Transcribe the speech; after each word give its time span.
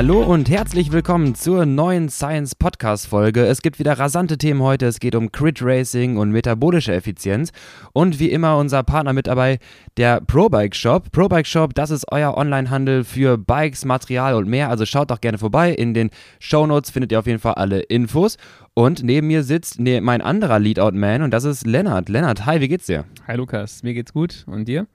Hallo 0.00 0.22
und 0.22 0.48
herzlich 0.48 0.92
willkommen 0.92 1.34
zur 1.34 1.66
neuen 1.66 2.08
Science 2.08 2.54
Podcast 2.54 3.06
Folge. 3.06 3.44
Es 3.44 3.60
gibt 3.60 3.78
wieder 3.78 3.98
rasante 3.98 4.38
Themen 4.38 4.62
heute. 4.62 4.86
Es 4.86 4.98
geht 4.98 5.14
um 5.14 5.30
Crit 5.30 5.60
Racing 5.60 6.16
und 6.16 6.30
metabolische 6.30 6.94
Effizienz. 6.94 7.52
Und 7.92 8.18
wie 8.18 8.30
immer 8.30 8.56
unser 8.56 8.82
Partner 8.82 9.12
mit 9.12 9.26
dabei, 9.26 9.58
der 9.98 10.22
ProBike 10.22 10.74
Shop. 10.74 11.12
ProBike 11.12 11.46
Shop, 11.46 11.74
das 11.74 11.90
ist 11.90 12.06
euer 12.10 12.34
Onlinehandel 12.34 13.04
für 13.04 13.36
Bikes, 13.36 13.84
Material 13.84 14.36
und 14.36 14.48
mehr. 14.48 14.70
Also 14.70 14.86
schaut 14.86 15.10
doch 15.10 15.20
gerne 15.20 15.36
vorbei. 15.36 15.70
In 15.74 15.92
den 15.92 16.08
Show 16.38 16.66
Notes 16.66 16.90
findet 16.90 17.12
ihr 17.12 17.18
auf 17.18 17.26
jeden 17.26 17.38
Fall 17.38 17.56
alle 17.56 17.80
Infos. 17.80 18.38
Und 18.72 19.02
neben 19.02 19.26
mir 19.26 19.42
sitzt 19.42 19.80
ne, 19.80 20.00
mein 20.00 20.22
anderer 20.22 20.60
Leadout-Man 20.60 21.20
und 21.20 21.30
das 21.30 21.44
ist 21.44 21.66
Lennart. 21.66 22.08
Lennart, 22.08 22.46
hi, 22.46 22.62
wie 22.62 22.68
geht's 22.68 22.86
dir? 22.86 23.04
Hi 23.26 23.36
Lukas, 23.36 23.82
mir 23.82 23.92
geht's 23.92 24.14
gut. 24.14 24.44
Und 24.46 24.66
dir? 24.66 24.86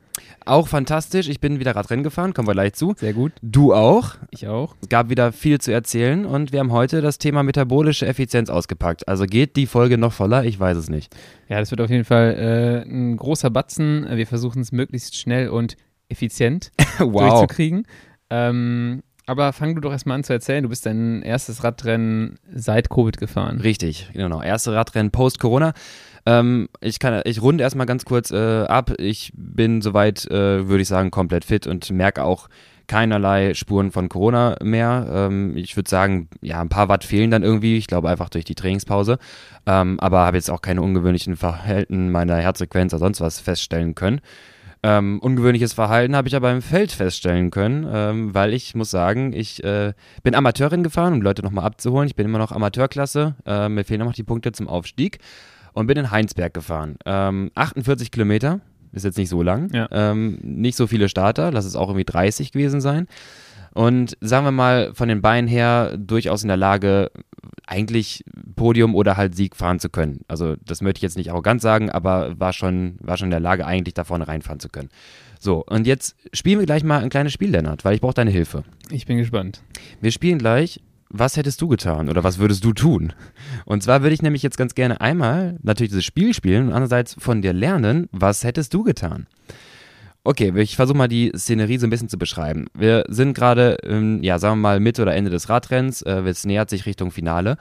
Auch 0.46 0.68
fantastisch. 0.68 1.28
Ich 1.28 1.40
bin 1.40 1.60
wieder 1.60 1.76
Radrennen 1.76 2.04
gefahren, 2.04 2.34
kommen 2.34 2.48
wir 2.48 2.54
gleich 2.54 2.74
zu. 2.74 2.94
Sehr 2.98 3.14
gut. 3.14 3.32
Du 3.42 3.74
auch? 3.74 4.16
Ich 4.30 4.48
auch. 4.48 4.76
Es 4.82 4.90
gab 4.90 5.10
wieder 5.10 5.32
viel 5.32 5.60
zu 5.60 5.72
erzählen 5.72 6.26
und 6.26 6.52
wir 6.52 6.60
haben 6.60 6.72
heute 6.72 7.02
das 7.02 7.18
Thema 7.18 7.44
metabolische 7.44 8.06
Effizienz 8.06 8.50
ausgepackt. 8.50 9.08
Also 9.08 9.26
geht 9.26 9.56
die 9.56 9.66
Folge 9.66 9.98
noch 9.98 10.14
voller? 10.14 10.44
Ich 10.46 10.60
weiß 10.60 10.78
es 10.78 10.90
nicht. 10.90 11.16
Ja, 11.50 11.60
das 11.60 11.72
wird 11.72 11.82
auf 11.82 11.90
jeden 11.90 12.06
Fall 12.06 12.36
äh, 12.86 12.90
ein 12.90 13.18
großer 13.18 13.50
Batzen. 13.50 14.08
Wir 14.10 14.28
versuchen 14.28 14.62
es 14.62 14.72
möglichst 14.72 15.16
schnell 15.16 15.50
und 15.50 15.78
effizient 16.10 16.72
wow. 17.00 17.30
durchzukriegen. 17.30 17.88
Ähm, 18.30 19.02
aber 19.26 19.54
fang 19.54 19.76
du 19.76 19.82
doch 19.82 19.92
erstmal 19.92 20.16
an 20.16 20.24
zu 20.24 20.34
erzählen. 20.34 20.64
Du 20.64 20.70
bist 20.70 20.86
dein 20.86 21.22
erstes 21.22 21.64
Radrennen 21.64 22.38
seit 22.54 22.90
Covid 22.90 23.18
gefahren. 23.18 23.60
Richtig, 23.60 24.10
genau. 24.14 24.42
Erste 24.42 24.74
Radrennen 24.74 25.12
post-Corona. 25.12 25.74
Ähm, 26.26 26.70
ich, 26.82 27.00
kann, 27.00 27.22
ich 27.26 27.42
runde 27.42 27.64
erstmal 27.64 27.86
ganz 27.86 28.06
kurz 28.06 28.32
äh, 28.32 28.64
ab. 28.64 28.94
Ich 28.98 29.32
bin 29.36 29.82
soweit, 29.82 30.26
äh, 30.26 30.68
würde 30.68 30.82
ich 30.82 30.88
sagen, 30.88 31.12
komplett 31.12 31.46
fit 31.46 31.68
und 31.68 31.90
merke 31.92 32.24
auch 32.24 32.50
keinerlei 32.88 33.54
Spuren 33.54 33.92
von 33.92 34.10
Corona 34.10 34.58
mehr. 34.62 35.08
Ähm, 35.12 35.58
ich 35.58 35.76
würde 35.76 35.90
sagen, 35.90 36.30
ja, 36.42 36.62
ein 36.62 36.70
paar 36.70 36.90
Watt 36.90 37.04
fehlen 37.04 37.32
dann 37.32 37.44
irgendwie. 37.44 37.78
Ich 37.78 37.88
glaube 37.88 38.10
einfach 38.10 38.30
durch 38.30 38.46
die 38.46 38.56
Trainingspause. 38.56 39.18
Ähm, 39.66 40.00
aber 40.00 40.20
habe 40.20 40.38
jetzt 40.38 40.52
auch 40.52 40.62
keine 40.62 40.82
ungewöhnlichen 40.82 41.36
Verhalten 41.36 42.12
meiner 42.12 42.38
Herzfrequenz 42.38 42.94
oder 42.94 43.00
sonst 43.00 43.22
was 43.22 43.40
feststellen 43.40 43.96
können. 43.96 44.22
Ähm, 44.88 45.18
ungewöhnliches 45.18 45.74
Verhalten 45.74 46.16
habe 46.16 46.28
ich 46.28 46.36
aber 46.36 46.52
im 46.52 46.62
Feld 46.62 46.92
feststellen 46.92 47.50
können, 47.50 47.88
ähm, 47.92 48.36
weil 48.36 48.54
ich 48.54 48.76
muss 48.76 48.92
sagen, 48.92 49.34
ich 49.34 49.64
äh, 49.64 49.94
bin 50.22 50.36
Amateurin 50.36 50.84
gefahren, 50.84 51.14
um 51.14 51.22
Leute 51.24 51.42
nochmal 51.42 51.66
abzuholen. 51.66 52.08
Ich 52.08 52.16
bin 52.16 52.28
immer 52.28 52.38
noch 52.38 52.52
Amateurklasse. 52.52 53.34
Äh, 53.48 53.68
mir 53.68 53.84
fehlen 53.84 54.02
noch 54.02 54.14
die 54.14 54.22
Punkte 54.22 54.52
zum 54.52 54.68
Aufstieg 54.68 55.18
und 55.74 55.88
bin 55.88 55.98
in 55.98 56.12
Heinsberg 56.12 56.54
gefahren. 56.54 56.98
Ähm, 57.04 57.50
48 57.56 58.12
Kilometer, 58.12 58.60
ist 58.92 59.06
jetzt 59.06 59.18
nicht 59.18 59.30
so 59.30 59.42
lang. 59.42 59.74
Ja. 59.74 59.88
Ähm, 59.90 60.38
nicht 60.44 60.78
so 60.78 60.86
viele 60.86 61.10
Starter, 61.10 61.50
lass 61.52 61.66
es 61.66 61.76
auch 61.76 61.88
irgendwie 61.88 62.06
30 62.06 62.52
gewesen 62.52 62.80
sein. 62.80 63.08
Und 63.76 64.18
sagen 64.22 64.46
wir 64.46 64.52
mal, 64.52 64.94
von 64.94 65.10
den 65.10 65.22
Beinen 65.22 65.50
her 65.50 65.98
durchaus 65.98 66.44
in 66.44 66.48
der 66.48 66.56
Lage, 66.56 67.12
eigentlich 67.68 68.24
Podium 68.56 68.96
oder 68.96 69.18
halt 69.18 69.36
Sieg 69.36 69.56
fahren 69.56 69.80
zu 69.80 69.90
können. 69.90 70.22
Also 70.30 70.56
das 70.66 70.82
möchte 70.82 71.00
ich 71.00 71.04
jetzt 71.04 71.18
nicht 71.18 71.30
arrogant 71.30 71.62
sagen, 71.62 71.90
aber 71.90 72.40
war 72.40 72.54
schon, 72.54 72.96
war 73.02 73.18
schon 73.18 73.28
in 73.28 73.32
der 73.32 73.42
Lage, 73.42 73.66
eigentlich 73.66 73.94
da 73.94 74.06
vorne 74.06 74.30
reinfahren 74.30 74.62
zu 74.62 74.70
können. 74.70 74.90
So, 75.42 75.62
und 75.66 75.86
jetzt 75.86 76.16
spielen 76.32 76.60
wir 76.60 76.66
gleich 76.66 76.86
mal 76.86 77.04
ein 77.04 77.10
kleines 77.10 77.34
Spiel, 77.34 77.50
Lennart, 77.50 77.84
weil 77.84 77.96
ich 77.96 78.02
brauche 78.02 78.14
deine 78.14 78.32
Hilfe. 78.32 78.64
Ich 78.92 79.06
bin 79.06 79.18
gespannt. 79.18 79.62
Wir 80.00 80.12
spielen 80.12 80.40
gleich 80.40 80.80
was 81.10 81.38
hättest 81.38 81.62
du 81.62 81.68
getan 81.68 82.10
oder 82.10 82.24
was 82.24 82.40
würdest 82.40 82.64
du 82.64 82.74
tun? 82.74 83.14
Und 83.66 83.84
zwar 83.84 84.02
würde 84.02 84.14
ich 84.14 84.22
nämlich 84.22 84.44
jetzt 84.44 84.58
ganz 84.58 84.76
gerne 84.76 85.02
einmal 85.02 85.58
natürlich 85.62 85.92
dieses 85.92 86.06
Spiel 86.06 86.34
spielen 86.34 86.68
und 86.68 86.74
andererseits 86.74 87.16
von 87.18 87.42
dir 87.42 87.54
lernen, 87.54 88.10
was 88.12 88.44
hättest 88.44 88.74
du 88.74 88.84
getan? 88.84 89.28
Okay, 90.28 90.52
ich 90.56 90.76
versuche 90.76 90.98
mal 90.98 91.08
die 91.08 91.32
Szenerie 91.38 91.78
so 91.78 91.86
ein 91.86 91.92
bisschen 91.92 92.10
zu 92.10 92.18
beschreiben. 92.18 92.66
Wir 92.74 93.04
sind 93.08 93.36
gerade, 93.36 93.78
ähm, 93.84 94.24
ja, 94.24 94.40
sagen 94.40 94.56
wir 94.56 94.62
mal, 94.62 94.80
Mitte 94.80 95.04
oder 95.04 95.14
Ende 95.14 95.30
des 95.30 95.50
Radrenns. 95.50 96.02
Äh, 96.02 96.22
es 96.22 96.46
nähert 96.46 96.72
sich 96.72 96.88
Richtung 96.88 97.12
Finale. 97.12 97.58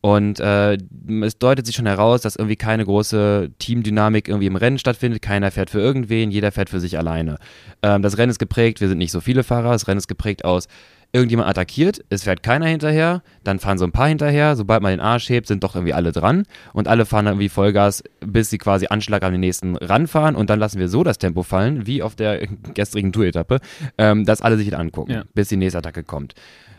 Und 0.00 0.40
äh, 0.40 0.78
es 1.22 1.38
deutet 1.38 1.64
sich 1.64 1.76
schon 1.76 1.86
heraus, 1.86 2.22
dass 2.22 2.34
irgendwie 2.34 2.56
keine 2.56 2.84
große 2.84 3.50
Teamdynamik 3.60 4.26
irgendwie 4.26 4.48
im 4.48 4.56
Rennen 4.56 4.78
stattfindet. 4.78 5.22
Keiner 5.22 5.52
fährt 5.52 5.70
für 5.70 5.78
irgendwen, 5.78 6.32
jeder 6.32 6.50
fährt 6.50 6.70
für 6.70 6.80
sich 6.80 6.98
alleine. 6.98 7.38
Ähm, 7.82 8.02
das 8.02 8.18
Rennen 8.18 8.30
ist 8.30 8.40
geprägt, 8.40 8.80
wir 8.80 8.88
sind 8.88 8.98
nicht 8.98 9.12
so 9.12 9.20
viele 9.20 9.44
Fahrer, 9.44 9.70
das 9.70 9.86
Rennen 9.86 9.98
ist 9.98 10.08
geprägt 10.08 10.44
aus 10.44 10.66
irgendjemand 11.12 11.48
attackiert, 11.48 12.04
es 12.10 12.24
fährt 12.24 12.42
keiner 12.42 12.66
hinterher, 12.66 13.22
dann 13.42 13.58
fahren 13.58 13.78
so 13.78 13.84
ein 13.84 13.92
paar 13.92 14.08
hinterher, 14.08 14.56
sobald 14.56 14.82
man 14.82 14.92
den 14.92 15.00
Arsch 15.00 15.28
hebt, 15.30 15.46
sind 15.46 15.64
doch 15.64 15.74
irgendwie 15.74 15.94
alle 15.94 16.12
dran 16.12 16.44
und 16.72 16.86
alle 16.86 17.06
fahren 17.06 17.24
dann 17.24 17.34
irgendwie 17.34 17.48
Vollgas, 17.48 18.04
bis 18.20 18.50
sie 18.50 18.58
quasi 18.58 18.86
Anschlag 18.88 19.22
an 19.22 19.32
den 19.32 19.40
nächsten 19.40 19.76
ranfahren 19.76 20.36
und 20.36 20.50
dann 20.50 20.58
lassen 20.58 20.78
wir 20.78 20.88
so 20.88 21.04
das 21.04 21.18
Tempo 21.18 21.42
fallen, 21.42 21.86
wie 21.86 22.02
auf 22.02 22.14
der 22.14 22.46
gestrigen 22.74 23.12
Tour-Etappe, 23.12 23.60
ähm, 23.96 24.24
dass 24.24 24.42
alle 24.42 24.58
sich 24.58 24.76
angucken, 24.76 25.12
ja. 25.12 25.24
bis 25.34 25.48
die 25.48 25.56
nächste 25.56 25.78
Attacke 25.78 26.04
kommt. 26.04 26.34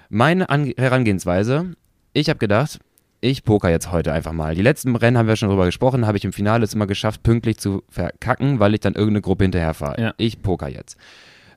Meine 0.09 0.49
An 0.49 0.73
Herangehensweise, 0.77 1.73
ich 2.13 2.29
habe 2.29 2.39
gedacht, 2.39 2.79
ich 3.21 3.43
poker 3.43 3.69
jetzt 3.69 3.91
heute 3.91 4.13
einfach 4.13 4.31
mal. 4.31 4.55
Die 4.55 4.61
letzten 4.61 4.95
Rennen 4.95 5.17
haben 5.17 5.27
wir 5.27 5.35
schon 5.35 5.49
drüber 5.49 5.65
gesprochen, 5.65 6.07
habe 6.07 6.17
ich 6.17 6.23
im 6.23 6.33
Finale 6.33 6.63
es 6.63 6.73
immer 6.73 6.87
geschafft, 6.87 7.23
pünktlich 7.23 7.57
zu 7.57 7.83
verkacken, 7.89 8.59
weil 8.59 8.73
ich 8.73 8.79
dann 8.79 8.93
irgendeine 8.93 9.21
Gruppe 9.21 9.43
hinterher 9.43 9.73
fahre. 9.73 10.01
Ja. 10.01 10.13
Ich 10.17 10.41
poker 10.41 10.69
jetzt. 10.69 10.97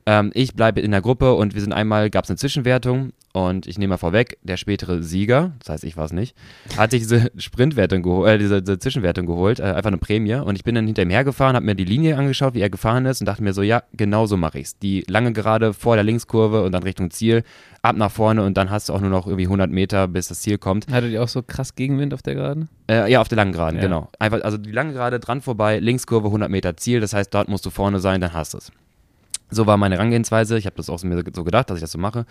Ähm, 0.05 0.31
ich 0.33 0.53
bleibe 0.53 0.81
in 0.81 0.91
der 0.91 1.01
Gruppe 1.01 1.33
und 1.33 1.53
wir 1.53 1.61
sind 1.61 1.73
einmal, 1.73 2.09
gab 2.09 2.25
es 2.25 2.29
eine 2.29 2.37
Zwischenwertung 2.37 3.13
und 3.31 3.67
ich 3.67 3.77
nehme 3.77 3.91
mal 3.91 3.97
vorweg, 3.97 4.37
der 4.43 4.57
spätere 4.57 5.01
Sieger, 5.01 5.53
das 5.59 5.69
heißt 5.69 5.83
ich 5.85 5.97
war 5.97 6.05
es 6.05 6.11
nicht, 6.11 6.35
hat 6.77 6.91
sich 6.91 7.01
diese 7.01 7.31
Sprintwertung 7.37 8.03
geholt, 8.03 8.29
äh, 8.29 8.37
diese, 8.37 8.61
diese, 8.61 8.79
Zwischenwertung 8.79 9.25
geholt, 9.25 9.59
äh, 9.59 9.63
einfach 9.63 9.87
eine 9.87 9.97
Prämie 9.97 10.35
und 10.35 10.55
ich 10.55 10.63
bin 10.63 10.75
dann 10.75 10.85
hinter 10.85 11.03
ihm 11.03 11.09
hergefahren, 11.09 11.55
habe 11.55 11.65
mir 11.65 11.75
die 11.75 11.85
Linie 11.85 12.17
angeschaut, 12.17 12.53
wie 12.53 12.61
er 12.61 12.69
gefahren 12.69 13.05
ist 13.05 13.21
und 13.21 13.27
dachte 13.27 13.43
mir 13.43 13.53
so, 13.53 13.61
ja, 13.61 13.83
genau 13.93 14.25
so 14.25 14.37
mache 14.37 14.59
ich's. 14.59 14.77
Die 14.77 15.03
lange 15.07 15.33
Gerade 15.33 15.73
vor 15.73 15.95
der 15.95 16.03
Linkskurve 16.03 16.63
und 16.63 16.73
dann 16.73 16.83
Richtung 16.83 17.09
Ziel, 17.09 17.43
ab 17.81 17.95
nach 17.95 18.11
vorne 18.11 18.43
und 18.43 18.55
dann 18.55 18.69
hast 18.69 18.89
du 18.89 18.93
auch 18.93 19.01
nur 19.01 19.09
noch 19.09 19.25
irgendwie 19.25 19.45
100 19.45 19.71
Meter, 19.71 20.07
bis 20.07 20.27
das 20.27 20.41
Ziel 20.41 20.57
kommt. 20.57 20.91
Hattet 20.91 21.11
ihr 21.11 21.23
auch 21.23 21.27
so 21.27 21.41
krass 21.41 21.75
Gegenwind 21.75 22.13
auf 22.13 22.21
der 22.21 22.35
Geraden? 22.35 22.69
Äh, 22.89 23.11
ja, 23.11 23.21
auf 23.21 23.29
der 23.29 23.37
langen 23.37 23.53
Geraden, 23.53 23.77
ja. 23.77 23.83
genau. 23.83 24.09
Einfach, 24.19 24.41
also 24.41 24.57
die 24.57 24.71
lange 24.71 24.93
Gerade 24.93 25.19
dran 25.19 25.41
vorbei, 25.41 25.79
Linkskurve 25.79 26.27
100 26.27 26.51
Meter 26.51 26.77
Ziel, 26.77 26.99
das 26.99 27.13
heißt, 27.13 27.33
dort 27.33 27.47
musst 27.47 27.65
du 27.65 27.69
vorne 27.69 27.99
sein, 27.99 28.21
dann 28.21 28.33
hast 28.33 28.53
du 28.53 28.59
es. 28.59 28.71
So 29.49 29.67
war 29.67 29.77
meine 29.77 29.95
Herangehensweise. 29.95 30.57
Ich 30.57 30.65
habe 30.65 30.75
das 30.75 30.89
auch 30.89 31.01
mir 31.03 31.23
so 31.33 31.43
gedacht, 31.43 31.69
dass 31.69 31.77
ich 31.77 31.81
das 31.81 31.91
so 31.91 31.99
mache. 31.99 32.25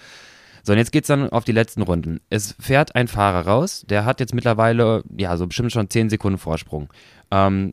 So, 0.64 0.72
und 0.72 0.78
jetzt 0.78 0.92
geht 0.92 1.04
es 1.04 1.08
dann 1.08 1.28
auf 1.30 1.44
die 1.44 1.52
letzten 1.52 1.82
Runden. 1.82 2.20
Es 2.30 2.54
fährt 2.60 2.94
ein 2.94 3.08
Fahrer 3.08 3.46
raus, 3.46 3.84
der 3.88 4.04
hat 4.04 4.20
jetzt 4.20 4.34
mittlerweile, 4.34 5.02
ja, 5.16 5.36
so 5.36 5.46
bestimmt 5.46 5.72
schon 5.72 5.90
10 5.90 6.08
Sekunden 6.08 6.38
Vorsprung. 6.38 6.88
Ähm, 7.32 7.72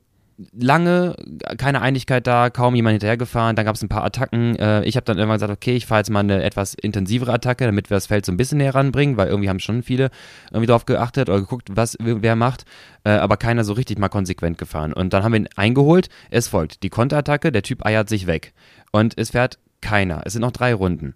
lange 0.58 1.16
keine 1.58 1.82
Einigkeit 1.82 2.26
da, 2.26 2.50
kaum 2.50 2.74
jemand 2.74 2.94
hinterhergefahren, 2.94 3.56
dann 3.56 3.66
gab 3.66 3.76
es 3.76 3.82
ein 3.82 3.90
paar 3.90 4.06
Attacken. 4.06 4.56
Äh, 4.56 4.84
ich 4.86 4.96
habe 4.96 5.04
dann 5.04 5.18
irgendwann 5.18 5.36
gesagt, 5.36 5.52
okay, 5.52 5.76
ich 5.76 5.86
fahre 5.86 6.00
jetzt 6.00 6.10
mal 6.10 6.22
eine 6.22 6.44
etwas 6.44 6.74
intensivere 6.74 7.34
Attacke, 7.34 7.66
damit 7.66 7.90
wir 7.90 7.98
das 7.98 8.08
Feld 8.08 8.26
so 8.26 8.32
ein 8.32 8.38
bisschen 8.38 8.58
näher 8.58 8.74
ranbringen, 8.74 9.18
weil 9.18 9.28
irgendwie 9.28 9.50
haben 9.50 9.60
schon 9.60 9.84
viele 9.84 10.10
irgendwie 10.50 10.68
darauf 10.68 10.86
geachtet 10.86 11.30
oder 11.30 11.40
geguckt, 11.40 11.70
was 11.74 11.98
wer 12.00 12.36
macht, 12.36 12.66
äh, 13.04 13.12
aber 13.12 13.38
keiner 13.38 13.64
so 13.64 13.74
richtig 13.74 14.00
mal 14.00 14.10
konsequent 14.10 14.58
gefahren. 14.58 14.94
Und 14.94 15.14
dann 15.14 15.24
haben 15.24 15.34
wir 15.34 15.42
ihn 15.42 15.50
eingeholt, 15.56 16.10
es 16.32 16.48
folgt 16.48 16.84
die 16.84 16.90
Konterattacke, 16.90 17.52
der 17.52 17.64
Typ 17.64 17.86
eiert 17.86 18.10
sich 18.10 18.26
weg 18.26 18.54
und 18.92 19.18
es 19.18 19.32
fährt 19.32 19.60
keiner. 19.82 20.22
Es 20.26 20.34
sind 20.34 20.42
noch 20.42 20.52
drei 20.52 20.74
Runden 20.74 21.16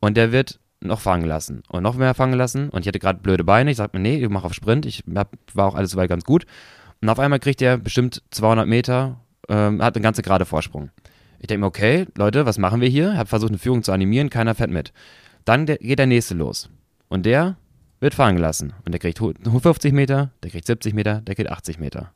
und 0.00 0.16
der 0.16 0.32
wird 0.32 0.58
noch 0.80 1.00
fangen 1.00 1.26
lassen 1.26 1.62
und 1.68 1.82
noch 1.82 1.96
mehr 1.96 2.14
fangen 2.14 2.34
lassen 2.34 2.70
und 2.70 2.80
ich 2.80 2.88
hatte 2.88 2.98
gerade 2.98 3.20
blöde 3.20 3.44
Beine, 3.44 3.70
ich 3.70 3.76
sagte 3.76 3.98
mir, 3.98 4.02
nee, 4.02 4.16
ich 4.16 4.28
mache 4.28 4.46
auf 4.46 4.54
Sprint, 4.54 4.86
ich 4.86 5.04
hab, 5.14 5.36
war 5.52 5.66
auch 5.66 5.74
alles 5.74 5.90
soweit 5.90 6.08
ganz 6.08 6.24
gut 6.24 6.46
und 7.02 7.08
auf 7.08 7.18
einmal 7.18 7.38
kriegt 7.38 7.60
er 7.62 7.78
bestimmt 7.78 8.22
200 8.30 8.66
Meter, 8.66 9.20
ähm, 9.48 9.82
hat 9.82 9.96
eine 9.96 10.02
ganze 10.02 10.22
gerade 10.22 10.44
Vorsprung. 10.44 10.90
Ich 11.38 11.46
denke 11.46 11.60
mir, 11.60 11.66
okay, 11.66 12.06
Leute, 12.16 12.44
was 12.44 12.58
machen 12.58 12.80
wir 12.80 12.88
hier? 12.88 13.16
Hab 13.16 13.28
versucht, 13.28 13.50
eine 13.50 13.58
Führung 13.58 13.82
zu 13.82 13.92
animieren, 13.92 14.28
keiner 14.28 14.54
fährt 14.54 14.70
mit. 14.70 14.92
Dann 15.46 15.64
der, 15.64 15.78
geht 15.78 15.98
der 15.98 16.06
nächste 16.06 16.34
los. 16.34 16.68
Und 17.08 17.24
der 17.24 17.56
wird 17.98 18.14
fahren 18.14 18.36
gelassen. 18.36 18.74
Und 18.84 18.92
der 18.92 18.98
kriegt 18.98 19.18
50 19.18 19.92
Meter, 19.94 20.32
der 20.42 20.50
kriegt 20.50 20.66
70 20.66 20.92
Meter, 20.92 21.22
der 21.22 21.34
kriegt 21.34 21.50
80 21.50 21.78
Meter. 21.78 22.12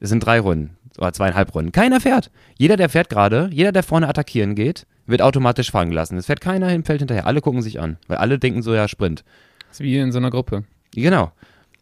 Es 0.00 0.08
sind 0.08 0.24
drei 0.24 0.40
Runden 0.40 0.76
oder 0.98 1.12
zweieinhalb 1.12 1.54
Runden. 1.54 1.72
Keiner 1.72 2.00
fährt. 2.00 2.30
Jeder, 2.58 2.76
der 2.76 2.88
fährt 2.88 3.08
gerade, 3.08 3.48
jeder, 3.52 3.72
der 3.72 3.82
vorne 3.82 4.08
attackieren 4.08 4.54
geht, 4.54 4.86
wird 5.06 5.22
automatisch 5.22 5.70
fahren 5.70 5.90
gelassen. 5.90 6.16
Es 6.16 6.26
fährt 6.26 6.40
keiner 6.40 6.72
im 6.72 6.84
Feld 6.84 7.00
hinterher. 7.00 7.26
Alle 7.26 7.40
gucken 7.40 7.62
sich 7.62 7.80
an, 7.80 7.98
weil 8.06 8.18
alle 8.18 8.38
denken 8.38 8.62
so, 8.62 8.74
ja, 8.74 8.88
Sprint. 8.88 9.24
Das 9.68 9.80
ist 9.80 9.80
wie 9.80 9.98
in 9.98 10.12
so 10.12 10.18
einer 10.18 10.30
Gruppe. 10.30 10.64
Genau. 10.92 11.32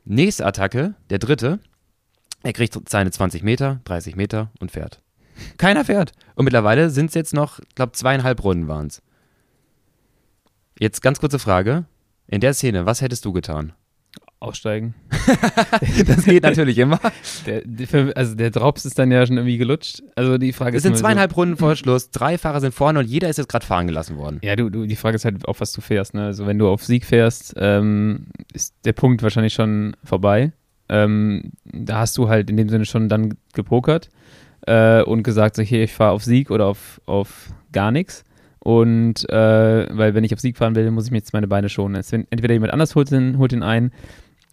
Nächste 0.05 0.47
Attacke, 0.47 0.95
der 1.11 1.19
dritte, 1.19 1.59
er 2.43 2.53
kriegt 2.53 2.79
seine 2.89 3.11
20 3.11 3.43
Meter, 3.43 3.81
30 3.85 4.17
Meter 4.17 4.51
und 4.61 4.71
fährt. 4.71 5.03
Keiner 5.57 5.85
fährt. 5.85 6.13
Und 6.35 6.45
mittlerweile 6.45 6.91
sind 6.91 7.07
es 7.07 7.15
jetzt 7.15 7.35
noch, 7.35 7.59
ich 7.61 7.75
glaube, 7.75 7.93
zweieinhalb 7.93 8.43
Runden 8.43 8.69
waren 8.69 8.87
es. 8.87 9.03
Jetzt 10.79 11.03
ganz 11.03 11.21
kurze 11.21 11.39
Frage. 11.39 11.85
In 12.27 12.41
der 12.41 12.55
Szene, 12.55 12.87
was 12.87 13.01
hättest 13.01 13.25
du 13.25 13.33
getan? 13.33 13.73
Aussteigen. 14.41 14.95
das 16.07 16.25
geht 16.25 16.45
natürlich 16.45 16.79
immer. 16.79 17.01
Der, 17.45 17.63
der, 17.65 18.17
also 18.17 18.37
der 18.37 18.51
Drops 18.51 18.85
ist 18.85 18.97
dann 18.99 19.11
ja 19.11 19.27
schon 19.27 19.37
irgendwie 19.37 19.59
gelutscht. 19.59 20.03
Also 20.15 20.39
die 20.39 20.53
Frage 20.53 20.77
es 20.77 20.85
ist. 20.85 20.91
Es 20.91 20.97
sind 20.97 20.99
zweieinhalb 20.99 21.33
so, 21.33 21.37
Runden 21.37 21.57
vor 21.57 21.75
Schluss, 21.75 22.11
drei 22.11 22.39
Fahrer 22.39 22.61
sind 22.61 22.73
vorne 22.73 23.01
und 23.01 23.07
jeder 23.07 23.29
ist 23.29 23.39
jetzt 23.39 23.49
gerade 23.49 23.67
fahren 23.67 23.89
gelassen 23.89 24.17
worden. 24.17 24.39
Ja, 24.43 24.55
du, 24.55 24.71
du, 24.71 24.87
die 24.87 24.95
Frage 24.95 25.17
ist 25.17 25.25
halt, 25.25 25.47
auf 25.49 25.61
was 25.61 25.73
du 25.73 25.81
fährst. 25.81 26.15
Ne? 26.15 26.27
Also 26.27 26.47
wenn 26.47 26.59
du 26.59 26.69
auf 26.69 26.85
Sieg 26.85 27.05
fährst, 27.05 27.55
ähm, 27.57 28.27
ist 28.53 28.77
der 28.85 28.93
Punkt 28.93 29.25
wahrscheinlich 29.25 29.55
schon 29.55 29.97
vorbei. 30.05 30.53
Ähm, 30.89 31.53
da 31.65 31.99
hast 31.99 32.17
du 32.17 32.29
halt 32.29 32.49
in 32.49 32.57
dem 32.57 32.69
Sinne 32.69 32.85
schon 32.85 33.09
dann 33.09 33.35
gepokert 33.55 34.09
äh, 34.67 35.03
und 35.03 35.25
gesagt, 35.25 35.57
so, 35.57 35.63
hier, 35.63 35.83
ich 35.83 35.93
fahre 35.93 36.13
auf 36.13 36.23
Sieg 36.23 36.53
oder 36.53 36.67
auf, 36.67 37.01
auf 37.07 37.51
gar 37.73 37.91
nichts. 37.91 38.25
Und 38.61 39.29
äh, 39.31 39.97
weil 39.97 40.15
wenn 40.15 40.25
ich 40.25 40.33
auf 40.33 40.41
Sieg 40.41 40.57
fahren 40.57 40.75
will, 40.77 40.91
muss 40.91 41.07
ich 41.07 41.11
mir 41.11 41.19
jetzt 41.19 41.33
meine 41.33 41.49
Beine 41.49 41.69
schonen. 41.69 42.03
Entweder 42.31 42.55
jemand 42.55 42.73
anders 42.73 42.95
holt 42.95 43.11
den, 43.11 43.39
holt 43.39 43.53
den 43.53 43.63
ein 43.63 43.93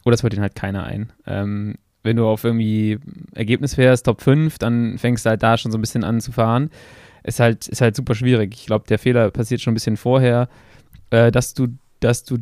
oder 0.05 0.13
es 0.13 0.23
holt 0.23 0.33
den 0.33 0.41
halt 0.41 0.55
keiner 0.55 0.83
ein. 0.85 1.11
Ähm, 1.27 1.75
wenn 2.03 2.15
du 2.17 2.27
auf 2.27 2.43
irgendwie 2.43 2.99
Ergebnis 3.33 3.75
fährst, 3.75 4.05
Top 4.05 4.21
5, 4.21 4.57
dann 4.59 4.97
fängst 4.97 5.25
du 5.25 5.31
halt 5.31 5.41
da 5.43 5.57
schon 5.57 5.71
so 5.71 5.77
ein 5.77 5.81
bisschen 5.81 6.03
an 6.03 6.21
zu 6.21 6.31
fahren. 6.31 6.69
Ist 7.23 7.39
halt, 7.39 7.67
ist 7.67 7.81
halt 7.81 7.95
super 7.95 8.13
schwierig. 8.13 8.53
Ich 8.53 8.67
glaube, 8.67 8.85
der 8.87 8.99
Fehler 8.99 9.31
passiert 9.31 9.59
schon 9.61 9.71
ein 9.71 9.73
bisschen 9.73 9.97
vorher, 9.97 10.47
äh, 11.09 11.31
dass 11.31 11.55
du, 11.55 11.67
dass 11.99 12.23
du 12.23 12.37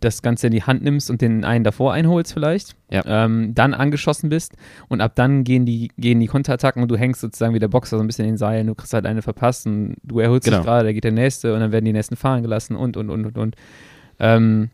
das 0.00 0.20
Ganze 0.20 0.48
in 0.48 0.52
die 0.52 0.64
Hand 0.64 0.82
nimmst 0.82 1.08
und 1.08 1.22
den 1.22 1.44
einen 1.44 1.64
davor 1.64 1.92
einholst 1.94 2.32
vielleicht, 2.34 2.74
Ja. 2.90 3.02
ähm, 3.06 3.54
dann 3.54 3.72
angeschossen 3.72 4.28
bist 4.28 4.54
und 4.88 5.00
ab 5.00 5.12
dann 5.14 5.44
gehen 5.44 5.64
die, 5.64 5.92
gehen 5.96 6.20
die 6.20 6.26
Konterattacken 6.26 6.82
und 6.82 6.90
du 6.90 6.96
hängst 6.96 7.20
sozusagen 7.22 7.54
wie 7.54 7.58
der 7.58 7.68
Boxer 7.68 7.96
so 7.96 8.02
ein 8.04 8.06
bisschen 8.06 8.26
in 8.26 8.32
den 8.32 8.36
Seilen, 8.36 8.66
du 8.66 8.74
kriegst 8.74 8.92
halt 8.92 9.06
eine 9.06 9.22
verpasst 9.22 9.64
und 9.66 9.96
du 10.02 10.18
erholst 10.18 10.44
Genau. 10.44 10.58
dich 10.58 10.66
gerade, 10.66 10.84
da 10.88 10.92
geht 10.92 11.04
der 11.04 11.12
nächste 11.12 11.54
und 11.54 11.60
dann 11.60 11.72
werden 11.72 11.86
die 11.86 11.92
nächsten 11.94 12.16
fahren 12.16 12.42
gelassen 12.42 12.76
und 12.76 12.96
und 12.98 13.08
und 13.08 13.24
und 13.24 13.38
und. 13.38 13.56
Ähm, 14.18 14.68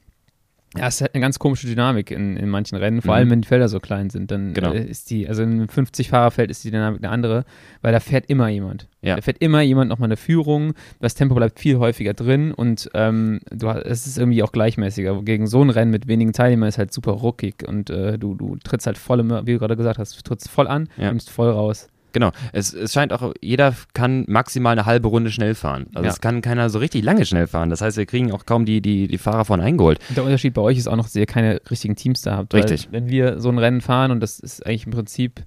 ja, 0.77 0.87
es 0.87 1.01
halt 1.01 1.15
eine 1.15 1.21
ganz 1.21 1.39
komische 1.41 1.67
Dynamik 1.67 2.11
in, 2.13 2.37
in 2.37 2.49
manchen 2.49 2.77
Rennen, 2.77 3.03
vor 3.03 3.15
Mhm. 3.15 3.17
allem 3.19 3.31
wenn 3.31 3.41
die 3.43 3.49
Felder 3.49 3.69
so 3.69 3.81
klein 3.81 4.09
sind. 4.09 4.31
Dann 4.31 4.53
Genau. 4.55 4.73
äh, 4.73 4.85
ist 4.85 5.11
die, 5.11 5.29
also 5.29 5.43
in 5.43 5.51
einem 5.53 5.67
50-Fahrer-Feld 5.69 6.51
ist 6.51 6.63
die 6.63 6.71
Dynamik 6.71 7.03
eine 7.03 7.11
andere, 7.13 7.45
weil 7.83 7.93
da 7.93 7.99
fährt 7.99 8.27
immer 8.31 8.49
jemand. 8.49 8.87
Ja. 9.03 9.17
Da 9.17 9.23
fährt 9.23 9.39
immer 9.39 9.63
jemand 9.63 9.89
nochmal 9.91 10.07
eine 10.09 10.17
Führung, 10.17 10.75
das 11.01 11.15
Tempo 11.15 11.35
bleibt 11.35 11.59
viel 11.59 11.79
häufiger 11.79 12.15
drin 12.15 12.53
und 12.53 12.89
ähm, 12.95 13.41
du, 13.51 13.69
es 13.69 14.07
ist 14.07 14.17
irgendwie 14.19 14.43
auch 14.43 14.53
gleichmäßiger. 14.53 15.23
Gegen 15.23 15.47
so 15.49 15.61
ein 15.63 15.71
Rennen 15.71 15.91
mit 15.91 16.07
wenigen 16.07 16.33
Teilnehmern 16.33 16.69
ist 16.69 16.79
halt 16.79 16.93
super 16.93 17.13
ruckig 17.13 17.67
und 17.67 17.91
äh, 17.91 18.19
du, 18.19 18.35
du 18.35 18.57
trittst 18.63 18.87
halt 18.87 18.99
voll, 18.99 19.25
wie 19.47 19.53
du 19.53 19.59
gerade 19.59 19.77
gesagt 19.77 19.99
hast, 19.99 20.17
du 20.17 20.23
trittst 20.23 20.49
voll 20.49 20.69
an, 20.69 20.89
Ja. 20.97 21.09
nimmst 21.09 21.31
voll 21.31 21.51
raus. 21.51 21.89
Genau. 22.13 22.31
Es, 22.53 22.73
es 22.75 22.93
scheint 22.93 23.13
auch, 23.13 23.33
jeder 23.41 23.75
kann 23.95 24.25
maximal 24.29 24.73
eine 24.73 24.87
halbe 24.87 25.09
Runde 25.09 25.31
schnell 25.31 25.55
fahren. 25.55 25.87
Also 25.95 26.07
Ja. 26.07 26.11
es 26.11 26.21
kann 26.21 26.43
keiner 26.43 26.71
so 26.71 26.79
richtig 26.79 27.05
lange 27.05 27.25
schnell 27.27 27.47
fahren. 27.47 27.71
Das 27.71 27.81
heißt, 27.81 27.97
wir 27.97 28.07
kriegen 28.07 28.33
auch 28.33 28.47
kaum 28.47 28.65
die, 28.65 28.81
die, 28.81 29.09
die 29.09 29.19
Fahrer 29.19 29.45
vorne 29.45 29.63
eingeholt. 29.63 29.99
Der 30.17 30.25
Unterschied 30.25 30.55
bei 30.55 30.63
euch 30.63 30.79
ist 30.79 30.89
auch 30.89 30.97
noch, 30.97 31.05
dass 31.05 31.17
ihr 31.17 31.27
keine 31.27 31.61
richtigen 31.71 31.97
Teams 31.97 32.23
da 32.23 32.37
habt. 32.37 32.55
Richtig. 32.55 32.89
Wenn 32.91 33.09
wir 33.09 33.41
so 33.41 33.49
ein 33.51 33.59
Rennen 33.59 33.81
fahren, 33.81 34.11
und 34.11 34.21
das 34.21 34.39
ist 34.41 34.65
eigentlich 34.67 34.87
im 34.87 34.93
Prinzip, 34.93 35.43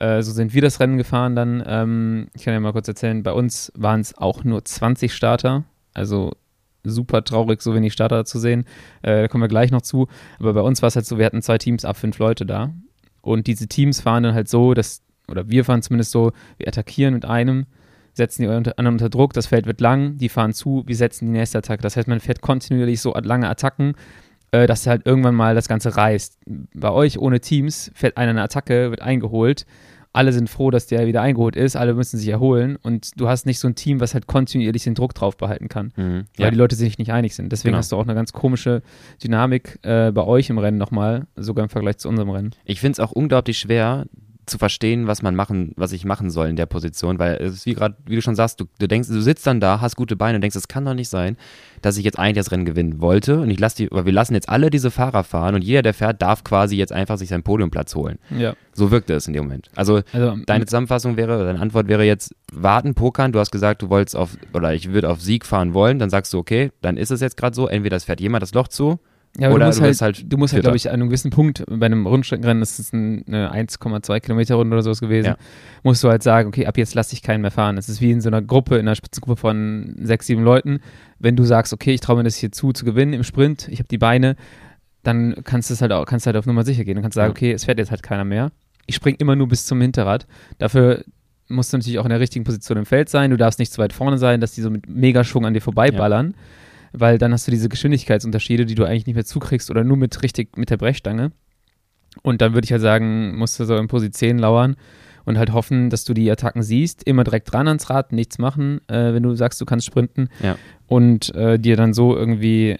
äh, 0.00 0.22
so 0.22 0.32
sind 0.32 0.54
wir 0.54 0.62
das 0.62 0.80
Rennen 0.80 0.98
gefahren 0.98 1.36
dann, 1.36 1.62
ähm, 1.66 2.28
ich 2.34 2.44
kann 2.44 2.54
ja 2.54 2.60
mal 2.60 2.72
kurz 2.72 2.88
erzählen, 2.88 3.22
bei 3.22 3.32
uns 3.32 3.72
waren 3.76 4.00
es 4.00 4.16
auch 4.18 4.42
nur 4.44 4.64
20 4.64 5.14
Starter, 5.14 5.64
also 5.94 6.32
super 6.86 7.24
traurig, 7.24 7.62
so 7.62 7.74
wenig 7.74 7.92
Starter 7.92 8.24
zu 8.24 8.38
sehen. 8.38 8.64
Äh, 9.02 9.22
da 9.22 9.28
kommen 9.28 9.42
wir 9.42 9.48
gleich 9.48 9.70
noch 9.70 9.82
zu. 9.82 10.08
Aber 10.38 10.52
bei 10.52 10.60
uns 10.60 10.82
war 10.82 10.88
es 10.88 10.96
halt 10.96 11.06
so, 11.06 11.18
wir 11.18 11.24
hatten 11.26 11.40
zwei 11.42 11.56
Teams 11.58 11.84
ab 11.84 11.96
fünf 11.96 12.18
Leute 12.18 12.44
da. 12.44 12.72
Und 13.22 13.46
diese 13.46 13.66
Teams 13.68 14.02
fahren 14.02 14.22
dann 14.24 14.34
halt 14.34 14.48
so, 14.48 14.74
dass, 14.74 15.00
oder 15.28 15.48
wir 15.48 15.64
fahren 15.64 15.82
zumindest 15.82 16.10
so, 16.10 16.32
wir 16.58 16.68
attackieren 16.68 17.14
mit 17.14 17.24
einem, 17.24 17.66
setzen 18.12 18.42
die 18.42 18.48
anderen 18.48 18.94
unter 18.94 19.08
Druck, 19.08 19.32
das 19.32 19.46
Feld 19.46 19.66
wird 19.66 19.80
lang, 19.80 20.18
die 20.18 20.28
fahren 20.28 20.52
zu, 20.52 20.84
wir 20.86 20.96
setzen 20.96 21.26
die 21.26 21.32
nächste 21.32 21.58
Attacke. 21.58 21.82
Das 21.82 21.96
heißt, 21.96 22.06
man 22.08 22.20
fährt 22.20 22.40
kontinuierlich 22.40 23.00
so 23.00 23.12
lange 23.14 23.48
Attacken, 23.48 23.94
äh, 24.52 24.66
dass 24.68 24.86
halt 24.86 25.04
irgendwann 25.04 25.34
mal 25.34 25.54
das 25.56 25.66
Ganze 25.66 25.96
reißt. 25.96 26.38
Bei 26.74 26.90
euch 26.90 27.18
ohne 27.18 27.40
Teams 27.40 27.90
fährt 27.94 28.16
einer 28.16 28.30
eine 28.30 28.42
Attacke, 28.42 28.90
wird 28.90 29.02
eingeholt. 29.02 29.66
Alle 30.12 30.32
sind 30.32 30.48
froh, 30.48 30.70
dass 30.70 30.86
der 30.86 31.08
wieder 31.08 31.22
eingeholt 31.22 31.56
ist, 31.56 31.74
alle 31.74 31.92
müssen 31.92 32.18
sich 32.18 32.28
erholen 32.28 32.76
und 32.76 33.20
du 33.20 33.26
hast 33.28 33.46
nicht 33.46 33.58
so 33.58 33.66
ein 33.66 33.74
Team, 33.74 33.98
was 33.98 34.14
halt 34.14 34.28
kontinuierlich 34.28 34.84
den 34.84 34.94
Druck 34.94 35.12
drauf 35.12 35.36
behalten 35.36 35.66
kann, 35.68 35.92
Mhm. 35.96 36.26
weil 36.38 36.52
die 36.52 36.56
Leute 36.56 36.76
sich 36.76 36.98
nicht 36.98 37.10
einig 37.10 37.34
sind. 37.34 37.50
Deswegen 37.50 37.70
Genau. 37.72 37.78
hast 37.78 37.90
du 37.90 37.96
auch 37.96 38.04
eine 38.04 38.14
ganz 38.14 38.32
komische 38.32 38.82
Dynamik 39.24 39.80
äh, 39.82 40.12
bei 40.12 40.22
euch 40.22 40.50
im 40.50 40.58
Rennen 40.58 40.78
nochmal, 40.78 41.26
sogar 41.34 41.64
im 41.64 41.68
Vergleich 41.68 41.96
zu 41.98 42.08
unserem 42.08 42.30
Rennen. 42.30 42.50
Ich 42.64 42.78
finde 42.78 42.92
es 42.92 43.00
auch 43.00 43.10
unglaublich 43.10 43.58
schwer 43.58 44.06
zu 44.46 44.58
verstehen, 44.58 45.06
was 45.06 45.22
man 45.22 45.34
machen, 45.34 45.72
was 45.76 45.92
ich 45.92 46.04
machen 46.04 46.30
soll 46.30 46.48
in 46.48 46.56
der 46.56 46.66
Position, 46.66 47.18
weil 47.18 47.36
es 47.36 47.54
ist 47.54 47.66
wie 47.66 47.74
gerade, 47.74 47.96
wie 48.06 48.16
du 48.16 48.22
schon 48.22 48.34
sagst, 48.34 48.60
du, 48.60 48.66
du 48.78 48.88
denkst, 48.88 49.08
du 49.08 49.20
sitzt 49.20 49.46
dann 49.46 49.60
da, 49.60 49.80
hast 49.80 49.96
gute 49.96 50.16
Beine 50.16 50.36
und 50.36 50.40
denkst, 50.42 50.56
es 50.56 50.68
kann 50.68 50.84
doch 50.84 50.94
nicht 50.94 51.08
sein, 51.08 51.36
dass 51.82 51.96
ich 51.96 52.04
jetzt 52.04 52.18
eigentlich 52.18 52.36
das 52.36 52.52
Rennen 52.52 52.64
gewinnen 52.64 53.00
wollte 53.00 53.40
und 53.40 53.50
ich 53.50 53.60
lasse 53.60 53.76
die, 53.76 53.90
aber 53.90 54.06
wir 54.06 54.12
lassen 54.12 54.34
jetzt 54.34 54.48
alle 54.48 54.70
diese 54.70 54.90
Fahrer 54.90 55.24
fahren 55.24 55.54
und 55.54 55.62
jeder, 55.62 55.82
der 55.82 55.94
fährt, 55.94 56.20
darf 56.20 56.44
quasi 56.44 56.76
jetzt 56.76 56.92
einfach 56.92 57.16
sich 57.16 57.28
seinen 57.28 57.42
Podiumplatz 57.42 57.94
holen. 57.94 58.18
Ja. 58.36 58.54
So 58.72 58.90
wirkte 58.90 59.14
es 59.14 59.26
in 59.26 59.32
dem 59.34 59.44
Moment. 59.44 59.70
Also 59.76 59.94
Also 59.94 60.36
Deine 60.46 60.66
Zusammenfassung 60.66 61.16
wäre, 61.16 61.44
deine 61.44 61.60
Antwort 61.60 61.88
wäre 61.88 62.04
jetzt 62.04 62.34
warten, 62.52 62.94
pokern. 62.94 63.32
Du 63.32 63.38
hast 63.38 63.50
gesagt, 63.50 63.82
du 63.82 63.90
wolltest 63.90 64.16
auf, 64.16 64.36
oder 64.52 64.74
ich 64.74 64.92
würde 64.92 65.08
auf 65.08 65.20
Sieg 65.20 65.44
fahren 65.46 65.74
wollen. 65.74 65.98
Dann 65.98 66.10
sagst 66.10 66.32
du, 66.32 66.38
okay, 66.38 66.70
dann 66.80 66.96
ist 66.96 67.10
es 67.10 67.20
jetzt 67.20 67.36
gerade 67.36 67.54
so. 67.54 67.68
Entweder 67.68 67.96
es 67.96 68.04
fährt 68.04 68.20
jemand 68.20 68.42
das 68.42 68.54
Loch 68.54 68.68
zu. 68.68 68.98
Ja, 69.38 69.48
aber 69.48 69.56
Oder 69.56 69.64
du 69.64 69.68
musst 69.70 69.80
du 69.80 69.84
halt, 69.84 70.00
halt 70.18 70.32
du 70.32 70.36
musst 70.36 70.52
halt, 70.54 70.62
glaube 70.62 70.76
ich, 70.76 70.88
an 70.88 70.94
einem 70.94 71.08
gewissen 71.08 71.30
Punkt 71.30 71.64
bei 71.68 71.86
einem 71.86 72.06
Rundstreckenrennen, 72.06 72.60
das 72.60 72.78
ist 72.78 72.92
ein, 72.94 73.24
eine 73.26 73.52
1,2 73.52 74.20
Kilometer 74.20 74.54
Runde 74.54 74.74
oder 74.74 74.82
sowas 74.82 75.00
gewesen, 75.00 75.26
Ja. 75.26 75.36
musst 75.82 76.04
du 76.04 76.08
halt 76.08 76.22
sagen, 76.22 76.48
okay, 76.48 76.66
ab 76.66 76.78
jetzt 76.78 76.94
lasse 76.94 77.14
ich 77.14 77.22
keinen 77.22 77.40
mehr 77.40 77.50
fahren. 77.50 77.76
Es 77.76 77.88
ist 77.88 78.00
wie 78.00 78.12
in 78.12 78.20
so 78.20 78.28
einer 78.28 78.42
Gruppe, 78.42 78.76
in 78.76 78.82
einer 78.82 78.94
Spitzengruppe 78.94 79.40
von 79.40 79.96
sechs, 80.00 80.26
sieben 80.26 80.44
Leuten. 80.44 80.78
Wenn 81.18 81.34
du 81.34 81.42
sagst, 81.42 81.72
okay, 81.72 81.92
ich 81.94 82.00
traue 82.00 82.18
mir 82.18 82.22
das 82.22 82.36
hier 82.36 82.52
zu, 82.52 82.72
zu 82.72 82.84
gewinnen 82.84 83.12
im 83.12 83.24
Sprint, 83.24 83.66
ich 83.68 83.80
habe 83.80 83.88
die 83.88 83.98
Beine, 83.98 84.36
dann 85.02 85.34
kannst 85.42 85.68
du 85.68 85.74
es 85.74 85.82
halt 85.82 85.90
auch, 85.92 86.04
kannst 86.06 86.26
halt 86.26 86.36
auf 86.36 86.46
Nummer 86.46 86.64
sicher 86.64 86.84
gehen. 86.84 86.94
Dann 86.94 87.02
kannst 87.02 87.16
du 87.16 87.20
sagen, 87.20 87.30
Ja. 87.30 87.36
okay, 87.36 87.52
es 87.52 87.64
fährt 87.64 87.78
jetzt 87.78 87.90
halt 87.90 88.04
keiner 88.04 88.24
mehr. 88.24 88.52
Ich 88.86 88.94
springe 88.94 89.16
immer 89.18 89.34
nur 89.34 89.48
bis 89.48 89.66
zum 89.66 89.80
Hinterrad. 89.80 90.26
Dafür 90.58 91.04
musst 91.48 91.72
du 91.72 91.76
natürlich 91.78 91.98
auch 91.98 92.04
in 92.04 92.10
der 92.10 92.20
richtigen 92.20 92.44
Position 92.44 92.78
im 92.78 92.86
Feld 92.86 93.08
sein. 93.08 93.30
Du 93.30 93.36
darfst 93.36 93.58
nicht 93.58 93.72
zu 93.72 93.78
weit 93.78 93.92
vorne 93.92 94.16
sein, 94.16 94.40
dass 94.40 94.52
die 94.52 94.60
so 94.62 94.70
mit 94.70 94.88
Megaschwung 94.88 95.44
an 95.44 95.54
dir 95.54 95.60
vorbeiballern 95.60 96.34
weil 96.94 97.18
dann 97.18 97.32
hast 97.32 97.46
du 97.46 97.50
diese 97.50 97.68
Geschwindigkeitsunterschiede, 97.68 98.64
die 98.66 98.74
du 98.74 98.84
eigentlich 98.84 99.06
nicht 99.06 99.16
mehr 99.16 99.24
zukriegst 99.24 99.70
oder 99.70 99.84
nur 99.84 99.96
mit 99.96 100.22
richtig 100.22 100.56
mit 100.56 100.70
der 100.70 100.76
Brechstange. 100.76 101.32
Und 102.22 102.40
dann 102.40 102.54
würde 102.54 102.64
ich 102.64 102.72
halt 102.72 102.82
sagen, 102.82 103.36
musst 103.36 103.58
du 103.58 103.64
so 103.64 103.76
in 103.76 103.88
Position 103.88 104.38
lauern 104.38 104.76
und 105.24 105.36
halt 105.38 105.52
hoffen, 105.52 105.90
dass 105.90 106.04
du 106.04 106.14
die 106.14 106.30
Attacken 106.30 106.62
siehst, 106.62 107.02
immer 107.04 107.24
direkt 107.24 107.52
dran 107.52 107.66
ans 107.66 107.90
Rad, 107.90 108.12
nichts 108.12 108.38
machen, 108.38 108.80
äh, 108.88 109.12
wenn 109.14 109.22
du 109.22 109.34
sagst, 109.34 109.60
du 109.60 109.64
kannst 109.64 109.86
sprinten 109.86 110.28
Ja. 110.42 110.56
und 110.86 111.34
äh, 111.34 111.58
dir 111.58 111.76
dann 111.76 111.92
so 111.94 112.16
irgendwie 112.16 112.76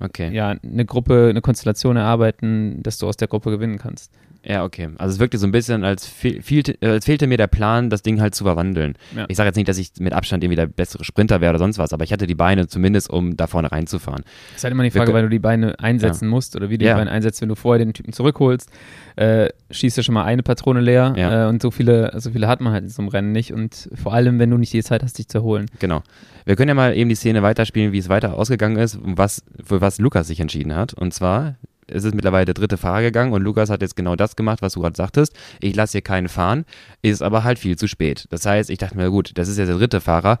Okay. 0.00 0.30
ja 0.34 0.48
eine 0.62 0.84
Gruppe, 0.84 1.28
eine 1.30 1.40
Konstellation 1.40 1.96
erarbeiten, 1.96 2.82
dass 2.82 2.98
du 2.98 3.06
aus 3.06 3.16
der 3.16 3.28
Gruppe 3.28 3.50
gewinnen 3.50 3.78
kannst. 3.78 4.12
Ja, 4.46 4.62
okay. 4.64 4.90
Also 4.98 5.14
es 5.14 5.20
wirkte 5.20 5.38
so 5.38 5.46
ein 5.46 5.52
bisschen, 5.52 5.84
als, 5.84 6.06
fehl, 6.06 6.42
fehlte, 6.42 6.76
als 6.82 7.06
fehlte 7.06 7.26
mir 7.26 7.38
der 7.38 7.46
Plan, 7.46 7.88
das 7.88 8.02
Ding 8.02 8.20
halt 8.20 8.34
zu 8.34 8.44
verwandeln. 8.44 8.94
Ja. 9.16 9.24
Ich 9.28 9.36
sage 9.38 9.46
jetzt 9.48 9.56
nicht, 9.56 9.68
dass 9.68 9.78
ich 9.78 9.90
mit 10.00 10.12
Abstand 10.12 10.44
irgendwie 10.44 10.56
der 10.56 10.66
bessere 10.66 11.02
Sprinter 11.04 11.40
wäre 11.40 11.50
oder 11.50 11.58
sonst 11.58 11.78
was, 11.78 11.92
aber 11.94 12.04
ich 12.04 12.12
hatte 12.12 12.26
die 12.26 12.34
Beine 12.34 12.66
zumindest, 12.66 13.08
um 13.08 13.36
da 13.36 13.46
vorne 13.46 13.72
reinzufahren. 13.72 14.22
Das 14.48 14.56
ist 14.58 14.64
halt 14.64 14.72
immer 14.72 14.82
die 14.82 14.92
Wir 14.92 15.00
Frage, 15.00 15.12
kö- 15.12 15.14
weil 15.14 15.22
du 15.22 15.28
die 15.30 15.38
Beine 15.38 15.78
einsetzen 15.78 16.28
musst 16.28 16.56
oder 16.56 16.68
wie 16.68 16.76
du 16.78 16.84
Ja. 16.84 16.92
die 16.94 16.98
Beine 17.00 17.10
einsetzt, 17.10 17.40
wenn 17.40 17.48
du 17.48 17.54
vorher 17.54 17.84
den 17.84 17.94
Typen 17.94 18.12
zurückholst, 18.12 18.68
äh, 19.16 19.48
schießt 19.70 19.96
du 19.96 20.02
schon 20.02 20.14
mal 20.14 20.24
eine 20.24 20.42
Patrone 20.42 20.80
leer 20.80 21.14
Ja. 21.16 21.44
äh, 21.46 21.48
und 21.48 21.62
so 21.62 21.70
viele, 21.70 22.12
so 22.20 22.30
viele 22.30 22.46
hat 22.46 22.60
man 22.60 22.72
halt 22.72 22.82
in 22.84 22.90
so 22.90 23.00
einem 23.00 23.08
Rennen 23.08 23.32
nicht 23.32 23.52
und 23.52 23.88
vor 23.94 24.12
allem, 24.12 24.38
wenn 24.38 24.50
du 24.50 24.58
nicht 24.58 24.72
die 24.72 24.82
Zeit 24.82 25.02
hast, 25.02 25.16
dich 25.18 25.28
zu 25.28 25.38
erholen. 25.38 25.66
Genau. 25.78 26.02
Wir 26.44 26.56
können 26.56 26.68
ja 26.68 26.74
mal 26.74 26.94
eben 26.94 27.08
die 27.08 27.14
Szene 27.16 27.42
weiterspielen, 27.42 27.92
wie 27.92 27.98
es 27.98 28.10
weiter 28.10 28.34
ausgegangen 28.34 28.76
ist 28.76 28.96
und 28.96 29.16
was, 29.16 29.42
für 29.64 29.80
was 29.80 29.98
Lukas 29.98 30.26
sich 30.26 30.40
entschieden 30.40 30.74
hat. 30.76 30.92
Und 30.92 31.14
zwar 31.14 31.54
ist 31.88 32.04
es 32.04 32.14
mittlerweile 32.14 32.44
der 32.44 32.54
dritte 32.54 32.76
Fahrer 32.76 33.02
gegangen 33.02 33.32
und 33.32 33.42
Lukas 33.42 33.70
hat 33.70 33.82
jetzt 33.82 33.96
genau 33.96 34.16
das 34.16 34.36
gemacht, 34.36 34.62
was 34.62 34.74
du 34.74 34.80
gerade 34.80 34.96
sagtest. 34.96 35.34
Ich 35.60 35.74
lasse 35.74 35.92
hier 35.92 36.02
keinen 36.02 36.28
fahren, 36.28 36.64
ist 37.02 37.22
aber 37.22 37.44
halt 37.44 37.58
viel 37.58 37.76
zu 37.76 37.88
spät. 37.88 38.26
Das 38.30 38.46
heißt, 38.46 38.70
ich 38.70 38.78
dachte 38.78 38.96
mir, 38.96 39.10
gut, 39.10 39.32
das 39.34 39.48
ist 39.48 39.58
jetzt 39.58 39.68
der 39.68 39.78
dritte 39.78 40.00
Fahrer. 40.00 40.38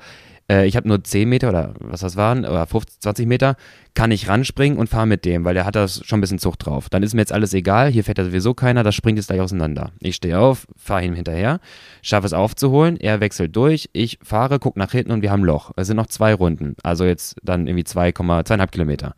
Äh, 0.50 0.66
ich 0.66 0.76
habe 0.76 0.88
nur 0.88 1.02
10 1.02 1.28
Meter 1.28 1.48
oder 1.48 1.74
was 1.78 2.00
das 2.00 2.16
waren, 2.16 2.44
oder 2.44 2.66
50, 2.66 3.00
20 3.00 3.26
Meter, 3.26 3.56
kann 3.94 4.10
ich 4.10 4.28
ranspringen 4.28 4.78
und 4.78 4.88
fahre 4.88 5.06
mit 5.06 5.24
dem, 5.24 5.44
weil 5.44 5.54
der 5.54 5.64
hat 5.64 5.76
das 5.76 6.04
schon 6.04 6.18
ein 6.18 6.20
bisschen 6.20 6.38
Zucht 6.38 6.66
drauf. 6.66 6.88
Dann 6.88 7.02
ist 7.02 7.14
mir 7.14 7.20
jetzt 7.20 7.32
alles 7.32 7.54
egal, 7.54 7.90
hier 7.90 8.04
fährt 8.04 8.18
ja 8.18 8.24
sowieso 8.24 8.54
keiner, 8.54 8.82
das 8.82 8.94
springt 8.94 9.18
jetzt 9.18 9.28
gleich 9.28 9.40
auseinander. 9.40 9.92
Ich 10.00 10.16
stehe 10.16 10.38
auf, 10.38 10.66
fahre 10.76 11.04
ihm 11.04 11.14
hinterher, 11.14 11.60
schaffe 12.02 12.26
es 12.26 12.32
aufzuholen, 12.32 12.96
er 12.96 13.20
wechselt 13.20 13.54
durch, 13.56 13.88
ich 13.92 14.18
fahre, 14.22 14.58
gucke 14.58 14.78
nach 14.78 14.92
hinten 14.92 15.12
und 15.12 15.22
wir 15.22 15.30
haben 15.30 15.44
Loch. 15.44 15.72
Es 15.76 15.86
sind 15.86 15.96
noch 15.96 16.08
zwei 16.08 16.34
Runden, 16.34 16.76
also 16.82 17.04
jetzt 17.04 17.36
dann 17.42 17.66
irgendwie 17.66 17.84
2,2,5 17.84 18.66
Kilometer. 18.68 19.14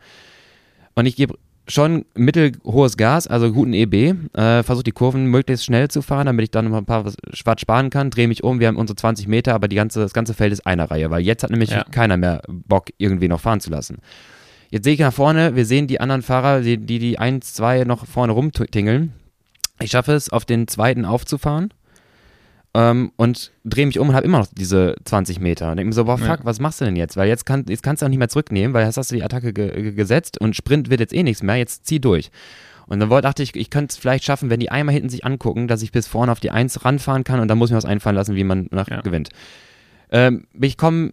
Und 0.95 1.07
ich 1.07 1.17
gebe 1.17 1.35
schon 1.69 2.05
mittelhohes 2.15 2.97
Gas, 2.97 3.27
also 3.27 3.53
guten 3.53 3.73
EB, 3.73 4.15
äh, 4.35 4.63
versuche 4.63 4.85
die 4.85 4.93
Kurven 4.93 5.27
möglichst 5.27 5.65
schnell 5.65 5.89
zu 5.89 6.01
fahren, 6.03 6.27
damit 6.27 6.45
ich 6.45 6.51
dann 6.51 6.71
noch 6.71 6.77
ein 6.79 6.85
paar 6.87 7.05
Schwarz 7.33 7.61
sparen 7.61 7.91
kann, 7.91 8.11
drehe 8.11 8.29
mich 8.29 8.45
um, 8.45 8.61
wir 8.61 8.69
haben 8.69 8.77
unsere 8.77 8.97
20 8.97 9.27
Meter, 9.27 9.55
aber 9.55 9.67
die 9.69 9.77
ganze, 9.77 10.01
das 10.01 10.13
ganze 10.15 10.35
Feld 10.35 10.53
ist 10.53 10.67
einer 10.67 10.91
Reihe, 10.91 11.11
weil 11.11 11.23
jetzt 11.23 11.43
hat 11.43 11.51
nämlich 11.51 11.71
Ja. 11.71 11.85
keiner 11.85 12.17
mehr 12.17 12.43
Bock, 12.49 12.87
irgendwie 12.99 13.29
noch 13.29 13.41
fahren 13.41 13.61
zu 13.61 13.71
lassen. 13.71 13.99
Jetzt 14.71 14.85
sehe 14.85 14.95
ich 14.95 15.01
nach 15.01 15.13
vorne, 15.13 15.55
wir 15.57 15.65
sehen 15.65 15.87
die 15.87 16.01
anderen 16.01 16.23
Fahrer, 16.23 16.61
die 16.61 16.77
die, 16.79 16.99
die 16.99 17.19
1, 17.19 17.55
2 17.55 17.85
noch 17.85 18.07
vorne 18.07 18.33
rumtingeln. 18.33 19.13
Ich 19.81 19.91
schaffe 19.91 20.13
es, 20.13 20.31
auf 20.31 20.45
den 20.45 20.69
zweiten 20.69 21.05
aufzufahren 21.05 21.73
ähm, 22.79 23.11
und 23.17 23.53
drehe 23.65 23.87
mich 23.87 23.99
um 23.99 24.11
und 24.11 24.15
habe 24.15 24.27
immer 24.27 24.39
noch 24.41 24.49
diese 24.53 24.97
20 25.05 25.41
Meter. 25.41 25.71
Und 25.71 25.79
denke 25.79 25.89
mir 25.89 25.95
so, 25.95 26.05
boah, 26.05 26.19
fuck, 26.19 26.29
Ja. 26.41 26.45
was 26.45 26.61
machst 26.61 26.81
du 26.81 26.85
denn 26.85 26.95
jetzt? 26.97 27.17
Weil 27.17 27.27
jetzt, 27.29 27.47
kann, 27.47 27.65
jetzt 27.69 27.83
kannst 27.83 28.03
du 28.03 28.07
auch 28.07 28.11
nicht 28.11 28.19
mehr 28.19 28.29
zurücknehmen, 28.29 28.75
weil 28.75 28.85
jetzt 28.85 28.99
hast 28.99 29.11
du 29.11 29.15
die 29.17 29.25
Attacke 29.25 29.53
ge 29.55 29.71
ge 29.83 29.93
gesetzt 29.93 30.39
und 30.41 30.55
Sprint 30.55 30.91
wird 30.91 31.01
jetzt 31.01 31.15
eh 31.15 31.23
nichts 31.23 31.43
mehr, 31.43 31.57
jetzt 31.57 31.87
zieh 31.87 32.01
durch. 32.01 32.31
Und 32.87 33.01
dann 33.01 33.09
dachte 33.09 33.43
ich, 33.43 33.57
ich 33.57 33.71
könnte 33.71 33.93
es 33.93 33.97
vielleicht 33.97 34.25
schaffen, 34.25 34.51
wenn 34.51 34.61
die 34.61 34.71
einmal 34.71 34.93
hinten 34.93 35.09
sich 35.09 35.25
angucken, 35.25 35.67
dass 35.69 35.83
ich 35.83 35.91
bis 35.91 36.07
vorne 36.07 36.31
auf 36.31 36.39
die 36.39 36.51
1 36.51 36.85
ranfahren 36.85 37.25
kann 37.25 37.41
und 37.41 37.49
dann 37.49 37.57
muss 37.59 37.71
ich 37.71 37.73
mir 37.73 37.79
was 37.79 37.85
einfallen 37.85 38.15
lassen, 38.15 38.37
wie 38.37 38.45
man 38.45 38.69
nach 38.71 38.89
Ja. 38.89 39.01
gewinnt. 39.01 39.31
Ähm, 40.11 40.47
ich 40.61 40.77
komme 40.77 41.13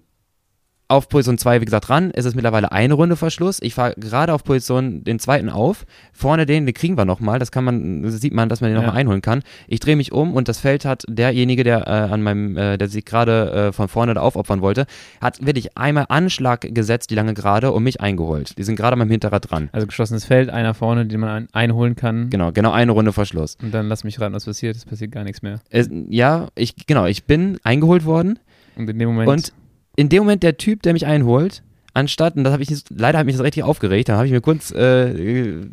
auf 0.94 1.10
Position 1.10 1.38
2, 1.38 1.62
wie 1.62 1.66
gesagt, 1.66 1.90
ran. 1.90 2.12
Es 2.14 2.26
ist 2.26 2.36
mittlerweile 2.36 2.72
eine 2.72 2.94
Runde 2.94 3.16
Verschluss. 3.16 3.60
Ich 3.62 3.74
fahre 3.74 3.96
gerade 3.98 4.34
auf 4.34 4.44
Position 4.44 5.04
den 5.04 5.20
zweiten 5.20 5.50
auf. 5.50 5.86
Vorne 6.14 6.46
den, 6.46 6.66
den 6.66 6.74
kriegen 6.74 6.98
wir 6.98 7.06
nochmal. 7.06 7.40
Das 7.40 7.52
kann 7.52 7.64
man, 7.64 8.04
das 8.04 8.22
sieht 8.22 8.34
man, 8.34 8.48
dass 8.48 8.62
man 8.62 8.70
den 8.70 8.76
ja. 8.76 8.82
nochmal 8.82 9.00
einholen 9.00 9.22
kann. 9.22 9.42
Ich 9.68 9.80
drehe 9.80 9.96
mich 9.96 10.12
um 10.12 10.34
und 10.34 10.48
das 10.48 10.60
Feld 10.60 10.86
hat 10.86 11.04
derjenige, 11.08 11.64
der 11.64 11.88
äh, 11.88 11.90
an 11.90 12.22
meinem, 12.22 12.56
äh, 12.58 12.78
der 12.78 12.88
sich 12.88 13.06
gerade 13.06 13.52
äh, 13.52 13.72
von 13.72 13.88
vorne 13.88 14.14
da 14.14 14.22
aufopfern 14.22 14.62
wollte, 14.62 14.86
hat 15.20 15.46
wirklich 15.46 15.78
einmal 15.78 16.06
Anschlag 16.10 16.62
gesetzt, 16.74 17.10
die 17.10 17.16
lange 17.16 17.34
Gerade, 17.34 17.72
und 17.72 17.84
mich 17.84 18.00
eingeholt. 18.00 18.58
Die 18.58 18.64
sind 18.64 18.76
gerade 18.76 18.94
an 18.94 19.00
meinem 19.00 19.10
Hinterrad 19.10 19.50
dran. 19.50 19.70
Also 19.72 19.88
geschlossenes 19.88 20.26
Feld, 20.26 20.50
einer 20.50 20.74
vorne, 20.74 21.08
den 21.08 21.20
man 21.20 21.30
ein 21.30 21.48
einholen 21.52 21.96
kann. 21.96 22.30
Genau, 22.30 22.52
genau 22.52 22.72
eine 22.72 22.92
Runde 22.92 23.14
Verschluss. 23.14 23.58
Und 23.62 23.74
dann 23.74 23.88
lass 23.88 24.04
mich 24.04 24.20
raten, 24.20 24.36
was 24.36 24.46
passiert. 24.46 24.76
Es 24.76 24.86
passiert 24.86 25.12
gar 25.12 25.24
nichts 25.24 25.42
mehr. 25.42 25.60
Es, 25.70 25.90
ja, 26.10 26.50
ich, 26.56 26.86
genau, 26.86 27.06
ich 27.06 27.26
bin 27.26 27.58
eingeholt 27.64 28.06
worden. 28.06 28.40
Und 28.76 28.90
in 28.90 29.00
dem 29.00 29.10
Moment. 29.10 29.30
Und 29.30 29.54
in 29.96 30.10
dem 30.10 30.24
Moment 30.24 30.44
der 30.44 30.58
Typ, 30.58 30.82
der 30.84 30.94
mich 30.94 31.06
einholt, 31.06 31.64
anstatt, 31.94 32.36
und 32.36 32.44
das 32.44 32.54
habe 32.54 32.64
ich 32.64 32.84
leider 32.90 33.20
hat 33.20 33.26
mich 33.26 33.36
das 33.36 33.44
richtig 33.44 33.64
aufgeregt, 33.64 34.10
da 34.10 34.16
habe 34.16 34.26
ich 34.26 34.32
mir 34.32 34.42
kurz 34.42 34.72
äh, 34.72 35.12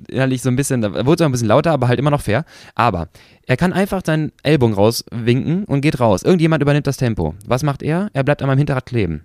innerlich 0.09 0.43
so 0.43 0.50
ein 0.50 0.57
bisschen, 0.57 0.83
da 0.83 1.07
wurde 1.07 1.23
es 1.23 1.27
ein 1.27 1.33
bisschen 1.33 1.49
lauter, 1.49 1.73
aber 1.73 1.89
halt 1.89 1.99
immer 1.99 2.11
noch 2.11 2.21
fair. 2.21 2.45
Aber 2.75 3.09
er 3.47 3.57
kann 3.57 3.73
einfach 3.73 4.03
seinen 4.05 4.33
Ellbogen 4.43 4.75
rauswinken 4.75 5.65
und 5.65 5.81
geht 5.81 6.00
raus. 6.00 6.23
Irgendjemand 6.23 6.62
übernimmt 6.62 6.87
das 6.87 6.99
Tempo. 6.99 7.35
Was 7.47 7.62
macht 7.62 7.83
er? 7.83 8.11
Er 8.12 8.23
bleibt 8.23 8.43
an 8.43 8.49
meinem 8.49 8.59
Hinterrad 8.59 8.87
kleben. 8.87 9.25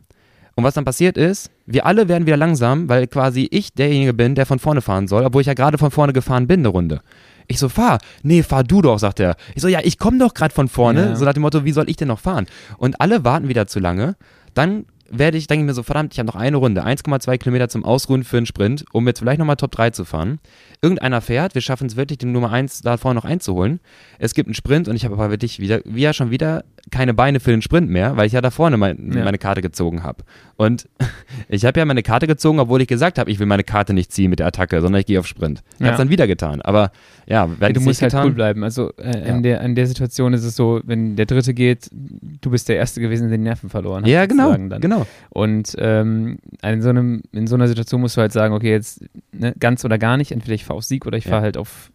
Und 0.58 0.64
was 0.64 0.74
dann 0.74 0.86
passiert 0.86 1.18
ist, 1.18 1.52
wir 1.66 1.86
alle 1.86 2.08
werden 2.08 2.26
wieder 2.26 2.38
langsam, 2.38 2.88
weil 2.88 3.08
quasi 3.08 3.48
ich 3.52 3.74
derjenige 3.74 4.14
bin, 4.14 4.36
der 4.36 4.46
von 4.46 4.60
vorne 4.60 4.80
fahren 4.80 5.10
soll, 5.10 5.26
obwohl 5.26 5.42
ich 5.42 5.48
ja 5.48 5.54
gerade 5.54 5.78
von 5.78 5.92
vorne 5.92 6.14
gefahren 6.14 6.48
bin, 6.48 6.62
eine 6.62 6.70
Runde. 6.70 7.02
Ich 7.48 7.60
so, 7.60 7.68
fahr. 7.68 8.00
Nee, 8.24 8.42
fahr 8.42 8.64
du 8.64 8.82
doch, 8.82 8.98
sagt 8.98 9.20
er. 9.20 9.36
Ich 9.54 9.62
so, 9.62 9.68
ja, 9.68 9.80
ich 9.84 10.00
komme 10.00 10.18
doch 10.18 10.34
gerade 10.34 10.54
von 10.54 10.70
vorne. 10.70 11.08
Ja. 11.10 11.16
So 11.18 11.26
nach 11.26 11.34
dem 11.34 11.42
Motto, 11.42 11.66
wie 11.66 11.74
soll 11.74 11.90
ich 11.90 11.98
denn 11.98 12.08
noch 12.08 12.20
fahren? 12.20 12.48
Und 12.78 13.02
alle 13.02 13.26
warten 13.26 13.50
wieder 13.50 13.68
zu 13.68 13.80
lange. 13.80 14.16
Dann 14.56 14.86
werde 15.10 15.38
ich, 15.38 15.48
denke 15.48 15.64
ich 15.64 15.68
mir 15.68 15.74
so, 15.74 15.84
verdammt, 15.84 16.14
ich 16.14 16.20
habe 16.20 16.28
noch 16.28 16.36
eine 16.36 16.58
Runde, 16.58 16.84
1,2 16.84 17.38
Kilometer 17.38 17.70
zum 17.70 17.86
Ausruhen 17.86 18.24
für 18.24 18.38
einen 18.38 18.46
Sprint, 18.46 18.86
um 18.92 19.06
jetzt 19.08 19.20
vielleicht 19.20 19.40
nochmal 19.40 19.56
Top 19.56 19.72
3 19.72 19.92
zu 19.92 20.04
fahren. 20.04 20.40
Irgendeiner 20.82 21.22
fährt, 21.22 21.54
wir 21.54 21.62
schaffen 21.62 21.88
es 21.88 21.96
wirklich, 21.96 22.18
den 22.18 22.32
Nummer 22.32 22.52
1 22.52 22.82
da 22.82 22.98
vorne 22.98 23.20
noch 23.20 23.26
einzuholen. 23.26 23.80
Es 24.18 24.34
gibt 24.34 24.48
einen 24.48 24.56
Sprint 24.56 24.88
und 24.88 24.96
ich 24.96 25.06
habe 25.06 25.14
aber 25.14 25.30
wirklich 25.30 25.60
wieder, 25.60 25.82
wie 25.86 26.02
ja 26.02 26.14
schon 26.14 26.32
wieder, 26.32 26.64
keine 26.92 27.14
Beine 27.14 27.40
für 27.40 27.52
den 27.52 27.62
Sprint 27.62 27.90
mehr, 27.90 28.16
weil 28.16 28.28
ich 28.28 28.34
ja 28.34 28.42
da 28.42 28.52
vorne 28.52 28.78
mein, 28.78 29.12
ja. 29.14 29.24
meine 29.24 29.38
Karte 29.38 29.62
gezogen 29.62 30.04
habe. 30.04 30.24
Und 30.56 30.88
ich 31.50 31.66
habe 31.66 31.80
ja 31.80 31.86
meine 31.86 32.04
Karte 32.04 32.28
gezogen, 32.28 32.60
obwohl 32.60 32.82
ich 32.82 32.88
gesagt 32.88 33.18
habe, 33.18 33.30
ich 33.32 33.40
will 33.40 33.48
meine 33.48 33.64
Karte 33.64 33.94
nicht 33.94 34.12
ziehen 34.12 34.30
mit 34.30 34.40
der 34.40 34.48
Attacke, 34.48 34.82
sondern 34.82 35.00
ich 35.00 35.06
gehe 35.06 35.20
auf 35.20 35.28
Sprint. 35.28 35.64
Ich 35.74 35.80
ja. 35.80 35.88
habe 35.88 35.94
es 35.94 35.98
dann 35.98 36.10
wieder 36.10 36.28
getan. 36.28 36.62
Aber 36.62 36.92
ja, 37.26 37.50
ja 37.60 37.70
du 37.70 37.82
musst 37.82 38.02
halt 38.02 38.12
getan? 38.12 38.28
cool 38.28 38.34
bleiben. 38.34 38.64
Also 38.64 38.92
äh, 38.98 39.28
in, 39.28 39.42
der, 39.44 39.62
in 39.62 39.76
der 39.76 39.88
Situation 39.88 40.34
ist 40.34 40.44
es 40.44 40.56
so, 40.56 40.82
wenn 40.84 41.16
der 41.16 41.26
Dritte 41.26 41.54
geht, 41.54 41.90
du 41.92 42.50
bist 42.50 42.70
der 42.70 42.78
Erste 42.78 43.02
gewesen, 43.02 43.30
der 43.30 43.38
den 43.38 43.44
Nerven 43.44 43.70
verloren 43.70 44.04
hat. 44.04 44.10
Ja, 44.10 44.26
genau. 44.26 44.56
genau. 44.56 45.08
Und 45.30 45.76
ähm, 45.80 46.38
in, 46.62 46.82
so 46.82 46.90
einem, 46.90 47.24
in 47.32 47.48
so 47.48 47.56
einer 47.56 47.68
Situation 47.68 48.02
musst 48.02 48.16
du 48.16 48.22
halt 48.22 48.32
sagen, 48.32 48.54
okay, 48.54 48.72
jetzt 48.72 49.04
ne, 49.32 49.54
ganz 49.60 49.84
oder 49.84 49.98
gar 49.98 50.18
nicht. 50.18 50.32
Entweder 50.32 50.54
ich 50.54 50.66
fahre 50.66 50.78
auf 50.78 50.84
Sieg 50.84 51.06
oder 51.06 51.18
ich 51.18 51.26
fahre 51.26 51.42
halt 51.42 51.58
auf 51.58 51.92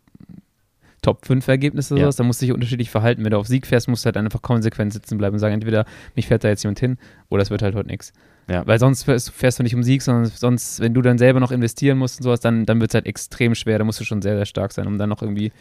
Top 1.03 1.27
5 1.27 1.47
Ergebnisse 1.49 1.95
oder 1.95 2.03
ja. 2.03 2.07
sowas, 2.07 2.17
da 2.17 2.25
musst 2.25 2.43
du 2.43 2.47
dich 2.47 2.55
unterschiedlich 2.55 2.91
verhalten. 2.91 3.25
Wenn 3.25 3.31
du 3.31 3.39
auf 3.39 3.47
Sieg 3.47 3.67
fährst, 3.67 3.89
musst 3.89 4.05
du 4.05 4.07
halt 4.07 4.17
einfach 4.17 4.43
konsequent 4.43 4.93
sitzen 4.93 5.19
bleiben 5.19 5.35
und 5.35 5.41
sagen, 5.41 5.55
entweder 5.55 5.85
mich 6.15 6.27
fährt 6.27 6.45
da 6.45 6.49
jetzt 6.49 6.63
jemand 6.63 6.81
hin 6.81 6.99
oder 7.29 7.43
es 7.43 7.51
wird 7.51 7.63
halt 7.63 7.75
heute 7.75 7.89
nichts. 7.89 8.13
Ja. 8.49 8.67
Weil 8.67 8.79
sonst 8.79 9.05
fährst, 9.05 9.31
fährst, 9.31 9.59
du 9.59 9.63
nicht 9.63 9.75
um 9.75 9.83
Sieg, 9.83 10.03
sondern 10.03 10.27
sonst, 10.27 10.81
wenn 10.81 10.93
du 10.93 11.03
dann 11.03 11.19
selber 11.19 11.39
noch 11.39 11.53
investieren 11.53 11.99
musst 11.99 12.19
und 12.19 12.25
sowas, 12.25 12.41
dann, 12.41 12.67
dann 12.67 12.81
wird 12.81 12.91
es 12.91 12.95
halt 12.95 13.07
extrem 13.07 13.55
schwer. 13.55 13.79
Da 13.79 13.85
musst 13.85 14.01
du 14.01 14.05
schon 14.05 14.23
sehr, 14.23 14.37
sehr 14.37 14.47
stark 14.47 14.73
sein, 14.73 14.87
um 14.87 14.99
dann 14.99 15.09
noch 15.09 15.23
irgendwie 15.23 15.53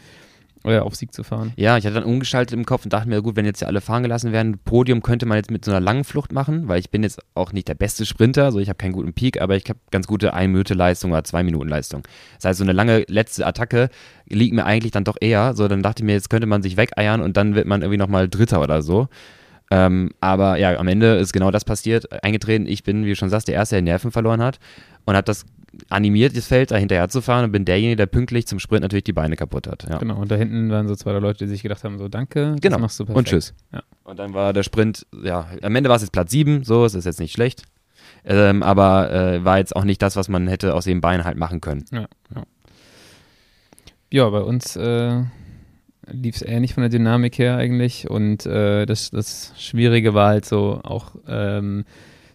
auf 0.64 0.94
Sieg 0.94 1.12
zu 1.12 1.22
fahren. 1.22 1.52
Ja, 1.56 1.78
ich 1.78 1.86
hatte 1.86 1.94
dann 1.94 2.04
umgeschaltet 2.04 2.56
im 2.56 2.66
Kopf 2.66 2.84
und 2.84 2.92
dachte 2.92 3.08
mir, 3.08 3.22
gut, 3.22 3.36
wenn 3.36 3.46
jetzt 3.46 3.60
ja 3.60 3.68
alle 3.68 3.80
fahren 3.80 4.02
gelassen 4.02 4.32
werden, 4.32 4.58
Podium 4.58 5.02
könnte 5.02 5.26
man 5.26 5.36
jetzt 5.36 5.50
mit 5.50 5.64
so 5.64 5.70
einer 5.70 5.80
langen 5.80 6.04
Flucht 6.04 6.32
machen, 6.32 6.68
weil 6.68 6.78
ich 6.78 6.90
bin 6.90 7.02
jetzt 7.02 7.20
auch 7.34 7.52
nicht 7.52 7.68
der 7.68 7.74
beste 7.74 8.04
Sprinter, 8.04 8.52
so 8.52 8.58
ich 8.58 8.68
habe 8.68 8.76
keinen 8.76 8.92
guten 8.92 9.12
Peak, 9.12 9.40
aber 9.40 9.56
ich 9.56 9.64
habe 9.68 9.78
ganz 9.90 10.06
gute 10.06 10.34
1 10.34 10.50
Minute 10.50 10.74
Leistung 10.74 11.12
oder 11.12 11.24
2 11.24 11.42
Minuten 11.42 11.68
Leistung. 11.68 12.02
Das 12.36 12.44
heißt, 12.46 12.58
so 12.58 12.64
eine 12.64 12.72
lange 12.72 13.04
letzte 13.08 13.46
Attacke 13.46 13.88
liegt 14.28 14.54
mir 14.54 14.66
eigentlich 14.66 14.92
dann 14.92 15.04
doch 15.04 15.16
eher, 15.20 15.54
so 15.54 15.66
dann 15.66 15.82
dachte 15.82 16.02
ich 16.02 16.06
mir, 16.06 16.12
jetzt 16.12 16.30
könnte 16.30 16.46
man 16.46 16.62
sich 16.62 16.76
wegeiern 16.76 17.22
und 17.22 17.36
dann 17.36 17.54
wird 17.54 17.66
man 17.66 17.82
irgendwie 17.82 17.98
nochmal 17.98 18.28
Dritter 18.28 18.60
oder 18.60 18.82
so. 18.82 19.08
Ähm, 19.72 20.10
aber 20.20 20.58
ja, 20.58 20.76
am 20.76 20.88
Ende 20.88 21.14
ist 21.16 21.32
genau 21.32 21.52
das 21.52 21.64
passiert, 21.64 22.24
eingetreten. 22.24 22.66
Ich 22.66 22.82
bin, 22.82 23.04
wie 23.04 23.10
du 23.10 23.16
schon 23.16 23.30
sagst, 23.30 23.46
der 23.46 23.54
Erste, 23.54 23.76
der 23.76 23.82
Nerven 23.82 24.10
verloren 24.10 24.42
hat 24.42 24.58
und 25.04 25.14
habe 25.14 25.24
das 25.24 25.46
animiert, 25.88 26.36
das 26.36 26.46
Feld 26.46 26.70
da 26.70 26.76
hinterher 26.76 27.08
zu 27.08 27.20
fahren 27.20 27.44
und 27.44 27.52
bin 27.52 27.64
derjenige, 27.64 27.96
der 27.96 28.06
pünktlich 28.06 28.46
zum 28.46 28.58
Sprint 28.58 28.82
natürlich 28.82 29.04
die 29.04 29.12
Beine 29.12 29.36
kaputt 29.36 29.66
hat. 29.66 29.86
Ja. 29.88 29.98
Genau, 29.98 30.16
und 30.20 30.30
da 30.30 30.36
hinten 30.36 30.70
waren 30.70 30.88
so 30.88 30.96
zwei 30.96 31.12
Leute, 31.12 31.44
die 31.44 31.50
sich 31.50 31.62
gedacht 31.62 31.84
haben, 31.84 31.98
so 31.98 32.08
danke, 32.08 32.56
genau. 32.60 32.76
das 32.76 32.80
machst 32.80 33.00
du 33.00 33.04
perfekt. 33.04 33.18
Und 33.18 33.28
tschüss. 33.28 33.54
Ja. 33.72 33.82
Und 34.04 34.18
dann 34.18 34.34
war 34.34 34.52
der 34.52 34.62
Sprint, 34.62 35.06
ja, 35.22 35.46
am 35.62 35.76
Ende 35.76 35.88
war 35.88 35.96
es 35.96 36.02
jetzt 36.02 36.12
Platz 36.12 36.30
7, 36.32 36.64
so, 36.64 36.84
es 36.84 36.94
ist 36.94 37.04
jetzt 37.04 37.20
nicht 37.20 37.32
schlecht. 37.32 37.62
Ähm, 38.24 38.62
aber 38.62 39.12
äh, 39.12 39.44
war 39.44 39.58
jetzt 39.58 39.74
auch 39.76 39.84
nicht 39.84 40.02
das, 40.02 40.16
was 40.16 40.28
man 40.28 40.48
hätte 40.48 40.74
aus 40.74 40.84
dem 40.84 41.00
Bein 41.00 41.24
halt 41.24 41.38
machen 41.38 41.60
können. 41.60 41.84
Ja, 41.92 42.06
ja. 42.34 42.42
ja 44.10 44.30
bei 44.30 44.40
uns 44.40 44.76
äh, 44.76 45.22
lief 46.10 46.36
es 46.36 46.42
ähnlich 46.42 46.74
von 46.74 46.82
der 46.82 46.90
Dynamik 46.90 47.38
her 47.38 47.56
eigentlich 47.56 48.10
und 48.10 48.46
äh, 48.46 48.86
das, 48.86 49.10
das 49.10 49.54
Schwierige 49.56 50.14
war 50.14 50.28
halt 50.28 50.44
so 50.44 50.80
auch, 50.82 51.14
ähm, 51.28 51.84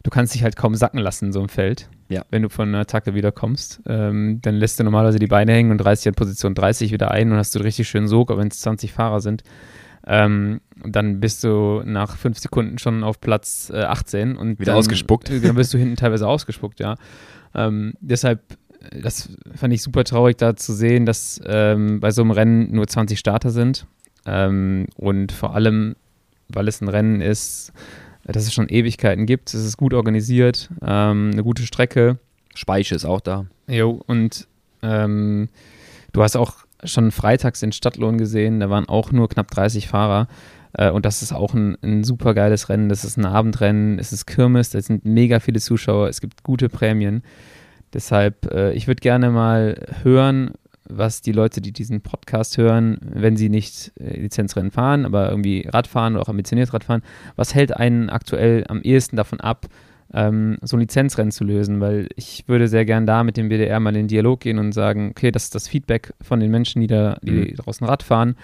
du 0.04 0.10
kannst 0.10 0.34
dich 0.34 0.44
halt 0.44 0.56
kaum 0.56 0.76
sacken 0.76 1.00
lassen, 1.00 1.34
so 1.34 1.42
im 1.42 1.50
Feld. 1.50 1.90
Ja. 2.08 2.24
Wenn 2.30 2.44
du 2.44 2.50
von 2.50 2.70
einer 2.70 2.80
Attacke 2.80 3.16
wiederkommst, 3.16 3.82
ähm, 3.88 4.40
dann 4.42 4.56
lässt 4.56 4.80
du 4.80 4.84
normalerweise 4.84 5.20
die 5.20 5.28
Beine 5.28 5.54
hängen 5.54 5.72
und 5.72 5.84
reißt 5.84 6.06
dich 6.06 6.10
an 6.10 6.16
Position 6.16 6.54
30 6.54 6.92
wieder 6.92 7.12
ein 7.12 7.32
und 7.32 7.38
hast 7.38 7.56
du 7.56 7.60
richtig 7.60 7.88
schön 7.88 8.08
Sog, 8.08 8.30
aber 8.30 8.42
wenn 8.42 8.50
es 8.50 8.60
20 8.60 8.94
Fahrer 8.94 9.22
sind. 9.22 9.44
Ähm, 10.08 10.62
dann 10.84 11.20
bist 11.20 11.44
du 11.44 11.82
nach 11.84 12.16
fünf 12.16 12.38
Sekunden 12.38 12.78
schon 12.78 13.04
auf 13.04 13.20
Platz 13.20 13.72
äh, 13.74 13.82
18 13.82 14.36
und 14.36 14.60
wieder 14.60 14.74
dann, 14.74 14.80
ausgespuckt. 14.80 15.32
Äh, 15.32 15.40
dann 15.40 15.56
bist 15.56 15.74
du 15.74 15.80
hinten 15.80 15.96
teilweise 15.96 16.28
ausgespuckt, 16.28 16.80
ja. 16.80 16.96
Ähm, 17.56 17.94
deshalb, 18.02 18.42
äh, 18.92 19.02
das 19.02 19.30
fand 19.56 19.74
ich 19.74 19.82
super 19.82 20.04
traurig 20.04 20.38
da 20.38 20.56
zu 20.56 20.74
sehen, 20.74 21.08
dass 21.08 21.42
ähm, 21.46 22.00
bei 22.02 22.12
so 22.12 22.22
einem 22.22 22.32
Rennen 22.32 22.72
nur 22.72 22.88
20 22.88 23.18
Starter 23.18 23.50
sind 23.50 23.88
ähm, 24.28 24.86
und 24.96 25.32
vor 25.32 25.56
allem, 25.56 25.96
weil 26.50 26.68
es 26.68 26.82
ein 26.82 26.88
Rennen 26.88 27.22
ist, 27.22 27.74
dass 28.34 28.44
es 28.44 28.54
schon 28.54 28.70
Ewigkeiten 28.70 29.26
gibt. 29.26 29.54
Es 29.54 29.66
ist 29.66 29.78
gut 29.78 29.94
organisiert, 29.94 30.70
ähm, 30.82 31.32
eine 31.34 31.44
gute 31.44 31.64
Strecke. 31.64 32.18
Speiche 32.56 32.96
ist 32.96 33.06
auch 33.06 33.22
da. 33.22 33.46
Jo, 33.68 34.02
und 34.08 34.48
ähm, 34.82 35.50
du 36.14 36.24
hast 36.24 36.36
auch 36.36 36.66
schon 36.84 37.12
freitags 37.12 37.60
den 37.60 37.72
Stadtlohn 37.72 38.18
gesehen, 38.18 38.60
da 38.60 38.70
waren 38.70 38.88
auch 38.88 39.12
nur 39.12 39.30
knapp 39.30 39.50
30 39.52 39.88
Fahrer. 39.88 40.28
Äh, 40.74 40.92
und 40.92 41.06
das 41.06 41.22
ist 41.22 41.34
auch 41.34 41.54
ein, 41.54 41.78
ein 41.82 42.04
super 42.04 42.34
geiles 42.34 42.70
Rennen. 42.70 42.90
Das 42.90 43.04
ist 43.04 43.18
ein 43.18 43.26
Abendrennen, 43.26 44.00
es 44.00 44.12
ist 44.12 44.26
Kirmes, 44.26 44.70
da 44.70 44.82
sind 44.82 45.06
mega 45.06 45.40
viele 45.40 45.60
Zuschauer, 45.60 46.10
es 46.10 46.22
gibt 46.22 46.44
gute 46.44 46.70
Prämien. 46.70 47.24
Deshalb, 47.94 48.52
äh, 48.54 48.74
ich 48.74 48.88
würde 48.88 49.00
gerne 49.00 49.30
mal 49.30 49.80
hören, 50.04 50.52
was 50.88 51.22
die 51.22 51.32
Leute, 51.32 51.62
die 51.62 51.72
diesen 51.72 52.02
Podcast 52.02 52.58
hören, 52.58 52.98
wenn 53.02 53.38
sie 53.38 53.50
nicht 53.50 53.92
äh, 54.00 54.20
Lizenzrennen 54.20 54.72
fahren, 54.72 55.06
aber 55.06 55.30
irgendwie 55.30 55.68
Radfahren 55.68 56.16
oder 56.16 56.24
auch 56.24 56.30
ambitioniert 56.30 56.74
Radfahren, 56.74 57.02
was 57.36 57.56
hält 57.56 57.76
einen 57.76 58.10
aktuell 58.10 58.66
am 58.68 58.82
ehesten 58.82 59.16
davon 59.16 59.40
ab, 59.40 59.68
ähm, 60.14 60.58
so 60.62 60.78
ein 60.78 60.82
Lizenzrennen 60.82 61.32
zu 61.32 61.44
lösen? 61.44 61.80
Weil 61.80 62.08
ich 62.16 62.48
würde 62.48 62.68
sehr 62.68 62.86
gern 62.86 63.06
da 63.06 63.24
mit 63.24 63.38
dem 63.38 63.50
BDR 63.50 63.80
mal 63.80 63.90
in 63.90 64.04
den 64.04 64.08
Dialog 64.08 64.42
gehen 64.42 64.60
und 64.60 64.72
sagen, 64.74 65.10
okay, 65.12 65.32
das 65.32 65.46
ist 65.46 65.56
das 65.56 65.68
Feedback 65.68 66.14
von 66.22 66.40
den 66.40 66.52
Menschen, 66.52 66.82
die 66.82 66.88
da 66.88 67.18
die 67.22 67.32
mhm. 67.32 67.56
draußen 67.56 67.86
Rad 67.86 68.04
fahren 68.04 68.36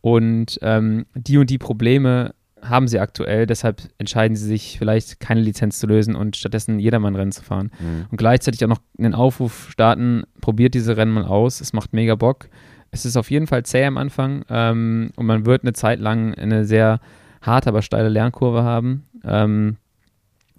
und 0.00 0.58
ähm, 0.62 1.06
die 1.14 1.38
und 1.38 1.50
die 1.50 1.58
Probleme 1.58 2.34
haben 2.62 2.88
sie 2.88 2.98
aktuell, 2.98 3.46
deshalb 3.46 3.82
entscheiden 3.98 4.36
sie 4.36 4.46
sich 4.46 4.78
vielleicht 4.78 5.20
keine 5.20 5.40
Lizenz 5.40 5.78
zu 5.78 5.86
lösen 5.86 6.14
und 6.14 6.36
stattdessen 6.36 6.78
Jedermann-Rennen 6.78 7.32
zu 7.32 7.42
fahren. 7.42 7.70
Mhm. 7.78 8.06
Und 8.10 8.18
gleichzeitig 8.18 8.64
auch 8.64 8.68
noch 8.68 8.80
einen 8.98 9.14
Aufruf 9.14 9.68
starten, 9.70 10.24
probiert 10.40 10.74
diese 10.74 10.96
Rennen 10.96 11.12
mal 11.12 11.24
aus, 11.24 11.60
es 11.60 11.72
macht 11.72 11.92
mega 11.92 12.14
Bock. 12.14 12.48
Es 12.90 13.04
ist 13.04 13.16
auf 13.16 13.30
jeden 13.30 13.46
Fall 13.46 13.64
zäh 13.64 13.84
am 13.84 13.98
Anfang 13.98 14.44
ähm, 14.48 15.10
und 15.16 15.26
man 15.26 15.44
wird 15.44 15.62
eine 15.62 15.74
Zeit 15.74 16.00
lang 16.00 16.34
eine 16.34 16.64
sehr 16.64 17.00
harte, 17.42 17.68
aber 17.68 17.82
steile 17.82 18.08
Lernkurve 18.08 18.62
haben. 18.62 19.06
Ähm, 19.24 19.76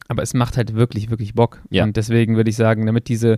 aber 0.09 0.23
es 0.23 0.33
macht 0.33 0.57
halt 0.57 0.73
wirklich, 0.73 1.11
wirklich 1.11 1.35
Bock. 1.35 1.61
Ja. 1.69 1.83
Und 1.83 1.95
deswegen 1.95 2.35
würde 2.35 2.49
ich 2.49 2.55
sagen, 2.55 2.87
damit 2.87 3.07
diese, 3.07 3.37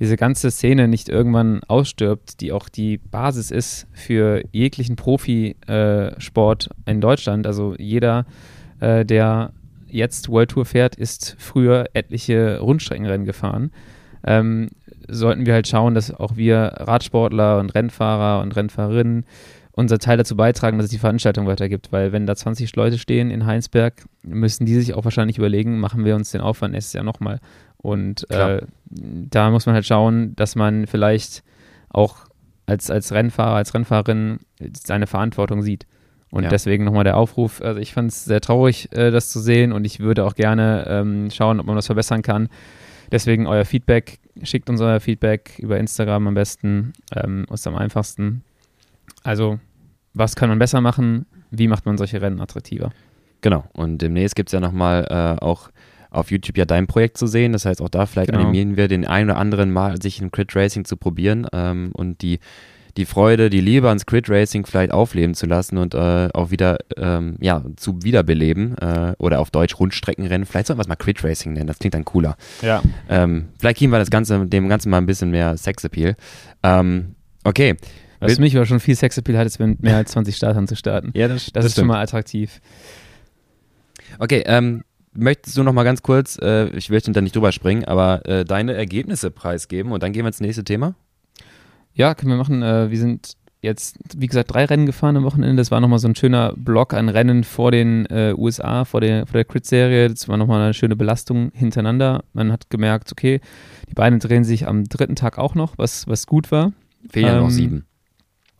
diese 0.00 0.16
ganze 0.16 0.50
Szene 0.50 0.88
nicht 0.88 1.08
irgendwann 1.08 1.60
ausstirbt, 1.68 2.40
die 2.40 2.50
auch 2.52 2.68
die 2.68 2.98
Basis 2.98 3.52
ist 3.52 3.86
für 3.92 4.42
jeglichen 4.52 4.96
Profisport 4.96 6.68
äh, 6.86 6.90
in 6.90 7.00
Deutschland. 7.00 7.46
Also 7.46 7.76
jeder, 7.78 8.26
äh, 8.80 9.04
der 9.04 9.52
jetzt 9.86 10.28
World 10.28 10.50
Tour 10.50 10.64
fährt, 10.64 10.96
ist 10.96 11.36
früher 11.38 11.86
etliche 11.94 12.58
Rundstreckenrennen 12.58 13.24
gefahren. 13.24 13.70
Ähm, 14.26 14.70
sollten 15.06 15.46
wir 15.46 15.54
halt 15.54 15.68
schauen, 15.68 15.94
dass 15.94 16.12
auch 16.12 16.36
wir 16.36 16.72
Radsportler 16.78 17.60
und 17.60 17.74
Rennfahrer 17.76 18.42
und 18.42 18.56
Rennfahrerinnen 18.56 19.24
unser 19.78 20.00
Teil 20.00 20.16
dazu 20.16 20.36
beitragen, 20.36 20.76
dass 20.76 20.86
es 20.86 20.90
die 20.90 20.98
Veranstaltung 20.98 21.46
weitergibt. 21.46 21.92
Weil 21.92 22.10
wenn 22.10 22.26
da 22.26 22.34
20 22.34 22.74
Leute 22.74 22.98
stehen 22.98 23.30
in 23.30 23.46
Heinsberg, 23.46 23.94
müssen 24.22 24.66
die 24.66 24.74
sich 24.74 24.92
auch 24.94 25.04
wahrscheinlich 25.04 25.38
überlegen, 25.38 25.78
machen 25.78 26.04
wir 26.04 26.16
uns 26.16 26.32
den 26.32 26.40
Aufwand 26.40 26.74
nächstes 26.74 26.94
Jahr 26.94 27.04
nochmal. 27.04 27.38
Und 27.76 28.28
äh, 28.30 28.60
da 28.90 29.50
muss 29.50 29.66
man 29.66 29.76
halt 29.76 29.86
schauen, 29.86 30.34
dass 30.34 30.56
man 30.56 30.88
vielleicht 30.88 31.44
auch 31.90 32.16
als, 32.66 32.90
als 32.90 33.12
Rennfahrer, 33.12 33.54
als 33.54 33.72
Rennfahrerin 33.72 34.40
seine 34.72 35.06
Verantwortung 35.06 35.62
sieht. 35.62 35.86
Und 36.30 36.42
Ja. 36.42 36.48
deswegen 36.50 36.84
nochmal 36.84 37.04
der 37.04 37.16
Aufruf. 37.16 37.62
Also 37.62 37.78
ich 37.80 37.94
fand 37.94 38.10
es 38.10 38.24
sehr 38.24 38.40
traurig, 38.40 38.88
äh, 38.92 39.12
das 39.12 39.30
zu 39.30 39.38
sehen 39.38 39.72
und 39.72 39.84
ich 39.84 40.00
würde 40.00 40.24
auch 40.24 40.34
gerne 40.34 40.86
ähm, 40.88 41.30
schauen, 41.30 41.60
ob 41.60 41.66
man 41.66 41.76
das 41.76 41.86
verbessern 41.86 42.22
kann. 42.22 42.48
Deswegen 43.12 43.46
euer 43.46 43.64
Feedback, 43.64 44.18
schickt 44.42 44.68
uns 44.68 44.80
euer 44.80 44.98
Feedback 44.98 45.58
über 45.60 45.78
Instagram 45.78 46.26
am 46.26 46.34
besten, 46.34 46.92
ähm, 47.14 47.46
ist 47.50 47.66
am 47.68 47.76
einfachsten. 47.76 48.42
Also, 49.22 49.60
was 50.18 50.36
kann 50.36 50.48
man 50.48 50.58
besser 50.58 50.80
machen? 50.80 51.26
Wie 51.50 51.68
macht 51.68 51.86
man 51.86 51.96
solche 51.96 52.20
Rennen 52.20 52.40
attraktiver? 52.40 52.90
Genau. 53.40 53.64
Und 53.72 53.98
demnächst 53.98 54.34
gibt 54.36 54.48
es 54.48 54.52
ja 54.52 54.60
nochmal 54.60 55.06
äh, 55.08 55.42
auch 55.44 55.70
auf 56.10 56.30
YouTube 56.30 56.56
ja 56.58 56.64
dein 56.64 56.86
Projekt 56.86 57.18
zu 57.18 57.26
sehen. 57.26 57.52
Das 57.52 57.64
heißt, 57.64 57.80
auch 57.82 57.88
da 57.88 58.06
vielleicht 58.06 58.30
Genau. 58.30 58.42
animieren 58.44 58.76
wir 58.76 58.88
den 58.88 59.06
einen 59.06 59.30
oder 59.30 59.38
anderen 59.38 59.70
mal, 59.70 60.00
sich 60.02 60.20
im 60.20 60.30
Crit 60.32 60.54
Racing 60.56 60.84
zu 60.84 60.96
probieren 60.96 61.46
ähm, 61.52 61.90
und 61.92 62.22
die, 62.22 62.40
die 62.96 63.04
Freude, 63.04 63.48
die 63.50 63.60
Liebe 63.60 63.88
ans 63.88 64.06
Crit 64.06 64.28
Racing 64.28 64.66
vielleicht 64.66 64.90
aufleben 64.90 65.34
zu 65.34 65.46
lassen 65.46 65.76
und 65.78 65.94
äh, 65.94 66.28
auch 66.34 66.50
wieder 66.50 66.78
ähm, 66.96 67.36
ja, 67.40 67.62
zu 67.76 68.02
wiederbeleben. 68.02 68.76
Äh, 68.78 69.14
oder 69.18 69.38
auf 69.40 69.50
Deutsch 69.50 69.78
Rundstreckenrennen. 69.78 70.46
Vielleicht 70.46 70.66
sollten 70.66 70.78
wir 70.78 70.82
es 70.82 70.88
mal 70.88 70.96
Crit 70.96 71.22
Racing 71.22 71.52
nennen, 71.52 71.66
das 71.68 71.78
klingt 71.78 71.94
dann 71.94 72.04
cooler. 72.04 72.36
Ja. 72.62 72.82
Ähm, 73.08 73.48
vielleicht 73.58 73.78
kriegen 73.78 73.92
wir 73.92 73.98
das 73.98 74.10
Ganze, 74.10 74.46
dem 74.46 74.68
Ganzen 74.68 74.90
mal 74.90 74.98
ein 74.98 75.06
bisschen 75.06 75.30
mehr 75.30 75.56
Sexappeal. 75.56 76.16
Ähm, 76.62 77.14
okay. 77.44 77.76
Was 78.20 78.34
für 78.34 78.40
mich 78.40 78.56
aber 78.56 78.66
schon 78.66 78.80
viel 78.80 78.96
Sexappeal 78.96 79.38
hat, 79.38 79.46
ist 79.46 79.58
mit 79.58 79.82
mehr 79.82 79.96
als 79.96 80.12
20 80.12 80.36
Startern 80.36 80.66
zu 80.66 80.76
starten. 80.76 81.10
Ja, 81.14 81.28
das, 81.28 81.50
Das, 81.52 81.64
ist 81.64 81.76
schon 81.76 81.86
mal 81.86 82.00
attraktiv. 82.00 82.60
Okay, 84.18 84.42
ähm, 84.46 84.82
möchtest 85.12 85.56
du 85.56 85.62
noch 85.62 85.72
mal 85.72 85.84
ganz 85.84 86.02
kurz, 86.02 86.38
äh, 86.40 86.68
ich 86.70 86.90
möchte 86.90 87.12
da 87.12 87.20
nicht 87.20 87.36
drüber 87.36 87.52
springen, 87.52 87.84
aber 87.84 88.26
äh, 88.26 88.44
deine 88.44 88.74
Ergebnisse 88.74 89.30
preisgeben 89.30 89.92
und 89.92 90.02
dann 90.02 90.12
gehen 90.12 90.24
wir 90.24 90.28
ins 90.28 90.40
nächste 90.40 90.64
Thema? 90.64 90.94
Ja, 91.94 92.14
können 92.14 92.30
wir 92.30 92.36
machen. 92.36 92.62
Äh, 92.62 92.90
wir 92.90 92.98
sind 92.98 93.36
jetzt, 93.60 93.98
wie 94.16 94.26
gesagt, 94.26 94.52
drei 94.52 94.64
Rennen 94.64 94.86
gefahren 94.86 95.16
am 95.16 95.24
Wochenende. 95.24 95.56
Das 95.56 95.70
war 95.70 95.80
nochmal 95.80 95.98
so 95.98 96.08
ein 96.08 96.14
schöner 96.14 96.52
Block 96.56 96.94
an 96.94 97.08
Rennen 97.08 97.44
vor 97.44 97.72
den 97.72 98.06
äh, 98.06 98.34
USA, 98.36 98.84
vor 98.84 99.00
der, 99.00 99.26
vor 99.26 99.34
der 99.34 99.44
Crit-Serie. 99.44 100.08
Das 100.08 100.28
war 100.28 100.36
nochmal 100.36 100.62
eine 100.62 100.74
schöne 100.74 100.96
Belastung 100.96 101.50
hintereinander. 101.54 102.24
Man 102.32 102.52
hat 102.52 102.70
gemerkt, 102.70 103.10
okay, 103.10 103.40
die 103.90 103.94
Beine 103.94 104.18
drehen 104.18 104.44
sich 104.44 104.66
am 104.68 104.84
dritten 104.84 105.16
Tag 105.16 105.38
auch 105.38 105.54
noch, 105.54 105.76
was, 105.76 106.06
was 106.06 106.26
gut 106.26 106.52
war. 106.52 106.72
Fehlen 107.10 107.26
ja 107.26 107.36
noch 107.38 107.46
Ähm, 107.46 107.50
sieben. 107.50 107.84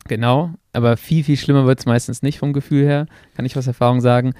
Genau, 0.07 0.51
aber 0.73 0.97
viel, 0.97 1.23
viel 1.23 1.37
schlimmer 1.37 1.65
wird 1.65 1.79
es 1.79 1.85
meistens 1.85 2.21
nicht 2.21 2.39
vom 2.39 2.53
Gefühl 2.53 2.85
her, 2.85 3.05
kann 3.35 3.45
ich 3.45 3.57
aus 3.57 3.67
Erfahrung 3.67 4.01
sagen. 4.01 4.33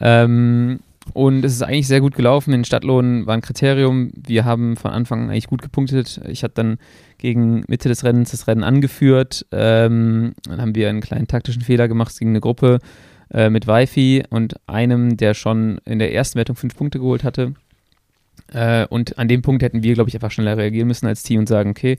Ähm, 0.00 0.80
und 1.12 1.44
es 1.44 1.52
ist 1.52 1.62
eigentlich 1.62 1.86
sehr 1.86 2.00
gut 2.00 2.14
gelaufen. 2.14 2.50
Den 2.50 2.64
Stadtlohn 2.64 3.26
war 3.26 3.34
ein 3.34 3.40
Kriterium. 3.40 4.10
Wir 4.14 4.44
haben 4.44 4.76
von 4.76 4.90
Anfang 4.90 5.22
an 5.22 5.30
eigentlich 5.30 5.46
gut 5.46 5.62
gepunktet. 5.62 6.20
Ich 6.28 6.42
hatte 6.42 6.54
dann 6.54 6.78
gegen 7.18 7.64
Mitte 7.68 7.88
des 7.88 8.04
Rennens 8.04 8.32
das 8.32 8.46
Rennen 8.48 8.64
angeführt. 8.64 9.46
Ähm, 9.52 10.34
dann 10.48 10.60
haben 10.60 10.74
wir 10.74 10.88
einen 10.88 11.00
kleinen 11.00 11.28
taktischen 11.28 11.62
Fehler 11.62 11.88
gemacht 11.88 12.18
gegen 12.18 12.30
eine 12.30 12.40
Gruppe 12.40 12.80
äh, 13.32 13.50
mit 13.50 13.66
Wi-Fi 13.66 14.24
und 14.30 14.56
einem, 14.66 15.16
der 15.16 15.34
schon 15.34 15.78
in 15.84 15.98
der 15.98 16.12
ersten 16.12 16.38
Wertung 16.38 16.56
fünf 16.56 16.76
Punkte 16.76 16.98
geholt 16.98 17.24
hatte. 17.24 17.54
Äh, 18.52 18.86
und 18.86 19.18
an 19.18 19.28
dem 19.28 19.42
Punkt 19.42 19.62
hätten 19.62 19.82
wir, 19.82 19.94
glaube 19.94 20.08
ich, 20.08 20.14
einfach 20.14 20.30
schneller 20.30 20.56
reagieren 20.56 20.88
müssen 20.88 21.06
als 21.06 21.22
Team 21.22 21.40
und 21.40 21.48
sagen, 21.48 21.70
okay, 21.70 21.96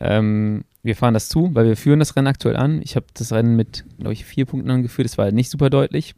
ähm, 0.00 0.64
wir 0.82 0.96
fahren 0.96 1.14
das 1.14 1.28
zu, 1.28 1.54
weil 1.54 1.66
wir 1.66 1.76
führen 1.76 2.00
das 2.00 2.16
Rennen 2.16 2.26
aktuell 2.26 2.56
an. 2.56 2.80
Ich 2.82 2.96
habe 2.96 3.06
das 3.14 3.32
Rennen 3.32 3.54
mit, 3.54 3.84
glaube 3.98 4.12
ich, 4.12 4.24
vier 4.24 4.46
Punkten 4.46 4.70
angeführt. 4.70 5.06
Das 5.06 5.16
war 5.16 5.26
halt 5.26 5.34
nicht 5.34 5.50
super 5.50 5.70
deutlich. 5.70 6.14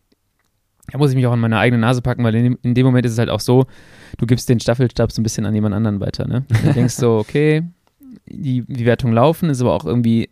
Da 0.90 0.98
muss 0.98 1.10
ich 1.10 1.16
mich 1.16 1.26
auch 1.26 1.32
an 1.32 1.40
meine 1.40 1.58
eigene 1.58 1.80
Nase 1.80 2.02
packen, 2.02 2.24
weil 2.24 2.34
in 2.34 2.44
dem, 2.44 2.58
in 2.62 2.74
dem 2.74 2.86
Moment 2.86 3.06
ist 3.06 3.12
es 3.12 3.18
halt 3.18 3.30
auch 3.30 3.40
so, 3.40 3.66
du 4.18 4.26
gibst 4.26 4.48
den 4.48 4.60
Staffelstab 4.60 5.12
so 5.12 5.20
ein 5.20 5.22
bisschen 5.22 5.46
an 5.46 5.54
jemand 5.54 5.74
anderen 5.74 6.00
weiter. 6.00 6.26
Ne? 6.26 6.44
Du 6.48 6.72
denkst 6.74 6.94
so, 6.94 7.16
okay, 7.18 7.62
die, 8.26 8.62
die 8.66 8.84
Wertungen 8.84 9.14
laufen, 9.14 9.50
ist 9.50 9.60
aber 9.60 9.72
auch 9.72 9.84
irgendwie 9.84 10.28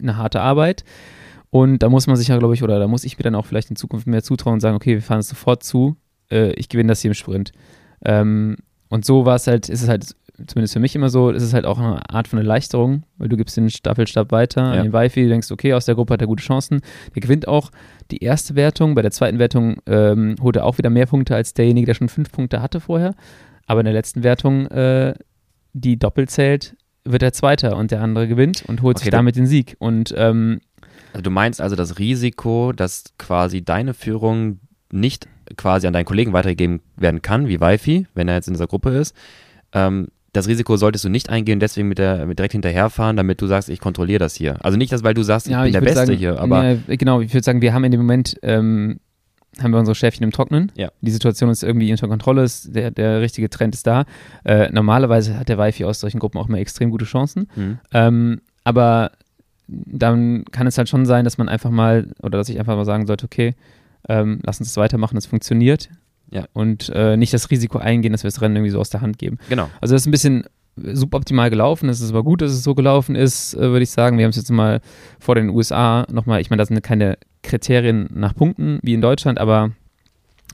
eine 0.00 0.16
harte 0.16 0.40
Arbeit. 0.40 0.84
Und 1.50 1.82
da 1.82 1.88
muss 1.88 2.06
man 2.06 2.16
sich 2.16 2.28
ja, 2.28 2.38
glaube 2.38 2.54
ich, 2.54 2.62
oder 2.62 2.78
da 2.78 2.88
muss 2.88 3.04
ich 3.04 3.18
mir 3.18 3.22
dann 3.22 3.34
auch 3.34 3.46
vielleicht 3.46 3.70
in 3.70 3.76
Zukunft 3.76 4.06
mehr 4.06 4.22
zutrauen 4.22 4.54
und 4.54 4.60
sagen, 4.60 4.76
okay, 4.76 4.94
wir 4.94 5.02
fahren 5.02 5.20
es 5.20 5.28
sofort 5.28 5.62
zu, 5.62 5.96
äh, 6.30 6.52
ich 6.52 6.68
gewinne 6.68 6.88
das 6.88 7.00
hier 7.00 7.10
im 7.10 7.14
Sprint. 7.14 7.52
Ähm, 8.04 8.56
und 8.88 9.04
so 9.04 9.24
war 9.24 9.36
es 9.36 9.46
halt, 9.46 9.68
ist 9.68 9.82
es 9.82 9.88
halt 9.88 10.14
zumindest 10.46 10.74
für 10.74 10.80
mich 10.80 10.94
immer 10.94 11.08
so, 11.08 11.30
ist 11.30 11.42
es 11.42 11.54
halt 11.54 11.64
auch 11.64 11.78
eine 11.78 12.08
Art 12.10 12.28
von 12.28 12.38
Erleichterung, 12.38 13.04
weil 13.18 13.28
du 13.28 13.36
gibst 13.36 13.56
den 13.56 13.70
Staffelstab 13.70 14.32
weiter 14.32 14.62
Ja. 14.74 14.80
an 14.80 14.82
den 14.84 14.92
Wifi, 14.92 15.22
du 15.22 15.28
denkst, 15.28 15.50
okay, 15.50 15.72
aus 15.74 15.84
der 15.86 15.94
Gruppe 15.94 16.14
hat 16.14 16.20
er 16.20 16.26
gute 16.26 16.42
Chancen. 16.42 16.80
Der 17.14 17.22
gewinnt 17.22 17.48
auch 17.48 17.70
die 18.10 18.18
erste 18.22 18.54
Wertung. 18.54 18.94
Bei 18.94 19.02
der 19.02 19.10
zweiten 19.10 19.38
Wertung 19.38 19.76
ähm, 19.86 20.36
holt 20.42 20.56
er 20.56 20.64
auch 20.64 20.78
wieder 20.78 20.90
mehr 20.90 21.06
Punkte 21.06 21.34
als 21.34 21.54
derjenige, 21.54 21.86
der 21.86 21.94
schon 21.94 22.08
fünf 22.08 22.30
Punkte 22.32 22.60
hatte 22.62 22.80
vorher. 22.80 23.14
Aber 23.66 23.80
in 23.80 23.84
der 23.86 23.94
letzten 23.94 24.22
Wertung, 24.22 24.66
äh, 24.66 25.14
die 25.72 25.98
doppelt 25.98 26.30
zählt, 26.30 26.76
wird 27.04 27.22
er 27.22 27.32
Zweiter 27.32 27.76
und 27.76 27.90
der 27.90 28.02
andere 28.02 28.26
gewinnt 28.28 28.64
und 28.66 28.82
holt 28.82 28.96
Okay, 28.96 29.04
sich 29.04 29.10
damit 29.10 29.36
den 29.36 29.46
Sieg. 29.46 29.76
Und 29.78 30.12
ähm, 30.16 30.60
Also 31.12 31.22
du 31.22 31.30
meinst 31.30 31.60
also 31.60 31.76
das 31.76 31.98
Risiko, 31.98 32.72
dass 32.72 33.04
quasi 33.18 33.64
deine 33.64 33.94
Führung 33.94 34.60
nicht 34.92 35.28
quasi 35.56 35.86
an 35.86 35.92
deinen 35.92 36.04
Kollegen 36.04 36.32
weitergegeben 36.32 36.80
werden 36.96 37.22
kann, 37.22 37.48
wie 37.48 37.60
Wi-Fi, 37.60 38.06
wenn 38.14 38.28
er 38.28 38.34
jetzt 38.34 38.48
in 38.48 38.54
dieser 38.54 38.66
Gruppe 38.66 38.90
ist. 38.90 39.14
Ähm, 39.72 40.08
das 40.36 40.48
Risiko 40.48 40.76
solltest 40.76 41.04
du 41.04 41.08
nicht 41.08 41.30
eingehen, 41.30 41.60
deswegen 41.60 41.88
mit 41.88 41.98
der 41.98 42.26
mit 42.26 42.38
direkt 42.38 42.52
hinterherfahren, 42.52 43.16
damit 43.16 43.40
du 43.40 43.46
sagst, 43.46 43.68
ich 43.68 43.80
kontrolliere 43.80 44.18
das 44.18 44.34
hier. 44.34 44.56
Also 44.64 44.76
nicht, 44.78 44.92
dass 44.92 45.02
weil 45.02 45.14
du 45.14 45.22
sagst, 45.22 45.48
ich 45.48 45.54
bin 45.54 45.72
der 45.72 45.82
würd 45.82 45.84
Beste 45.84 46.06
sagen, 46.06 46.18
hier, 46.18 46.38
aber 46.38 46.72
Ja, 46.72 46.78
genau, 46.96 47.20
ich 47.20 47.32
würde 47.32 47.44
sagen, 47.44 47.60
wir 47.60 47.72
haben 47.72 47.84
in 47.84 47.90
dem 47.90 48.00
Moment, 48.00 48.36
ähm, 48.42 49.00
haben 49.62 49.70
wir 49.72 49.78
unsere 49.78 49.94
Schäfchen 49.94 50.22
im 50.22 50.32
Trocknen. 50.32 50.70
Ja. 50.76 50.90
Die 51.00 51.10
Situation 51.10 51.48
ist 51.50 51.62
irgendwie 51.62 51.90
unter 51.90 52.08
Kontrolle, 52.08 52.42
ist, 52.42 52.74
der, 52.74 52.90
der 52.90 53.20
richtige 53.20 53.48
Trend 53.48 53.74
ist 53.74 53.86
da. 53.86 54.04
Äh, 54.44 54.70
normalerweise 54.70 55.38
hat 55.38 55.48
der 55.48 55.58
Wifi 55.58 55.84
aus 55.84 56.00
solchen 56.00 56.18
Gruppen 56.18 56.38
auch 56.38 56.48
immer 56.48 56.58
extrem 56.58 56.90
gute 56.90 57.06
Chancen. 57.06 57.48
hm, 57.54 57.78
Ähm, 57.92 58.40
aber 58.64 59.12
dann 59.68 60.44
kann 60.50 60.66
es 60.66 60.76
halt 60.76 60.88
schon 60.88 61.06
sein, 61.06 61.24
dass 61.24 61.38
man 61.38 61.48
einfach 61.48 61.70
mal, 61.70 62.08
oder 62.22 62.38
dass 62.38 62.48
ich 62.48 62.58
einfach 62.58 62.76
mal 62.76 62.84
sagen 62.84 63.06
sollte, 63.06 63.24
okay, 63.24 63.54
ähm, 64.08 64.40
lass 64.44 64.60
uns 64.60 64.68
das 64.68 64.76
weitermachen, 64.76 65.14
das 65.14 65.26
funktioniert. 65.26 65.88
Ja. 66.30 66.46
Und 66.52 66.88
äh, 66.94 67.16
nicht 67.16 67.32
das 67.32 67.50
Risiko 67.50 67.78
eingehen, 67.78 68.12
dass 68.12 68.24
wir 68.24 68.30
das 68.30 68.40
Rennen 68.40 68.56
irgendwie 68.56 68.70
so 68.70 68.80
aus 68.80 68.90
der 68.90 69.00
Hand 69.00 69.18
geben. 69.18 69.38
genau. 69.48 69.68
Also 69.80 69.94
das 69.94 70.02
ist 70.02 70.06
ein 70.06 70.12
bisschen 70.12 70.44
suboptimal 70.76 71.48
gelaufen. 71.48 71.88
Es 71.88 72.00
ist 72.00 72.10
aber 72.10 72.22
gut, 72.22 72.42
dass 72.42 72.52
es 72.52 72.62
so 72.62 72.74
gelaufen 72.74 73.14
ist, 73.14 73.54
äh, 73.54 73.60
würde 73.60 73.82
ich 73.82 73.90
sagen. 73.90 74.18
Wir 74.18 74.24
haben 74.24 74.30
es 74.30 74.36
jetzt 74.36 74.50
mal 74.50 74.80
vor 75.18 75.34
den 75.34 75.48
USA 75.48 76.06
nochmal, 76.10 76.40
ich 76.40 76.50
meine, 76.50 76.60
das 76.60 76.68
sind 76.68 76.82
keine 76.82 77.18
Kriterien 77.42 78.08
nach 78.12 78.34
Punkten 78.34 78.78
wie 78.82 78.94
in 78.94 79.00
Deutschland, 79.00 79.38
aber 79.38 79.70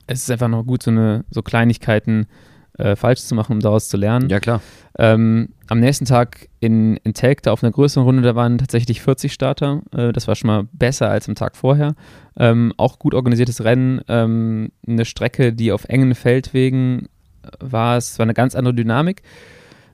es 0.07 0.23
ist 0.23 0.31
einfach 0.31 0.47
noch 0.47 0.63
gut, 0.63 0.83
so 0.83 0.91
eine 0.91 1.25
so 1.29 1.41
Kleinigkeiten 1.41 2.23
äh, 2.23 2.52
falsch 2.95 3.21
zu 3.21 3.35
machen, 3.35 3.53
um 3.53 3.59
daraus 3.59 3.87
zu 3.87 3.97
lernen. 3.97 4.29
Ja, 4.29 4.39
klar. 4.39 4.61
Ähm, 4.97 5.49
am 5.67 5.79
nächsten 5.79 6.05
Tag 6.05 6.49
in, 6.59 6.97
in 6.97 7.13
Telk, 7.13 7.41
da 7.41 7.51
auf 7.51 7.63
einer 7.63 7.71
größeren 7.71 8.03
Runde, 8.03 8.21
da 8.21 8.35
waren 8.35 8.57
tatsächlich 8.57 9.01
40 9.01 9.33
Starter. 9.33 9.81
Äh, 9.91 10.11
das 10.11 10.27
war 10.27 10.35
schon 10.35 10.47
mal 10.47 10.67
besser 10.71 11.09
als 11.09 11.27
am 11.27 11.35
Tag 11.35 11.55
vorher. 11.55 11.95
Ähm, 12.37 12.73
auch 12.77 12.99
gut 12.99 13.13
organisiertes 13.13 13.63
Rennen. 13.63 14.01
Ähm, 14.07 14.71
eine 14.87 15.05
Strecke, 15.05 15.53
die 15.53 15.71
auf 15.71 15.85
engen 15.85 16.13
Feldwegen 16.15 17.07
äh, 17.43 17.49
war. 17.59 17.97
Es 17.97 18.19
war 18.19 18.23
eine 18.23 18.35
ganz 18.35 18.55
andere 18.55 18.75
Dynamik. 18.75 19.23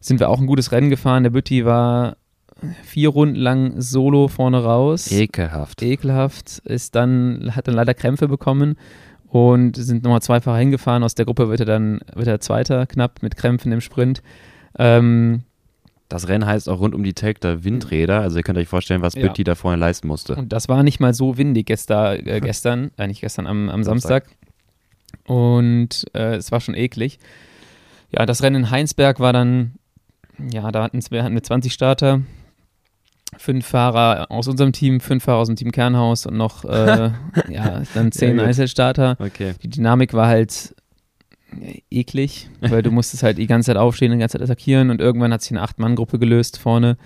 Sind 0.02 0.20
wir 0.20 0.30
auch 0.30 0.40
ein 0.40 0.48
gutes 0.48 0.72
Rennen 0.72 0.90
gefahren. 0.90 1.24
Der 1.24 1.30
Bütti 1.30 1.66
war 1.66 2.18
vier 2.84 3.10
Runden 3.10 3.36
lang 3.36 3.80
solo 3.80 4.28
vorne 4.28 4.62
raus 4.62 5.12
Ekelhaft. 5.12 5.82
ekelhaft, 5.82 6.60
ist 6.66 6.94
dann, 6.96 7.56
hat 7.56 7.68
dann 7.70 7.76
leider 7.76 7.94
Krämpfe 7.94 8.28
bekommen 8.28 8.76
und 9.30 9.76
sind 9.78 10.04
nochmal 10.04 10.22
zweifach 10.22 10.58
hingefahren. 10.58 11.04
Aus 11.04 11.16
der 11.16 11.26
Gruppe 11.26 11.50
wird 11.50 11.60
er 11.62 11.66
dann, 11.66 12.00
wird 12.16 12.28
er 12.28 12.40
Zweiter 12.40 12.86
knapp 12.88 13.22
mit 13.22 13.36
Krämpfen 13.38 13.72
im 13.72 13.82
Sprint. 13.82 14.22
Ähm, 14.78 15.44
Das 16.10 16.28
Rennen 16.28 16.46
heißt 16.48 16.68
auch 16.70 16.80
rund 16.80 16.96
um 16.96 17.04
die 17.04 17.14
Telgter 17.14 17.64
Windräder, 17.64 18.22
also 18.22 18.38
ihr 18.38 18.44
könnt 18.44 18.58
euch 18.58 18.68
vorstellen, 18.68 19.02
was 19.04 19.14
Ja. 19.14 19.22
Bütti 19.22 19.44
da 19.44 19.54
vorne 19.56 19.78
leisten 19.78 20.08
musste. 20.08 20.36
und 20.36 20.52
das 20.52 20.68
war 20.68 20.82
nicht 20.84 21.00
mal 21.00 21.14
so 21.14 21.38
windig 21.38 21.68
gestern, 21.68 22.26
äh, 22.26 22.40
gestern, 22.44 22.90
äh, 22.98 23.06
nicht 23.08 23.22
gestern, 23.22 23.46
am, 23.46 23.70
am 23.70 23.84
Samstag. 23.84 24.26
Und 25.26 26.06
äh, 26.14 26.36
es 26.36 26.52
war 26.52 26.60
schon 26.62 26.76
eklig. 26.76 27.20
Ja, 28.12 28.26
das 28.26 28.42
Rennen 28.42 28.64
in 28.64 28.72
Heinsberg 28.72 29.20
war 29.20 29.34
dann, 29.34 29.74
ja, 30.52 30.72
da 30.72 30.84
hatten 30.84 31.00
wir, 31.10 31.24
hatten 31.24 31.36
wir 31.36 31.44
20 31.44 31.72
Starter, 31.74 32.22
fünf 33.40 33.66
Fahrer 33.66 34.28
aus 34.30 34.48
unserem 34.50 34.74
Team, 34.74 35.00
fünf 35.00 35.24
Fahrer 35.24 35.40
aus 35.40 35.48
dem 35.48 35.56
Team 35.56 35.72
Kernhaus 35.72 36.26
und 36.26 36.36
noch, 36.36 36.66
äh, 36.66 37.12
ja, 37.50 37.82
dann 37.94 38.12
zehn 38.12 38.38
gut. 38.38 38.46
Einzelstarter. 38.46 39.16
Okay. 39.20 39.54
Die 39.64 39.70
Dynamik 39.70 40.14
war 40.14 40.28
halt 40.28 40.76
äh, 41.60 41.82
eklig, 41.90 42.50
weil 42.60 42.82
du 42.84 42.92
musstest 42.92 43.24
halt 43.24 43.38
die 43.38 43.48
ganze 43.48 43.68
Zeit 43.68 43.78
aufstehen, 43.78 44.12
die 44.12 44.18
ganze 44.18 44.38
Zeit 44.38 44.44
attackieren 44.44 44.90
und 44.90 45.00
irgendwann 45.00 45.32
hat 45.34 45.42
sich 45.42 45.52
eine 45.52 45.62
Acht-Mann-Gruppe 45.62 46.20
gelöst 46.20 46.60
vorne. 46.60 46.98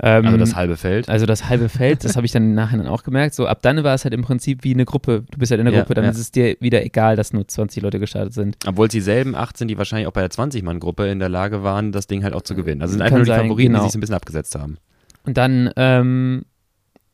Ähm, 0.00 0.24
Also 0.24 0.38
das 0.38 0.54
halbe 0.54 0.76
Feld. 0.76 1.08
also 1.08 1.26
das 1.26 1.48
halbe 1.48 1.68
Feld, 1.68 2.04
das 2.04 2.16
habe 2.16 2.24
ich 2.26 2.32
dann 2.32 2.44
im 2.44 2.54
Nachhinein 2.54 2.86
auch 2.86 3.02
gemerkt. 3.02 3.34
So 3.34 3.46
ab 3.46 3.58
dann 3.62 3.82
war 3.84 3.94
es 3.94 4.04
halt 4.04 4.14
im 4.14 4.22
Prinzip 4.22 4.64
wie 4.64 4.72
eine 4.74 4.84
Gruppe. 4.84 5.24
Du 5.30 5.38
bist 5.38 5.50
halt 5.50 5.58
in 5.60 5.66
der 5.66 5.74
Ja, 5.74 5.80
Gruppe, 5.80 5.94
dann 5.94 6.04
ja. 6.04 6.10
ist 6.10 6.18
es 6.18 6.30
dir 6.30 6.56
wieder 6.60 6.84
egal, 6.84 7.16
dass 7.16 7.32
nur 7.32 7.46
20 7.46 7.82
Leute 7.82 7.98
gestartet 8.00 8.32
sind. 8.34 8.56
Obwohl 8.66 8.86
es 8.86 8.92
dieselben 8.92 9.34
acht 9.34 9.56
sind, 9.58 9.68
die 9.68 9.78
wahrscheinlich 9.78 10.06
auch 10.08 10.12
bei 10.12 10.22
der 10.22 10.30
20-Mann-Gruppe 10.30 11.08
in 11.08 11.18
der 11.18 11.28
Lage 11.28 11.62
waren, 11.62 11.92
das 11.92 12.06
Ding 12.06 12.22
halt 12.24 12.34
auch 12.34 12.42
zu 12.42 12.54
gewinnen. 12.54 12.82
Also 12.82 12.92
sind 12.92 13.02
einfach 13.02 13.16
nur 13.16 13.24
die 13.26 13.30
sein, 13.32 13.42
Favoriten, 13.42 13.72
genau. 13.72 13.84
die 13.84 13.90
sich 13.90 13.98
ein 13.98 14.00
bisschen 14.00 14.14
abgesetzt 14.16 14.54
haben. 14.56 14.78
Und 15.24 15.36
dann 15.36 15.70
ähm, 15.76 16.44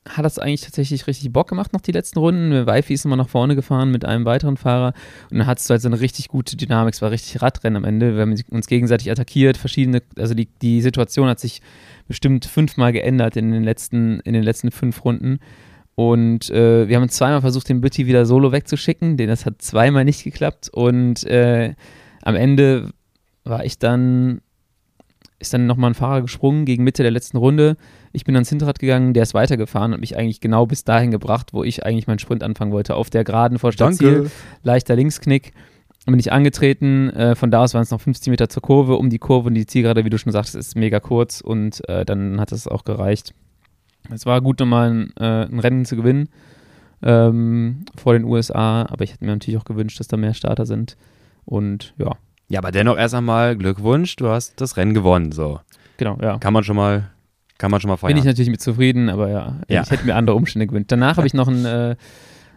hat 0.09 0.25
das 0.25 0.39
eigentlich 0.39 0.63
tatsächlich 0.63 1.07
richtig 1.07 1.33
Bock 1.33 1.49
gemacht 1.49 1.73
noch 1.73 1.81
die 1.81 1.93
letzten 1.93 2.19
Runden. 2.19 2.67
Wifi 2.67 2.95
ist 2.95 3.05
immer 3.05 3.17
nach 3.17 3.29
vorne 3.29 3.55
gefahren 3.55 3.91
mit 3.91 4.05
einem 4.05 4.25
weiteren 4.25 4.57
Fahrer 4.57 4.95
und 5.31 5.39
dann 5.39 5.47
hattest 5.47 5.69
du 5.69 5.73
halt 5.73 5.83
so 5.83 5.89
eine 5.89 6.01
richtig 6.01 6.29
gute 6.29 6.57
Dynamik. 6.57 6.95
Es 6.95 7.03
war 7.03 7.11
richtig 7.11 7.43
Radrennen 7.43 7.77
am 7.77 7.85
Ende. 7.85 8.15
Wir 8.15 8.23
haben 8.23 8.35
uns 8.51 8.67
gegenseitig 8.67 9.11
attackiert, 9.11 9.57
verschiedene, 9.57 10.03
also 10.17 10.35
die, 10.35 10.47
die 10.63 10.81
Situation 10.81 11.29
hat 11.29 11.41
sich 11.41 11.61
bestimmt 12.07 12.47
fünfmal 12.47 12.93
geändert 12.93 13.37
in 13.37 13.51
den 13.51 13.65
letzten, 13.65 14.21
in 14.21 14.33
den 14.33 14.43
letzten 14.43 14.71
fünf 14.71 15.05
Runden. 15.05 15.41
Und 15.95 16.49
äh, 16.51 16.89
wir 16.89 16.97
haben 16.97 17.09
zweimal 17.09 17.41
versucht, 17.41 17.69
den 17.69 17.81
Bütti 17.81 18.07
wieder 18.07 18.25
solo 18.25 18.53
wegzuschicken. 18.53 19.17
Den, 19.17 19.29
das 19.29 19.45
hat 19.45 19.61
zweimal 19.61 20.05
nicht 20.05 20.23
geklappt. 20.23 20.69
Und 20.73 21.25
äh, 21.25 21.75
am 22.23 22.37
Ende 22.37 22.91
war 23.43 23.65
ich 23.65 23.81
dann, 23.81 24.41
ist 25.41 25.55
dann 25.55 25.67
nochmal 25.67 25.91
ein 25.91 25.95
Fahrer 25.95 26.23
gesprungen 26.23 26.67
gegen 26.67 26.85
Mitte 26.85 27.03
der 27.03 27.11
letzten 27.11 27.37
Runde. 27.37 27.77
Ich 28.13 28.25
bin 28.25 28.35
ans 28.35 28.49
Hinterrad 28.49 28.79
gegangen, 28.79 29.15
der 29.15 29.23
ist 29.23 29.35
weitergefahren 29.35 29.93
und 29.93 30.01
mich 30.01 30.17
eigentlich 30.17 30.41
genau 30.41 30.67
bis 30.67 30.85
dahin 30.85 31.11
gebracht, 31.11 31.53
wo 31.53 31.65
ich 31.65 31.85
eigentlich 31.85 32.07
meinen 32.07 32.19
Sprint 32.19 32.43
anfangen 32.43 32.73
wollte. 32.73 32.95
Auf 32.95 33.11
der 33.11 33.25
Geraden 33.25 33.59
vor 33.59 33.73
Stadtziel, 33.73 34.31
leichter 34.63 34.97
Linksknick. 34.97 35.53
Dann 36.05 36.13
bin 36.13 36.21
ich 36.21 36.33
angetreten, 36.33 37.11
äh, 37.11 37.35
von 37.35 37.51
da 37.51 37.63
aus 37.63 37.75
waren 37.75 37.83
es 37.83 37.91
noch 37.91 38.01
50 38.01 38.31
Meter 38.31 38.49
zur 38.49 38.63
Kurve, 38.63 38.97
um 38.97 39.11
die 39.11 39.19
Kurve 39.19 39.49
und 39.49 39.55
die 39.55 39.67
Zielgerade, 39.67 40.05
wie 40.05 40.11
du 40.11 40.19
schon 40.19 40.33
sagst, 40.33 40.55
ist 40.55 40.75
mega 40.75 41.01
kurz 41.01 41.43
und 41.43 41.87
äh, 41.89 42.07
dann 42.07 42.41
hat 42.41 42.51
es 42.51 42.67
auch 42.67 42.85
gereicht. 42.85 43.35
Es 44.11 44.25
war 44.25 44.41
gut, 44.41 44.59
nochmal 44.61 44.91
ein, 44.91 45.13
äh, 45.19 45.45
ein 45.45 45.59
Rennen 45.59 45.85
zu 45.85 45.97
gewinnen 45.97 46.31
ähm, 47.03 47.85
vor 47.97 48.15
den 48.15 48.25
USA, 48.25 48.83
aber 48.83 49.05
ich 49.05 49.13
hätte 49.13 49.25
mir 49.25 49.33
natürlich 49.33 49.61
auch 49.61 49.65
gewünscht, 49.65 50.01
dass 50.01 50.09
da 50.09 50.17
mehr 50.17 50.35
Starter 50.35 50.67
sind 50.67 50.97
und 51.45 51.95
ja. 51.99 52.13
Ja, 52.49 52.61
aber 52.61 52.73
dennoch 52.73 52.97
erst 52.97 53.15
einmal 53.15 53.57
Glückwunsch, 53.57 54.17
du 54.17 54.29
hast 54.29 54.61
das 54.61 54.77
Rennen 54.79 54.95
gewonnen, 54.95 55.33
so. 55.33 55.61
Genau, 55.99 56.17
ja. 56.23 56.39
Kann 56.39 56.55
man 56.55 56.65
schon 56.65 56.77
mal, 56.77 57.11
kann 57.59 57.71
man 57.71 57.81
schon 57.81 57.89
mal 57.91 57.97
feiern. 57.97 58.13
Bin 58.15 58.19
ich 58.19 58.25
natürlich 58.25 58.51
mit 58.51 58.61
zufrieden, 58.61 59.09
aber 59.11 59.29
ja, 59.31 59.61
Ja. 59.69 59.83
ich 59.83 59.91
hätte 59.91 60.07
mir 60.07 60.15
andere 60.17 60.37
Umstände 60.37 60.67
gewünscht. 60.67 60.91
Danach 60.91 61.17
habe 61.17 61.27
ich 61.27 61.35
noch 61.35 61.49
einen, 61.49 61.65
äh, 61.65 61.97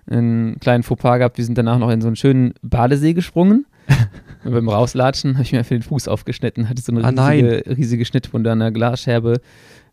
einen 0.10 0.60
kleinen 0.60 0.84
Fauxpas 0.84 1.18
gehabt. 1.18 1.38
Wir 1.38 1.46
sind 1.46 1.58
danach 1.58 1.78
noch 1.80 1.90
in 1.90 2.02
so 2.02 2.08
einen 2.08 2.16
schönen 2.16 2.54
Badesee 2.62 3.14
gesprungen. 3.14 3.66
Und 4.44 4.52
beim 4.54 4.70
Rauslatschen 4.70 5.34
habe 5.36 5.44
ich 5.44 5.52
mir 5.52 5.60
einfach 5.60 5.70
den 5.70 5.82
Fuß 5.84 6.08
aufgeschnitten, 6.08 6.70
hatte 6.70 6.82
so 6.82 6.92
eine 6.92 7.04
Ah, 7.04 7.28
riesige, 7.30 7.64
riesige 7.78 8.06
Schnittwunde 8.06 8.52
an 8.52 8.60
der 8.60 8.72
Glasscherbe. 8.72 9.40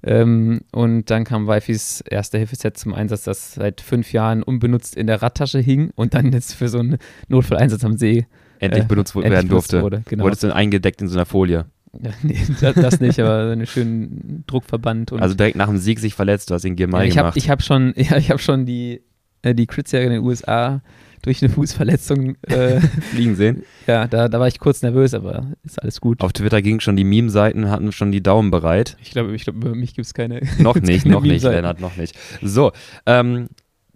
Ähm, 0.03 0.61
und 0.71 1.11
dann 1.11 1.25
kam 1.25 1.49
Wifis 1.49 2.01
erste 2.03 2.39
Hilfeset 2.39 2.77
zum 2.79 2.95
Einsatz, 2.95 3.25
das 3.25 3.55
seit 3.55 3.81
fünf 3.81 4.13
Jahren 4.13 4.43
unbenutzt 4.45 4.95
in 4.97 5.07
der 5.09 5.21
Radtasche 5.23 5.59
hing 5.59 5.91
und 5.97 6.15
dann 6.15 6.31
jetzt 6.33 6.55
für 6.55 6.69
so 6.69 6.79
einen 6.79 6.99
Notfalleinsatz 7.29 7.85
am 7.85 7.97
See 7.97 8.27
endlich 8.61 8.85
äh, 8.85 8.87
benutzt 8.87 9.15
endlich 9.17 9.33
werden 9.33 9.49
benutzt 9.49 9.73
durfte. 9.73 9.83
wurde, 9.83 10.03
genau. 10.09 10.25
Wurdest 10.25 10.45
du 10.45 10.55
eingedeckt 10.55 11.03
in 11.03 11.09
so 11.09 11.17
einer 11.17 11.27
Folie. 11.27 11.65
Ja, 12.03 12.11
nee, 12.23 12.39
das, 12.61 13.01
nicht, 13.01 13.19
aber 13.21 13.53
einen 13.53 13.67
schönen 13.67 14.45
Druckverband. 14.47 15.13
Und 15.13 15.23
Also 15.23 15.35
direkt 15.35 15.57
nach 15.57 15.69
dem 15.69 15.79
Sieg 15.79 15.99
sich 16.01 16.15
verletzt, 16.15 16.51
du 16.51 16.55
hast 16.55 16.65
ja, 16.65 16.73
Girmay 16.73 17.07
ich 17.07 17.19
habe 17.19 17.27
gemacht. 17.27 17.37
ich 17.37 17.51
hab 17.51 17.63
schon, 17.63 17.95
ja, 17.97 18.17
ich 18.17 18.31
hab 18.31 18.41
schon 18.41 18.67
die, 18.67 19.03
äh, 19.43 19.55
die 19.55 19.67
Crit-Serie 19.67 20.07
in 20.07 20.13
den 20.13 20.23
USA 20.23 20.83
durch 21.23 21.43
eine 21.43 21.53
Fußverletzung, 21.53 22.37
äh, 22.43 22.81
fliegen 23.13 23.35
sehen. 23.35 23.65
ja, 23.87 24.07
da, 24.07 24.29
da 24.29 24.39
war 24.39 24.47
ich 24.47 24.61
kurz 24.61 24.83
nervös, 24.83 25.15
aber 25.15 25.53
ist 25.65 25.83
alles 25.83 26.01
gut. 26.01 26.21
Auf 26.21 26.33
Twitter 26.33 26.63
gingen 26.63 26.81
schon 26.81 26.97
die 26.97 27.05
Meme-Seiten, 27.05 27.69
hatten 27.71 27.91
schon 27.93 28.13
die 28.13 28.23
Daumen 28.23 28.51
bereit. 28.51 28.97
Ich 29.03 29.11
glaube, 29.11 29.35
ich 29.35 29.45
glaub, 29.45 29.57
über 29.57 29.75
mich 29.75 29.95
gibt 29.95 30.07
es 30.07 30.15
keine. 30.15 30.41
Noch 30.59 30.77
nicht, 30.77 31.03
keine 31.03 31.15
noch 31.15 31.23
nicht. 31.23 31.43
Lennart, 31.43 31.81
noch 31.81 31.97
nicht. 31.97 32.17
So, 32.41 32.73
ähm, 33.05 33.49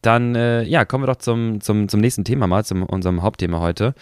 dann 0.02 0.34
äh, 0.34 0.64
ja, 0.64 0.84
kommen 0.84 1.04
wir 1.04 1.06
doch 1.06 1.16
zum, 1.16 1.60
zum, 1.60 1.88
zum 1.88 2.00
nächsten 2.00 2.24
Thema 2.24 2.48
mal, 2.48 2.64
zum 2.64 2.82
unserem 2.82 3.22
Hauptthema 3.22 3.60
heute. 3.60 3.94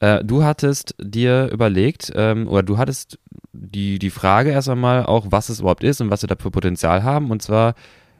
Äh, 0.00 0.24
du 0.24 0.44
hattest 0.44 0.94
dir 1.00 1.50
überlegt, 1.52 2.12
ähm, 2.14 2.46
oder 2.46 2.62
du 2.62 2.78
hattest 2.78 3.18
die, 3.52 3.98
die 3.98 4.10
Frage 4.10 4.50
erst 4.50 4.68
einmal 4.68 5.06
auch, 5.06 5.26
was 5.30 5.48
es 5.48 5.60
überhaupt 5.60 5.82
ist 5.82 6.00
und 6.00 6.10
was 6.10 6.22
wir 6.22 6.28
da 6.28 6.36
für 6.38 6.50
Potenzial 6.50 7.02
haben, 7.02 7.30
und 7.30 7.42
zwar 7.42 7.74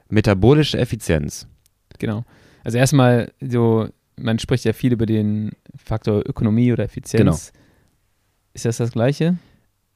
metabolische 0.08 0.78
Effizienz. 0.78 1.46
Genau. 1.98 2.24
Also 2.64 2.78
erstmal 2.78 3.32
so, 3.40 3.88
man 4.16 4.38
spricht 4.38 4.64
ja 4.64 4.72
viel 4.72 4.92
über 4.92 5.06
den 5.06 5.52
Faktor 5.76 6.22
Ökonomie 6.26 6.72
oder 6.72 6.84
Effizienz. 6.84 7.20
Genau. 7.20 7.36
Ist 8.54 8.64
das 8.64 8.78
das 8.78 8.90
Gleiche? 8.90 9.38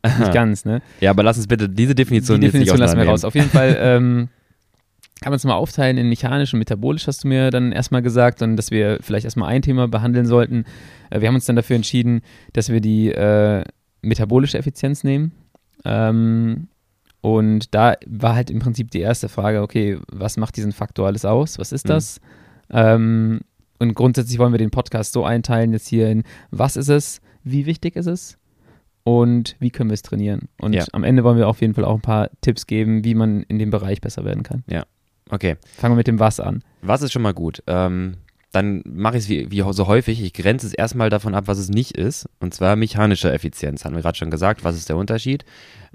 Nicht 0.18 0.32
ganz, 0.32 0.64
ne? 0.64 0.82
Ja, 1.00 1.10
aber 1.10 1.22
lass 1.22 1.36
uns 1.36 1.46
bitte 1.46 1.68
diese 1.68 1.94
Definition, 1.94 2.40
die 2.40 2.46
jetzt 2.46 2.54
nicht 2.54 2.66
Definition 2.66 2.78
lassen 2.78 2.98
wir 2.98 3.06
raus. 3.06 3.24
Auf 3.24 3.34
jeden 3.34 3.50
Fall 3.50 3.76
ähm, 3.80 4.28
kann 5.22 5.30
man 5.30 5.36
es 5.36 5.44
mal 5.44 5.54
aufteilen 5.54 5.96
in 5.96 6.08
mechanisch 6.08 6.52
und 6.52 6.58
metabolisch, 6.58 7.06
hast 7.06 7.24
du 7.24 7.28
mir 7.28 7.50
dann 7.50 7.72
erstmal 7.72 8.02
gesagt, 8.02 8.42
und 8.42 8.56
dass 8.56 8.70
wir 8.70 8.98
vielleicht 9.00 9.24
erstmal 9.24 9.48
ein 9.48 9.62
Thema 9.62 9.88
behandeln 9.88 10.26
sollten. 10.26 10.64
Äh, 11.10 11.20
wir 11.20 11.28
haben 11.28 11.34
uns 11.36 11.46
dann 11.46 11.56
dafür 11.56 11.76
entschieden, 11.76 12.20
dass 12.52 12.68
wir 12.68 12.80
die 12.80 13.10
äh, 13.10 13.64
metabolische 14.02 14.58
Effizienz 14.58 15.04
nehmen. 15.04 15.32
Ähm, 15.84 16.68
und 17.20 17.74
da 17.74 17.94
war 18.06 18.34
halt 18.34 18.50
im 18.50 18.58
Prinzip 18.58 18.90
die 18.90 19.00
erste 19.00 19.28
Frage, 19.28 19.62
okay, 19.62 19.98
was 20.10 20.36
macht 20.36 20.56
diesen 20.56 20.72
Faktor 20.72 21.06
alles 21.06 21.24
aus? 21.24 21.58
Was 21.58 21.72
ist 21.72 21.84
Mhm. 21.86 21.88
das? 21.88 22.20
Ähm, 22.70 23.40
und 23.78 23.94
grundsätzlich 23.94 24.38
wollen 24.38 24.52
wir 24.52 24.58
den 24.58 24.70
Podcast 24.70 25.12
so 25.12 25.24
einteilen, 25.24 25.72
jetzt 25.72 25.88
hier 25.88 26.08
in 26.10 26.24
was 26.50 26.76
ist 26.76 26.88
es, 26.88 27.20
wie 27.44 27.66
wichtig 27.66 27.96
ist 27.96 28.06
es 28.06 28.38
und 29.04 29.56
wie 29.58 29.70
können 29.70 29.90
wir 29.90 29.94
es 29.94 30.02
trainieren. 30.02 30.48
Und 30.60 30.72
Ja. 30.74 30.84
am 30.92 31.02
Ende 31.04 31.24
wollen 31.24 31.36
wir 31.38 31.48
auf 31.48 31.60
jeden 31.60 31.74
Fall 31.74 31.84
auch 31.84 31.94
ein 31.96 32.00
paar 32.00 32.30
Tipps 32.40 32.66
geben, 32.66 33.04
wie 33.04 33.14
man 33.14 33.42
in 33.44 33.58
dem 33.58 33.70
Bereich 33.70 34.00
besser 34.00 34.24
werden 34.24 34.42
kann. 34.44 34.62
Okay, 35.32 35.56
Fangen 35.78 35.94
wir 35.94 35.96
mit 35.96 36.06
dem 36.06 36.20
Was 36.20 36.40
an. 36.40 36.62
was 36.82 37.00
ist 37.00 37.10
schon 37.12 37.22
mal 37.22 37.32
gut? 37.32 37.62
Ähm, 37.66 38.18
dann 38.52 38.82
mache 38.84 39.16
ich 39.16 39.24
es 39.24 39.28
wie, 39.30 39.50
wie 39.50 39.64
so 39.72 39.86
häufig. 39.86 40.22
Ich 40.22 40.34
grenze 40.34 40.66
es 40.66 40.74
erstmal 40.74 41.08
davon 41.08 41.34
ab, 41.34 41.44
was 41.46 41.56
es 41.56 41.70
nicht 41.70 41.96
ist. 41.96 42.28
Und 42.38 42.52
zwar 42.52 42.76
mechanische 42.76 43.32
Effizienz. 43.32 43.86
Haben 43.86 43.94
wir 43.96 44.02
gerade 44.02 44.18
schon 44.18 44.30
gesagt. 44.30 44.62
Was 44.62 44.76
ist 44.76 44.90
der 44.90 44.98
Unterschied? 44.98 45.46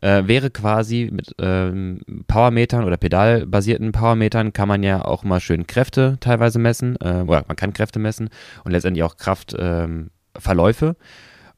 Äh, 0.02 0.23
wäre 0.26 0.50
quasi 0.50 1.10
mit 1.13 1.36
ähm, 1.39 2.02
Powermetern 2.28 2.84
oder 2.84 2.97
pedalbasierten 2.97 3.91
Powermetern 3.91 4.54
kann 4.54 4.67
man 4.67 4.82
ja 4.82 5.06
auch 5.06 5.23
mal 5.23 5.39
schön 5.39 5.67
Kräfte 5.67 6.17
teilweise 6.19 6.58
messen. 6.58 6.95
Äh, 6.95 7.21
oder 7.28 7.45
man 7.47 7.56
kann 7.56 7.73
Kräfte 7.73 8.00
messen 8.00 8.30
und 8.63 8.71
letztendlich 8.71 9.04
auch 9.04 9.17
Kraftverläufe. 9.17 10.86
Ähm, 10.88 10.95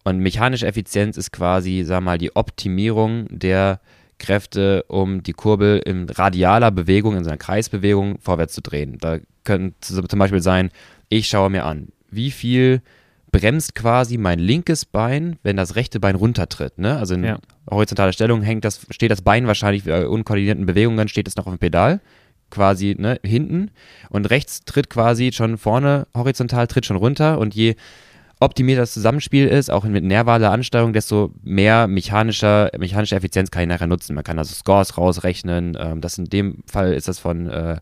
und 0.03 0.19
mechanische 0.19 0.67
Effizienz 0.67 1.15
ist 1.15 1.31
quasi, 1.31 1.83
sag 1.85 2.01
mal, 2.01 2.17
die 2.17 2.35
Optimierung 2.35 3.27
der 3.29 3.79
Kräfte, 4.19 4.83
um 4.87 5.23
die 5.23 5.33
Kurbel 5.33 5.79
in 5.79 6.07
radialer 6.09 6.71
Bewegung, 6.71 7.15
in 7.17 7.23
so 7.23 7.29
einer 7.29 7.37
Kreisbewegung 7.37 8.19
vorwärts 8.19 8.53
zu 8.53 8.61
drehen. 8.61 8.97
Da 8.99 9.17
könnte 9.43 9.75
zum 10.07 10.19
Beispiel 10.19 10.41
sein, 10.41 10.69
ich 11.09 11.27
schaue 11.27 11.49
mir 11.49 11.65
an, 11.65 11.87
wie 12.11 12.29
viel 12.31 12.81
bremst 13.31 13.75
quasi 13.75 14.17
mein 14.17 14.39
linkes 14.39 14.85
Bein, 14.85 15.37
wenn 15.43 15.55
das 15.57 15.75
rechte 15.75 15.99
Bein 15.99 16.15
runtertritt. 16.15 16.77
Ne? 16.77 16.97
Also 16.97 17.13
in 17.15 17.23
Ja. 17.23 17.39
horizontaler 17.69 18.13
Stellung 18.13 18.41
hängt 18.41 18.65
das, 18.65 18.85
steht 18.89 19.11
das 19.11 19.21
Bein 19.21 19.47
wahrscheinlich 19.47 19.83
bei 19.83 20.07
unkoordinierten 20.07 20.65
Bewegungen, 20.65 21.07
steht 21.07 21.27
es 21.27 21.35
noch 21.35 21.45
auf 21.45 21.53
dem 21.53 21.59
Pedal, 21.59 22.01
quasi 22.49 22.95
ne, 22.97 23.19
hinten. 23.23 23.71
Und 24.09 24.29
rechts 24.29 24.61
tritt 24.65 24.89
quasi 24.89 25.31
schon 25.31 25.57
vorne 25.57 26.07
horizontal, 26.15 26.67
tritt 26.67 26.85
schon 26.85 26.97
runter. 26.97 27.37
Und 27.37 27.53
je 27.53 27.75
optimierter 28.39 28.81
das 28.83 28.93
Zusammenspiel 28.93 29.47
ist, 29.47 29.69
auch 29.69 29.83
mit 29.83 30.03
nervaler 30.03 30.51
Ansteuerung, 30.51 30.93
desto 30.93 31.31
mehr 31.43 31.87
mechanischer, 31.87 32.69
mechanische 32.77 33.15
Effizienz 33.15 33.51
kann 33.51 33.63
ich 33.63 33.67
nachher 33.67 33.87
nutzen. 33.87 34.15
Man 34.15 34.23
kann 34.23 34.37
also 34.39 34.53
Scores 34.53 34.97
rausrechnen. 34.97 35.77
Ähm, 35.79 36.01
das 36.01 36.17
in 36.17 36.25
dem 36.25 36.63
Fall 36.65 36.93
ist 36.93 37.07
das 37.07 37.19
von 37.19 37.47
äh, 37.49 37.77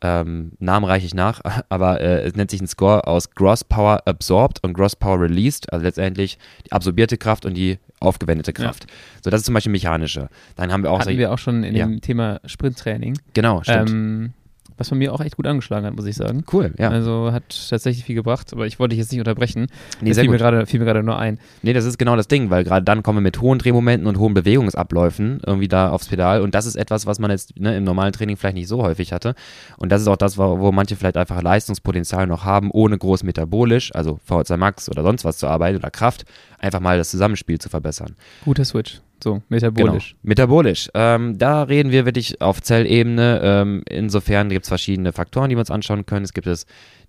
ähm, 0.00 0.52
Namen 0.60 0.84
reiche 0.84 1.06
ich 1.06 1.14
nach, 1.14 1.40
aber 1.70 2.00
äh, 2.00 2.20
es 2.22 2.36
nennt 2.36 2.50
sich 2.50 2.60
ein 2.60 2.68
Score 2.68 3.06
aus 3.06 3.30
Gross 3.30 3.64
Power 3.64 4.02
Absorbed 4.06 4.62
und 4.62 4.74
Gross 4.74 4.94
Power 4.94 5.20
Released, 5.20 5.72
also 5.72 5.84
letztendlich 5.84 6.38
die 6.66 6.72
absorbierte 6.72 7.16
Kraft 7.16 7.44
und 7.46 7.54
die 7.54 7.78
aufgewendete 8.00 8.52
Ja. 8.52 8.66
Kraft. 8.66 8.86
So, 9.24 9.30
das 9.30 9.40
ist 9.40 9.46
zum 9.46 9.54
Beispiel 9.54 9.72
mechanische. 9.72 10.28
Dann 10.54 10.70
haben 10.72 10.84
wir 10.84 10.90
auch 10.92 10.98
Hatten 11.00 11.06
solche- 11.06 11.18
wir 11.18 11.32
auch 11.32 11.38
schon 11.38 11.64
in 11.64 11.74
Ja. 11.74 11.86
dem 11.86 12.00
Thema 12.00 12.40
Sprinttraining. 12.44 13.18
genau, 13.34 13.62
stimmt. 13.64 13.90
Ähm, 13.90 14.32
was 14.76 14.90
bei 14.90 14.96
mir 14.96 15.12
auch 15.12 15.20
echt 15.20 15.36
gut 15.36 15.46
angeschlagen 15.46 15.86
hat, 15.86 15.96
muss 15.96 16.06
ich 16.06 16.16
sagen. 16.16 16.44
cool, 16.52 16.72
ja. 16.78 16.90
Also 16.90 17.32
hat 17.32 17.68
tatsächlich 17.68 18.04
viel 18.04 18.14
gebracht, 18.14 18.52
aber 18.52 18.66
ich 18.66 18.78
wollte 18.78 18.90
dich 18.90 19.00
jetzt 19.00 19.10
nicht 19.12 19.20
unterbrechen. 19.20 19.66
nee, 20.00 20.10
Das 20.10 20.18
fiel, 20.18 20.28
mir 20.28 20.38
gerade, 20.38 20.66
fiel 20.66 20.80
mir 20.80 20.86
gerade 20.86 21.02
nur 21.02 21.18
ein. 21.18 21.38
Nee, 21.62 21.72
das 21.72 21.84
ist 21.84 21.98
genau 21.98 22.16
das 22.16 22.28
Ding, 22.28 22.50
weil 22.50 22.64
gerade 22.64 22.84
dann 22.84 23.02
kommen 23.02 23.18
wir 23.18 23.22
mit 23.22 23.40
hohen 23.40 23.58
Drehmomenten 23.58 24.06
und 24.06 24.18
hohen 24.18 24.34
Bewegungsabläufen 24.34 25.40
irgendwie 25.44 25.68
da 25.68 25.90
aufs 25.90 26.08
Pedal 26.08 26.42
und 26.42 26.54
das 26.54 26.66
ist 26.66 26.76
etwas, 26.76 27.06
was 27.06 27.18
man 27.18 27.30
jetzt 27.30 27.58
ne, 27.58 27.76
im 27.76 27.84
normalen 27.84 28.12
Training 28.12 28.36
vielleicht 28.36 28.56
nicht 28.56 28.68
so 28.68 28.82
häufig 28.82 29.12
hatte 29.12 29.34
und 29.78 29.90
das 29.90 30.02
ist 30.02 30.08
auch 30.08 30.16
das, 30.16 30.38
wo, 30.38 30.60
wo 30.60 30.72
manche 30.72 30.96
vielleicht 30.96 31.16
einfach 31.16 31.42
Leistungspotenzial 31.42 32.26
noch 32.26 32.44
haben, 32.44 32.70
ohne 32.70 32.98
groß 32.98 33.22
metabolisch, 33.24 33.94
also 33.94 34.20
VHC 34.24 34.56
Max 34.56 34.88
oder 34.88 35.02
sonst 35.02 35.24
was 35.24 35.38
zu 35.38 35.46
arbeiten 35.46 35.78
oder 35.78 35.90
Kraft, 35.90 36.24
einfach 36.58 36.80
mal 36.80 36.98
das 36.98 37.10
Zusammenspiel 37.10 37.58
zu 37.58 37.68
verbessern. 37.68 38.16
Guter 38.44 38.64
Switch. 38.64 39.00
So, 39.22 39.42
metabolisch. 39.48 40.10
Genau. 40.10 40.20
Metabolisch. 40.22 40.90
Ähm, 40.94 41.38
da 41.38 41.64
reden 41.64 41.90
wir 41.90 42.04
wirklich 42.04 42.40
auf 42.40 42.62
Zellebene. 42.62 43.40
Ähm, 43.42 43.82
insofern 43.88 44.48
gibt 44.48 44.64
es 44.64 44.68
verschiedene 44.68 45.12
Faktoren, 45.12 45.50
die 45.50 45.56
wir 45.56 45.60
uns 45.60 45.70
anschauen 45.70 46.06
können. 46.06 46.24
Es 46.24 46.32
gibt 46.32 46.46
es 46.46 46.66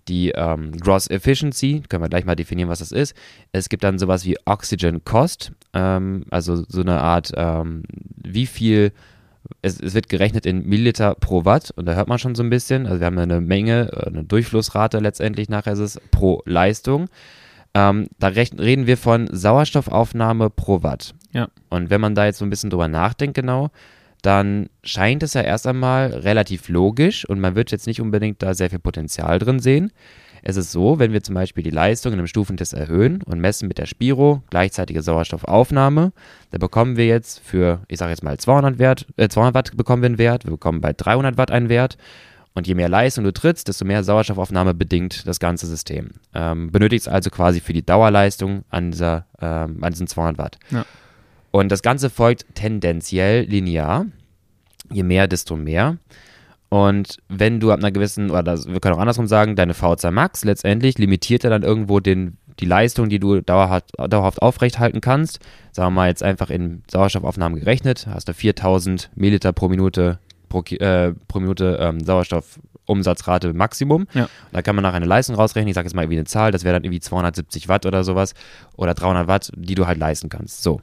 die 0.08 0.30
ähm, 0.30 0.72
Gross 0.72 1.08
Efficiency, 1.08 1.82
können 1.88 2.02
wir 2.02 2.08
gleich 2.08 2.24
mal 2.24 2.36
definieren, 2.36 2.68
was 2.68 2.80
das 2.80 2.92
ist. 2.92 3.14
Es 3.52 3.68
gibt 3.68 3.84
dann 3.84 3.98
sowas 3.98 4.24
wie 4.24 4.36
Oxygen 4.44 5.04
Cost, 5.04 5.52
ähm, 5.72 6.24
also 6.30 6.64
so 6.68 6.80
eine 6.80 7.00
Art, 7.00 7.32
ähm, 7.36 7.84
wie 8.16 8.46
viel, 8.46 8.92
es, 9.62 9.80
es 9.80 9.94
wird 9.94 10.08
gerechnet 10.08 10.46
in 10.46 10.66
Milliliter 10.66 11.14
pro 11.14 11.44
Watt 11.44 11.70
und 11.76 11.86
da 11.86 11.94
hört 11.94 12.08
man 12.08 12.18
schon 12.18 12.34
so 12.34 12.42
ein 12.42 12.50
bisschen. 12.50 12.86
Also 12.86 13.00
wir 13.00 13.06
haben 13.06 13.18
eine 13.18 13.40
Menge, 13.40 13.92
äh, 13.92 14.06
eine 14.08 14.24
Durchflussrate 14.24 14.98
letztendlich 14.98 15.48
nachher 15.48 15.74
ist 15.74 15.78
es 15.78 16.00
pro 16.10 16.42
Leistung. 16.44 17.08
Ähm, 17.72 18.08
da 18.18 18.28
reden 18.28 18.86
wir 18.86 18.96
von 18.96 19.28
Sauerstoffaufnahme 19.30 20.50
pro 20.50 20.82
Watt. 20.82 21.14
Ja. 21.32 21.48
Und 21.68 21.90
wenn 21.90 22.00
man 22.00 22.14
da 22.14 22.26
jetzt 22.26 22.38
so 22.38 22.44
ein 22.44 22.50
bisschen 22.50 22.70
drüber 22.70 22.88
nachdenkt 22.88 23.34
genau, 23.34 23.70
dann 24.22 24.68
scheint 24.82 25.22
es 25.22 25.34
ja 25.34 25.40
erst 25.40 25.66
einmal 25.66 26.08
relativ 26.08 26.68
logisch 26.68 27.24
und 27.24 27.40
man 27.40 27.54
wird 27.54 27.70
jetzt 27.70 27.86
nicht 27.86 28.00
unbedingt 28.00 28.42
da 28.42 28.54
sehr 28.54 28.70
viel 28.70 28.78
Potenzial 28.78 29.38
drin 29.38 29.60
sehen. 29.60 29.92
Es 30.42 30.56
ist 30.56 30.72
so, 30.72 30.98
wenn 30.98 31.12
wir 31.12 31.22
zum 31.22 31.34
Beispiel 31.34 31.62
die 31.62 31.70
Leistung 31.70 32.12
in 32.12 32.18
einem 32.18 32.26
Stufentest 32.26 32.72
erhöhen 32.72 33.22
und 33.22 33.40
messen 33.40 33.68
mit 33.68 33.78
der 33.78 33.86
Spiro 33.86 34.42
gleichzeitige 34.50 35.02
Sauerstoffaufnahme, 35.02 36.12
da 36.50 36.58
bekommen 36.58 36.96
wir 36.96 37.06
jetzt 37.06 37.40
für, 37.40 37.82
ich 37.88 37.98
sage 37.98 38.10
jetzt 38.10 38.22
mal 38.22 38.38
200, 38.38 38.78
Wert, 38.78 39.06
äh, 39.16 39.28
200 39.28 39.54
Watt 39.54 39.76
bekommen 39.76 40.02
wir 40.02 40.08
einen 40.08 40.18
Wert, 40.18 40.44
wir 40.44 40.52
bekommen 40.52 40.80
bei 40.80 40.92
300 40.92 41.36
Watt 41.36 41.50
einen 41.50 41.68
Wert 41.68 41.98
Und 42.54 42.66
je 42.66 42.74
mehr 42.74 42.88
Leistung 42.88 43.24
du 43.24 43.32
trittst, 43.32 43.68
desto 43.68 43.84
mehr 43.84 44.02
Sauerstoffaufnahme 44.02 44.74
bedingt 44.74 45.26
das 45.26 45.38
ganze 45.38 45.66
System. 45.66 46.10
Ähm, 46.34 46.72
benötigst 46.72 47.08
also 47.08 47.30
quasi 47.30 47.60
für 47.60 47.72
die 47.72 47.84
Dauerleistung 47.84 48.64
an, 48.70 48.90
dieser, 48.90 49.26
ähm, 49.40 49.82
an 49.84 49.92
diesen 49.92 50.08
200 50.08 50.38
Watt. 50.38 50.58
Ja. 50.70 50.84
Und 51.50 51.70
das 51.70 51.82
Ganze 51.82 52.10
folgt 52.10 52.46
tendenziell 52.54 53.44
linear. 53.44 54.06
Je 54.92 55.02
mehr, 55.02 55.28
desto 55.28 55.56
mehr. 55.56 55.98
Und 56.70 57.18
wenn 57.28 57.58
du 57.58 57.72
ab 57.72 57.80
einer 57.80 57.90
gewissen, 57.90 58.30
oder 58.30 58.44
das, 58.44 58.68
wir 58.68 58.78
können 58.78 58.94
auch 58.94 59.00
andersrum 59.00 59.26
sagen, 59.26 59.56
deine 59.56 59.72
VO2 59.72 60.12
Max 60.12 60.44
letztendlich 60.44 60.98
limitiert 60.98 61.42
er 61.42 61.50
dann 61.50 61.64
irgendwo 61.64 61.98
den, 61.98 62.38
die 62.60 62.64
Leistung, 62.64 63.08
die 63.08 63.18
du 63.18 63.40
dauerhaft, 63.40 63.90
dauerhaft 63.98 64.40
aufrechthalten 64.40 65.00
kannst. 65.00 65.40
Sagen 65.72 65.88
wir 65.88 66.02
mal 66.02 66.08
jetzt 66.08 66.22
einfach 66.22 66.48
in 66.48 66.84
Sauerstoffaufnahmen 66.88 67.58
gerechnet, 67.58 68.06
hast 68.08 68.28
du 68.28 68.34
4000 68.34 69.10
Milliliter 69.16 69.52
pro 69.52 69.68
Minute, 69.68 70.20
pro, 70.48 70.62
äh, 70.62 71.12
pro 71.26 71.40
Minute 71.40 71.76
ähm, 71.80 72.04
Sauerstoffumsatzrate 72.04 73.52
Maximum. 73.52 74.06
Ja. 74.14 74.28
Da 74.52 74.62
kann 74.62 74.76
man 74.76 74.84
nach 74.84 74.94
einer 74.94 75.06
Leistung 75.06 75.34
rausrechnen, 75.34 75.70
ich 75.70 75.74
sage 75.74 75.86
jetzt 75.86 75.94
mal 75.94 76.02
irgendwie 76.02 76.18
eine 76.18 76.26
Zahl, 76.26 76.52
das 76.52 76.62
wäre 76.62 76.74
dann 76.74 76.84
irgendwie 76.84 77.00
270 77.00 77.68
Watt 77.68 77.84
oder 77.84 78.04
sowas 78.04 78.34
oder 78.76 78.94
300 78.94 79.26
Watt, 79.26 79.50
die 79.56 79.74
du 79.74 79.88
halt 79.88 79.98
leisten 79.98 80.28
kannst. 80.28 80.62
So. 80.62 80.80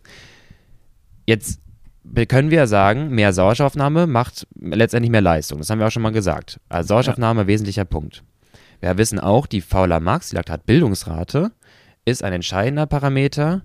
Jetzt 1.27 1.59
können 2.29 2.51
wir 2.51 2.67
sagen, 2.67 3.09
mehr 3.09 3.33
Sauerstoffaufnahme 3.33 4.07
macht 4.07 4.47
letztendlich 4.59 5.11
mehr 5.11 5.21
Leistung. 5.21 5.59
Das 5.59 5.69
haben 5.69 5.79
wir 5.79 5.87
auch 5.87 5.91
schon 5.91 6.03
mal 6.03 6.11
gesagt. 6.11 6.59
Also 6.69 6.87
Sauerstoffaufnahme, 6.87 7.41
ja. 7.41 7.47
wesentlicher 7.47 7.85
Punkt. 7.85 8.23
Wir 8.79 8.97
wissen 8.97 9.19
auch, 9.19 9.45
die 9.45 9.61
Fauler 9.61 9.99
Max, 9.99 10.29
die 10.29 10.35
Laktatbildungsrate, 10.35 11.51
ist 12.05 12.23
ein 12.23 12.33
entscheidender 12.33 12.85
Parameter, 12.85 13.63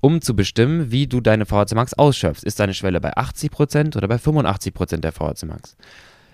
um 0.00 0.22
zu 0.22 0.34
bestimmen, 0.34 0.90
wie 0.90 1.06
du 1.06 1.20
deine 1.20 1.46
VHC 1.46 1.74
Max 1.74 1.94
ausschöpfst. 1.94 2.44
Ist 2.44 2.60
deine 2.60 2.72
Schwelle 2.72 3.00
bei 3.00 3.14
80% 3.16 3.96
oder 3.96 4.08
bei 4.08 4.16
85% 4.16 4.98
der 4.98 5.12
VHC 5.12 5.46
Max? 5.46 5.76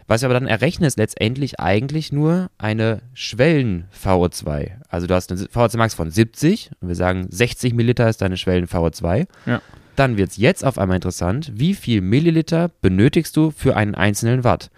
Was 0.06 0.20
wir 0.20 0.26
aber 0.26 0.34
dann 0.34 0.48
errechnen, 0.48 0.86
ist 0.86 0.98
letztendlich 0.98 1.58
eigentlich 1.58 2.12
nur 2.12 2.50
eine 2.58 3.02
Schwellen-VO2. 3.14 4.72
Also 4.88 5.06
du 5.06 5.14
hast 5.14 5.32
eine 5.32 5.40
VHC 5.48 5.76
Max 5.76 5.94
von 5.94 6.10
70 6.10 6.70
und 6.80 6.88
wir 6.88 6.96
sagen 6.96 7.26
60 7.30 7.72
Milliliter 7.72 8.08
ist 8.08 8.20
deine 8.20 8.36
Schwellen-VO2. 8.36 9.26
Ja. 9.46 9.62
Dann 9.96 10.16
wird 10.16 10.30
es 10.30 10.36
jetzt 10.36 10.64
auf 10.64 10.78
einmal 10.78 10.96
interessant, 10.96 11.52
wie 11.54 11.74
viel 11.74 12.00
Milliliter 12.00 12.70
benötigst 12.80 13.36
du 13.36 13.50
für 13.50 13.76
einen 13.76 13.94
einzelnen 13.94 14.44
Watt? 14.44 14.70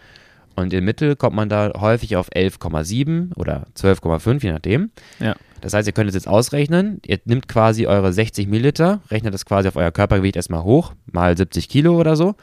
Und 0.57 0.73
im 0.73 0.85
Mittel 0.85 1.17
kommt 1.17 1.37
man 1.37 1.49
da 1.49 1.73
häufig 1.79 2.17
auf 2.17 2.31
11,7 2.31 3.35
oder 3.37 3.67
12,5, 3.77 4.43
je 4.43 4.53
nachdem. 4.53 4.91
Ja. 5.19 5.35
Das 5.61 5.73
heißt, 5.73 5.87
ihr 5.89 5.93
könnt 5.93 6.09
es 6.09 6.15
jetzt 6.15 6.29
ausrechnen. 6.29 7.01
Ihr 7.07 7.19
nimmt 7.25 7.49
quasi 7.49 7.87
eure 7.87 8.13
60 8.13 8.47
Milliliter, 8.49 9.01
rechnet 9.11 9.35
das 9.35 9.47
quasi 9.47 9.69
auf 9.69 9.77
euer 9.77 9.91
Körpergewicht 9.91 10.37
erstmal 10.37 10.63
hoch, 10.63 10.93
mal 11.11 11.37
70 11.37 11.69
Kilo 11.69 11.99
oder 11.99 12.17
so. 12.17 12.35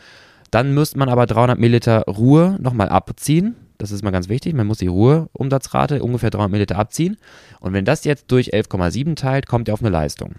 Dann 0.50 0.74
müsst 0.74 0.98
man 0.98 1.08
aber 1.08 1.26
300 1.26 1.58
Milliliter 1.58 2.02
Ruhe 2.02 2.58
nochmal 2.60 2.90
abziehen. 2.90 3.56
Das 3.78 3.92
ist 3.92 4.04
mal 4.04 4.12
ganz 4.12 4.28
wichtig. 4.28 4.54
Man 4.54 4.68
muss 4.68 4.80
die 4.80 4.88
Ruheumsatzrate 4.88 6.04
ungefähr 6.04 6.30
300 6.30 6.52
Milliliter 6.52 6.78
abziehen. 6.78 7.18
Und 7.62 7.74
wenn 7.74 7.86
das 7.86 8.04
jetzt 8.04 8.32
durch 8.32 8.54
11,7 8.54 9.16
teilt, 9.16 9.48
kommt 9.48 9.70
ihr 9.70 9.74
auf 9.74 9.82
eine 9.82 9.90
Leistung. 9.90 10.36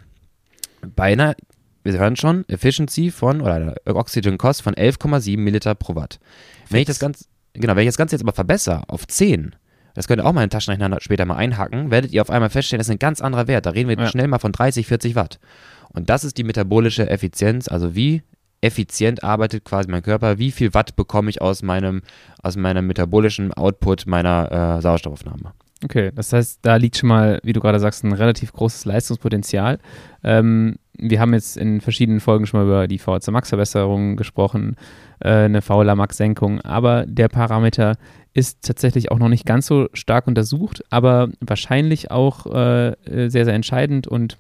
Bei 0.95 1.13
einer 1.13 1.35
wir 1.83 1.99
hören 1.99 2.17
schon, 2.17 2.49
Efficiency 2.49 3.11
von, 3.11 3.41
oder 3.41 3.75
Oxygen 3.87 4.39
Cost 4.39 4.63
von 4.63 4.75
11,7 4.75 5.39
Milliliter 5.39 5.75
pro 5.75 5.95
Watt. 5.95 6.21
Wenn 6.69 6.81
ich 6.81 6.87
das 6.87 6.99
Ganze, 6.99 7.25
genau, 7.55 7.75
wenn 7.75 7.83
ich 7.83 7.89
das 7.89 7.97
Ganze 7.97 8.17
jetzt 8.17 8.23
aber 8.23 8.33
verbessere 8.33 8.83
auf 8.89 9.07
10, 9.07 9.57
das 9.95 10.09
könnt 10.09 10.23
ihr 10.23 10.27
auch 10.27 10.33
mal 10.33 10.43
in 10.43 10.49
den 10.49 10.53
Taschenrechner 10.53 10.99
später 11.01 11.25
mal 11.25 11.37
einhacken, 11.37 11.91
werdet 11.91 12.13
ihr 12.13 12.23
auf 12.23 12.31
einmal 12.31 12.51
feststellen, 12.51 12.79
das 12.79 12.89
ist 12.89 12.93
ein 12.93 12.99
ganz 12.99 13.21
anderer 13.21 13.47
Wert. 13.47 13.67
Da 13.67 13.71
reden 13.71 13.89
wir 13.89 13.97
ja. 13.97 14.07
schnell 14.07 14.29
mal 14.29 14.39
von 14.39 14.53
30, 14.53 14.87
40 14.87 15.15
Watt. 15.15 15.39
Und 15.91 16.09
das 16.09 16.25
ist 16.25 16.39
die 16.39 16.45
metabolische 16.45 17.09
Effizienz, 17.11 17.69
also 17.69 17.95
wie 17.95 18.23
effizient 18.63 19.25
arbeitet 19.25 19.65
quasi 19.65 19.91
mein 19.91 20.03
Körper, 20.03 20.39
wie 20.39 20.53
viel 20.53 20.73
Watt 20.73 20.97
bekomme 20.97 21.29
ich 21.29 21.43
aus 21.43 21.63
meinem, 21.63 22.03
aus 22.43 22.57
meinem 22.57 22.87
metabolischen 22.87 23.53
Output 23.53 24.07
meiner 24.07 24.79
äh, 24.79 24.81
Sauerstoffaufnahme. 24.81 25.53
Okay, 25.85 26.13
das 26.15 26.33
heißt, 26.33 26.61
da 26.63 26.77
liegt 26.77 26.97
schon 26.97 27.09
mal, 27.09 27.41
wie 27.43 27.53
du 27.53 27.61
gerade 27.61 27.81
sagst, 27.81 28.05
ein 28.05 28.13
relativ 28.13 28.53
großes 28.53 28.85
Leistungspotenzial. 28.85 29.79
Ähm, 30.23 30.77
wir 30.97 31.21
haben 31.21 31.35
jetzt 31.35 31.57
in 31.57 31.81
verschiedenen 31.81 32.21
Folgen 32.21 32.47
schon 32.47 32.61
mal 32.61 32.67
über 32.67 32.87
die 32.87 32.99
VHC 32.99 33.31
Max 33.31 33.49
Verbesserung 33.49 34.17
gesprochen, 34.17 34.77
äh, 35.21 35.31
eine 35.31 35.63
VLA 35.63 35.95
Max 35.97 36.17
Senkung, 36.17 36.61
aber 36.61 37.05
der 37.07 37.29
Parameter 37.29 37.97
ist 38.35 38.63
tatsächlich 38.63 39.11
auch 39.11 39.19
noch 39.19 39.29
nicht 39.29 39.45
ganz 39.45 39.67
so 39.67 39.89
stark 39.93 40.27
untersucht, 40.27 40.85
aber 40.91 41.29
wahrscheinlich 41.41 42.11
auch 42.11 42.47
äh, 42.47 42.95
sehr, 43.07 43.45
sehr 43.45 43.55
entscheidend 43.55 44.07
und 44.07 44.39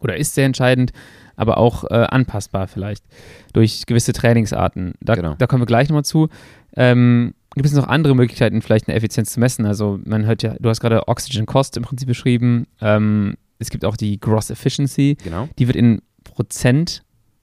oder 0.00 0.16
ist 0.16 0.34
sehr 0.34 0.46
entscheidend, 0.46 0.92
aber 1.36 1.58
auch 1.58 1.84
äh, 1.84 1.94
anpassbar 1.94 2.68
vielleicht 2.68 3.04
durch 3.52 3.86
gewisse 3.86 4.12
Trainingsarten. 4.12 4.94
Da, 5.00 5.14
genau. 5.14 5.34
da 5.38 5.46
kommen 5.46 5.62
wir 5.62 5.66
gleich 5.66 5.88
nochmal 5.88 6.04
zu. 6.04 6.28
Ähm, 6.76 7.34
gibt 7.54 7.66
es 7.66 7.72
noch 7.72 7.88
andere 7.88 8.14
Möglichkeiten, 8.14 8.62
vielleicht 8.62 8.88
eine 8.88 8.96
Effizienz 8.96 9.32
zu 9.32 9.40
messen? 9.40 9.66
Also 9.66 10.00
man 10.04 10.26
hört 10.26 10.42
ja, 10.42 10.54
du 10.58 10.68
hast 10.68 10.80
gerade 10.80 11.08
Oxygen 11.08 11.46
Cost 11.46 11.76
im 11.76 11.82
Prinzip 11.82 12.08
beschrieben. 12.08 12.66
Ähm, 12.80 13.36
es 13.58 13.70
gibt 13.70 13.84
auch 13.84 13.96
die 13.96 14.18
Gross 14.18 14.50
Efficiency. 14.50 15.16
Genau. 15.22 15.48
Die 15.58 15.66
wird 15.68 15.76
in 15.76 16.02
Prozent 16.24 17.02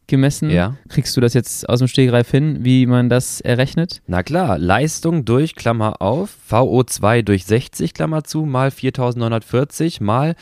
gemessen. 0.10 0.50
Ja. 0.50 0.76
Kriegst 0.90 1.16
du 1.16 1.22
das 1.22 1.34
jetzt 1.34 1.70
aus 1.70 1.80
dem 1.80 1.88
Stegreif 1.88 2.30
hin, 2.30 2.66
wie 2.66 2.86
man 2.86 3.08
das 3.10 3.40
errechnet? 3.40 4.02
Na 4.08 4.24
klar, 4.24 4.58
Leistung 4.58 5.24
durch 5.24 5.56
Klammer 5.56 6.02
auf, 6.02 6.36
VO2 6.50 7.22
durch 7.22 7.46
60 7.46 7.94
Klammer 7.94 8.24
zu, 8.26 8.46
mal 8.46 8.72
4940 8.72 10.02
mal 10.02 10.36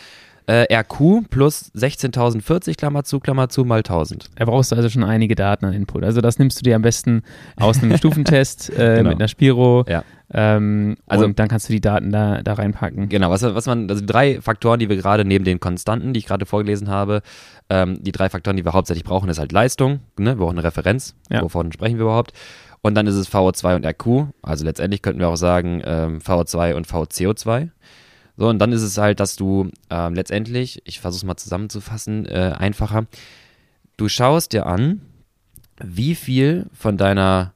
äh, 0.48 0.74
RQ 0.74 1.30
plus 1.30 1.72
16.040 1.76 2.78
Klammer 2.78 3.04
zu, 3.04 3.20
Klammer 3.20 3.50
zu, 3.50 3.66
mal 3.66 3.80
1000. 3.80 4.30
Da 4.36 4.46
brauchst 4.46 4.72
du 4.72 4.76
also 4.76 4.90
schon 4.90 5.04
einige 5.04 5.36
Daten 5.36 5.66
an 5.66 5.74
Input. 5.74 6.04
Also 6.04 6.22
das 6.22 6.40
nimmst 6.40 6.60
du 6.60 6.64
dir 6.64 6.76
am 6.76 6.82
besten 6.82 7.22
aus 7.58 7.84
einem 7.84 7.98
Stufentest 7.98 8.70
äh, 8.70 8.98
genau. 8.98 9.10
mit 9.10 9.20
einer 9.20 9.28
Spiro. 9.28 9.86
Ja. 9.88 10.04
Ähm, 10.34 10.98
also, 11.06 11.26
und 11.26 11.38
dann 11.40 11.48
kannst 11.48 11.70
du 11.70 11.74
die 11.74 11.82
Daten 11.82 12.12
da, 12.12 12.42
da 12.42 12.54
reinpacken. 12.54 13.10
Genau, 13.10 13.30
was, 13.30 13.44
was 13.44 13.66
man, 13.66 13.90
also 13.90 14.04
drei 14.06 14.42
Faktoren, 14.42 14.80
die 14.80 14.90
wir 14.90 14.96
gerade 14.96 15.26
neben 15.26 15.46
den 15.46 15.60
Konstanten, 15.60 16.14
die 16.14 16.20
ich 16.20 16.26
gerade 16.26 16.46
vorgelesen 16.46 16.90
habe, 16.90 17.22
ähm, 17.70 18.02
die 18.02 18.12
drei 18.12 18.30
Faktoren, 18.30 18.58
die 18.58 18.66
wir 18.66 18.74
hauptsächlich 18.74 19.04
brauchen, 19.04 19.30
ist 19.30 19.40
halt 19.40 19.52
Leistung, 19.52 20.00
ne? 20.18 20.32
wir 20.32 20.36
brauchen 20.36 20.58
eine 20.58 20.66
Referenz, 20.66 21.16
ja. 21.30 21.42
wovon 21.42 21.72
sprechen 21.72 21.98
wir 21.98 22.04
überhaupt. 22.04 22.34
Und 22.82 22.96
dann 22.96 23.08
ist 23.08 23.16
es 23.16 23.32
VO2 23.32 23.76
und 23.76 23.86
RQ, 23.86 24.34
also 24.42 24.64
letztendlich 24.64 25.02
könnten 25.02 25.20
wir 25.20 25.30
auch 25.30 25.36
sagen 25.36 25.82
ähm, 25.84 26.20
VO2 26.20 26.74
und 26.74 26.88
VCO2. 26.88 27.70
So, 28.38 28.48
und 28.48 28.60
dann 28.60 28.72
ist 28.72 28.84
es 28.84 28.98
halt, 28.98 29.20
dass 29.20 29.36
du 29.36 29.70
ähm, 29.90 30.14
letztendlich, 30.14 30.82
ich 30.86 31.00
versuche 31.00 31.20
es 31.20 31.26
mal 31.26 31.38
zusammenzufassen, 31.38 32.26
äh, 32.28 32.54
einfacher, 32.58 33.06
du 33.98 34.08
schaust 34.08 34.54
dir 34.54 34.68
an, 34.68 35.02
wie 35.84 36.16
viel 36.16 36.68
von 36.74 36.98
deiner 36.98 37.54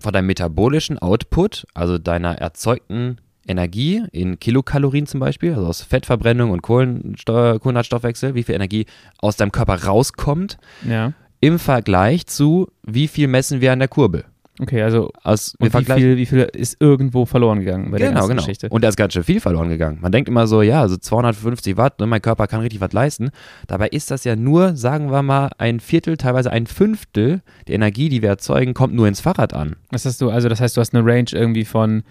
von 0.00 0.12
deinem 0.12 0.26
metabolischen 0.26 0.98
Output, 0.98 1.66
also 1.72 1.96
deiner 1.96 2.36
erzeugten 2.36 3.18
Energie 3.46 4.02
in 4.12 4.38
Kilokalorien 4.38 5.06
zum 5.06 5.20
Beispiel, 5.20 5.54
also 5.54 5.66
aus 5.66 5.82
Fettverbrennung 5.82 6.50
und 6.50 6.62
Kohlenhydratstoffwechsel, 6.62 8.34
wie 8.34 8.42
viel 8.42 8.54
Energie 8.54 8.86
aus 9.18 9.36
deinem 9.36 9.52
Körper 9.52 9.84
rauskommt, 9.84 10.58
ja. 10.86 11.12
im 11.40 11.58
Vergleich 11.58 12.26
zu, 12.26 12.70
wie 12.82 13.08
viel 13.08 13.28
messen 13.28 13.60
wir 13.60 13.72
an 13.72 13.78
der 13.78 13.88
Kurbel. 13.88 14.24
Okay, 14.62 14.80
also 14.80 15.10
Aus, 15.24 15.56
wie, 15.58 15.70
viel, 15.70 16.16
wie 16.16 16.24
viel 16.24 16.48
ist 16.52 16.76
irgendwo 16.78 17.26
verloren 17.26 17.58
gegangen 17.58 17.90
bei 17.90 17.98
genau, 17.98 18.20
der 18.20 18.28
genau. 18.28 18.42
Geschichte? 18.42 18.68
Und 18.68 18.84
da 18.84 18.88
ist 18.88 18.96
ganz 18.96 19.12
schön 19.12 19.24
viel 19.24 19.40
verloren 19.40 19.68
gegangen. 19.68 19.98
Man 20.00 20.12
denkt 20.12 20.28
immer 20.28 20.46
so, 20.46 20.62
ja, 20.62 20.86
so 20.86 20.96
250 20.96 21.76
Watt, 21.76 21.98
ne, 21.98 22.06
mein 22.06 22.22
Körper 22.22 22.46
kann 22.46 22.60
richtig 22.60 22.80
was 22.80 22.92
leisten. 22.92 23.30
Dabei 23.66 23.88
ist 23.88 24.12
das 24.12 24.22
ja 24.22 24.36
nur, 24.36 24.76
sagen 24.76 25.10
wir 25.10 25.22
mal, 25.22 25.50
ein 25.58 25.80
Viertel, 25.80 26.16
teilweise 26.16 26.52
ein 26.52 26.68
Fünftel 26.68 27.42
der 27.66 27.74
Energie, 27.74 28.08
die 28.08 28.22
wir 28.22 28.28
erzeugen, 28.28 28.72
kommt 28.72 28.94
nur 28.94 29.08
ins 29.08 29.20
Fahrrad 29.20 29.52
an. 29.52 29.74
Was 29.90 30.04
hast 30.04 30.20
du, 30.20 30.30
also 30.30 30.48
das 30.48 30.60
heißt, 30.60 30.76
du 30.76 30.80
hast 30.80 30.94
eine 30.94 31.04
Range 31.04 31.30
irgendwie 31.32 31.64
von 31.64 32.04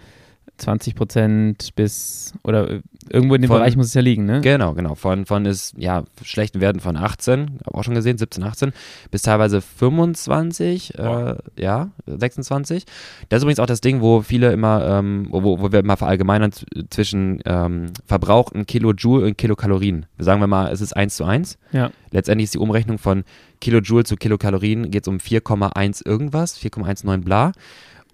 20 0.58 0.94
Prozent 0.94 1.74
bis, 1.74 2.34
oder 2.44 2.80
irgendwo 3.08 3.34
in 3.34 3.42
dem 3.42 3.48
von, 3.48 3.58
Bereich 3.58 3.76
muss 3.76 3.86
es 3.86 3.94
ja 3.94 4.00
liegen, 4.00 4.26
ne? 4.26 4.40
Genau, 4.40 4.74
genau. 4.74 4.94
Von, 4.94 5.26
von 5.26 5.44
ist, 5.44 5.74
ja, 5.76 6.04
schlechten 6.22 6.60
Werten 6.60 6.80
von 6.80 6.96
18, 6.96 7.60
habe 7.66 7.78
auch 7.78 7.82
schon 7.82 7.94
gesehen, 7.94 8.18
17, 8.18 8.42
18, 8.42 8.72
bis 9.10 9.22
teilweise 9.22 9.60
25, 9.60 10.98
äh, 10.98 11.34
ja, 11.58 11.90
26. 12.06 12.84
Das 13.28 13.38
ist 13.38 13.42
übrigens 13.42 13.60
auch 13.60 13.66
das 13.66 13.80
Ding, 13.80 14.00
wo 14.00 14.22
viele 14.22 14.52
immer, 14.52 14.86
ähm, 14.86 15.26
wo, 15.30 15.60
wo 15.60 15.72
wir 15.72 15.80
immer 15.80 15.96
verallgemeinern 15.96 16.52
zwischen 16.90 17.40
ähm, 17.44 17.86
verbrauchten 18.06 18.66
Kilojoule 18.66 19.26
und 19.26 19.38
Kilokalorien. 19.38 20.06
Sagen 20.18 20.40
wir 20.40 20.46
mal, 20.46 20.70
es 20.70 20.80
ist 20.80 20.96
1 20.96 21.16
zu 21.16 21.24
1. 21.24 21.58
Ja. 21.72 21.90
Letztendlich 22.10 22.44
ist 22.44 22.54
die 22.54 22.58
Umrechnung 22.58 22.98
von 22.98 23.24
Kilojoule 23.60 24.04
zu 24.04 24.16
Kilokalorien, 24.16 24.90
geht 24.90 25.04
es 25.04 25.08
um 25.08 25.16
4,1 25.16 26.06
irgendwas, 26.06 26.58
4,19 26.58 27.22
bla. 27.22 27.52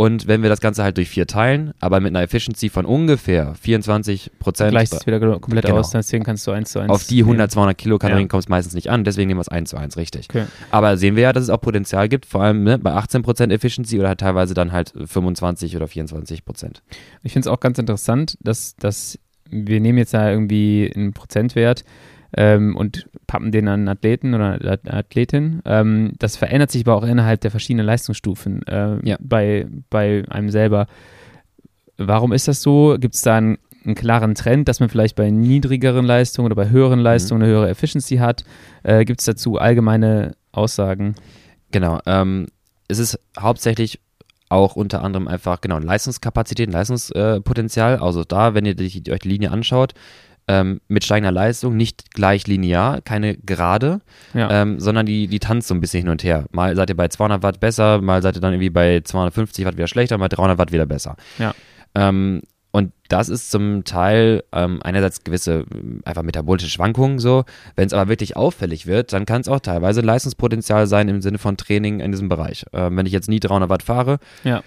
Und 0.00 0.28
wenn 0.28 0.42
wir 0.42 0.48
das 0.48 0.60
Ganze 0.60 0.84
halt 0.84 0.96
durch 0.96 1.08
vier 1.08 1.26
teilen, 1.26 1.74
aber 1.80 1.98
mit 1.98 2.14
einer 2.14 2.22
Efficiency 2.22 2.68
von 2.68 2.86
ungefähr 2.86 3.56
24 3.56 4.30
Prozent. 4.38 4.70
Gleicht 4.70 4.92
es 4.92 5.04
wieder 5.08 5.18
komplett 5.18 5.64
genau. 5.64 5.78
aus, 5.78 5.90
deswegen 5.90 6.22
kannst 6.22 6.46
du 6.46 6.52
eins 6.52 6.70
zu 6.70 6.78
eins. 6.78 6.88
Auf 6.88 7.04
die 7.08 7.22
100, 7.22 7.50
200 7.50 7.76
Kilokalorien 7.76 8.26
ja. 8.26 8.28
kommt 8.28 8.44
es 8.44 8.48
meistens 8.48 8.74
nicht 8.74 8.90
an, 8.90 9.02
deswegen 9.02 9.26
nehmen 9.26 9.38
wir 9.38 9.42
es 9.42 9.48
eins 9.48 9.70
zu 9.70 9.76
eins, 9.76 9.96
richtig. 9.96 10.28
Okay. 10.30 10.44
Aber 10.70 10.96
sehen 10.98 11.16
wir 11.16 11.24
ja, 11.24 11.32
dass 11.32 11.42
es 11.42 11.50
auch 11.50 11.60
Potenzial 11.60 12.08
gibt, 12.08 12.26
vor 12.26 12.44
allem 12.44 12.62
ne, 12.62 12.78
bei 12.78 12.92
18 12.92 13.22
Prozent 13.22 13.52
Efficiency 13.52 13.98
oder 13.98 14.06
halt 14.06 14.20
teilweise 14.20 14.54
dann 14.54 14.70
halt 14.70 14.94
25 15.04 15.74
oder 15.74 15.88
24 15.88 16.44
Prozent. 16.44 16.80
Ich 17.24 17.32
finde 17.32 17.48
es 17.48 17.52
auch 17.52 17.58
ganz 17.58 17.76
interessant, 17.80 18.38
dass, 18.40 18.76
dass 18.76 19.18
wir 19.50 19.80
nehmen 19.80 19.98
jetzt 19.98 20.12
ja 20.12 20.30
irgendwie 20.30 20.92
einen 20.94 21.12
Prozentwert, 21.12 21.84
ähm, 22.36 22.76
und 22.76 23.08
pappen 23.28 23.52
den 23.52 23.68
an 23.68 23.86
Athleten 23.86 24.34
oder 24.34 24.58
Athletin. 24.88 25.62
Ähm, 25.64 26.12
das 26.18 26.36
verändert 26.36 26.72
sich 26.72 26.84
aber 26.84 26.96
auch 26.96 27.04
innerhalb 27.04 27.40
der 27.42 27.52
verschiedenen 27.52 27.86
Leistungsstufen 27.86 28.66
äh, 28.66 29.06
ja. 29.06 29.16
bei, 29.20 29.68
bei 29.90 30.24
einem 30.28 30.50
selber. 30.50 30.88
warum 31.96 32.32
ist 32.32 32.48
das 32.48 32.60
so? 32.62 32.96
Gibt 32.98 33.14
es 33.14 33.22
da 33.22 33.36
einen, 33.36 33.58
einen, 33.84 33.94
klaren 33.94 34.34
Trend, 34.34 34.66
dass 34.66 34.80
man 34.80 34.88
vielleicht 34.88 35.14
bei 35.14 35.30
niedrigeren 35.30 36.04
Leistungen 36.04 36.46
oder 36.46 36.56
bei 36.56 36.70
höheren 36.70 36.98
Leistungen 36.98 37.40
mhm. 37.40 37.44
eine 37.44 37.52
höhere 37.52 37.68
Efficiency 37.68 38.16
hat? 38.16 38.44
Äh, 38.82 39.04
Gibt 39.04 39.20
es 39.20 39.26
dazu 39.26 39.58
allgemeine 39.58 40.34
Aussagen? 40.50 41.14
Genau. 41.70 42.00
Ähm, 42.06 42.46
es 42.88 42.98
ist 42.98 43.20
hauptsächlich 43.38 44.00
auch 44.48 44.76
unter 44.76 45.02
anderem 45.02 45.28
einfach, 45.28 45.60
genau, 45.60 45.78
Leistungskapazität, 45.78 46.72
Leistungspotenzial. 46.72 47.96
Äh, 47.96 48.02
also 48.02 48.24
da, 48.24 48.54
wenn 48.54 48.64
ihr 48.64 48.74
die, 48.74 49.12
euch 49.12 49.20
die 49.20 49.28
Linie 49.28 49.50
anschaut, 49.50 49.92
ähm, 50.48 50.80
mit 50.88 51.04
steigender 51.04 51.30
Leistung, 51.30 51.76
nicht 51.76 52.12
gleich 52.12 52.46
linear, 52.46 53.00
keine 53.02 53.36
gerade, 53.36 54.00
ja. 54.34 54.62
ähm, 54.62 54.80
sondern 54.80 55.06
die, 55.06 55.28
die 55.28 55.38
tanzt 55.38 55.68
so 55.68 55.74
ein 55.74 55.80
bisschen 55.80 56.02
hin 56.02 56.10
und 56.10 56.24
her. 56.24 56.46
Mal 56.50 56.74
seid 56.74 56.90
ihr 56.90 56.96
bei 56.96 57.08
200 57.08 57.42
Watt 57.42 57.60
besser, 57.60 58.00
mal 58.00 58.22
seid 58.22 58.36
ihr 58.36 58.40
dann 58.40 58.54
irgendwie 58.54 58.70
bei 58.70 59.00
250 59.00 59.64
Watt 59.64 59.76
wieder 59.76 59.88
schlechter, 59.88 60.18
mal 60.18 60.28
300 60.28 60.58
Watt 60.58 60.72
wieder 60.72 60.86
besser. 60.86 61.16
Ja. 61.38 61.54
Ähm, 61.94 62.42
und 62.70 62.92
das 63.08 63.30
ist 63.30 63.50
zum 63.50 63.84
Teil 63.84 64.44
ähm, 64.52 64.80
einerseits 64.82 65.24
gewisse 65.24 65.64
einfach 66.04 66.22
metabolische 66.22 66.68
Schwankungen 66.68 67.18
so. 67.18 67.44
Wenn 67.76 67.86
es 67.86 67.94
aber 67.94 68.08
wirklich 68.10 68.36
auffällig 68.36 68.86
wird, 68.86 69.12
dann 69.14 69.24
kann 69.24 69.40
es 69.40 69.48
auch 69.48 69.60
teilweise 69.60 70.02
Leistungspotenzial 70.02 70.86
sein 70.86 71.08
im 71.08 71.22
Sinne 71.22 71.38
von 71.38 71.56
Training 71.56 72.00
in 72.00 72.12
diesem 72.12 72.28
Bereich. 72.28 72.66
Ähm, 72.74 72.96
wenn 72.96 73.06
ich 73.06 73.12
jetzt 73.12 73.28
nie 73.28 73.40
300 73.40 73.70
Watt 73.70 73.82
fahre 73.82 74.18
ja. 74.44 74.62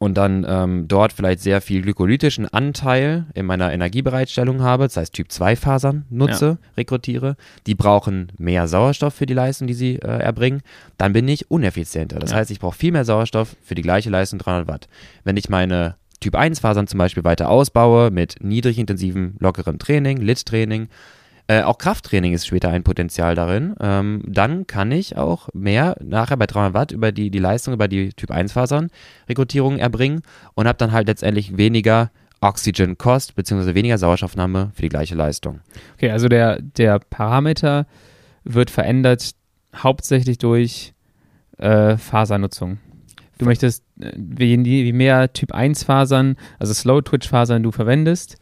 Und 0.00 0.14
dann 0.16 0.46
ähm, 0.48 0.88
dort 0.88 1.12
vielleicht 1.12 1.40
sehr 1.40 1.60
viel 1.60 1.82
glykolytischen 1.82 2.48
Anteil 2.48 3.26
in 3.34 3.44
meiner 3.44 3.70
Energiebereitstellung 3.70 4.62
habe, 4.62 4.84
das 4.84 4.96
heißt 4.96 5.12
Typ 5.12 5.30
2 5.30 5.56
Fasern 5.56 6.06
nutze, 6.08 6.46
ja. 6.46 6.68
rekrutiere, 6.78 7.36
die 7.66 7.74
brauchen 7.74 8.32
mehr 8.38 8.66
Sauerstoff 8.66 9.12
für 9.12 9.26
die 9.26 9.34
Leistung, 9.34 9.66
die 9.66 9.74
sie 9.74 9.96
äh, 9.96 10.06
erbringen, 10.06 10.62
dann 10.96 11.12
bin 11.12 11.28
ich 11.28 11.50
uneffizienter. 11.50 12.18
Das 12.18 12.30
ja. 12.30 12.38
heißt, 12.38 12.50
ich 12.50 12.60
brauche 12.60 12.76
viel 12.76 12.92
mehr 12.92 13.04
Sauerstoff 13.04 13.56
für 13.62 13.74
die 13.74 13.82
gleiche 13.82 14.08
Leistung 14.08 14.38
300 14.38 14.68
Watt. 14.68 14.88
Wenn 15.24 15.36
ich 15.36 15.50
meine 15.50 15.96
Typ 16.18 16.34
1 16.34 16.60
Fasern 16.60 16.86
zum 16.86 16.96
Beispiel 16.96 17.24
weiter 17.24 17.50
ausbaue 17.50 18.10
mit 18.10 18.36
niedrig 18.40 18.78
intensivem, 18.78 19.34
lockerem 19.38 19.78
Training, 19.78 20.16
Lit-Training, 20.16 20.88
äh, 21.50 21.62
auch 21.62 21.78
Krafttraining 21.78 22.32
ist 22.32 22.46
später 22.46 22.68
ein 22.68 22.84
Potenzial 22.84 23.34
darin. 23.34 23.74
Ähm, 23.80 24.22
dann 24.24 24.68
kann 24.68 24.92
ich 24.92 25.16
auch 25.16 25.48
mehr 25.52 25.96
nachher 26.00 26.36
bei 26.36 26.46
300 26.46 26.74
Watt 26.74 26.92
über 26.92 27.10
die, 27.10 27.32
die 27.32 27.40
Leistung, 27.40 27.74
über 27.74 27.88
die 27.88 28.10
Typ 28.10 28.30
1 28.30 28.52
Fasern 28.52 28.88
Rekrutierung 29.28 29.78
erbringen 29.78 30.22
und 30.54 30.68
habe 30.68 30.78
dann 30.78 30.92
halt 30.92 31.08
letztendlich 31.08 31.56
weniger 31.56 32.12
Oxygen 32.40 32.98
Cost 32.98 33.34
bzw. 33.34 33.74
weniger 33.74 33.98
Sauerstoffnahme 33.98 34.70
für 34.74 34.82
die 34.82 34.90
gleiche 34.90 35.16
Leistung. 35.16 35.58
Okay, 35.94 36.12
also 36.12 36.28
der, 36.28 36.62
der 36.62 37.00
Parameter 37.00 37.86
wird 38.44 38.70
verändert 38.70 39.32
hauptsächlich 39.74 40.38
durch 40.38 40.94
äh, 41.58 41.96
Fasernutzung. 41.96 42.78
Du 43.38 43.44
möchtest, 43.44 43.82
äh, 43.98 44.12
wie, 44.16 44.64
wie 44.64 44.92
mehr 44.92 45.32
Typ 45.32 45.52
1 45.52 45.82
Fasern, 45.82 46.36
also 46.60 46.72
Slow 46.74 47.02
Twitch 47.02 47.28
Fasern 47.28 47.64
du 47.64 47.72
verwendest, 47.72 48.36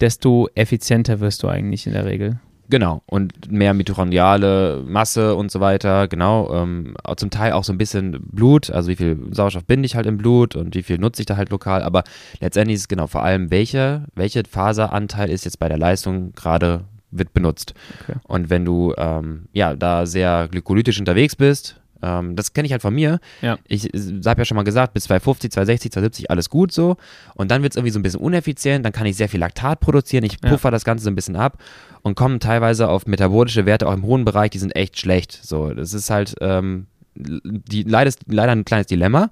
desto 0.00 0.48
effizienter 0.56 1.20
wirst 1.20 1.44
du 1.44 1.48
eigentlich 1.48 1.86
in 1.86 1.92
der 1.92 2.04
Regel. 2.04 2.40
Genau, 2.70 3.02
und 3.06 3.50
mehr 3.50 3.72
mitochondriale 3.72 4.84
Masse 4.86 5.34
und 5.34 5.50
so 5.50 5.60
weiter, 5.60 6.06
genau. 6.06 6.52
Ähm, 6.52 6.96
zum 7.16 7.30
Teil 7.30 7.52
auch 7.52 7.64
so 7.64 7.72
ein 7.72 7.78
bisschen 7.78 8.18
Blut, 8.30 8.70
also 8.70 8.90
wie 8.90 8.96
viel 8.96 9.18
Sauerstoff 9.30 9.64
binde 9.64 9.86
ich 9.86 9.96
halt 9.96 10.06
im 10.06 10.18
Blut 10.18 10.54
und 10.54 10.74
wie 10.74 10.82
viel 10.82 10.98
nutze 10.98 11.22
ich 11.22 11.26
da 11.26 11.36
halt 11.36 11.50
lokal, 11.50 11.82
aber 11.82 12.04
letztendlich 12.40 12.74
ist 12.74 12.82
es 12.82 12.88
genau 12.88 13.06
vor 13.06 13.22
allem, 13.22 13.50
welcher 13.50 14.04
welche 14.14 14.42
Faseranteil 14.48 15.30
ist 15.30 15.44
jetzt 15.44 15.58
bei 15.58 15.68
der 15.68 15.78
Leistung 15.78 16.32
gerade 16.32 16.84
wird 17.10 17.32
benutzt. 17.32 17.72
Okay. 18.02 18.18
Und 18.24 18.50
wenn 18.50 18.66
du 18.66 18.92
ähm, 18.98 19.46
ja 19.52 19.74
da 19.74 20.04
sehr 20.04 20.48
glykolytisch 20.50 20.98
unterwegs 20.98 21.36
bist, 21.36 21.80
ähm, 22.02 22.36
das 22.36 22.52
kenne 22.52 22.66
ich 22.66 22.72
halt 22.72 22.82
von 22.82 22.94
mir. 22.94 23.20
Ja. 23.42 23.58
Ich 23.66 23.84
habe 23.84 24.40
ja 24.40 24.44
schon 24.44 24.56
mal 24.56 24.64
gesagt, 24.64 24.94
bis 24.94 25.04
250, 25.04 25.50
260, 25.52 25.92
270 25.92 26.30
alles 26.30 26.50
gut 26.50 26.72
so. 26.72 26.96
Und 27.34 27.50
dann 27.50 27.62
wird 27.62 27.72
es 27.72 27.76
irgendwie 27.76 27.92
so 27.92 27.98
ein 27.98 28.02
bisschen 28.02 28.20
uneffizient. 28.20 28.84
Dann 28.84 28.92
kann 28.92 29.06
ich 29.06 29.16
sehr 29.16 29.28
viel 29.28 29.40
Laktat 29.40 29.80
produzieren. 29.80 30.24
Ich 30.24 30.40
puffer 30.40 30.68
ja. 30.68 30.70
das 30.72 30.84
Ganze 30.84 31.04
so 31.04 31.10
ein 31.10 31.14
bisschen 31.14 31.36
ab 31.36 31.58
und 32.02 32.14
komme 32.14 32.38
teilweise 32.38 32.88
auf 32.88 33.06
metabolische 33.06 33.66
Werte 33.66 33.86
auch 33.86 33.94
im 33.94 34.04
hohen 34.04 34.24
Bereich, 34.24 34.50
die 34.50 34.58
sind 34.58 34.74
echt 34.76 34.98
schlecht. 34.98 35.38
So, 35.42 35.72
das 35.72 35.92
ist 35.92 36.10
halt 36.10 36.36
ähm, 36.40 36.86
die, 37.14 37.82
leider, 37.82 38.12
leider 38.26 38.52
ein 38.52 38.64
kleines 38.64 38.86
Dilemma. 38.86 39.30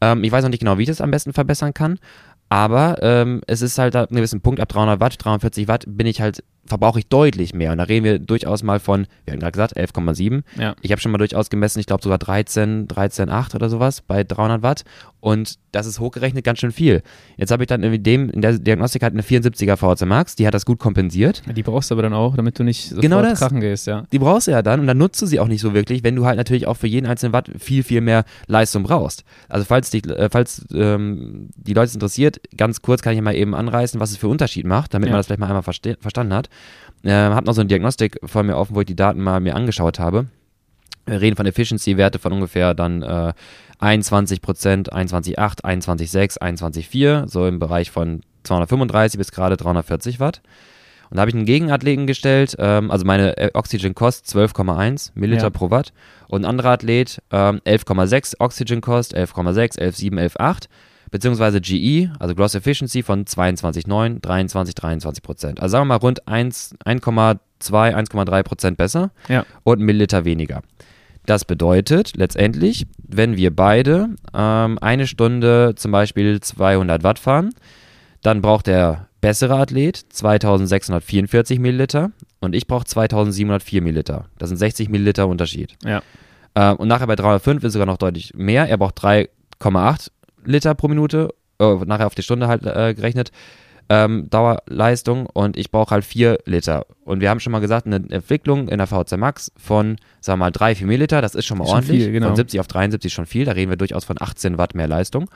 Ähm, 0.00 0.24
ich 0.24 0.32
weiß 0.32 0.42
noch 0.42 0.50
nicht 0.50 0.60
genau, 0.60 0.78
wie 0.78 0.82
ich 0.82 0.88
das 0.88 1.00
am 1.00 1.10
besten 1.10 1.32
verbessern 1.32 1.74
kann. 1.74 1.98
Aber 2.50 2.98
ähm, 3.00 3.40
es 3.46 3.62
ist 3.62 3.78
halt 3.78 3.94
ab 3.96 4.10
einem 4.10 4.16
gewissen 4.16 4.40
Punkt, 4.40 4.60
ab 4.60 4.68
300 4.68 5.00
Watt, 5.00 5.16
340 5.24 5.68
Watt, 5.68 5.84
bin 5.86 6.06
ich 6.06 6.20
halt 6.20 6.42
verbrauche 6.70 7.00
ich 7.00 7.06
deutlich 7.08 7.52
mehr. 7.52 7.72
Und 7.72 7.78
da 7.78 7.84
reden 7.84 8.04
wir 8.04 8.18
durchaus 8.18 8.62
mal 8.62 8.80
von, 8.80 9.06
wir 9.24 9.32
haben 9.32 9.40
gerade 9.40 9.52
gesagt, 9.52 9.76
11,7. 9.76 10.42
Ja. 10.58 10.74
Ich 10.80 10.92
habe 10.92 11.00
schon 11.00 11.12
mal 11.12 11.18
durchaus 11.18 11.50
gemessen, 11.50 11.80
ich 11.80 11.86
glaube 11.86 12.02
sogar 12.02 12.18
13, 12.18 12.86
13,8 12.88 13.54
oder 13.54 13.68
sowas 13.68 14.00
bei 14.00 14.24
300 14.24 14.62
Watt. 14.62 14.84
Und 15.20 15.56
das 15.72 15.86
ist 15.86 16.00
hochgerechnet 16.00 16.44
ganz 16.44 16.60
schön 16.60 16.72
viel. 16.72 17.02
Jetzt 17.36 17.50
habe 17.50 17.62
ich 17.62 17.66
dann 17.66 17.82
in, 17.82 18.02
dem, 18.02 18.30
in 18.30 18.40
der 18.40 18.58
Diagnostik 18.58 19.02
halt 19.02 19.12
eine 19.12 19.22
74er 19.22 19.76
VHC 19.76 20.06
Max, 20.06 20.34
die 20.36 20.46
hat 20.46 20.54
das 20.54 20.64
gut 20.64 20.78
kompensiert. 20.78 21.42
Die 21.54 21.62
brauchst 21.62 21.90
du 21.90 21.94
aber 21.94 22.02
dann 22.02 22.14
auch, 22.14 22.36
damit 22.36 22.58
du 22.58 22.64
nicht 22.64 22.88
sofort 22.88 23.02
genau 23.02 23.20
das. 23.20 23.38
krachen 23.38 23.60
gehst, 23.60 23.86
ja. 23.86 24.04
Die 24.12 24.18
brauchst 24.18 24.46
du 24.46 24.52
ja 24.52 24.62
dann 24.62 24.80
und 24.80 24.86
dann 24.86 24.96
nutzt 24.96 25.20
du 25.20 25.26
sie 25.26 25.38
auch 25.40 25.48
nicht 25.48 25.60
so 25.60 25.74
wirklich, 25.74 26.04
wenn 26.04 26.16
du 26.16 26.24
halt 26.24 26.38
natürlich 26.38 26.66
auch 26.66 26.76
für 26.76 26.86
jeden 26.86 27.06
einzelnen 27.06 27.34
Watt 27.34 27.50
viel, 27.58 27.82
viel 27.82 28.00
mehr 28.00 28.24
Leistung 28.46 28.82
brauchst. 28.82 29.24
Also 29.48 29.66
falls, 29.66 29.90
dich, 29.90 30.06
äh, 30.08 30.28
falls 30.30 30.64
ähm, 30.72 31.50
die 31.54 31.74
Leute 31.74 31.88
es 31.88 31.94
interessiert, 31.94 32.39
ganz 32.56 32.82
kurz 32.82 33.02
kann 33.02 33.14
ich 33.14 33.20
mal 33.20 33.34
eben 33.34 33.54
anreißen, 33.54 34.00
was 34.00 34.10
es 34.10 34.16
für 34.16 34.28
Unterschied 34.28 34.66
macht, 34.66 34.94
damit 34.94 35.08
ja. 35.08 35.12
man 35.12 35.18
das 35.18 35.26
vielleicht 35.26 35.40
mal 35.40 35.48
einmal 35.48 35.62
verstanden 35.62 36.34
hat. 36.34 36.48
Äh, 37.02 37.12
habe 37.12 37.46
noch 37.46 37.54
so 37.54 37.60
eine 37.60 37.68
Diagnostik 37.68 38.18
vor 38.24 38.42
mir 38.42 38.56
offen, 38.56 38.74
wo 38.74 38.80
ich 38.80 38.86
die 38.86 38.96
Daten 38.96 39.20
mal 39.20 39.40
mir 39.40 39.54
angeschaut 39.54 39.98
habe. 39.98 40.26
Wir 41.06 41.20
reden 41.20 41.36
von 41.36 41.46
Efficiency-Werte 41.46 42.18
von 42.18 42.32
ungefähr 42.32 42.74
dann 42.74 43.02
äh, 43.02 43.32
21 43.78 44.42
Prozent, 44.42 44.92
21,8, 44.92 45.64
21,6, 45.64 46.40
21,4, 46.40 47.28
so 47.28 47.46
im 47.46 47.58
Bereich 47.58 47.90
von 47.90 48.20
235 48.44 49.18
bis 49.18 49.32
gerade 49.32 49.56
340 49.56 50.20
Watt. 50.20 50.42
Und 51.10 51.16
da 51.16 51.22
habe 51.22 51.30
ich 51.30 51.34
einen 51.34 51.46
Gegenathleten 51.46 52.06
gestellt, 52.06 52.54
ähm, 52.58 52.90
also 52.90 53.04
meine 53.04 53.34
Oxygen 53.54 53.94
Cost 53.94 54.26
12,1 54.26 55.10
Milliliter 55.14 55.44
ja. 55.44 55.50
pro 55.50 55.70
Watt 55.70 55.92
und 56.28 56.42
ein 56.42 56.48
anderer 56.48 56.70
Athlet 56.70 57.20
ähm, 57.32 57.60
11,6 57.66 58.36
Oxygen 58.38 58.80
Cost, 58.80 59.16
11,6, 59.16 59.80
11,7, 59.80 60.36
11,8 60.36 60.68
beziehungsweise 61.10 61.60
GE, 61.60 62.10
also 62.18 62.34
Gross 62.34 62.54
Efficiency 62.54 63.02
von 63.02 63.24
22,9, 63.24 64.20
23, 64.20 64.74
23 64.74 65.22
Prozent. 65.22 65.60
Also 65.60 65.72
sagen 65.72 65.82
wir 65.82 65.94
mal 65.94 65.96
rund 65.96 66.24
1,2, 66.26 67.38
1,3 67.60 68.42
Prozent 68.42 68.76
besser 68.76 69.10
ja. 69.28 69.44
und 69.62 69.80
Milliliter 69.80 70.24
weniger. 70.24 70.62
Das 71.26 71.44
bedeutet 71.44 72.16
letztendlich, 72.16 72.86
wenn 73.06 73.36
wir 73.36 73.54
beide 73.54 74.10
ähm, 74.34 74.78
eine 74.80 75.06
Stunde 75.06 75.74
zum 75.76 75.92
Beispiel 75.92 76.40
200 76.40 77.02
Watt 77.02 77.18
fahren, 77.18 77.50
dann 78.22 78.42
braucht 78.42 78.66
der 78.66 79.08
bessere 79.20 79.56
Athlet 79.56 79.96
2644 79.96 81.58
Milliliter 81.58 82.10
und 82.40 82.54
ich 82.54 82.66
brauche 82.66 82.84
2704 82.84 83.82
Milliliter. 83.82 84.26
Das 84.38 84.48
sind 84.48 84.56
60 84.56 84.88
Milliliter 84.88 85.28
Unterschied. 85.28 85.76
Ja. 85.84 86.02
Ähm, 86.54 86.76
und 86.76 86.88
nachher 86.88 87.06
bei 87.06 87.16
305 87.16 87.64
ist 87.64 87.74
sogar 87.74 87.86
noch 87.86 87.98
deutlich 87.98 88.34
mehr. 88.34 88.68
Er 88.68 88.78
braucht 88.78 88.98
3,8 89.02 90.08
Liter 90.44 90.74
pro 90.74 90.88
Minute, 90.88 91.34
äh, 91.58 91.74
nachher 91.86 92.06
auf 92.06 92.14
die 92.14 92.22
Stunde 92.22 92.48
halt 92.48 92.64
äh, 92.64 92.94
gerechnet, 92.94 93.30
ähm, 93.90 94.28
Dauerleistung 94.30 95.26
und 95.26 95.56
ich 95.56 95.72
brauche 95.72 95.90
halt 95.90 96.04
4 96.04 96.38
Liter. 96.44 96.86
Und 97.04 97.20
wir 97.20 97.28
haben 97.28 97.40
schon 97.40 97.50
mal 97.50 97.58
gesagt, 97.58 97.86
eine 97.86 97.96
Entwicklung 97.96 98.68
in 98.68 98.78
der 98.78 98.86
VC 98.86 99.16
Max 99.18 99.50
von, 99.56 99.96
sagen 100.20 100.38
wir 100.38 100.44
mal, 100.44 100.50
3, 100.52 100.76
4 100.76 100.86
Milliliter, 100.86 101.20
das 101.20 101.34
ist 101.34 101.46
schon 101.46 101.58
mal 101.58 101.64
ist 101.64 101.70
ordentlich. 101.70 102.04
Viel, 102.04 102.12
genau. 102.12 102.28
Von 102.28 102.36
70 102.36 102.60
auf 102.60 102.68
73 102.68 103.12
schon 103.12 103.26
viel, 103.26 103.44
da 103.44 103.52
reden 103.52 103.68
wir 103.68 103.76
durchaus 103.76 104.04
von 104.04 104.16
18 104.20 104.58
Watt 104.58 104.76
mehr 104.76 104.86
Leistung. 104.86 105.28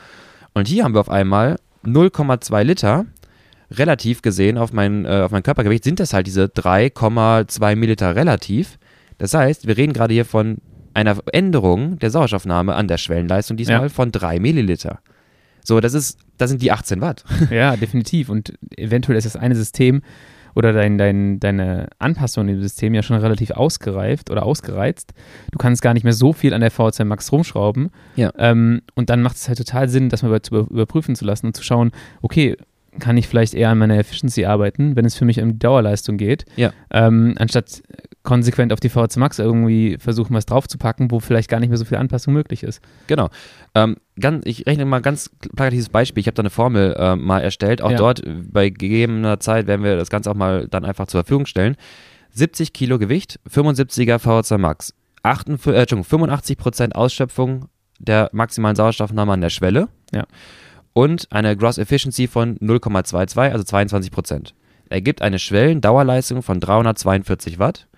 Und 0.55 0.69
hier 0.69 0.85
haben 0.85 0.95
wir 0.95 1.01
auf 1.01 1.11
einmal 1.11 1.57
0,2 1.85 2.63
Liter. 2.63 3.07
Relativ 3.73 4.23
gesehen 4.23 4.57
auf 4.57 4.73
mein, 4.73 5.05
äh, 5.05 5.23
auf 5.25 5.33
mein 5.33 5.43
Körpergewicht 5.43 5.83
sind 5.83 5.99
das 5.99 6.13
halt 6.13 6.29
diese 6.29 6.45
3,2 6.45 7.75
Milliliter 7.75 8.15
relativ. 8.15 8.79
Das 9.19 9.35
heißt, 9.35 9.67
wir 9.67 9.77
reden 9.77 9.93
gerade 9.93 10.15
hier 10.15 10.25
von 10.25 10.59
einer 10.95 11.17
Änderung 11.33 11.99
der 11.99 12.11
Sauerstoffnahme 12.11 12.75
an 12.75 12.89
der 12.89 12.99
Schwellenleistung 12.99 13.57
diesmal 13.57 13.83
ja. 13.83 13.89
von 13.89 14.13
3 14.13 14.39
Milliliter. 14.39 15.01
So, 15.63 15.81
das 15.81 15.95
ist, 15.95 16.19
das 16.39 16.51
sind 16.51 16.63
die 16.63 16.73
18 16.73 17.01
Watt. 17.01 17.25
Ja, 17.51 17.77
definitiv. 17.77 18.29
Und 18.29 18.55
eventuell 18.77 19.19
ist 19.19 19.25
das 19.25 19.37
eine 19.37 19.57
System 19.57 20.03
oder 20.55 20.73
dein, 20.73 20.99
dein, 20.99 21.41
deine 21.41 21.89
Anpassung 21.99 22.49
im 22.49 22.61
System 22.61 22.95
ja 22.95 23.03
schon 23.03 23.17
relativ 23.17 23.51
ausgereift 23.51 24.31
oder 24.31 24.45
ausgereizt. 24.45 25.13
Du 25.51 25.59
kannst 25.59 25.83
gar 25.83 25.95
nicht 25.95 26.05
mehr 26.05 26.13
so 26.13 26.33
viel 26.33 26.55
an 26.55 26.61
der 26.61 26.71
VHC 26.71 27.05
Max 27.05 27.33
rumschrauben. 27.33 27.91
Ja. 28.15 28.31
Ähm, 28.39 28.83
und 28.95 29.11
dann 29.11 29.23
macht 29.23 29.37
es 29.37 29.49
halt 29.49 29.59
total 29.59 29.89
Sinn, 29.89 30.11
das 30.11 30.23
mal 30.23 30.41
zu 30.43 30.55
überprüfen 30.55 31.17
zu 31.17 31.25
lassen 31.25 31.47
und 31.47 31.57
zu 31.57 31.65
schauen, 31.65 31.91
okay, 32.23 32.57
kann 32.99 33.17
ich 33.17 33.29
vielleicht 33.29 33.55
eher 33.55 33.71
an 33.71 33.79
meiner 33.79 33.99
Efficiency 33.99 34.45
arbeiten, 34.45 34.97
wenn 34.97 35.05
es 35.05 35.17
für 35.17 35.25
mich 35.25 35.41
um 35.41 35.53
die 35.53 35.59
Dauerleistung 35.59 36.17
geht, 36.17 36.45
ja. 36.57 36.73
ähm, 36.91 37.35
anstatt 37.39 37.83
konsequent 38.23 38.73
auf 38.73 38.81
die 38.81 38.89
VHC 38.89 39.19
Max 39.19 39.39
irgendwie 39.39 39.99
versuchen, 39.99 40.35
was 40.35 40.47
draufzupacken, 40.47 41.11
wo 41.11 41.21
vielleicht 41.21 41.51
gar 41.51 41.61
nicht 41.61 41.69
mehr 41.69 41.79
so 41.79 41.85
viel 41.85 41.99
Anpassung 41.99 42.33
möglich 42.33 42.63
ist. 42.63 42.81
Genau. 43.07 43.29
Ähm, 43.75 43.97
ganz, 44.19 44.47
ich 44.47 44.67
rechne 44.67 44.87
mal 44.87 45.01
ganz 45.01 45.31
plakatives 45.55 45.91
Beispiel. 45.91 46.23
Ich 46.23 46.27
habe 46.27 46.35
da 46.35 46.43
eine 46.43 46.51
Formel 46.51 46.95
äh, 46.99 47.17
mal 47.17 47.41
erstellt. 47.41 47.83
Auch 47.83 47.91
ja. 47.91 47.99
dort 47.99 48.23
bei 48.51 48.71
gegebener 48.71 49.41
Zeit 49.41 49.67
werden 49.67 49.85
wir 49.85 49.97
das 49.97 50.09
Ganze 50.09 50.31
auch 50.31 50.35
mal 50.35 50.67
dann 50.69 50.85
einfach 50.85 51.07
zur 51.07 51.23
Verfügung 51.23 51.47
stellen. 51.47 51.77
70 52.31 52.73
Kilo 52.73 52.99
Gewicht, 52.99 53.39
75er 53.49 54.19
VHC 54.19 54.59
Max, 54.59 54.95
88, 55.23 55.69
äh, 55.69 56.03
85% 56.03 56.93
Ausschöpfung 56.93 57.67
der 57.99 58.31
maximalen 58.33 58.75
Sauerstoffnahme 58.75 59.33
an 59.33 59.41
der 59.41 59.51
Schwelle. 59.51 59.89
Ja 60.13 60.25
und 60.95 61.31
eine 61.31 61.57
Gross 61.57 61.77
Efficiency 61.77 62.27
von 62.27 62.57
0,22, 62.59 63.51
also 63.51 63.65
22 63.65 64.11
Prozent. 64.11 64.55
Ergibt 64.89 65.21
eine 65.21 65.39
Schwellendauerleistung 65.39 66.43
von 66.43 66.61
342 66.61 67.59
Watt 67.59 67.89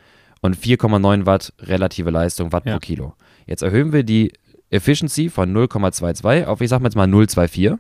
und 0.40 0.56
4,9 0.56 1.26
Watt 1.26 1.52
relative 1.60 2.10
Leistung 2.10 2.52
Watt 2.52 2.66
Ja. 2.66 2.72
pro 2.72 2.80
Kilo. 2.80 3.14
Jetzt 3.46 3.62
erhöhen 3.62 3.92
wir 3.92 4.02
die 4.02 4.32
Efficiency 4.70 5.28
von 5.28 5.52
0,22 5.52 6.46
auf, 6.46 6.60
ich 6.60 6.68
sag 6.70 6.80
mal 6.80 6.88
jetzt 6.88 6.96
mal 6.96 7.06
0,24. 7.06 7.78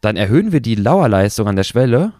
Dann 0.00 0.16
erhöhen 0.16 0.50
wir 0.52 0.60
die 0.60 0.74
Lauerleistung 0.74 1.46
an 1.46 1.54
der 1.56 1.62
Schwelle 1.64 2.12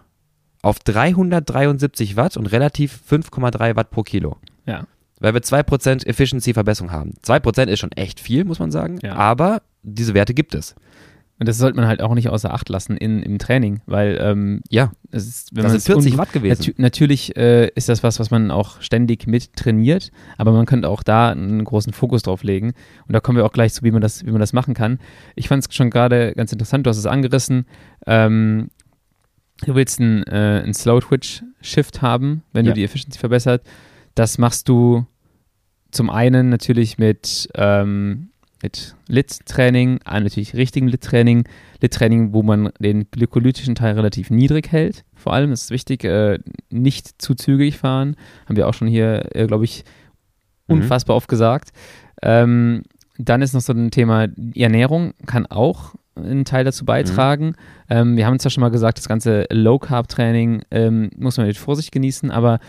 auf 0.61 0.79
373 0.79 2.15
Watt 2.15 2.37
und 2.37 2.45
relativ 2.47 2.99
5,3 3.09 3.75
Watt 3.75 3.89
pro 3.89 4.03
Kilo. 4.03 4.37
Ja. 4.65 4.85
Weil 5.19 5.33
wir 5.33 5.41
2% 5.41 6.05
Efficiency-Verbesserung 6.05 6.91
haben. 6.91 7.13
2% 7.23 7.67
ist 7.67 7.79
schon 7.79 7.91
echt 7.93 8.19
viel, 8.19 8.45
muss 8.45 8.59
man 8.59 8.71
sagen. 8.71 8.99
Ja. 9.01 9.15
Aber 9.15 9.61
diese 9.81 10.13
Werte 10.13 10.33
gibt 10.33 10.55
es. 10.55 10.75
Und 11.43 11.47
das 11.49 11.57
sollte 11.57 11.75
man 11.75 11.87
halt 11.87 12.01
auch 12.01 12.15
nicht 12.15 12.29
außer 12.29 12.53
Acht 12.53 12.69
lassen 12.69 12.95
in, 12.95 13.21
im 13.21 13.37
Training, 13.37 13.81
weil 13.85 14.17
ähm, 14.21 14.61
Ja, 14.69 14.93
es 15.11 15.27
ist, 15.27 15.53
wenn 15.53 15.63
das 15.63 15.73
man 15.73 15.79
sind 15.81 15.93
40 15.93 16.13
es 16.13 16.17
Watt 16.17 16.31
gewesen. 16.31 16.57
Natu 16.69 16.71
natürlich 16.81 17.35
äh, 17.35 17.67
ist 17.75 17.89
das 17.89 18.01
was, 18.01 18.17
was 18.17 18.31
man 18.31 18.49
auch 18.49 18.79
ständig 18.79 19.27
mit 19.27 19.53
trainiert, 19.57 20.09
aber 20.37 20.53
man 20.53 20.65
könnte 20.65 20.87
auch 20.87 21.03
da 21.03 21.31
einen 21.31 21.61
großen 21.65 21.91
Fokus 21.91 22.21
drauf 22.23 22.43
legen. 22.43 22.71
Und 23.07 23.11
da 23.11 23.19
kommen 23.19 23.37
wir 23.37 23.45
auch 23.45 23.51
gleich 23.51 23.73
zu, 23.73 23.83
wie 23.83 23.91
man 23.91 23.99
das, 24.01 24.25
wie 24.25 24.31
man 24.31 24.39
das 24.39 24.53
machen 24.53 24.73
kann. 24.73 24.99
Ich 25.35 25.49
fand 25.49 25.67
es 25.67 25.75
schon 25.75 25.89
gerade 25.89 26.31
ganz 26.33 26.53
interessant, 26.53 26.85
du 26.85 26.89
hast 26.89 26.97
es 26.97 27.05
angerissen. 27.07 27.65
Ähm, 28.07 28.69
du 29.65 29.75
willst 29.75 29.99
einen, 29.99 30.23
äh, 30.23 30.61
einen 30.63 30.73
Slow-Twitch-Shift 30.73 32.01
haben, 32.01 32.43
wenn 32.53 32.65
Ja. 32.65 32.71
du 32.71 32.75
die 32.75 32.85
Efficiency 32.85 33.19
verbessert. 33.19 33.63
Das 34.15 34.37
machst 34.37 34.69
du 34.69 35.05
zum 35.91 36.09
einen 36.09 36.47
natürlich 36.47 36.97
mit, 36.97 37.49
ähm, 37.55 38.29
mit 38.63 38.95
Lit-Training, 39.07 39.99
natürlich 40.05 40.55
richtigem 40.55 40.87
Lit-Training, 40.87 41.43
Lit-Training, 41.81 42.33
wo 42.33 42.41
man 42.41 42.71
den 42.79 43.09
glykolytischen 43.11 43.75
Teil 43.75 43.93
relativ 43.95 44.31
niedrig 44.31 44.71
hält. 44.71 45.03
Vor 45.13 45.33
allem, 45.33 45.51
ist 45.51 45.69
wichtig, 45.69 46.03
äh, 46.05 46.39
nicht 46.71 47.21
zu 47.21 47.35
zügig 47.35 47.77
fahren. 47.77 48.15
Haben 48.47 48.55
wir 48.55 48.67
auch 48.67 48.73
schon 48.73 48.87
hier, 48.87 49.35
äh, 49.35 49.45
glaube 49.45 49.65
ich, 49.65 49.83
Mhm. 50.67 50.75
unfassbar 50.75 51.15
oft 51.15 51.27
gesagt. 51.27 51.69
Ähm, 52.21 52.83
dann 53.17 53.41
ist 53.41 53.53
noch 53.53 53.61
so 53.61 53.73
ein 53.73 53.91
Thema, 53.91 54.27
die 54.27 54.63
Ernährung 54.63 55.13
kann 55.25 55.45
auch 55.45 55.93
einen 56.15 56.45
Teil 56.45 56.63
dazu 56.63 56.85
beitragen. 56.85 57.55
Ähm, 57.89 58.15
wir 58.17 58.25
haben 58.25 58.39
zwar 58.39 58.49
schon 58.51 58.61
mal 58.61 58.69
gesagt, 58.69 58.97
das 58.97 59.07
ganze 59.07 59.45
Low-Carb-Training 59.51 60.61
ähm, 60.71 61.09
muss 61.17 61.37
man 61.37 61.47
mit 61.47 61.57
Vorsicht 61.57 61.91
genießen, 61.91 62.31
aber 62.31 62.59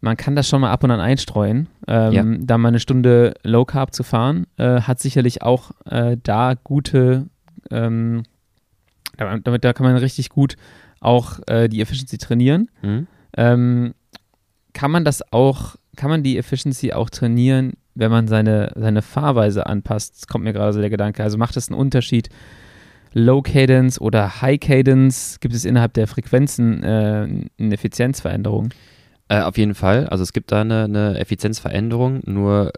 man 0.00 0.16
kann 0.16 0.34
das 0.36 0.48
schon 0.48 0.60
mal 0.62 0.70
ab 0.70 0.82
und 0.84 0.90
an 0.90 1.00
einstreuen. 1.00 1.68
Ähm, 1.86 2.12
Ja. 2.12 2.24
Da 2.40 2.58
mal 2.58 2.68
eine 2.68 2.80
Stunde 2.80 3.34
Low 3.42 3.64
Carb 3.64 3.94
zu 3.94 4.02
fahren, 4.02 4.46
äh, 4.56 4.80
hat 4.82 4.98
sicherlich 5.00 5.42
auch 5.42 5.72
äh, 5.86 6.16
da 6.22 6.54
gute, 6.62 7.26
ähm, 7.70 8.22
da- 9.16 9.38
damit 9.38 9.64
da 9.64 9.72
kann 9.72 9.84
man 9.86 9.96
richtig 9.96 10.30
gut 10.30 10.56
auch 11.00 11.40
äh, 11.46 11.68
die 11.68 11.80
Efficiency 11.80 12.18
trainieren. 12.18 12.70
Mhm. 12.82 13.06
Ähm, 13.36 13.94
kann 14.72 14.90
man 14.90 15.04
das 15.04 15.32
auch, 15.32 15.76
kann 15.96 16.10
man 16.10 16.22
die 16.22 16.38
Efficiency 16.38 16.92
auch 16.92 17.10
trainieren, 17.10 17.72
wenn 17.94 18.10
man 18.10 18.28
seine, 18.28 18.72
seine 18.76 19.02
Fahrweise 19.02 19.66
anpasst? 19.66 20.16
Das 20.16 20.26
kommt 20.26 20.44
mir 20.44 20.52
gerade 20.52 20.72
so 20.72 20.80
der 20.80 20.90
Gedanke. 20.90 21.22
Also 21.22 21.36
macht 21.38 21.56
es 21.56 21.68
einen 21.68 21.78
Unterschied? 21.78 22.28
Low 23.12 23.42
Cadence 23.42 24.00
oder 24.00 24.40
High 24.40 24.60
Cadence? 24.60 25.38
Gibt 25.40 25.54
es 25.54 25.64
innerhalb 25.64 25.92
der 25.94 26.06
Frequenzen 26.06 26.82
äh, 26.84 27.26
eine 27.58 27.74
Effizienzveränderung? 27.74 28.68
Äh, 29.30 29.42
auf 29.42 29.56
jeden 29.56 29.74
Fall. 29.74 30.06
Also 30.08 30.22
es 30.22 30.32
gibt 30.32 30.50
da 30.52 30.60
eine, 30.62 30.84
eine 30.84 31.18
Effizienzveränderung. 31.18 32.20
Nur 32.26 32.72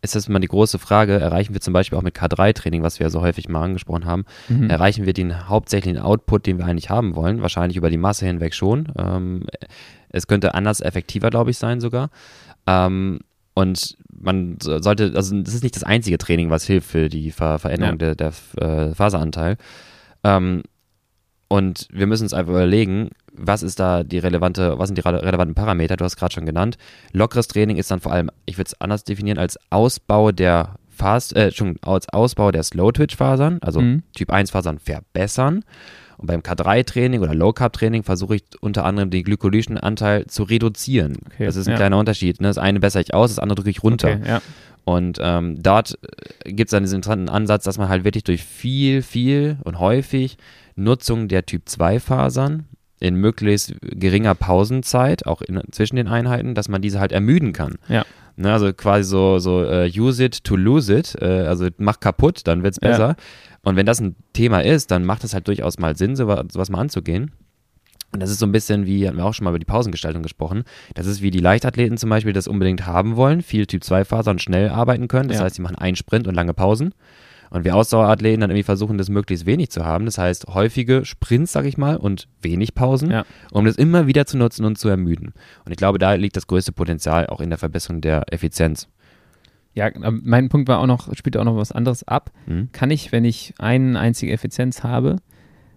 ist 0.00 0.16
das 0.16 0.28
mal 0.28 0.40
die 0.40 0.48
große 0.48 0.78
Frage, 0.80 1.12
erreichen 1.20 1.54
wir 1.54 1.60
zum 1.60 1.72
Beispiel 1.74 1.96
auch 1.96 2.02
mit 2.02 2.16
K3-Training, 2.16 2.82
was 2.82 2.98
wir 2.98 3.06
ja 3.06 3.10
so 3.10 3.20
häufig 3.20 3.48
mal 3.48 3.62
angesprochen 3.62 4.04
haben, 4.04 4.24
Mhm. 4.48 4.68
erreichen 4.68 5.06
wir 5.06 5.12
den 5.12 5.48
hauptsächlichen 5.48 6.00
Output, 6.00 6.46
den 6.46 6.58
wir 6.58 6.64
eigentlich 6.64 6.90
haben 6.90 7.14
wollen? 7.14 7.40
Wahrscheinlich 7.42 7.76
über 7.76 7.88
die 7.90 7.98
Masse 7.98 8.26
hinweg 8.26 8.52
schon. 8.54 8.88
Ähm, 8.98 9.44
es 10.08 10.26
könnte 10.26 10.54
anders 10.54 10.80
effektiver, 10.80 11.30
glaube 11.30 11.50
ich, 11.52 11.58
sein 11.58 11.80
sogar. 11.80 12.10
Ähm, 12.66 13.20
und 13.54 13.96
man 14.18 14.56
so- 14.62 14.80
sollte, 14.80 15.12
also 15.14 15.40
das 15.42 15.54
ist 15.54 15.62
nicht 15.62 15.76
das 15.76 15.84
einzige 15.84 16.18
Training, 16.18 16.48
was 16.50 16.64
hilft 16.66 16.88
für 16.90 17.08
die 17.08 17.30
Ver 17.30 17.58
Veränderung 17.58 17.98
der, 17.98 18.14
der 18.16 18.32
äh, 18.56 18.94
Faseranteil. 18.94 19.56
Ähm, 20.24 20.62
und 21.52 21.86
wir 21.92 22.06
müssen 22.06 22.22
uns 22.24 22.32
einfach 22.32 22.52
überlegen, 22.52 23.10
was 23.34 23.62
ist 23.62 23.78
da 23.78 24.04
die 24.04 24.18
relevante, 24.18 24.78
was 24.78 24.88
sind 24.88 24.96
die 24.96 25.02
rele- 25.02 25.22
relevanten 25.22 25.54
Parameter? 25.54 25.96
Du 25.96 26.04
hast 26.04 26.16
gerade 26.16 26.32
schon 26.32 26.46
genannt. 26.46 26.76
Lockeres 27.12 27.46
Training 27.48 27.76
ist 27.76 27.90
dann 27.90 28.00
vor 28.00 28.12
allem, 28.12 28.30
ich 28.46 28.56
würde 28.56 28.68
es 28.68 28.80
anders 28.80 29.04
definieren, 29.04 29.38
als 29.38 29.58
Ausbau 29.70 30.32
der 30.32 30.76
Fast, 30.88 31.34
äh, 31.36 31.50
schon 31.52 31.76
als 31.82 32.08
Ausbau 32.10 32.52
der 32.52 32.62
Slow-Twitch-Fasern, 32.62 33.58
also 33.62 33.80
Mhm. 33.80 34.02
Typ 34.14 34.30
1-Fasern 34.30 34.78
verbessern. 34.78 35.64
Und 36.18 36.26
beim 36.26 36.40
K3-Training 36.40 37.20
oder 37.22 37.34
Low-Carb-Training 37.34 38.02
versuche 38.02 38.36
ich 38.36 38.44
unter 38.60 38.84
anderem 38.84 39.10
den 39.10 39.24
glykolischen 39.24 39.76
Anteil 39.78 40.26
zu 40.26 40.44
reduzieren. 40.44 41.16
Okay, 41.26 41.46
das 41.46 41.56
ist 41.56 41.66
ein 41.66 41.72
ja. 41.72 41.76
kleiner 41.76 41.98
Unterschied. 41.98 42.40
Ne? 42.40 42.48
Das 42.48 42.58
eine 42.58 42.78
bessere 42.80 43.02
ich 43.02 43.12
aus, 43.14 43.30
das 43.30 43.38
andere 43.38 43.56
drücke 43.56 43.70
ich 43.70 43.82
runter. 43.82 44.08
Okay, 44.20 44.28
ja. 44.28 44.42
Und 44.84 45.18
ähm, 45.20 45.62
dort 45.62 45.98
gibt 46.44 46.68
es 46.68 46.70
dann 46.72 46.82
diesen 46.82 46.96
interessanten 46.96 47.28
Ansatz, 47.28 47.64
dass 47.64 47.78
man 47.78 47.88
halt 47.88 48.04
wirklich 48.04 48.24
durch 48.24 48.42
viel, 48.42 49.02
viel 49.02 49.58
und 49.64 49.78
häufig 49.78 50.36
Nutzung 50.74 51.28
der 51.28 51.46
Typ 51.46 51.68
2 51.68 52.00
Fasern 52.00 52.66
in 52.98 53.16
möglichst 53.16 53.74
geringer 53.82 54.34
Pausenzeit, 54.34 55.26
auch 55.26 55.42
in, 55.42 55.60
zwischen 55.72 55.96
den 55.96 56.08
Einheiten, 56.08 56.54
dass 56.54 56.68
man 56.68 56.82
diese 56.82 57.00
halt 57.00 57.12
ermüden 57.12 57.52
kann. 57.52 57.76
Ja. 57.88 58.04
Ne, 58.36 58.52
also 58.52 58.72
quasi 58.72 59.04
so, 59.08 59.38
so 59.38 59.62
äh, 59.64 59.90
use 59.94 60.24
it 60.24 60.42
to 60.44 60.56
lose 60.56 60.92
it, 60.96 61.14
äh, 61.20 61.26
also 61.26 61.68
mach 61.78 62.00
kaputt, 62.00 62.40
dann 62.46 62.62
wird's 62.62 62.78
Ja. 62.82 62.88
besser. 62.88 63.16
Und 63.62 63.76
wenn 63.76 63.86
das 63.86 64.00
ein 64.00 64.16
Thema 64.32 64.60
ist, 64.64 64.90
dann 64.90 65.04
macht 65.04 65.22
es 65.24 65.34
halt 65.34 65.46
durchaus 65.48 65.78
mal 65.78 65.96
Sinn, 65.96 66.16
sowas, 66.16 66.44
sowas 66.50 66.70
mal 66.70 66.80
anzugehen. 66.80 67.32
Und 68.12 68.20
das 68.20 68.30
ist 68.30 68.38
so 68.38 68.46
ein 68.46 68.52
bisschen 68.52 68.86
wie, 68.86 69.06
hatten 69.08 69.16
wir 69.16 69.24
auch 69.24 69.32
schon 69.34 69.44
mal 69.44 69.50
über 69.50 69.58
die 69.58 69.64
Pausengestaltung 69.64 70.22
gesprochen, 70.22 70.64
das 70.94 71.06
ist 71.06 71.22
wie 71.22 71.30
die 71.30 71.38
Leichtathleten 71.40 71.96
zum 71.96 72.10
Beispiel 72.10 72.32
das 72.34 72.46
unbedingt 72.46 72.86
haben 72.86 73.16
wollen, 73.16 73.40
viel 73.42 73.66
Typ 73.66 73.82
2 73.82 74.04
Fasern 74.04 74.38
schnell 74.38 74.68
arbeiten 74.68 75.08
können. 75.08 75.28
Das 75.28 75.38
Ja. 75.38 75.44
heißt, 75.44 75.56
sie 75.56 75.62
machen 75.62 75.76
einen 75.76 75.96
Sprint 75.96 76.26
und 76.28 76.34
lange 76.34 76.52
Pausen. 76.54 76.94
Und 77.48 77.64
wir 77.64 77.76
Ausdauerathleten 77.76 78.40
dann 78.40 78.48
irgendwie 78.50 78.62
versuchen, 78.62 78.96
das 78.96 79.10
möglichst 79.10 79.44
wenig 79.44 79.68
zu 79.70 79.84
haben. 79.84 80.06
Das 80.06 80.16
heißt, 80.16 80.46
häufige 80.48 81.04
Sprints, 81.04 81.52
sag 81.52 81.66
ich 81.66 81.76
mal, 81.76 81.96
und 81.98 82.26
wenig 82.40 82.74
Pausen, 82.74 83.10
Ja. 83.10 83.24
um 83.50 83.66
das 83.66 83.76
immer 83.76 84.06
wieder 84.06 84.24
zu 84.24 84.38
nutzen 84.38 84.64
und 84.64 84.78
zu 84.78 84.88
ermüden. 84.88 85.34
Und 85.66 85.72
ich 85.72 85.76
glaube, 85.76 85.98
da 85.98 86.14
liegt 86.14 86.36
das 86.36 86.46
größte 86.46 86.72
Potenzial 86.72 87.26
auch 87.26 87.40
in 87.42 87.50
der 87.50 87.58
Verbesserung 87.58 88.00
der 88.00 88.24
Effizienz. 88.32 88.88
Ja, 89.74 89.90
mein 90.00 90.48
Punkt 90.50 90.68
war 90.68 90.78
auch 90.80 90.86
noch, 90.86 91.14
spielt 91.14 91.36
auch 91.36 91.44
noch 91.44 91.56
was 91.56 91.72
anderes 91.72 92.06
ab. 92.08 92.30
Mhm. 92.46 92.68
Kann 92.72 92.90
ich, 92.90 93.12
wenn 93.12 93.24
ich 93.24 93.52
eine 93.58 93.98
einzige 93.98 94.32
Effizienz 94.32 94.82
habe, 94.82 95.16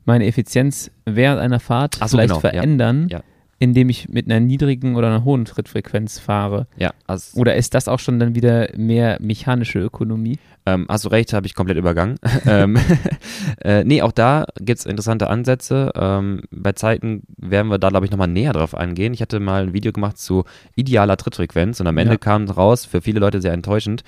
meine 0.05 0.25
Effizienz 0.25 0.91
während 1.05 1.39
einer 1.41 1.59
Fahrt 1.59 1.95
so, 1.95 2.07
vielleicht 2.07 2.29
genau, 2.29 2.35
ja. 2.43 2.51
verändern, 2.51 3.07
Ja. 3.09 3.21
indem 3.59 3.89
ich 3.89 4.09
mit 4.09 4.25
einer 4.29 4.39
niedrigen 4.39 4.95
oder 4.95 5.07
einer 5.07 5.23
hohen 5.23 5.45
Trittfrequenz 5.45 6.19
fahre? 6.19 6.67
Ja, 6.77 6.91
also, 7.07 7.39
Oder 7.39 7.55
ist 7.55 7.73
das 7.73 7.87
auch 7.87 7.99
schon 7.99 8.19
dann 8.19 8.35
wieder 8.35 8.69
mehr 8.77 9.17
mechanische 9.21 9.79
Ökonomie? 9.79 10.37
Ähm, 10.67 10.85
hast 10.89 11.05
du 11.05 11.09
recht, 11.09 11.31
habe 11.33 11.45
ich 11.47 11.53
komplett 11.55 11.77
übergangen. 11.77 12.15
ähm, 12.47 12.77
äh, 13.63 13.83
nee, 13.83 14.01
auch 14.01 14.11
da 14.11 14.45
gibt 14.59 14.79
es 14.79 14.85
interessante 14.85 15.29
Ansätze. 15.29 15.91
Ähm, 15.95 16.41
bei 16.51 16.71
Zeiten 16.73 17.21
werden 17.37 17.67
wir 17.69 17.77
da, 17.77 17.89
glaube 17.89 18.05
ich, 18.05 18.11
nochmal 18.11 18.27
näher 18.27 18.53
drauf 18.53 18.75
eingehen. 18.75 19.13
Ich 19.13 19.21
hatte 19.21 19.39
mal 19.39 19.63
ein 19.63 19.73
Video 19.73 19.91
gemacht 19.91 20.17
zu 20.17 20.43
idealer 20.75 21.17
Trittfrequenz 21.17 21.79
und 21.79 21.87
am 21.87 21.97
Ende 21.97 22.13
Ja. 22.13 22.17
kam 22.17 22.45
raus, 22.49 22.85
für 22.85 23.01
viele 23.01 23.19
Leute 23.19 23.41
sehr 23.41 23.53
enttäuschend, 23.53 24.03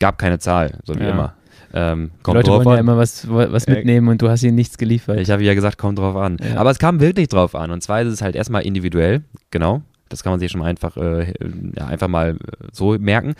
gab 0.00 0.18
keine 0.18 0.38
Zahl, 0.38 0.78
so 0.84 0.94
wie 0.94 1.00
Ja. 1.02 1.10
immer. 1.10 1.34
Ähm, 1.74 2.10
Die 2.18 2.22
kommt 2.22 2.34
Leute 2.36 2.50
drauf 2.50 2.64
wollen 2.64 2.74
ja 2.76 2.80
an. 2.80 2.86
immer 2.86 2.96
was, 2.96 3.28
was 3.28 3.64
Äh, 3.64 3.74
mitnehmen 3.74 4.08
und 4.08 4.22
du 4.22 4.28
hast 4.30 4.42
ihnen 4.42 4.54
nichts 4.54 4.78
geliefert. 4.78 5.20
Ich 5.20 5.30
habe 5.30 5.42
ja 5.44 5.54
gesagt, 5.54 5.78
kommt 5.78 5.98
drauf 5.98 6.16
an. 6.16 6.38
Ja. 6.42 6.56
Aber 6.56 6.70
es 6.70 6.78
kam 6.78 7.00
wirklich 7.00 7.28
drauf 7.28 7.54
an. 7.54 7.70
Und 7.70 7.82
zwar 7.82 8.00
ist 8.02 8.08
es 8.08 8.22
halt 8.22 8.36
erstmal 8.36 8.62
individuell, 8.62 9.22
genau. 9.50 9.82
Das 10.08 10.22
kann 10.22 10.32
man 10.32 10.40
sich 10.40 10.50
schon 10.50 10.60
mal 10.60 10.66
einfach, 10.66 10.96
äh, 10.96 11.34
ja, 11.76 11.86
einfach 11.86 12.08
mal 12.08 12.30
äh, 12.30 12.36
so 12.72 12.96
merken. 12.98 13.34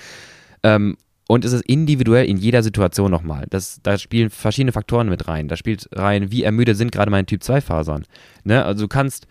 Ähm, 0.62 0.96
und 1.26 1.44
es 1.44 1.52
ist 1.52 1.64
individuell 1.66 2.26
in 2.26 2.36
jeder 2.38 2.62
Situation 2.62 3.10
nochmal. 3.10 3.46
Das, 3.50 3.80
da 3.82 3.98
spielen 3.98 4.30
verschiedene 4.30 4.72
Faktoren 4.72 5.08
mit 5.08 5.28
rein. 5.28 5.48
Da 5.48 5.56
spielt 5.56 5.88
rein, 5.92 6.30
wie 6.30 6.42
ermüdet 6.42 6.76
sind 6.76 6.90
gerade 6.92 7.10
meine 7.10 7.26
Typ 7.26 7.42
2 7.42 7.60
Fasern. 7.60 8.04
Ne? 8.44 8.64
Also 8.64 8.84
du 8.84 8.88
kannst, 8.88 9.26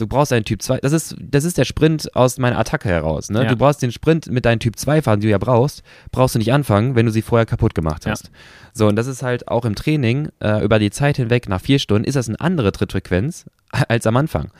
du 0.00 0.06
brauchst 0.06 0.32
einen 0.32 0.44
Typ 0.44 0.62
2, 0.62 0.78
das 0.78 0.92
ist, 0.92 1.16
das 1.20 1.44
ist 1.44 1.58
der 1.58 1.64
Sprint 1.64 2.14
aus 2.16 2.38
meiner 2.38 2.58
Attacke 2.58 2.88
heraus. 2.88 3.30
Ne? 3.30 3.44
Ja. 3.44 3.48
Du 3.48 3.56
brauchst 3.56 3.82
den 3.82 3.92
Sprint 3.92 4.30
mit 4.30 4.44
deinen 4.44 4.60
Typ 4.60 4.76
2 4.78 5.02
Fasern, 5.02 5.20
die 5.20 5.26
du 5.26 5.30
ja 5.30 5.38
brauchst, 5.38 5.82
brauchst 6.12 6.34
du 6.34 6.38
nicht 6.38 6.52
anfangen, 6.52 6.94
wenn 6.94 7.06
du 7.06 7.12
sie 7.12 7.22
vorher 7.22 7.46
kaputt 7.46 7.74
gemacht 7.74 8.04
Ja. 8.04 8.12
hast. 8.12 8.30
So, 8.72 8.86
und 8.86 8.96
das 8.96 9.06
ist 9.06 9.22
halt 9.22 9.48
auch 9.48 9.64
im 9.64 9.74
Training, 9.74 10.28
äh, 10.40 10.62
über 10.64 10.78
die 10.78 10.90
Zeit 10.90 11.16
hinweg, 11.16 11.48
nach 11.48 11.60
vier 11.60 11.78
Stunden, 11.78 12.04
ist 12.06 12.14
das 12.14 12.28
eine 12.28 12.40
andere 12.40 12.72
Trittfrequenz 12.72 13.46
als 13.88 14.06
am 14.06 14.16
Anfang. 14.16 14.50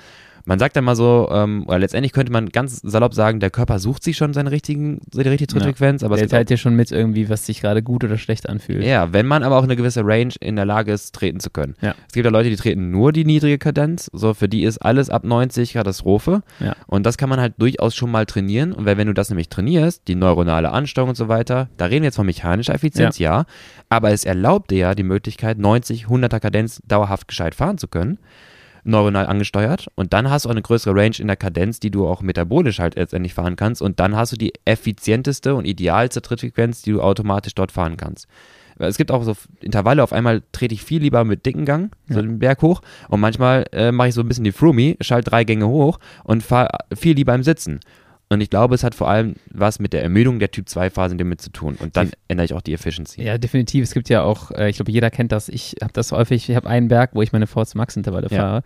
Man 0.51 0.59
sagt 0.59 0.75
dann 0.75 0.83
mal 0.83 0.97
so, 0.97 1.29
ähm, 1.31 1.63
oder 1.69 1.79
letztendlich 1.79 2.13
könnte 2.13 2.33
man 2.33 2.49
ganz 2.49 2.81
salopp 2.83 3.15
sagen, 3.15 3.39
der 3.39 3.51
Körper 3.51 3.79
sucht 3.79 4.03
sich 4.03 4.17
schon 4.17 4.33
seine, 4.33 4.51
richtigen, 4.51 5.01
seine 5.13 5.31
richtige 5.31 5.47
Trittfrequenz. 5.47 6.03
Ja. 6.03 6.07
Aber 6.07 6.17
der 6.17 6.27
teilt 6.27 6.51
dir 6.51 6.57
schon 6.57 6.75
mit 6.75 6.91
irgendwie, 6.91 7.29
was 7.29 7.47
sich 7.47 7.61
gerade 7.61 7.85
gut 7.85 8.03
oder 8.03 8.19
schlecht 8.19 8.49
anfühlt. 8.49 8.83
Ja, 8.83 9.13
wenn 9.13 9.27
man 9.27 9.45
aber 9.45 9.59
auch 9.59 9.63
eine 9.63 9.77
gewisse 9.77 10.05
Range 10.05 10.35
in 10.41 10.57
der 10.57 10.65
Lage 10.65 10.91
ist, 10.91 11.15
treten 11.15 11.39
zu 11.39 11.51
können. 11.51 11.77
Ja. 11.81 11.95
Es 12.09 12.15
gibt 12.15 12.25
ja 12.25 12.33
Leute, 12.33 12.51
die 12.51 12.57
treten 12.57 12.91
nur 12.91 13.13
die 13.13 13.25
niedrige 13.25 13.59
Kadenz. 13.59 14.11
So, 14.13 14.35
für 14.35 14.49
die 14.49 14.65
ist 14.65 14.79
alles 14.79 15.09
ab 15.09 15.23
90 15.23 15.75
Katastrophe. 15.75 16.43
Ja. 16.59 16.75
Und 16.89 17.07
das 17.07 17.17
kann 17.17 17.29
man 17.29 17.39
halt 17.39 17.55
durchaus 17.59 17.95
schon 17.95 18.11
mal 18.11 18.27
trainieren. 18.27 18.73
Und 18.73 18.87
wenn 18.87 19.07
du 19.07 19.15
das 19.15 19.31
nämlich 19.31 19.51
trainierst, 19.51 20.09
die 20.09 20.17
neuronale 20.17 20.73
Ansteuerung 20.73 21.11
und 21.11 21.17
so 21.17 21.29
weiter, 21.29 21.69
da 21.77 21.85
reden 21.85 22.03
wir 22.03 22.09
jetzt 22.09 22.17
von 22.17 22.27
mechanischer 22.27 22.75
Effizienz, 22.75 23.21
ja. 23.21 23.39
ja 23.39 23.45
aber 23.89 24.11
es 24.11 24.25
erlaubt 24.25 24.73
dir 24.73 24.79
ja 24.79 24.95
die 24.97 25.05
Möglichkeit, 25.05 25.59
90, 25.59 26.07
100er 26.07 26.41
Kadenz 26.41 26.83
dauerhaft 26.89 27.29
gescheit 27.29 27.55
fahren 27.55 27.79
zu 27.79 27.87
können 27.87 28.19
neuronal 28.85 29.27
angesteuert 29.27 29.89
und 29.95 30.13
dann 30.13 30.31
hast 30.31 30.45
du 30.45 30.49
auch 30.49 30.53
eine 30.53 30.63
größere 30.63 30.95
Range 30.95 31.17
in 31.19 31.27
der 31.27 31.37
Kadenz, 31.37 31.81
die 31.81 31.91
du 31.91 32.07
auch 32.07 32.23
metabolisch 32.23 32.79
halt 32.79 32.97
letztendlich 32.97 33.35
fahren 33.35 33.57
kannst 33.57 33.83
und 33.83 34.01
dann 34.01 34.17
hast 34.17 34.33
du 34.33 34.37
die 34.37 34.53
effizienteste 34.65 35.55
und 35.55 35.65
idealste 35.65 36.23
Trittfrequenz, 36.23 36.83
die 36.83 36.93
du 36.93 37.03
automatisch 37.03 37.55
dort 37.55 37.73
fahren 37.73 37.97
kannst. 37.97 38.27
Es 38.79 38.97
gibt 38.97 39.11
auch 39.11 39.23
so 39.25 39.37
Intervalle, 39.61 40.03
auf 40.03 40.13
einmal 40.13 40.43
trete 40.53 40.75
ich 40.75 40.83
viel 40.83 41.03
lieber 41.03 41.25
mit 41.25 41.45
dicken 41.45 41.67
Gang, 41.67 41.95
so 42.09 42.17
ja. 42.17 42.23
den 42.23 42.39
Berg 42.39 42.63
hoch 42.63 42.81
und 43.09 43.21
manchmal 43.21 43.67
äh, 43.73 43.93
mache 43.93 44.09
ich 44.09 44.15
so 44.15 44.23
ein 44.23 44.29
bisschen 44.29 44.45
die 44.45 44.53
Frumi, 44.53 44.97
schalte 45.01 45.31
drei 45.31 45.45
Gänge 45.45 45.69
hoch 45.69 45.99
und 46.25 46.43
fahre 46.43 46.71
viel 46.95 47.15
lieber 47.15 47.35
im 47.35 47.43
Sitzen. 47.43 47.81
Und 48.33 48.41
ich 48.41 48.49
glaube, 48.49 48.77
es 48.77 48.85
hat 48.85 48.95
vor 48.95 49.11
allem 49.11 49.35
was 49.53 49.81
mit 49.81 49.93
der 49.93 50.05
Ermüdung 50.05 50.39
der 50.39 50.53
Typ-2-Phase 50.53 51.17
damit 51.17 51.41
zu 51.41 51.51
tun. 51.51 51.77
Und 51.81 51.97
dann 51.97 52.13
ändere 52.29 52.45
ich 52.45 52.55
auch 52.55 52.61
die 52.61 52.73
Efficiency. 52.73 53.23
Ja, 53.23 53.39
definitiv. 53.39 53.83
Es 53.83 53.93
gibt 53.93 54.09
ja 54.09 54.23
auch, 54.23 54.53
äh, 54.53 54.71
ich 54.71 54.77
glaube, 54.77 54.93
jeder 54.93 55.11
kennt 55.11 55.33
das. 55.33 55.49
Ich 55.49 55.75
habe 55.83 55.93
das 55.93 56.13
häufig, 56.13 56.49
ich 56.49 56.55
habe 56.55 56.69
einen 56.69 56.87
Berg, 56.87 57.11
wo 57.15 57.23
ich 57.23 57.33
meine 57.33 57.49
VZ 57.49 57.75
Max-Intervalle 57.75 58.29
ja. 58.31 58.39
fahre. 58.39 58.63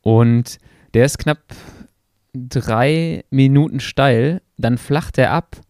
Und 0.00 0.58
der 0.94 1.04
ist 1.04 1.18
knapp 1.18 1.40
drei 2.32 3.24
Minuten 3.28 3.80
steil, 3.80 4.40
dann 4.56 4.78
flacht 4.78 5.18
er 5.18 5.32
ab 5.32 5.60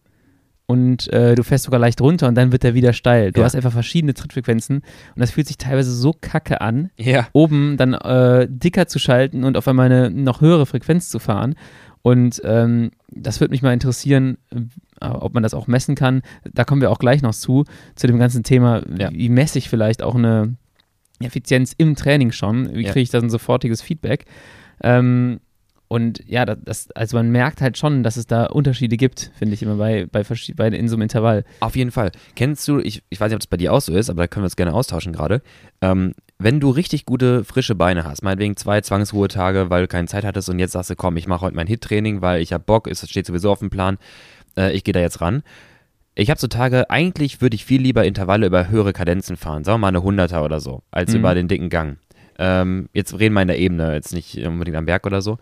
und 0.65 1.11
äh, 1.11 1.35
du 1.35 1.43
fährst 1.43 1.65
sogar 1.65 1.79
leicht 1.79 1.99
runter 1.99 2.27
und 2.27 2.35
dann 2.35 2.51
wird 2.51 2.63
er 2.63 2.73
wieder 2.73 2.93
steil. 2.93 3.31
Du 3.31 3.41
ja. 3.41 3.45
hast 3.45 3.55
einfach 3.55 3.73
verschiedene 3.73 4.13
Trittfrequenzen 4.13 4.77
und 4.77 5.19
das 5.19 5.31
fühlt 5.31 5.47
sich 5.47 5.57
teilweise 5.57 5.91
so 5.91 6.13
kacke 6.13 6.61
an, 6.61 6.89
ja. 6.97 7.27
oben 7.33 7.75
dann 7.75 7.93
äh, 7.93 8.47
dicker 8.49 8.87
zu 8.87 8.99
schalten 8.99 9.43
und 9.43 9.57
auf 9.57 9.67
einmal 9.67 9.87
eine 9.87 10.09
noch 10.09 10.39
höhere 10.39 10.65
Frequenz 10.65 11.09
zu 11.09 11.19
fahren. 11.19 11.55
Und 12.03 12.41
ähm, 12.43 12.91
das 13.09 13.39
würde 13.39 13.51
mich 13.51 13.61
mal 13.61 13.73
interessieren, 13.73 14.37
äh, 14.51 15.05
ob 15.05 15.33
man 15.33 15.41
das 15.41 15.53
auch 15.53 15.67
messen 15.67 15.95
kann. 15.95 16.21
Da 16.43 16.65
kommen 16.65 16.81
wir 16.81 16.91
auch 16.91 16.99
gleich 16.99 17.21
noch 17.21 17.33
zu, 17.33 17.63
zu 17.95 18.07
dem 18.07 18.19
ganzen 18.19 18.43
Thema, 18.43 18.83
ja. 18.97 19.09
wie 19.11 19.29
messe 19.29 19.57
ich 19.57 19.69
vielleicht 19.69 20.03
auch 20.03 20.15
eine 20.15 20.55
Effizienz 21.21 21.73
im 21.77 21.95
Training 21.95 22.31
schon? 22.31 22.75
Wie 22.75 22.83
kriege 22.83 22.99
ich 22.99 23.09
da 23.09 23.19
ein 23.19 23.29
sofortiges 23.29 23.81
Feedback? 23.81 24.25
Ähm, 24.81 25.39
und 25.87 26.27
ja, 26.27 26.45
das, 26.45 26.89
also 26.91 27.17
man 27.17 27.29
merkt 27.29 27.61
halt 27.61 27.77
schon, 27.77 28.03
dass 28.03 28.17
es 28.17 28.25
da 28.25 28.47
Unterschiede 28.47 28.97
gibt, 28.97 29.31
finde 29.37 29.53
ich 29.53 29.61
immer 29.61 29.75
bei, 29.75 30.07
bei, 30.11 30.23
bei 30.55 30.67
in 30.69 30.89
so 30.89 30.95
einem 30.95 31.03
Intervall. 31.03 31.45
Auf 31.59 31.75
jeden 31.75 31.91
Fall. 31.91 32.11
Kennst 32.35 32.67
du, 32.67 32.79
ich, 32.79 33.03
ich 33.09 33.19
weiß 33.19 33.29
nicht, 33.29 33.35
ob 33.35 33.41
es 33.41 33.47
bei 33.47 33.57
dir 33.57 33.71
auch 33.71 33.81
so 33.81 33.95
ist, 33.95 34.09
aber 34.09 34.23
da 34.23 34.27
können 34.27 34.43
wir 34.43 34.47
uns 34.47 34.55
gerne 34.55 34.73
austauschen 34.73 35.13
gerade. 35.13 35.41
Ähm, 35.81 36.13
wenn 36.43 36.59
du 36.59 36.69
richtig 36.69 37.05
gute, 37.05 37.43
frische 37.43 37.73
Beine 37.73 38.03
hast, 38.03 38.21
meinetwegen 38.21 38.57
zwei 38.57 38.81
Zwangsruhetage, 38.81 39.69
weil 39.69 39.83
du 39.83 39.87
keine 39.87 40.07
Zeit 40.07 40.25
hattest 40.25 40.49
und 40.49 40.59
jetzt 40.59 40.73
sagst 40.73 40.89
du, 40.89 40.95
komm, 40.95 41.15
ich 41.17 41.27
mache 41.27 41.41
heute 41.41 41.55
mein 41.55 41.67
Hit-Training, 41.67 42.21
weil 42.21 42.41
ich 42.41 42.51
habe 42.51 42.63
Bock, 42.63 42.87
es 42.87 43.07
steht 43.09 43.25
sowieso 43.25 43.51
auf 43.51 43.59
dem 43.59 43.69
Plan, 43.69 43.97
äh, 44.57 44.73
ich 44.73 44.83
gehe 44.83 44.93
da 44.93 44.99
jetzt 44.99 45.21
ran. 45.21 45.43
Ich 46.15 46.29
habe 46.29 46.39
so 46.39 46.47
Tage, 46.47 46.89
eigentlich 46.89 47.41
würde 47.41 47.55
ich 47.55 47.65
viel 47.65 47.81
lieber 47.81 48.05
Intervalle 48.05 48.45
über 48.45 48.69
höhere 48.69 48.93
Kadenzen 48.93 49.37
fahren, 49.37 49.63
sagen 49.63 49.75
wir 49.75 49.79
mal 49.79 49.87
eine 49.87 50.03
Hunderter 50.03 50.43
oder 50.43 50.59
so, 50.59 50.83
als 50.91 51.11
mhm. 51.11 51.19
über 51.19 51.33
den 51.33 51.47
dicken 51.47 51.69
Gang. 51.69 51.97
Ähm, 52.37 52.89
jetzt 52.93 53.17
reden 53.17 53.33
wir 53.33 53.41
in 53.41 53.47
der 53.47 53.59
Ebene, 53.59 53.93
jetzt 53.93 54.13
nicht 54.13 54.37
unbedingt 54.37 54.77
am 54.77 54.85
Berg 54.85 55.05
oder 55.05 55.21
so, 55.21 55.39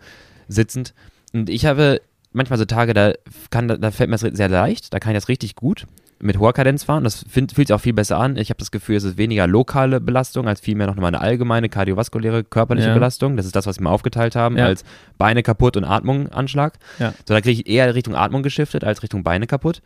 sitzend. 0.48 0.94
Und 1.32 1.50
ich 1.50 1.66
habe 1.66 2.00
manchmal 2.32 2.58
so 2.58 2.64
Tage, 2.64 2.94
da, 2.94 3.12
kann, 3.50 3.68
da 3.68 3.90
fällt 3.90 4.08
mir 4.08 4.16
das 4.16 4.36
sehr 4.36 4.48
leicht, 4.48 4.94
da 4.94 4.98
kann 4.98 5.12
ich 5.12 5.16
das 5.16 5.28
richtig 5.28 5.56
gut 5.56 5.86
mit 6.22 6.38
hoher 6.38 6.52
Kadenz 6.52 6.84
fahren. 6.84 7.04
Das 7.04 7.24
find, 7.28 7.52
fühlt 7.52 7.68
sich 7.68 7.74
auch 7.74 7.80
viel 7.80 7.92
besser 7.92 8.18
an. 8.18 8.36
Ich 8.36 8.50
habe 8.50 8.58
das 8.58 8.70
Gefühl, 8.70 8.96
es 8.96 9.04
ist 9.04 9.18
weniger 9.18 9.46
lokale 9.46 10.00
Belastung 10.00 10.48
als 10.48 10.60
vielmehr 10.60 10.86
noch 10.86 10.96
mal 10.96 11.08
eine 11.08 11.20
allgemeine 11.20 11.68
kardiovaskuläre 11.68 12.44
körperliche 12.44 12.88
ja. 12.88 12.94
Belastung. 12.94 13.36
Das 13.36 13.44
ist 13.44 13.56
das, 13.56 13.66
was 13.66 13.78
wir 13.78 13.84
mal 13.84 13.90
aufgeteilt 13.90 14.36
haben, 14.36 14.56
ja. 14.56 14.66
als 14.66 14.84
Beine 15.18 15.42
kaputt 15.42 15.76
und 15.76 15.84
Atmung 15.84 16.28
Anschlag. 16.28 16.74
Ja. 16.98 17.12
So, 17.26 17.34
da 17.34 17.40
kriege 17.40 17.60
ich 17.60 17.68
eher 17.68 17.94
Richtung 17.94 18.14
Atmung 18.14 18.42
geschiftet 18.42 18.84
als 18.84 19.02
Richtung 19.02 19.24
Beine 19.24 19.46
kaputt. 19.46 19.82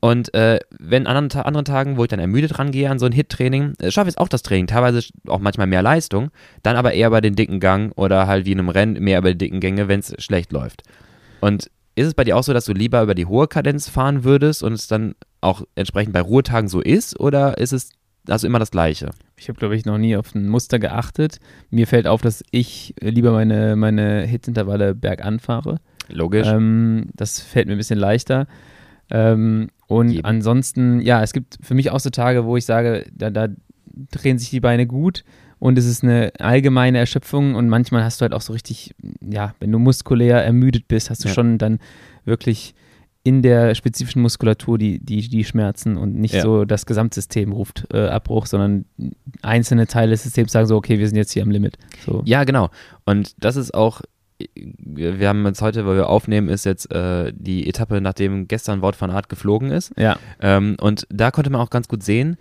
Und 0.00 0.32
äh, 0.34 0.60
wenn 0.78 1.06
an 1.06 1.16
anderen, 1.16 1.44
anderen 1.44 1.64
Tagen, 1.64 1.96
wo 1.96 2.04
ich 2.04 2.08
dann 2.08 2.20
ermüdet 2.20 2.58
rangehe 2.58 2.88
an 2.88 2.98
so 2.98 3.06
ein 3.06 3.12
Hit-Training, 3.12 3.74
äh, 3.80 3.90
schaffe 3.90 4.08
ich 4.08 4.14
es 4.14 4.18
auch 4.18 4.28
das 4.28 4.42
Training, 4.42 4.66
teilweise 4.66 5.00
auch 5.26 5.40
manchmal 5.40 5.66
mehr 5.66 5.82
Leistung, 5.82 6.30
dann 6.62 6.76
aber 6.76 6.92
eher 6.92 7.10
bei 7.10 7.20
den 7.20 7.34
dicken 7.34 7.58
Gang 7.58 7.92
oder 7.96 8.26
halt 8.26 8.46
wie 8.46 8.52
in 8.52 8.60
einem 8.60 8.68
Rennen 8.68 9.02
mehr 9.02 9.18
über 9.18 9.30
die 9.32 9.38
dicken 9.38 9.60
Gänge, 9.60 9.88
wenn 9.88 10.00
es 10.00 10.14
schlecht 10.18 10.52
läuft. 10.52 10.82
Und 11.40 11.70
ist 11.96 12.06
es 12.06 12.14
bei 12.14 12.22
dir 12.22 12.36
auch 12.36 12.44
so, 12.44 12.52
dass 12.52 12.64
du 12.64 12.72
lieber 12.72 13.02
über 13.02 13.16
die 13.16 13.26
hohe 13.26 13.48
Kadenz 13.48 13.88
fahren 13.88 14.22
würdest 14.22 14.62
und 14.62 14.72
es 14.72 14.86
dann 14.86 15.16
auch 15.40 15.62
entsprechend 15.74 16.12
bei 16.12 16.20
Ruhetagen 16.20 16.68
so 16.68 16.80
ist 16.80 17.18
oder 17.18 17.58
ist 17.58 17.72
es 17.72 17.90
also 18.28 18.46
immer 18.46 18.58
das 18.58 18.70
Gleiche? 18.70 19.10
Ich 19.36 19.48
habe, 19.48 19.58
glaube 19.58 19.76
ich, 19.76 19.84
noch 19.84 19.98
nie 19.98 20.16
auf 20.16 20.34
ein 20.34 20.48
Muster 20.48 20.78
geachtet. 20.78 21.38
Mir 21.70 21.86
fällt 21.86 22.06
auf, 22.06 22.20
dass 22.20 22.44
ich 22.50 22.94
lieber 23.00 23.32
meine, 23.32 23.76
meine 23.76 24.26
Hitintervalle 24.26 24.94
bergan 24.94 25.38
fahre. 25.38 25.80
Logisch. 26.08 26.46
Ähm, 26.46 27.06
das 27.14 27.40
fällt 27.40 27.68
mir 27.68 27.74
ein 27.74 27.78
bisschen 27.78 27.98
leichter. 27.98 28.46
Ähm, 29.10 29.68
und 29.86 30.10
Eben. 30.10 30.24
ansonsten, 30.24 31.00
ja, 31.00 31.22
es 31.22 31.32
gibt 31.32 31.58
für 31.62 31.74
mich 31.74 31.90
auch 31.90 32.00
so 32.00 32.10
Tage, 32.10 32.44
wo 32.44 32.56
ich 32.56 32.66
sage, 32.66 33.06
da, 33.14 33.30
da 33.30 33.48
drehen 34.10 34.38
sich 34.38 34.50
die 34.50 34.60
Beine 34.60 34.86
gut 34.86 35.24
und 35.58 35.78
es 35.78 35.86
ist 35.86 36.04
eine 36.04 36.32
allgemeine 36.38 36.98
Erschöpfung 36.98 37.54
und 37.54 37.68
manchmal 37.68 38.04
hast 38.04 38.20
du 38.20 38.22
halt 38.22 38.34
auch 38.34 38.42
so 38.42 38.52
richtig, 38.52 38.94
ja, 39.20 39.54
wenn 39.60 39.72
du 39.72 39.78
muskulär 39.78 40.44
ermüdet 40.44 40.88
bist, 40.88 41.10
hast 41.10 41.24
du 41.24 41.28
ja. 41.28 41.34
schon 41.34 41.58
dann 41.58 41.78
wirklich 42.24 42.74
in 43.24 43.42
der 43.42 43.74
spezifischen 43.74 44.22
Muskulatur 44.22 44.78
die, 44.78 45.00
die, 45.00 45.28
die 45.28 45.44
Schmerzen 45.44 45.96
und 45.96 46.14
nicht 46.14 46.34
ja. 46.34 46.42
so 46.42 46.64
das 46.64 46.86
Gesamtsystem 46.86 47.52
ruft 47.52 47.86
äh, 47.92 48.06
Abbruch, 48.06 48.46
sondern 48.46 48.84
einzelne 49.42 49.86
Teile 49.86 50.12
des 50.12 50.22
Systems 50.22 50.52
sagen 50.52 50.66
so, 50.66 50.76
okay, 50.76 50.98
wir 50.98 51.08
sind 51.08 51.16
jetzt 51.16 51.32
hier 51.32 51.42
am 51.42 51.50
Limit. 51.50 51.76
So. 52.06 52.22
Ja, 52.24 52.44
genau. 52.44 52.70
Und 53.04 53.34
das 53.42 53.56
ist 53.56 53.74
auch, 53.74 54.02
wir 54.56 55.28
haben 55.28 55.44
jetzt 55.46 55.62
heute, 55.62 55.84
weil 55.84 55.96
wir 55.96 56.08
aufnehmen, 56.08 56.48
ist 56.48 56.64
jetzt 56.64 56.92
äh, 56.92 57.32
die 57.36 57.68
Etappe, 57.68 58.00
nachdem 58.00 58.46
gestern 58.46 58.82
Wort 58.82 58.96
von 58.96 59.10
Art 59.10 59.28
geflogen 59.28 59.72
ist. 59.72 59.92
Ja. 59.98 60.18
Ähm, 60.40 60.76
und 60.80 61.06
da 61.10 61.30
konnte 61.30 61.50
man 61.50 61.60
auch 61.60 61.70
ganz 61.70 61.88
gut 61.88 62.02
sehen, 62.02 62.36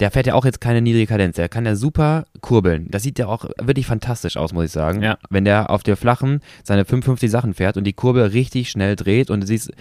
der 0.00 0.10
fährt 0.10 0.26
ja 0.26 0.34
auch 0.34 0.44
jetzt 0.44 0.60
keine 0.60 0.82
niedrige 0.82 1.06
Kadenz. 1.06 1.36
Der 1.36 1.48
kann 1.48 1.64
ja 1.64 1.74
super 1.74 2.26
kurbeln. 2.40 2.88
Das 2.90 3.02
sieht 3.02 3.18
ja 3.18 3.28
auch 3.28 3.48
wirklich 3.62 3.86
fantastisch 3.86 4.36
aus, 4.36 4.52
muss 4.52 4.66
ich 4.66 4.72
sagen. 4.72 5.02
Ja. 5.02 5.18
Wenn 5.30 5.44
der 5.44 5.70
auf 5.70 5.82
der 5.82 5.96
flachen 5.96 6.40
seine 6.64 6.84
55 6.84 7.30
Sachen 7.30 7.54
fährt 7.54 7.76
und 7.76 7.84
die 7.84 7.94
Kurbel 7.94 8.24
richtig 8.24 8.70
schnell 8.70 8.96
dreht 8.96 9.30
und 9.30 9.40
du 9.40 9.46
siehst, 9.46 9.72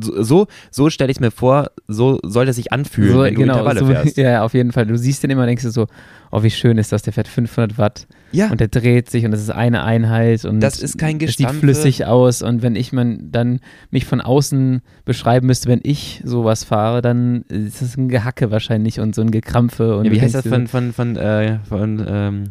so, 0.00 0.46
so 0.70 0.90
stelle 0.90 1.10
ich 1.10 1.16
es 1.16 1.20
mir 1.20 1.30
vor, 1.30 1.70
so 1.86 2.18
soll 2.22 2.46
das 2.46 2.56
sich 2.56 2.72
anfühlen, 2.72 3.12
so, 3.12 3.22
wenn 3.22 3.34
du 3.34 3.40
genau, 3.40 3.54
Intervalle 3.54 3.80
so, 3.80 3.86
fährst. 3.86 4.16
Ja, 4.16 4.42
auf 4.42 4.54
jeden 4.54 4.72
Fall. 4.72 4.86
Du 4.86 4.96
siehst 4.96 5.22
den 5.22 5.30
immer 5.30 5.42
und 5.42 5.48
denkst 5.48 5.64
du 5.64 5.70
so, 5.70 5.86
oh, 6.30 6.42
wie 6.42 6.50
schön 6.50 6.78
ist 6.78 6.92
das, 6.92 7.02
der 7.02 7.12
fährt 7.12 7.28
500 7.28 7.78
Watt 7.78 8.06
ja. 8.32 8.50
und 8.50 8.60
der 8.60 8.68
dreht 8.68 9.10
sich 9.10 9.24
und 9.24 9.30
das 9.30 9.40
ist 9.40 9.50
eine 9.50 9.84
Einheit 9.84 10.44
und 10.44 10.60
das 10.60 10.80
ist 10.80 10.98
kein 10.98 11.18
Gestampfe. 11.18 11.52
sieht 11.52 11.60
flüssig 11.60 12.06
aus 12.06 12.42
und 12.42 12.62
wenn 12.62 12.76
ich 12.76 12.92
man 12.92 13.30
dann 13.30 13.60
mich 13.90 14.04
von 14.04 14.20
außen 14.20 14.82
beschreiben 15.04 15.46
müsste, 15.46 15.68
wenn 15.68 15.80
ich 15.82 16.22
sowas 16.24 16.64
fahre, 16.64 17.02
dann 17.02 17.42
ist 17.42 17.82
das 17.82 17.96
ein 17.96 18.08
Gehacke 18.08 18.50
wahrscheinlich 18.50 19.00
und 19.00 19.14
so 19.14 19.22
ein 19.22 19.30
Gekrampfe. 19.30 19.96
Und 19.96 20.06
ja, 20.06 20.12
wie 20.12 20.20
heißt 20.20 20.34
das 20.34 20.46
von, 20.46 20.66
von, 20.66 20.92
von, 20.92 21.16
äh, 21.16 21.58
von, 21.68 22.04
ähm, 22.08 22.44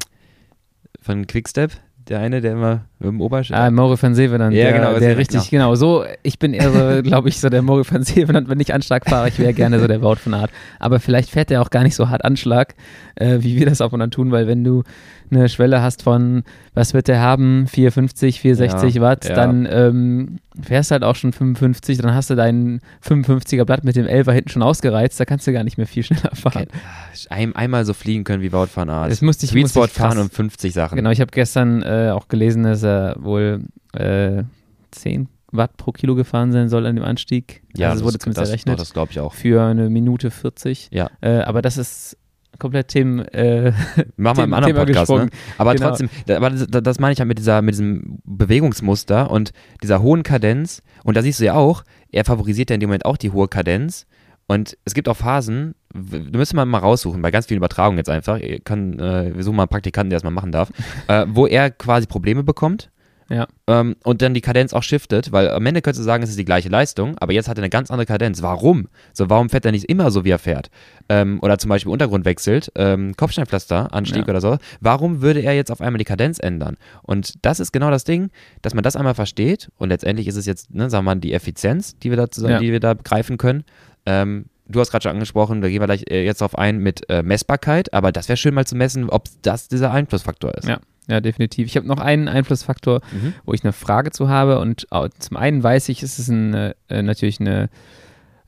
von 1.02 1.28
Quickstep? 1.28 1.72
der 2.10 2.20
eine, 2.20 2.42
der 2.42 2.54
immer 2.54 2.86
im 3.00 3.22
Oberschenkel. 3.22 3.64
Ah, 3.64 3.70
Maury 3.70 3.96
van 4.02 4.16
Sevenant. 4.16 4.56
Ja, 4.56 4.66
der, 4.66 4.74
genau. 4.74 5.00
Der 5.00 5.18
richtig, 5.18 5.50
genau. 5.50 5.66
genau. 5.72 5.76
So, 5.76 6.06
ich 6.24 6.40
bin 6.40 6.54
eher 6.54 6.72
so, 6.72 7.02
glaube 7.08 7.30
ich, 7.30 7.40
so 7.40 7.50
der 7.50 7.62
Maury 7.62 7.84
van 7.90 8.04
Sevenant, 8.04 8.50
wenn 8.50 8.60
ich 8.60 8.74
Anschlag 8.74 9.08
fahre. 9.08 9.28
Ich 9.28 9.38
wäre 9.38 9.54
gerne 9.54 9.80
so 9.80 9.88
der 9.88 10.02
Wout 10.02 10.16
von 10.16 10.34
Art. 10.34 10.50
Aber 10.80 11.00
vielleicht 11.00 11.30
fährt 11.30 11.52
er 11.52 11.62
auch 11.62 11.70
gar 11.70 11.84
nicht 11.84 11.96
so 11.96 12.10
hart 12.10 12.26
Anschlag, 12.26 12.76
äh, 13.16 13.38
wie 13.42 13.58
wir 13.58 13.68
das 13.68 13.82
auch 13.82 13.94
und 13.94 14.00
dann 14.00 14.12
tun, 14.12 14.32
weil 14.32 14.48
wenn 14.48 14.64
du 14.64 14.84
eine 15.30 15.50
Schwelle 15.50 15.82
hast 15.82 16.04
von, 16.04 16.44
was 16.74 16.94
wird 16.94 17.08
der 17.08 17.20
haben, 17.20 17.68
450, 17.68 18.42
460 18.42 18.96
ja, 18.96 19.02
Watt, 19.02 19.28
ja. 19.28 19.36
dann 19.36 19.68
ähm, 19.70 20.40
fährst 20.62 20.92
halt 20.92 21.04
auch 21.04 21.16
schon 21.16 21.34
55, 21.34 21.98
dann 21.98 22.14
hast 22.14 22.30
du 22.30 22.36
dein 22.36 22.80
55er 23.06 23.66
Blatt 23.66 23.84
mit 23.84 23.96
dem 23.96 24.06
11er 24.06 24.32
hinten 24.32 24.50
schon 24.50 24.64
ausgereizt, 24.64 25.20
da 25.20 25.26
kannst 25.26 25.46
du 25.48 25.54
gar 25.54 25.64
nicht 25.64 25.78
mehr 25.78 25.88
viel 25.88 26.04
schneller 26.04 26.34
fahren. 26.34 26.68
Okay. 26.68 27.28
Ein, 27.30 27.56
einmal 27.56 27.86
so 27.86 27.94
fliegen 27.94 28.24
können 28.24 28.42
wie 28.42 28.54
Wout 28.54 28.70
van 28.74 28.90
Aert. 28.90 29.12
Das 29.12 29.22
musste 29.22 29.46
ich, 29.46 29.52
Sweet 29.52 29.70
Spot 29.70 29.88
fahren 29.88 30.18
und 30.18 30.34
50 30.34 30.74
Sachen. 30.74 30.96
Genau, 30.96 31.10
ich 31.10 31.20
habe 31.20 31.32
gestern 31.32 31.84
äh, 31.84 32.12
auch 32.14 32.28
gelesen, 32.28 32.64
dass 32.64 32.84
er 32.88 33.16
wohl 33.20 33.64
äh, 33.94 34.44
10 34.92 35.30
Watt 35.52 35.78
pro 35.78 35.92
Kilo 35.92 36.16
gefahren 36.16 36.52
sein 36.52 36.70
soll 36.70 36.86
an 36.86 36.96
dem 36.96 37.06
Anstieg. 37.06 37.64
Ja, 37.76 37.90
also 37.90 38.00
das 38.00 38.06
wurde 38.06 38.20
zumindest 38.20 38.48
errechnet. 38.48 38.80
Das 38.80 38.94
glaube 38.94 39.12
ich 39.12 39.20
auch. 39.20 39.34
Für 39.34 39.64
eine 39.64 39.90
Minute 39.90 40.32
40. 40.32 40.90
Ja. 40.92 41.10
Äh, 41.22 41.40
aber 41.40 41.62
das 41.62 41.78
ist 41.78 42.18
komplett 42.60 42.90
Themen. 42.90 43.20
Äh, 43.30 43.72
Machen 44.18 44.38
wir 44.38 44.44
im 44.44 44.54
anderen 44.54 44.76
Podcast, 44.76 45.12
ne? 45.12 45.30
Aber 45.58 45.74
genau. 45.74 45.90
trotzdem, 45.90 46.10
aber 46.28 46.50
das, 46.50 46.68
das, 46.70 47.00
meine 47.00 47.14
ich 47.14 47.20
halt 47.20 47.28
mit, 47.28 47.38
dieser, 47.38 47.62
mit 47.62 47.76
diesem 47.76 48.20
Bewegungsmuster 48.26 49.32
und 49.32 49.52
dieser 49.84 50.02
hohen 50.02 50.24
Kadenz. 50.24 50.82
Und 51.04 51.16
da 51.18 51.22
siehst 51.22 51.40
du 51.40 51.46
ja 51.46 51.54
auch, 51.54 51.84
er 52.12 52.26
favorisiert 52.26 52.70
ja 52.70 52.74
in 52.74 52.80
dem 52.80 52.90
Moment 52.90 53.06
auch 53.06 53.18
die 53.18 53.32
hohe 53.32 53.48
Kadenz. 53.48 54.06
Und 54.48 54.78
es 54.86 54.94
gibt 54.94 55.10
auch 55.10 55.18
Phasen, 55.18 55.76
du 55.98 56.38
müsstest 56.38 56.54
mal, 56.54 56.66
mal 56.66 56.80
raussuchen, 56.80 57.22
bei 57.22 57.32
ganz 57.32 57.46
vielen 57.48 57.58
Übertragungen 57.58 57.98
jetzt 57.98 58.10
einfach, 58.10 58.40
kann, 58.64 59.00
äh, 59.00 59.36
wir 59.36 59.44
suchen 59.44 59.56
mal 59.56 59.64
einen 59.64 59.70
Praktikanten, 59.70 60.10
der 60.10 60.18
das 60.18 60.24
mal 60.24 60.32
machen 60.32 60.52
darf, 60.52 60.70
äh, 61.08 61.26
wo 61.30 61.48
er 61.48 61.72
quasi 61.72 62.08
Probleme 62.08 62.44
bekommt 62.44 62.90
Ja. 63.30 63.46
ähm, 63.68 63.96
und 64.04 64.22
dann 64.22 64.34
die 64.34 64.42
Kadenz 64.42 64.72
auch 64.74 64.84
shiftet, 64.84 65.32
weil 65.34 65.50
am 65.50 65.66
Ende 65.66 65.82
könntest 65.82 66.00
du 66.00 66.06
sagen, 66.06 66.24
es 66.24 66.30
ist 66.30 66.40
die 66.40 66.46
gleiche 66.46 66.70
Leistung, 66.70 67.18
aber 67.20 67.34
jetzt 67.34 67.50
hat 67.50 67.58
er 67.58 67.64
eine 67.64 67.70
ganz 67.70 67.92
andere 67.92 68.06
Kadenz. 68.06 68.42
Warum? 68.42 68.88
So, 69.14 69.30
warum 69.30 69.50
fährt 69.50 69.66
er 69.66 69.72
nicht 69.74 69.86
immer 69.90 70.12
so, 70.12 70.24
wie 70.24 70.30
er 70.30 70.40
fährt? 70.40 70.70
Ähm, 71.10 71.40
oder 71.42 71.58
zum 71.58 71.68
Beispiel 71.70 71.92
Untergrund 71.92 72.24
wechselt, 72.26 72.72
ähm, 72.76 73.16
Kopfsteinpflaster, 73.18 73.94
Anstieg 73.94 74.24
Ja. 74.28 74.30
oder 74.30 74.40
so. 74.42 74.58
Warum 74.80 75.22
würde 75.22 75.42
er 75.42 75.54
jetzt 75.54 75.72
auf 75.72 75.82
einmal 75.82 75.98
die 75.98 76.06
Kadenz 76.06 76.40
ändern? 76.40 76.78
Und 77.04 77.34
das 77.46 77.60
ist 77.60 77.74
genau 77.74 77.92
das 77.92 78.06
Ding, 78.06 78.30
dass 78.62 78.74
man 78.74 78.84
das 78.84 78.96
einmal 78.96 79.14
versteht 79.16 79.70
und 79.78 79.90
letztendlich 79.90 80.28
ist 80.28 80.38
es 80.38 80.46
jetzt, 80.46 80.74
ne, 80.74 80.90
sagen 80.90 81.04
wir 81.06 81.16
mal, 81.16 81.20
die 81.20 81.34
Effizienz, 81.34 81.98
die 82.00 82.10
wir 82.10 82.18
da, 82.18 82.30
zusammen, 82.32 82.54
Ja. 82.54 82.60
die 82.60 82.72
wir 82.72 82.80
da 82.80 82.94
begreifen 82.94 83.38
können. 83.38 83.66
Ähm, 84.06 84.46
du 84.68 84.80
hast 84.80 84.92
gerade 84.92 85.04
schon 85.04 85.12
angesprochen, 85.14 85.62
da 85.62 85.70
gehen 85.70 85.82
wir 85.82 85.86
gleich 85.88 86.04
äh, 86.10 86.24
jetzt 86.26 86.42
drauf 86.42 86.58
ein 86.58 86.80
mit 86.80 87.10
äh, 87.10 87.24
Messbarkeit, 87.24 87.94
aber 87.94 88.12
das 88.12 88.28
wäre 88.30 88.38
schön 88.38 88.54
mal 88.54 88.66
zu 88.66 88.76
messen, 88.76 89.10
ob 89.10 89.26
das 89.42 89.68
dieser 89.68 89.92
Einflussfaktor 89.92 90.54
ist. 90.56 90.68
Ja. 90.68 90.80
Ja, 91.10 91.22
definitiv. 91.22 91.68
Ich 91.68 91.78
habe 91.78 91.88
noch 91.88 92.00
einen 92.00 92.28
Einflussfaktor, 92.28 93.00
Mhm. 93.14 93.34
wo 93.46 93.54
ich 93.54 93.64
eine 93.64 93.72
Frage 93.72 94.12
zu 94.12 94.28
habe. 94.28 94.60
Und 94.60 94.88
zum 95.20 95.38
einen 95.38 95.64
weiß 95.64 95.88
ich, 95.88 96.04
es 96.04 96.20
ist 96.20 96.28
ein, 96.28 96.54
äh, 96.54 96.74
natürlich 97.02 97.40
eine, 97.40 97.70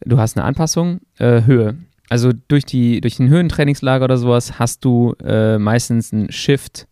du 0.03 0.17
hast 0.17 0.36
eine 0.36 0.45
Anpassung, 0.45 0.99
äh, 1.20 1.43
Höhe. 1.43 1.78
Also 2.09 2.34
durch, 2.49 2.65
die, 2.65 2.99
durch 2.99 3.17
ein 3.20 3.30
Höhentrainingslager 3.30 4.03
oder 4.03 4.17
sowas 4.17 4.59
hast 4.59 4.84
du 4.84 5.13
äh, 5.24 5.57
meistens 5.57 6.11
einen 6.11 6.34
Shift 6.34 6.86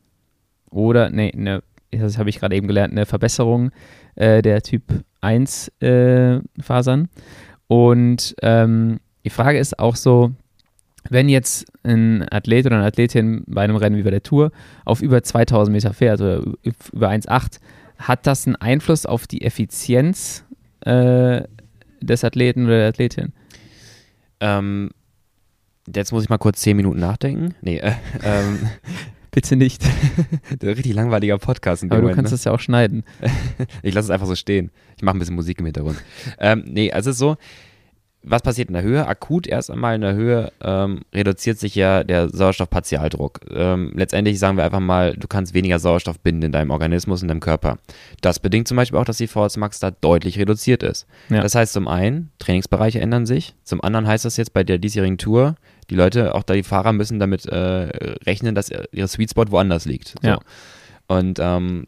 oder, 0.69 1.09
nee, 1.09 1.33
eine, 1.35 1.63
das 1.91 2.17
habe 2.17 2.29
ich 2.29 2.39
gerade 2.39 2.55
eben 2.55 2.67
gelernt, 2.67 2.93
eine 2.93 3.05
Verbesserung 3.05 3.71
äh, 4.15 4.41
der 4.41 4.61
Typ 4.61 4.83
1 5.19 5.67
äh, 5.81 6.39
Fasern. 6.61 7.09
Und 7.67 8.35
ähm, 8.41 9.01
die 9.27 9.33
Frage 9.33 9.59
ist 9.59 9.77
auch 9.77 9.97
so, 9.97 10.31
wenn 11.09 11.27
jetzt 11.27 11.65
ein 11.83 12.25
Athlet 12.31 12.65
oder 12.65 12.77
eine 12.77 12.85
Athletin 12.85 13.43
bei 13.45 13.61
einem 13.61 13.75
Rennen 13.75 13.97
wie 13.97 14.03
bei 14.03 14.09
der 14.09 14.23
Tour 14.23 14.53
auf 14.85 15.01
über 15.01 15.21
2000 15.21 15.75
Meter 15.75 15.93
fährt 15.93 16.21
oder 16.21 16.43
über 16.93 17.09
1,8, 17.09 17.59
hat 17.97 18.25
das 18.25 18.47
einen 18.47 18.55
Einfluss 18.55 19.05
auf 19.05 19.27
die 19.27 19.41
Effizienz 19.41 20.45
äh, 20.81 21.41
des 21.99 22.23
Athleten 22.23 22.67
oder 22.67 22.77
der 22.77 22.87
Athletin? 22.87 23.33
Ähm, 24.39 24.91
jetzt 25.93 26.13
muss 26.13 26.23
ich 26.23 26.29
mal 26.29 26.37
kurz 26.37 26.61
zehn 26.61 26.77
Minuten 26.77 27.01
nachdenken. 27.01 27.53
Nee, 27.59 27.79
äh, 27.79 27.91
ähm, 28.23 28.59
Bitte 29.37 29.55
nicht. 29.55 29.83
der 30.61 30.75
richtig 30.75 30.95
langweiliger 30.95 31.37
Podcast. 31.37 31.83
Aber 31.83 31.97
du 31.97 32.01
Moment, 32.01 32.15
kannst 32.15 32.31
ne? 32.31 32.37
das 32.37 32.45
ja 32.45 32.53
auch 32.53 32.59
schneiden. 32.59 33.03
Ich 33.83 33.93
lasse 33.93 34.05
es 34.05 34.09
einfach 34.09 34.25
so 34.25 34.33
stehen. 34.33 34.71
Ich 34.95 35.03
mache 35.03 35.15
ein 35.15 35.19
bisschen 35.19 35.35
Musik 35.35 35.59
im 35.59 35.65
Hintergrund. 35.65 36.01
ähm, 36.39 36.63
nee, 36.65 36.91
also 36.91 37.11
es 37.11 37.17
ist 37.17 37.19
so, 37.19 37.37
was 38.23 38.41
passiert 38.41 38.67
in 38.67 38.73
der 38.73 38.83
Höhe? 38.83 39.07
Akut 39.07 39.47
erst 39.47 39.71
einmal 39.71 39.95
in 39.95 40.01
der 40.01 40.13
Höhe 40.13 40.51
ähm, 40.61 41.01
reduziert 41.13 41.59
sich 41.59 41.75
ja 41.75 42.03
der 42.03 42.29
Sauerstoffpartialdruck. 42.29 43.41
Ähm, 43.49 43.93
letztendlich 43.95 44.39
sagen 44.39 44.57
wir 44.57 44.65
einfach 44.65 44.79
mal, 44.79 45.13
du 45.13 45.27
kannst 45.27 45.53
weniger 45.53 45.79
Sauerstoff 45.79 46.19
binden 46.19 46.43
in 46.43 46.51
deinem 46.51 46.71
Organismus, 46.71 47.21
in 47.21 47.27
deinem 47.27 47.39
Körper. 47.39 47.77
Das 48.21 48.39
bedingt 48.39 48.67
zum 48.67 48.77
Beispiel 48.77 48.99
auch, 48.99 49.05
dass 49.05 49.17
die 49.17 49.27
VS 49.27 49.57
Max 49.57 49.79
da 49.79 49.91
deutlich 49.91 50.37
reduziert 50.39 50.83
ist. 50.83 51.07
Ja. 51.29 51.41
Das 51.41 51.55
heißt 51.55 51.73
zum 51.73 51.87
einen, 51.87 52.31
Trainingsbereiche 52.39 52.99
ändern 52.99 53.25
sich. 53.25 53.55
Zum 53.63 53.81
anderen 53.81 54.07
heißt 54.07 54.25
das 54.25 54.37
jetzt 54.37 54.53
bei 54.53 54.63
der 54.63 54.77
diesjährigen 54.77 55.17
Tour, 55.17 55.55
die 55.89 55.95
Leute, 55.95 56.35
auch 56.35 56.43
da 56.43 56.53
die 56.53 56.63
Fahrer 56.63 56.93
müssen 56.93 57.19
damit 57.19 57.45
äh, 57.45 57.55
rechnen, 58.25 58.55
dass 58.55 58.69
ihr 58.91 59.07
Sweet 59.07 59.31
Spot 59.31 59.45
woanders 59.49 59.85
liegt. 59.85 60.15
So. 60.21 60.27
Ja. 60.27 60.39
Und 61.07 61.39
ähm, 61.41 61.85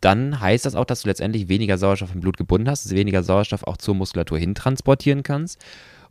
dann 0.00 0.40
heißt 0.40 0.66
das 0.66 0.74
auch, 0.74 0.84
dass 0.84 1.02
du 1.02 1.08
letztendlich 1.08 1.48
weniger 1.48 1.78
Sauerstoff 1.78 2.14
im 2.14 2.20
Blut 2.20 2.36
gebunden 2.36 2.68
hast, 2.68 2.90
weniger 2.90 3.22
Sauerstoff 3.22 3.64
auch 3.64 3.76
zur 3.76 3.94
Muskulatur 3.94 4.38
hintransportieren 4.38 5.22
kannst. 5.22 5.58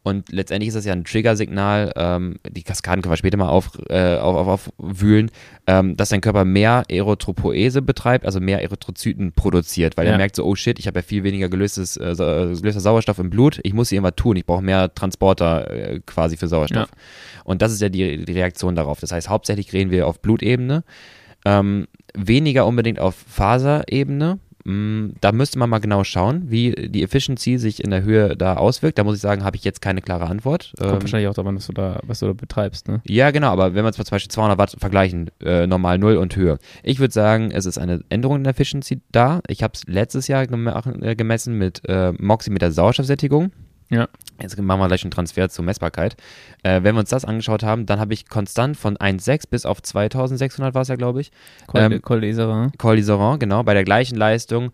Und 0.02 0.32
letztendlich 0.32 0.68
ist 0.68 0.76
das 0.76 0.86
ja 0.86 0.94
ein 0.94 1.04
Triggersignal, 1.04 1.92
ähm, 1.96 2.36
die 2.48 2.62
Kaskaden 2.62 3.02
können 3.02 3.12
wir 3.14 3.18
später 3.18 3.38
mal 3.38 3.50
auf, 3.50 3.72
äh, 3.90 4.18
auf, 4.18 4.48
auf, 4.48 4.72
aufwühlen, 4.78 5.32
ähm, 5.66 5.98
dass 5.98 6.10
dein 6.10 6.22
Körper 6.22 6.46
mehr 6.46 6.84
Erythropoese 6.90 7.82
betreibt, 7.82 8.24
also 8.24 8.40
mehr 8.40 8.62
Erythrozyten 8.62 9.32
produziert, 9.32 9.98
weil 9.98 10.06
Ja. 10.06 10.12
er 10.12 10.18
merkt 10.20 10.36
so, 10.36 10.46
oh 10.46 10.54
shit, 10.54 10.78
ich 10.78 10.86
habe 10.86 11.00
ja 11.00 11.04
viel 11.04 11.24
weniger 11.24 11.50
gelöstes, 11.50 11.98
äh, 11.98 12.14
gelöster 12.16 12.82
Sauerstoff 12.82 13.18
im 13.18 13.32
Blut, 13.32 13.60
ich 13.64 13.74
muss 13.74 13.90
hier 13.90 13.96
irgendwas 13.98 14.16
tun, 14.16 14.36
ich 14.36 14.46
brauche 14.46 14.62
mehr 14.62 14.94
Transporter 14.94 15.72
äh, 15.72 16.00
quasi 16.06 16.38
für 16.38 16.48
Sauerstoff. 16.48 16.90
Und 17.44 17.64
das 17.64 17.72
ist 17.74 17.82
ja 17.82 17.90
die, 17.90 18.26
die 18.26 18.34
Reaktion 18.34 18.76
darauf. 18.76 19.00
Das 19.00 19.12
heißt, 19.12 19.28
hauptsächlich 19.30 19.74
reden 19.74 19.90
wir 19.90 20.06
auf 20.06 20.20
Blutebene, 20.20 20.84
ähm, 21.46 21.88
weniger 22.14 22.66
unbedingt 22.66 23.00
auf 23.00 23.16
Faserebene. 23.16 24.40
Mm, 24.68 25.10
Da 25.22 25.32
müsste 25.32 25.60
man 25.60 25.70
mal 25.70 25.78
genau 25.78 26.04
schauen, 26.04 26.46
wie 26.50 26.72
die 26.72 27.04
Efficiency 27.04 27.58
sich 27.60 27.84
in 27.84 27.92
der 27.92 28.02
Höhe 28.04 28.36
da 28.36 28.56
auswirkt. 28.58 28.98
Da 28.98 29.04
muss 29.04 29.16
ich 29.16 29.22
sagen, 29.22 29.44
habe 29.44 29.56
ich 29.58 29.64
jetzt 29.64 29.80
keine 29.82 30.02
klare 30.02 30.26
Antwort. 30.26 30.74
Kommt 30.80 30.92
Ähm, 30.92 31.02
wahrscheinlich 31.02 31.28
auch 31.30 31.36
daran, 31.36 31.56
was 31.56 31.68
du 31.68 31.74
da, 31.74 32.00
was 32.04 32.20
du 32.20 32.26
da 32.28 32.34
betreibst, 32.34 32.88
ne? 32.88 33.02
ja, 33.06 33.30
genau, 33.30 33.50
aber 33.52 33.76
wenn 33.76 33.84
wir 33.84 33.90
jetzt 33.90 33.98
zum 33.98 34.06
Beispiel 34.16 34.32
200 34.32 34.58
Watt 34.58 34.76
vergleichen, 34.80 35.30
äh, 35.44 35.68
normal 35.68 36.00
0 36.00 36.18
und 36.18 36.36
Höhe. 36.36 36.58
Ich 36.82 37.00
würde 37.00 37.14
sagen, 37.14 37.52
es 37.52 37.68
ist 37.68 37.78
eine 37.78 38.02
Änderung 38.10 38.38
in 38.38 38.44
der 38.44 38.52
Efficiency 38.52 39.02
da. 39.12 39.42
Ich 39.48 39.62
habe 39.62 39.74
es 39.76 39.84
letztes 39.86 40.28
Jahr 40.28 40.48
gem 40.48 40.68
äh, 40.68 41.16
gemessen 41.16 41.58
mit 41.60 41.82
äh, 41.88 42.14
Moxie 42.18 42.50
mit 42.50 42.64
der 42.64 42.72
Sauerstoffsättigung. 42.72 43.52
Ja. 43.90 44.08
Jetzt 44.42 44.58
machen 44.60 44.80
wir 44.80 44.88
gleich 44.88 45.04
einen 45.04 45.12
Transfer 45.12 45.48
zur 45.50 45.64
Messbarkeit. 45.64 46.16
Äh, 46.64 46.82
wenn 46.84 46.96
wir 46.96 47.00
uns 47.00 47.10
das 47.10 47.24
angeschaut 47.26 47.64
haben, 47.64 47.86
dann 47.86 48.00
habe 48.00 48.14
ich 48.14 48.28
konstant 48.28 48.78
von 48.78 48.98
1,6 48.98 49.44
bis 49.50 49.66
auf 49.66 49.82
2600 49.82 50.74
war 50.74 50.82
es 50.82 50.88
ja, 50.88 50.96
glaube 50.96 51.22
ich. 51.22 51.32
Col, 51.68 51.82
Ähm, 51.82 52.02
Col 52.02 52.20
d'Iseran. 52.20 52.72
Col 52.78 52.96
d'Iseran, 52.98 53.38
genau, 53.38 53.64
bei 53.64 53.74
der 53.74 53.84
gleichen 53.84 54.16
Leistung. 54.18 54.72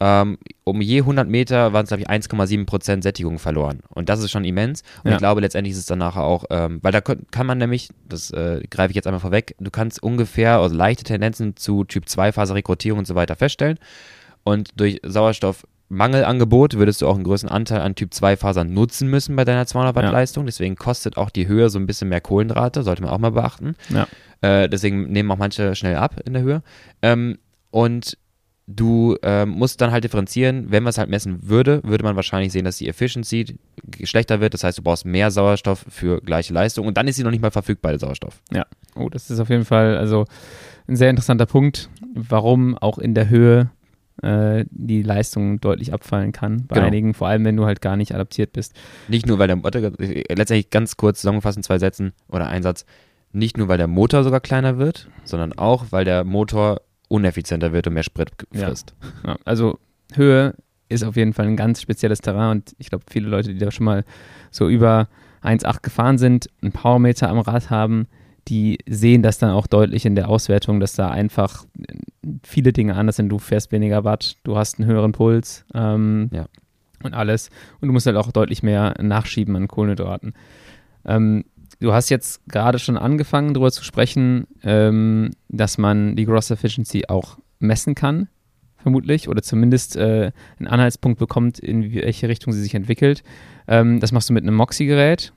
Ähm, 0.00 0.38
um 0.64 0.80
je 0.80 0.98
100 1.00 1.28
Meter 1.28 1.72
waren 1.72 1.84
es, 1.84 1.88
glaube 1.88 2.02
ich, 2.02 2.10
1,7% 2.10 3.02
Sättigung 3.02 3.38
verloren. 3.38 3.80
Und 3.88 4.08
das 4.08 4.20
ist 4.20 4.32
schon 4.32 4.44
immens. 4.44 4.82
Und 5.04 5.10
Ja. 5.10 5.12
ich 5.12 5.18
glaube, 5.18 5.40
letztendlich 5.40 5.72
ist 5.72 5.78
es 5.78 5.86
dann 5.86 5.98
nachher 5.98 6.24
auch, 6.24 6.44
ähm, 6.50 6.80
weil 6.82 6.90
da 6.90 7.00
kann 7.00 7.46
man 7.46 7.58
nämlich, 7.58 7.88
das 8.08 8.30
äh, 8.32 8.62
greife 8.68 8.90
ich 8.90 8.96
jetzt 8.96 9.06
einmal 9.06 9.20
vorweg, 9.20 9.54
du 9.60 9.70
kannst 9.70 10.02
ungefähr, 10.02 10.58
also 10.58 10.74
leichte 10.74 11.04
Tendenzen 11.04 11.54
zu 11.56 11.84
Typ 11.84 12.06
2-Phase-Rekrutierung 12.06 13.00
und 13.00 13.06
so 13.06 13.14
weiter 13.14 13.36
feststellen. 13.36 13.78
Und 14.44 14.70
durch 14.80 14.98
Sauerstoffmangelangebot 15.92 16.74
würdest 16.74 17.02
du 17.02 17.06
auch 17.06 17.14
einen 17.14 17.24
größeren 17.24 17.50
Anteil 17.50 17.80
an 17.80 17.94
Typ 17.94 18.10
2-Fasern 18.12 18.72
nutzen 18.72 19.08
müssen 19.08 19.36
bei 19.36 19.44
deiner 19.44 19.66
200 19.66 19.94
Watt 19.94 20.04
Ja. 20.04 20.10
Leistung. 20.10 20.46
Deswegen 20.46 20.76
kostet 20.76 21.16
auch 21.16 21.30
die 21.30 21.46
Höhe 21.46 21.68
so 21.70 21.78
ein 21.78 21.86
bisschen 21.86 22.08
mehr 22.08 22.20
Kohlenhydrate, 22.20 22.82
sollte 22.82 23.02
man 23.02 23.10
auch 23.10 23.18
mal 23.18 23.30
beachten. 23.30 23.74
Ja. 23.90 24.06
Äh, 24.40 24.68
deswegen 24.68 25.10
nehmen 25.12 25.30
auch 25.30 25.36
manche 25.38 25.74
schnell 25.74 25.96
ab 25.96 26.20
in 26.24 26.32
der 26.32 26.42
Höhe. 26.42 26.62
Ähm, 27.02 27.38
und 27.70 28.16
du 28.66 29.16
ähm, 29.22 29.50
musst 29.50 29.80
dann 29.80 29.90
halt 29.92 30.04
differenzieren, 30.04 30.70
wenn 30.70 30.82
man 30.82 30.90
es 30.90 30.98
halt 30.98 31.10
messen 31.10 31.48
würde, 31.48 31.80
würde 31.84 32.04
man 32.04 32.16
wahrscheinlich 32.16 32.52
sehen, 32.52 32.64
dass 32.64 32.78
die 32.78 32.88
Efficiency 32.88 33.58
schlechter 34.04 34.40
wird. 34.40 34.54
Das 34.54 34.64
heißt, 34.64 34.78
du 34.78 34.82
brauchst 34.82 35.04
mehr 35.04 35.30
Sauerstoff 35.30 35.84
für 35.88 36.20
gleiche 36.20 36.54
Leistung 36.54 36.86
und 36.86 36.96
dann 36.96 37.06
ist 37.08 37.16
sie 37.16 37.24
noch 37.24 37.30
nicht 37.30 37.42
mal 37.42 37.50
verfügbar, 37.50 37.92
der 37.92 37.98
Sauerstoff. 37.98 38.40
Oh, 38.94 39.08
das 39.08 39.30
ist 39.30 39.40
auf 39.40 39.48
jeden 39.50 39.64
Fall 39.64 39.96
also 39.96 40.24
ein 40.88 40.96
sehr 40.96 41.10
interessanter 41.10 41.46
Punkt, 41.46 41.90
warum 42.14 42.78
auch 42.78 42.98
in 42.98 43.14
der 43.14 43.28
Höhe 43.28 43.70
äh, 44.22 44.64
die 44.70 45.02
Leistung 45.02 45.60
deutlich 45.60 45.92
abfallen 45.92 46.32
kann. 46.32 46.66
Bei 46.66 46.74
Genau. 46.76 46.86
einigen, 46.86 47.14
vor 47.14 47.28
allem 47.28 47.44
wenn 47.44 47.56
du 47.56 47.64
halt 47.64 47.80
gar 47.80 47.96
nicht 47.96 48.14
adaptiert 48.14 48.52
bist. 48.52 48.74
Nicht 49.08 49.26
nur, 49.26 49.38
weil 49.38 49.46
der 49.46 49.56
Motor, 49.56 49.80
letztendlich 49.98 50.70
ganz 50.70 50.96
kurz 50.96 51.20
zusammengefasst 51.20 51.56
in 51.56 51.62
zwei 51.62 51.78
Sätzen 51.78 52.12
oder 52.28 52.48
ein 52.48 52.62
Satz, 52.62 52.84
nicht 53.32 53.56
nur, 53.56 53.68
weil 53.68 53.78
der 53.78 53.86
Motor 53.86 54.24
sogar 54.24 54.40
kleiner 54.40 54.76
wird, 54.78 55.08
sondern 55.24 55.52
auch, 55.54 55.86
weil 55.90 56.04
der 56.04 56.24
Motor 56.24 56.82
uneffizienter 57.08 57.72
wird 57.72 57.86
und 57.86 57.94
mehr 57.94 58.02
Sprit 58.02 58.30
Ja. 58.52 58.66
frisst. 58.66 58.94
Ja, 59.26 59.36
also 59.44 59.78
Höhe 60.14 60.54
ist 60.88 61.04
auf 61.04 61.16
jeden 61.16 61.32
Fall 61.32 61.46
ein 61.46 61.56
ganz 61.56 61.80
spezielles 61.80 62.20
Terrain 62.20 62.50
und 62.50 62.74
ich 62.78 62.90
glaube, 62.90 63.04
viele 63.10 63.28
Leute, 63.28 63.52
die 63.54 63.58
da 63.58 63.70
schon 63.70 63.84
mal 63.86 64.04
so 64.50 64.68
über 64.68 65.08
1,8 65.42 65.82
gefahren 65.82 66.18
sind, 66.18 66.48
einen 66.60 66.72
Powermeter 66.72 67.28
am 67.30 67.38
Rad 67.38 67.70
haben, 67.70 68.06
die 68.48 68.78
sehen 68.88 69.22
das 69.22 69.38
dann 69.38 69.50
auch 69.50 69.66
deutlich 69.66 70.04
in 70.04 70.14
der 70.14 70.28
Auswertung, 70.28 70.80
dass 70.80 70.94
da 70.94 71.08
einfach 71.10 71.64
viele 72.42 72.72
Dinge 72.72 72.96
anders 72.96 73.16
sind. 73.16 73.28
Du 73.28 73.38
fährst 73.38 73.72
weniger 73.72 74.04
Watt, 74.04 74.36
du 74.44 74.56
hast 74.56 74.78
einen 74.78 74.88
höheren 74.88 75.12
Puls 75.12 75.64
ähm, 75.74 76.28
Ja. 76.32 76.46
und 77.02 77.14
alles. 77.14 77.50
Und 77.80 77.88
du 77.88 77.92
musst 77.92 78.06
halt 78.06 78.16
auch 78.16 78.32
deutlich 78.32 78.62
mehr 78.62 78.94
nachschieben 79.00 79.54
an 79.56 79.68
Kohlenhydraten. 79.68 80.34
Ähm, 81.04 81.44
du 81.80 81.92
hast 81.92 82.10
jetzt 82.10 82.46
gerade 82.48 82.78
schon 82.78 82.96
angefangen, 82.96 83.54
darüber 83.54 83.70
zu 83.72 83.84
sprechen, 83.84 84.46
ähm, 84.62 85.30
dass 85.48 85.78
man 85.78 86.16
die 86.16 86.24
Gross 86.24 86.50
Efficiency 86.50 87.04
auch 87.08 87.38
messen 87.60 87.94
kann, 87.94 88.28
vermutlich, 88.76 89.28
oder 89.28 89.42
zumindest 89.42 89.94
äh, 89.96 90.32
einen 90.58 90.66
Anhaltspunkt 90.68 91.18
bekommt, 91.20 91.60
in 91.60 91.94
welche 91.94 92.28
Richtung 92.28 92.52
sie 92.52 92.62
sich 92.62 92.74
entwickelt. 92.74 93.22
Ähm, 93.68 94.00
das 94.00 94.10
machst 94.10 94.28
du 94.28 94.32
mit 94.32 94.42
einem 94.42 94.56
Moxie-Gerät. 94.56 95.32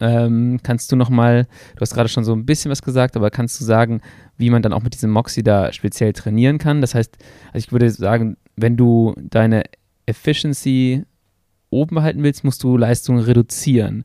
Ähm, 0.00 0.58
kannst 0.62 0.92
du 0.92 0.96
nochmal, 0.96 1.46
du 1.74 1.80
hast 1.80 1.94
gerade 1.94 2.08
schon 2.08 2.24
so 2.24 2.32
ein 2.34 2.44
bisschen 2.44 2.70
was 2.70 2.82
gesagt, 2.82 3.16
aber 3.16 3.30
kannst 3.30 3.58
du 3.60 3.64
sagen, 3.64 4.02
wie 4.36 4.50
man 4.50 4.60
dann 4.62 4.72
auch 4.74 4.82
mit 4.82 4.92
diesem 4.94 5.10
Moxie 5.10 5.42
da 5.42 5.72
speziell 5.72 6.12
trainieren 6.12 6.58
kann? 6.58 6.80
Das 6.82 6.94
heißt, 6.94 7.16
also 7.52 7.58
ich 7.58 7.72
würde 7.72 7.88
sagen, 7.90 8.36
wenn 8.56 8.76
du 8.76 9.14
deine 9.16 9.64
Efficiency 10.06 11.04
oben 11.70 11.96
behalten 11.96 12.22
willst, 12.22 12.44
musst 12.44 12.62
du 12.62 12.76
Leistung 12.76 13.18
reduzieren, 13.18 14.04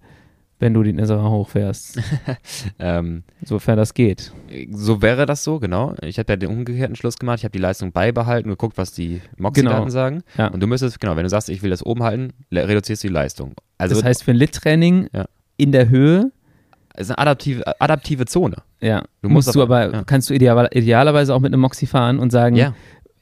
wenn 0.60 0.74
du 0.74 0.84
den 0.84 1.00
Isara 1.00 1.30
hochfährst, 1.30 2.00
Ähm, 2.80 3.24
sofern 3.44 3.78
das 3.78 3.94
geht. 3.94 4.32
so 4.72 5.02
wäre 5.02 5.26
das 5.26 5.44
so, 5.44 5.60
genau. 5.60 5.96
Ich 6.02 6.20
habe 6.20 6.34
ja 6.34 6.38
den 6.38 6.50
umgekehrten 6.50 6.96
Schluss 6.96 7.18
gemacht. 7.18 7.39
Ich 7.39 7.44
habe 7.44 7.52
die 7.52 7.60
Leistung 7.60 7.92
beibehalten, 7.92 8.50
geguckt, 8.50 8.78
was 8.78 8.92
die 8.94 9.22
Moxie-Daten 9.38 9.78
Genau. 9.78 9.89
sagen. 9.89 10.24
Ja. 10.38 10.48
Und 10.48 10.60
du 10.62 10.68
müsstest, 10.68 11.00
genau, 11.00 11.16
wenn 11.16 11.24
du 11.24 11.30
sagst, 11.30 11.50
ich 11.50 11.64
will 11.64 11.70
das 11.72 11.84
oben 11.86 12.04
halten, 12.04 12.30
reduzierst 12.52 13.04
du 13.04 13.08
die 13.08 13.14
Leistung. 13.14 13.54
Also 13.78 13.96
das 13.96 14.04
heißt, 14.04 14.24
für 14.24 14.32
ein 14.32 14.38
Lit-Training 14.38 15.10
Ja. 15.14 15.26
In 15.62 15.72
der 15.72 15.89
Höhe, 15.89 16.32
es 16.93 17.07
ist 17.07 17.12
eine 17.12 17.20
adaptive, 17.20 17.64
adaptive 17.82 18.26
Zone. 18.26 18.57
ja, 18.82 19.03
Du 19.22 19.30
musst 19.30 19.47
musst 19.47 19.55
du 19.55 19.62
aber- 19.62 19.91
ja. 19.93 20.03
kannst 20.05 20.30
du 20.30 20.34
ideal, 20.34 20.68
idealerweise 20.74 21.34
auch 21.34 21.39
mit 21.39 21.53
einem 21.53 21.62
Moxie 21.62 21.86
fahren 21.88 22.20
und 22.20 22.32
sagen, 22.32 22.55
Ja. 22.55 22.74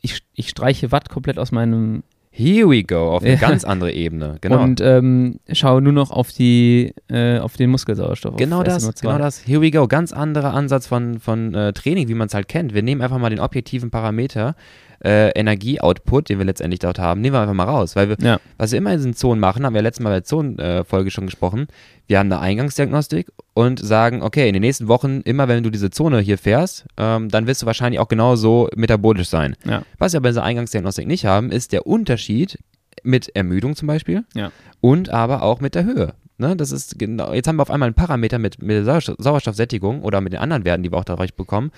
ich, 0.01 0.19
ich 0.33 0.49
streiche 0.49 0.91
Watt 0.91 1.09
komplett 1.09 1.37
aus 1.37 1.51
meinem 1.51 2.03
Here 2.31 2.69
we 2.69 2.83
go, 2.83 3.11
auf 3.15 3.23
eine 3.23 3.33
Ja. 3.33 3.39
ganz 3.39 3.63
andere 3.65 3.91
Ebene. 3.91 4.37
Genau. 4.39 4.61
und 4.63 4.79
ähm, 4.81 5.39
schaue 5.51 5.81
nur 5.81 5.91
noch 5.93 6.11
auf 6.11 6.31
die 6.31 6.93
äh, 7.09 7.39
auf 7.39 7.57
den 7.57 7.69
Muskelsauerstoff. 7.71 8.35
Genau 8.37 8.63
das, 8.63 8.85
SMO2. 8.87 9.01
genau 9.01 9.17
das. 9.17 9.45
Here 9.45 9.61
we 9.61 9.71
go. 9.71 9.87
Ganz 9.87 10.13
anderer 10.13 10.53
Ansatz 10.53 10.85
von, 10.87 11.19
von 11.19 11.53
äh, 11.55 11.73
Training, 11.73 12.07
wie 12.07 12.13
man 12.13 12.27
es 12.27 12.33
halt 12.35 12.47
kennt. 12.47 12.73
Wir 12.73 12.83
nehmen 12.83 13.01
einfach 13.01 13.17
mal 13.17 13.29
den 13.31 13.39
objektiven 13.39 13.89
Parameter 13.89 14.55
äh, 15.03 15.29
Energieoutput, 15.29 16.29
den 16.29 16.37
wir 16.39 16.45
letztendlich 16.45 16.79
dort 16.79 16.99
haben, 16.99 17.21
nehmen 17.21 17.35
wir 17.35 17.41
einfach 17.41 17.53
mal 17.53 17.63
raus. 17.65 17.95
Weil 17.95 18.09
wir, 18.09 18.17
Ja. 18.21 18.39
was 18.57 18.71
wir 18.71 18.77
immer 18.77 18.91
in 18.91 18.97
diesen 18.97 19.13
Zonen 19.15 19.39
machen, 19.39 19.65
haben 19.65 19.73
wir 19.73 19.81
letztes 19.81 20.03
Mal 20.03 20.09
bei 20.09 20.15
der 20.15 20.23
Zonenfolge 20.23 21.11
schon 21.11 21.25
gesprochen. 21.25 21.67
Wir 22.07 22.19
haben 22.19 22.31
eine 22.31 22.41
Eingangsdiagnostik 22.41 23.31
und 23.53 23.79
sagen, 23.79 24.21
okay, 24.21 24.47
in 24.47 24.53
den 24.53 24.61
nächsten 24.61 24.87
Wochen, 24.87 25.21
immer 25.21 25.47
wenn 25.47 25.63
du 25.63 25.69
diese 25.69 25.89
Zone 25.91 26.19
hier 26.19 26.37
fährst, 26.37 26.85
ähm, 26.97 27.29
dann 27.29 27.47
wirst 27.47 27.61
du 27.61 27.65
wahrscheinlich 27.65 27.99
auch 27.99 28.07
genauso 28.07 28.67
metabolisch 28.75 29.27
sein. 29.29 29.55
Ja. 29.65 29.83
Was 29.97 30.13
wir 30.13 30.19
bei 30.21 30.29
dieser 30.29 30.43
Eingangsdiagnostik 30.43 31.07
nicht 31.07 31.25
haben, 31.25 31.51
ist 31.51 31.71
der 31.71 31.85
Unterschied 31.87 32.57
mit 33.03 33.33
Ermüdung 33.35 33.75
zum 33.75 33.87
Beispiel 33.87 34.23
Ja. 34.33 34.51
und 34.81 35.09
aber 35.09 35.43
auch 35.43 35.61
mit 35.61 35.75
der 35.75 35.85
Höhe. 35.85 36.13
Ne, 36.41 36.55
das 36.55 36.71
ist 36.71 36.97
genau, 36.97 37.33
jetzt 37.33 37.47
haben 37.49 37.57
wir 37.57 37.63
auf 37.63 37.69
einmal 37.71 37.87
einen 37.87 37.95
Parameter 37.95 38.39
mit, 38.39 38.61
mit 38.61 38.85
Sauerstoffsättigung 38.85 40.01
oder 40.03 40.21
mit 40.21 40.33
den 40.33 40.39
anderen 40.39 40.65
Werten, 40.65 40.83
die 40.83 40.91
wir 40.91 40.97
auch 40.97 41.03
dadurch 41.03 41.33
bekommen, 41.35 41.71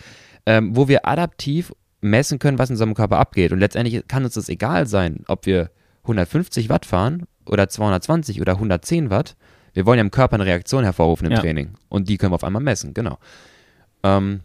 ähm, 0.46 0.76
wo 0.76 0.88
wir 0.88 1.08
adaptiv 1.08 1.74
messen 2.02 2.40
können, 2.40 2.58
was 2.60 2.70
in 2.70 2.74
unserem 2.74 2.94
Körper 2.96 3.18
abgeht. 3.20 3.52
Und 3.52 3.60
letztendlich 3.60 4.08
kann 4.08 4.24
uns 4.24 4.34
das 4.34 4.50
egal 4.50 4.88
sein, 4.88 5.24
ob 5.28 5.46
wir 5.46 5.70
150 6.04 6.68
Watt 6.70 6.86
fahren 6.86 7.24
oder 7.46 7.70
220 7.70 8.42
oder 8.42 8.54
110 8.54 9.10
Watt. 9.10 9.36
Wir 9.74 9.86
wollen 9.86 9.98
ja 10.00 10.04
im 10.04 10.12
Körper 10.12 10.36
eine 10.36 10.46
Reaktion 10.46 10.84
hervorrufen 10.84 11.28
im 11.28 11.34
Ja. 11.34 11.40
Training. 11.40 11.76
Und 11.90 12.10
die 12.10 12.18
können 12.18 12.32
wir 12.32 12.36
auf 12.36 12.44
einmal 12.44 12.62
messen, 12.62 12.94
genau. 12.94 13.18
Ähm, 14.04 14.42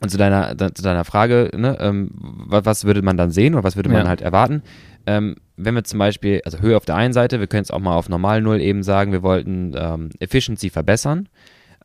und 0.00 0.10
zu 0.10 0.18
deiner, 0.18 0.56
zu 0.74 0.82
deiner 0.82 1.04
Frage, 1.04 1.50
ne, 1.56 1.76
ähm, 1.80 2.10
wa- 2.12 2.60
was 2.64 2.84
würde 2.84 3.00
man 3.02 3.16
dann 3.16 3.30
sehen 3.30 3.54
oder 3.54 3.64
was 3.64 3.76
würde 3.76 3.88
man 3.88 4.02
Ja. 4.02 4.08
halt 4.08 4.20
erwarten? 4.20 4.62
Ähm, 5.06 5.36
wenn 5.56 5.74
wir 5.74 5.84
zum 5.84 5.98
Beispiel, 5.98 6.42
also 6.44 6.58
Höhe 6.60 6.76
auf 6.76 6.84
der 6.84 6.96
einen 6.96 7.12
Seite, 7.14 7.40
wir 7.40 7.46
können 7.46 7.62
es 7.62 7.70
auch 7.70 7.78
mal 7.78 7.94
auf 7.96 8.08
normal 8.08 8.42
Null 8.42 8.60
eben 8.60 8.82
sagen, 8.82 9.12
wir 9.12 9.22
wollten 9.22 9.72
ähm, 9.76 10.10
Efficiency 10.18 10.68
verbessern, 10.70 11.28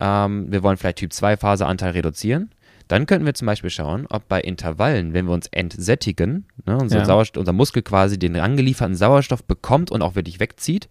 ähm, 0.01 0.51
wir 0.51 0.63
wollen 0.63 0.77
vielleicht 0.77 0.97
Typ 0.97 1.13
2 1.13 1.37
Phaseanteil 1.37 1.91
reduzieren, 1.91 2.49
dann 2.89 3.05
könnten 3.05 3.25
wir 3.25 3.33
zum 3.35 3.45
Beispiel 3.45 3.69
schauen, 3.69 4.05
ob 4.09 4.27
bei 4.27 4.41
Intervallen, 4.41 5.13
wenn 5.13 5.25
wir 5.27 5.33
uns 5.33 5.47
entsättigen, 5.47 6.45
ne, 6.65 6.75
unser, 6.77 7.05
Ja. 7.07 7.23
Unser 7.37 7.53
Muskel 7.53 7.81
quasi 7.83 8.19
den 8.19 8.35
angelieferten 8.35 8.95
Sauerstoff 8.95 9.43
bekommt 9.45 9.91
und 9.91 10.01
auch 10.01 10.15
wirklich 10.15 10.39
wegzieht, 10.41 10.89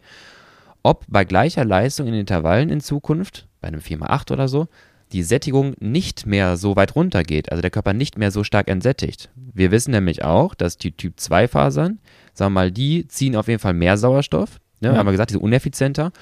ob 0.83 1.05
bei 1.09 1.25
gleicher 1.25 1.65
Leistung 1.65 2.07
in 2.07 2.15
Intervallen 2.15 2.71
in 2.71 2.81
Zukunft, 2.81 3.47
bei 3.61 3.69
einem 3.69 3.81
4x8 3.81 4.33
oder 4.33 4.49
so, 4.49 4.69
die 5.13 5.23
Sättigung 5.23 5.75
nicht 5.81 6.25
mehr 6.27 6.57
so 6.57 6.77
weit 6.77 6.95
runter 6.95 7.23
geht, 7.25 7.51
also 7.51 7.63
der 7.63 7.71
Körper 7.71 7.93
nicht 7.95 8.17
mehr 8.17 8.31
so 8.31 8.45
stark 8.45 8.69
entsättigt. 8.69 9.29
Wir 9.35 9.71
wissen 9.71 9.91
nämlich 9.91 10.23
auch, 10.23 10.55
dass 10.55 10.77
die 10.79 10.93
Typ-2-Fasern, 10.93 11.99
sagen 12.33 12.53
wir 12.53 12.61
mal, 12.61 12.71
die 12.71 13.09
ziehen 13.09 13.35
auf 13.35 13.49
jeden 13.49 13.59
Fall 13.61 13.75
mehr 13.75 13.97
Sauerstoff, 13.97 14.61
ne, 14.81 14.91
Ja. 14.91 14.97
haben 14.97 15.07
wir 15.07 15.13
gesagt, 15.13 15.31
die 15.31 15.35
sind 15.35 15.43
uneffizienter. 15.43 16.13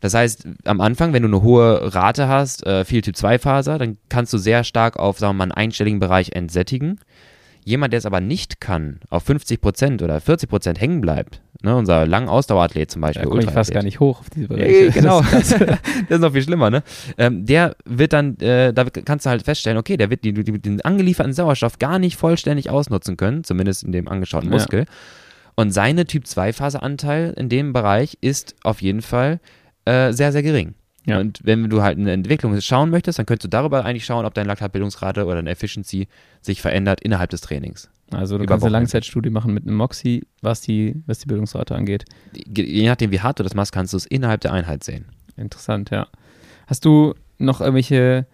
Das 0.00 0.14
heißt, 0.14 0.46
am 0.64 0.80
Anfang, 0.80 1.12
wenn 1.12 1.22
du 1.22 1.28
eine 1.28 1.42
hohe 1.42 1.94
Rate 1.94 2.26
hast, 2.28 2.66
äh, 2.66 2.84
viel 2.84 3.02
Typ-2-Faser, 3.02 3.78
dann 3.78 3.98
kannst 4.08 4.32
du 4.32 4.38
sehr 4.38 4.64
stark 4.64 4.96
auf, 4.98 5.18
sagen 5.18 5.30
wir 5.32 5.38
mal, 5.38 5.44
einen 5.44 5.52
einstelligen 5.52 6.00
Bereich 6.00 6.32
entsättigen. 6.32 6.98
Jemand, 7.62 7.92
der 7.92 7.98
es 7.98 8.06
aber 8.06 8.22
nicht 8.22 8.60
kann, 8.62 9.00
auf 9.10 9.28
50% 9.28 10.02
oder 10.02 10.16
40% 10.16 10.78
hängen 10.78 11.02
bleibt, 11.02 11.42
ne, 11.62 11.76
unser 11.76 12.06
Lang-Ausdauerathlet 12.06 12.90
zum 12.90 13.02
Beispiel, 13.02 13.24
Da 13.24 13.28
komme 13.28 13.42
ich 13.42 13.50
fast 13.50 13.70
gar 13.70 13.82
nicht 13.82 14.00
hoch 14.00 14.20
auf 14.20 14.30
diese 14.30 14.44
Ja, 14.44 14.56
Bereiche. 14.56 14.90
genau. 14.94 15.20
Das 15.30 15.52
ist 15.52 16.20
noch 16.20 16.32
viel 16.32 16.42
schlimmer, 16.42 16.70
ne? 16.70 16.82
Ähm, 17.18 17.44
der 17.44 17.76
wird 17.84 18.14
dann, 18.14 18.38
äh, 18.38 18.72
da 18.72 18.84
kannst 18.84 19.26
du 19.26 19.30
halt 19.30 19.42
feststellen, 19.42 19.76
okay, 19.76 19.98
der 19.98 20.08
wird 20.08 20.24
die, 20.24 20.32
die, 20.32 20.58
den 20.58 20.80
angelieferten 20.80 21.34
Sauerstoff 21.34 21.78
gar 21.78 21.98
nicht 21.98 22.16
vollständig 22.16 22.70
ausnutzen 22.70 23.18
können, 23.18 23.44
zumindest 23.44 23.82
in 23.84 23.92
dem 23.92 24.08
angeschauten 24.08 24.48
Ja. 24.48 24.54
Muskel. 24.56 24.86
Und 25.54 25.72
seine 25.72 26.06
Typ-2-Phaseanteil 26.06 27.34
in 27.36 27.50
dem 27.50 27.74
Bereich 27.74 28.16
ist 28.22 28.54
auf 28.62 28.80
jeden 28.80 29.02
Fall 29.02 29.40
äh, 29.84 30.12
sehr, 30.12 30.32
sehr 30.32 30.42
gering. 30.42 30.74
Ja. 31.06 31.18
Und 31.18 31.40
wenn 31.44 31.68
du 31.70 31.82
halt 31.82 31.98
eine 31.98 32.12
Entwicklung 32.12 32.60
schauen 32.60 32.90
möchtest, 32.90 33.18
dann 33.18 33.26
könntest 33.26 33.44
du 33.44 33.48
darüber 33.48 33.84
eigentlich 33.84 34.04
schauen, 34.04 34.26
ob 34.26 34.34
deine 34.34 34.48
Laktatbildungsrate 34.48 35.24
oder 35.24 35.36
deine 35.36 35.50
Efficiency 35.50 36.08
sich 36.42 36.60
verändert 36.60 37.00
innerhalb 37.00 37.30
des 37.30 37.40
Trainings. 37.40 37.88
Also 38.12 38.36
du 38.36 38.44
Über 38.44 38.54
kannst 38.54 38.66
eine. 38.66 38.72
Langzeitstudie 38.72 39.30
machen 39.30 39.54
mit 39.54 39.64
einem 39.66 39.76
Moxie, 39.76 40.24
was 40.42 40.60
die, 40.60 41.02
was 41.06 41.20
die 41.20 41.26
Bildungsrate 41.26 41.74
angeht. 41.74 42.04
Je 42.34 42.64
je 42.64 42.86
nachdem, 42.88 43.12
wie 43.12 43.20
hart 43.20 43.38
du 43.38 43.42
das 43.42 43.54
machst, 43.54 43.72
kannst 43.72 43.92
du 43.92 43.96
es 43.96 44.04
innerhalb 44.06 44.40
der 44.42 44.52
Einheit 44.52 44.84
sehen. 44.84 45.06
Interessant, 45.36 45.90
ja. 45.90 46.06
Hast 46.66 46.84
du 46.84 47.14
noch 47.38 47.60
irgendwelche, 47.60 48.26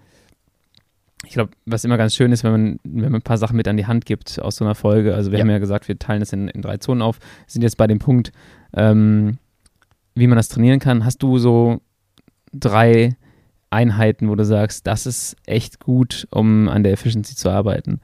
ich 1.24 1.32
glaube, 1.34 1.50
was 1.66 1.84
immer 1.84 1.96
ganz 1.98 2.14
schön 2.14 2.32
ist, 2.32 2.42
wenn 2.42 2.52
man, 2.52 2.80
wenn 2.84 3.12
man 3.12 3.20
ein 3.20 3.22
paar 3.22 3.38
Sachen 3.38 3.56
mit 3.56 3.68
an 3.68 3.76
die 3.76 3.86
Hand 3.86 4.06
gibt 4.06 4.40
aus 4.40 4.56
so 4.56 4.64
einer 4.64 4.74
Folge. 4.74 5.14
Also 5.14 5.30
wir 5.30 5.38
Ja. 5.38 5.44
haben 5.44 5.50
ja 5.50 5.58
gesagt, 5.58 5.88
wir 5.88 5.98
teilen 5.98 6.20
das 6.20 6.32
in, 6.32 6.48
in 6.48 6.62
drei 6.62 6.78
Zonen 6.78 7.02
auf, 7.02 7.18
sind 7.46 7.62
jetzt 7.62 7.76
bei 7.76 7.86
dem 7.86 7.98
Punkt, 7.98 8.32
ähm, 8.74 9.38
wie 10.16 10.26
man 10.26 10.36
das 10.36 10.48
trainieren 10.48 10.80
kann. 10.80 11.04
Hast 11.04 11.22
du 11.22 11.38
so 11.38 11.80
drei 12.52 13.16
Einheiten, 13.70 14.28
wo 14.28 14.34
du 14.34 14.44
sagst, 14.44 14.86
das 14.86 15.06
ist 15.06 15.36
echt 15.46 15.78
gut, 15.78 16.26
um 16.30 16.68
an 16.68 16.82
der 16.82 16.92
Efficiency 16.92 17.36
zu 17.36 17.50
arbeiten? 17.50 18.00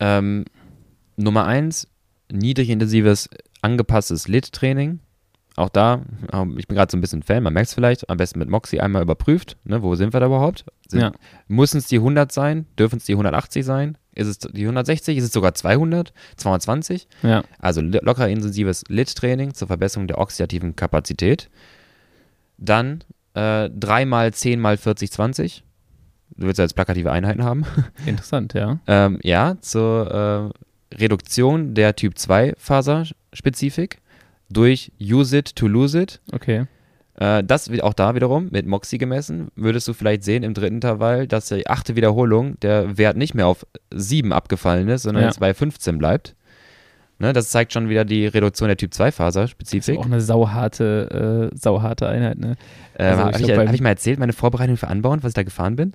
Ähm, 0.00 0.44
Nummer 1.16 1.46
eins, 1.46 1.86
niedrig 2.30 2.68
intensives, 2.68 3.30
angepasstes 3.62 4.26
Lit-Training. 4.26 4.98
Auch 5.56 5.68
da, 5.68 6.02
ähm, 6.32 6.56
ich 6.58 6.66
bin 6.66 6.76
gerade 6.76 6.90
so 6.90 6.96
ein 6.96 7.00
bisschen 7.02 7.22
Fan, 7.22 7.42
man 7.42 7.52
merkt 7.52 7.68
es 7.68 7.74
vielleicht, 7.74 8.08
am 8.08 8.16
besten 8.16 8.38
mit 8.38 8.48
Moxie 8.48 8.80
einmal 8.80 9.02
überprüft, 9.02 9.58
ne, 9.64 9.82
wo 9.82 9.94
sind 9.94 10.12
wir 10.14 10.20
da 10.20 10.26
überhaupt? 10.26 10.64
Ja. 10.92 11.12
Müssen 11.48 11.76
es 11.78 11.86
die 11.88 11.96
100 11.96 12.32
sein? 12.32 12.66
Dürfen 12.78 12.96
es 12.96 13.04
die 13.04 13.12
180 13.12 13.64
sein? 13.64 13.98
Ist 14.14 14.26
es 14.28 14.38
die 14.38 14.62
160? 14.62 15.16
Ist 15.16 15.24
es 15.24 15.32
sogar 15.32 15.54
200? 15.54 16.12
220? 16.36 17.06
Ja, 17.22 17.44
Also 17.58 17.80
lo- 17.82 17.98
locker 18.02 18.28
intensives 18.28 18.84
Lit-Training 18.88 19.54
zur 19.54 19.68
Verbesserung 19.68 20.06
der 20.06 20.18
oxidativen 20.18 20.74
Kapazität. 20.76 21.50
Dann 22.58 23.04
äh, 23.34 23.68
3 23.70 24.04
mal 24.06 24.32
10 24.32 24.60
mal 24.60 24.76
40, 24.76 25.10
20. 25.10 25.64
Du 26.36 26.46
willst 26.46 26.58
ja 26.58 26.64
jetzt 26.64 26.74
plakative 26.74 27.10
Einheiten 27.12 27.42
haben. 27.44 27.64
interessant, 28.06 28.54
ja. 28.54 28.80
Ähm, 28.86 29.18
ja, 29.22 29.56
zur 29.60 30.52
äh, 30.92 30.96
Reduktion 30.96 31.74
der 31.74 31.96
Typ 31.96 32.18
2 32.18 32.54
Faserspezifik 32.58 34.00
durch 34.52 34.92
Use 35.00 35.36
it 35.36 35.54
to 35.56 35.66
lose 35.66 36.00
it. 36.00 36.20
Okay. 36.32 36.66
Äh, 37.14 37.44
das 37.44 37.70
wird 37.70 37.82
auch 37.82 37.94
da 37.94 38.14
wiederum 38.14 38.48
mit 38.50 38.66
Moxie 38.66 38.98
gemessen. 38.98 39.48
Würdest 39.54 39.86
du 39.88 39.92
vielleicht 39.92 40.24
sehen 40.24 40.42
im 40.42 40.54
dritten 40.54 40.76
Intervall, 40.76 41.26
dass 41.26 41.48
die 41.48 41.66
achte 41.68 41.94
Wiederholung 41.96 42.58
der 42.60 42.96
Wert 42.98 43.16
nicht 43.16 43.34
mehr 43.34 43.46
auf 43.46 43.66
7 43.92 44.32
abgefallen 44.32 44.88
ist, 44.88 45.02
sondern 45.02 45.22
Ja. 45.24 45.28
jetzt 45.28 45.40
bei 45.40 45.52
15 45.54 45.98
bleibt. 45.98 46.34
Ne, 47.18 47.32
das 47.32 47.50
zeigt 47.50 47.72
schon 47.72 47.88
wieder 47.88 48.04
die 48.04 48.26
Reduktion 48.26 48.66
der 48.68 48.76
Typ 48.76 48.92
2 48.92 49.04
Das 49.04 49.10
ist 49.12 49.16
Faserspezifik. 49.18 49.98
auch 49.98 50.06
eine 50.06 50.20
sauharte, 50.20 51.50
äh, 51.52 51.56
sauharte 51.56 52.08
Einheit, 52.08 52.38
ne? 52.38 52.56
Ähm, 52.98 53.18
also 53.18 53.22
Habe 53.22 53.42
ich 53.42 53.58
hab 53.68 53.74
ich 53.74 53.80
mal 53.80 53.90
erzählt, 53.90 54.18
meine 54.18 54.32
Vorbereitung 54.32 54.76
für 54.76 54.88
Anbauen, 54.88 55.22
was 55.22 55.28
ich 55.30 55.34
da 55.34 55.44
gefahren 55.44 55.76
bin? 55.76 55.92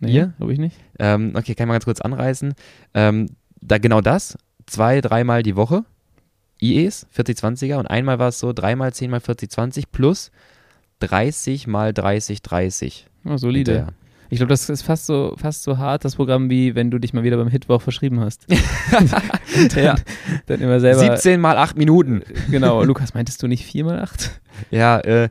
Nee, 0.00 0.26
glaube 0.36 0.52
ich 0.52 0.58
nicht. 0.58 0.76
Ähm, 0.98 1.32
okay, 1.34 1.54
kann 1.54 1.64
ich 1.64 1.68
mal 1.68 1.74
ganz 1.74 1.86
kurz 1.86 2.02
anreißen. 2.02 2.52
Ähm, 2.92 3.30
da 3.62 3.78
genau 3.78 4.02
das, 4.02 4.36
zwei, 4.66 5.00
dreimal 5.00 5.42
die 5.42 5.56
Woche, 5.56 5.84
IEs, 6.60 7.06
40-20er 7.16 7.76
und 7.76 7.86
einmal 7.86 8.18
war 8.18 8.28
es 8.28 8.38
so, 8.38 8.52
dreimal 8.52 8.92
10 8.92 9.10
mal 9.10 9.20
40-20 9.20 9.84
plus 9.92 10.30
30 11.00 11.66
mal 11.66 11.90
30-30. 11.90 13.04
Oh, 13.24 13.36
solide. 13.36 13.72
hinterher. 13.72 13.92
Ich 14.28 14.38
glaube, 14.38 14.48
das 14.50 14.68
ist 14.68 14.82
fast 14.82 15.06
so, 15.06 15.34
fast 15.36 15.62
so 15.62 15.78
hart, 15.78 16.04
das 16.04 16.16
Programm, 16.16 16.50
wie 16.50 16.74
wenn 16.74 16.90
du 16.90 16.98
dich 16.98 17.12
mal 17.12 17.22
wieder 17.22 17.36
beim 17.36 17.46
Hitwoch 17.46 17.80
verschrieben 17.80 18.18
hast. 18.18 18.44
Dann, 18.90 19.08
Ja. 19.76 19.94
dann 20.46 20.60
immer 20.60 20.80
selber. 20.80 20.98
17 20.98 21.40
mal 21.40 21.56
8 21.56 21.76
Minuten. 21.78 22.22
Genau, 22.50 22.82
Lukas, 22.82 23.14
meintest 23.14 23.40
du 23.42 23.46
nicht 23.46 23.64
4 23.64 23.84
mal 23.84 24.00
8? 24.00 24.30
Ja, 24.70 24.98
äh, 25.00 25.28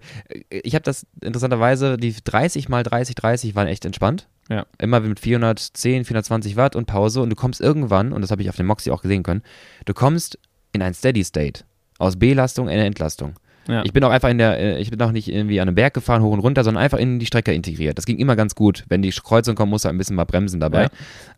ich 0.50 0.76
habe 0.76 0.84
das 0.84 1.08
interessanterweise, 1.20 1.98
die 1.98 2.14
30 2.24 2.70
mal 2.70 2.84
30, 2.84 3.16
30 3.16 3.56
waren 3.56 3.66
echt 3.68 3.84
entspannt. 3.84 4.28
Ja. 4.50 4.68
Immer 4.78 5.00
mit 5.00 5.20
410, 5.20 6.06
420 6.06 6.56
Watt 6.58 6.76
und 6.76 6.86
Pause 6.86 7.22
und 7.24 7.32
du 7.32 7.36
kommst 7.36 7.60
irgendwann, 7.60 8.14
und 8.14 8.22
das 8.22 8.30
habe 8.30 8.44
ich 8.44 8.50
auf 8.50 8.56
dem 8.56 8.68
Moxie 8.68 8.92
auch 8.92 9.02
gesehen 9.02 9.24
können, 9.24 9.42
du 9.86 9.96
kommst 9.96 10.38
in 10.76 10.82
ein 10.82 10.94
Steady 10.94 11.24
State. 11.24 11.64
Aus 11.98 12.18
Belastung 12.18 12.68
in 12.68 12.74
eine 12.74 12.86
Entlastung. 12.86 13.36
Ja. 13.68 13.82
Ich 13.84 13.94
bin 13.94 14.04
auch 14.04 14.12
einfach 14.12 14.30
in 14.30 14.38
der, 14.38 14.60
äh, 14.60 14.80
ich 14.80 14.92
bin 14.92 15.02
auch 15.02 15.12
nicht 15.12 15.28
irgendwie 15.28 15.60
an 15.60 15.68
einem 15.68 15.76
Berg 15.76 15.94
gefahren, 15.96 16.22
hoch 16.22 16.32
und 16.32 16.40
runter, 16.40 16.64
sondern 16.64 16.84
einfach 16.84 17.00
in 17.00 17.18
die 17.18 17.26
Strecke 17.26 17.52
integriert. 17.52 17.98
Das 17.98 18.06
ging 18.06 18.18
immer 18.18 18.36
ganz 18.36 18.54
gut. 18.54 18.84
Wenn 18.90 19.02
die 19.02 19.10
Kreuzung 19.10 19.56
kommt, 19.56 19.72
musst 19.72 19.86
du 19.86 19.90
ein 19.90 19.98
bisschen 19.98 20.16
mal 20.16 20.26
bremsen 20.26 20.60
dabei. 20.60 20.84
Ja. 20.84 20.90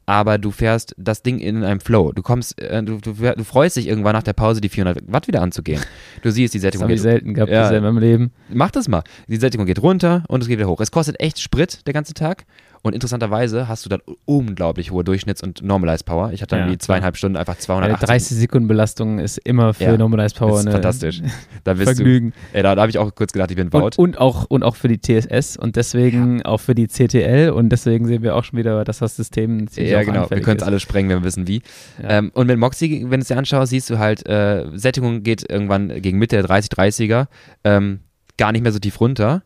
Aber 0.06 0.38
du 0.38 0.52
fährst 0.52 0.94
das 0.98 1.22
Ding 1.22 1.40
in 1.40 1.64
einem 1.64 1.80
Flow. 1.80 2.12
Du 2.12 2.22
kommst, 2.22 2.60
äh, 2.62 2.84
du, 2.84 2.98
du, 2.98 3.14
du 3.14 3.44
freust 3.44 3.78
dich 3.78 3.88
irgendwann 3.88 4.14
nach 4.14 4.24
der 4.24 4.34
Pause, 4.34 4.60
die 4.60 4.70
400 4.70 5.04
Watt 5.08 5.28
wieder 5.28 5.42
anzugehen. 5.42 5.82
Du 6.22 6.32
siehst, 6.32 6.54
die 6.54 6.58
Das 6.58 6.64
Sättigung 6.64 6.84
habe 6.84 6.94
ich 6.94 6.98
geht 6.98 7.04
selten 7.04 7.34
gehabt 7.34 7.52
Ja. 7.52 7.70
in 7.70 7.84
meinem 7.84 7.98
Leben. 8.00 8.32
Mach 8.50 8.72
das 8.72 8.90
mal. 8.90 9.04
Die 9.30 9.38
Sättigung 9.38 9.66
geht 9.66 9.82
runter 9.82 10.24
und 10.28 10.42
es 10.42 10.50
geht 10.50 10.60
wieder 10.60 10.68
hoch. 10.68 10.82
Es 10.82 10.92
kostet 10.92 11.20
echt 11.22 11.40
Sprit 11.40 11.86
der 11.88 11.94
ganze 11.94 12.14
Tag. 12.14 12.46
Und 12.88 12.94
interessanterweise 12.94 13.68
hast 13.68 13.86
du 13.86 13.90
dann 13.90 14.02
unglaublich 14.26 14.92
hohe 14.92 15.04
Durchschnitts- 15.04 15.44
und 15.44 15.62
Normalized 15.62 16.06
Power. 16.06 16.32
Ich 16.32 16.42
hatte 16.42 16.56
dann 16.56 16.68
ja, 16.68 16.72
die 16.72 16.78
zweieinhalb 16.78 17.18
Stunden 17.18 17.36
einfach 17.38 17.58
280. 17.58 17.98
Eine 17.98 18.08
30 18.08 18.38
Sekunden 18.38 18.68
Belastung 18.68 19.20
ist 19.20 19.38
immer 19.40 19.74
für 19.74 19.84
ja, 19.84 19.98
Normalized 19.98 20.38
Power 20.38 20.60
eine 20.60 20.72
fantastisch. 20.72 21.22
Da 21.64 21.74
bist 21.74 21.96
Vergnügen. 21.96 22.32
Du, 22.32 22.58
ey, 22.58 22.64
da, 22.64 22.76
da 22.76 22.82
habe 22.82 22.90
ich 22.90 22.98
auch 22.98 23.14
kurz 23.14 23.34
gedacht, 23.34 23.52
ich 23.52 23.58
bin 23.58 23.74
Wout. 23.74 23.80
Und, 23.84 23.98
und, 23.98 24.18
auch, 24.20 24.46
und 24.46 24.64
auch 24.64 24.78
für 24.78 24.88
die 24.88 25.00
TSS 25.02 25.58
und 25.58 25.76
deswegen 25.76 26.38
ja. 26.38 26.46
auch 26.46 26.60
für 26.60 26.76
die 26.76 26.88
CTL 26.88 27.50
und 27.50 27.70
deswegen 27.70 28.08
sehen 28.08 28.24
wir 28.24 28.36
auch 28.36 28.46
schon 28.46 28.58
wieder, 28.58 28.86
dass 28.86 29.00
das 29.00 29.18
System 29.18 29.68
ziemlich 29.68 29.92
Ja, 29.92 30.04
genau. 30.04 30.30
Wir 30.30 30.42
können 30.42 30.58
es 30.58 30.64
alle 30.64 30.80
sprengen, 30.80 31.10
wenn 31.10 31.20
wir 31.20 31.26
wissen, 31.26 31.46
wie. 31.48 31.62
Ähm, 32.02 32.32
und 32.34 32.48
mit 32.48 32.58
Moxie, 32.58 33.04
wenn 33.10 33.20
du 33.20 33.24
es 33.24 33.28
dir 33.28 33.38
anschaust, 33.38 33.72
siehst 33.72 33.90
du 33.90 34.00
halt, 34.00 34.26
äh, 34.28 34.66
Sättigung 34.76 35.24
geht 35.24 35.50
irgendwann 35.50 36.02
gegen 36.02 36.18
Mitte 36.20 36.42
der 36.42 36.46
30-30er 36.46 37.28
ähm, 37.66 38.00
gar 38.38 38.52
nicht 38.52 38.62
mehr 38.62 38.72
so 38.72 38.80
tief 38.80 39.02
runter 39.02 39.44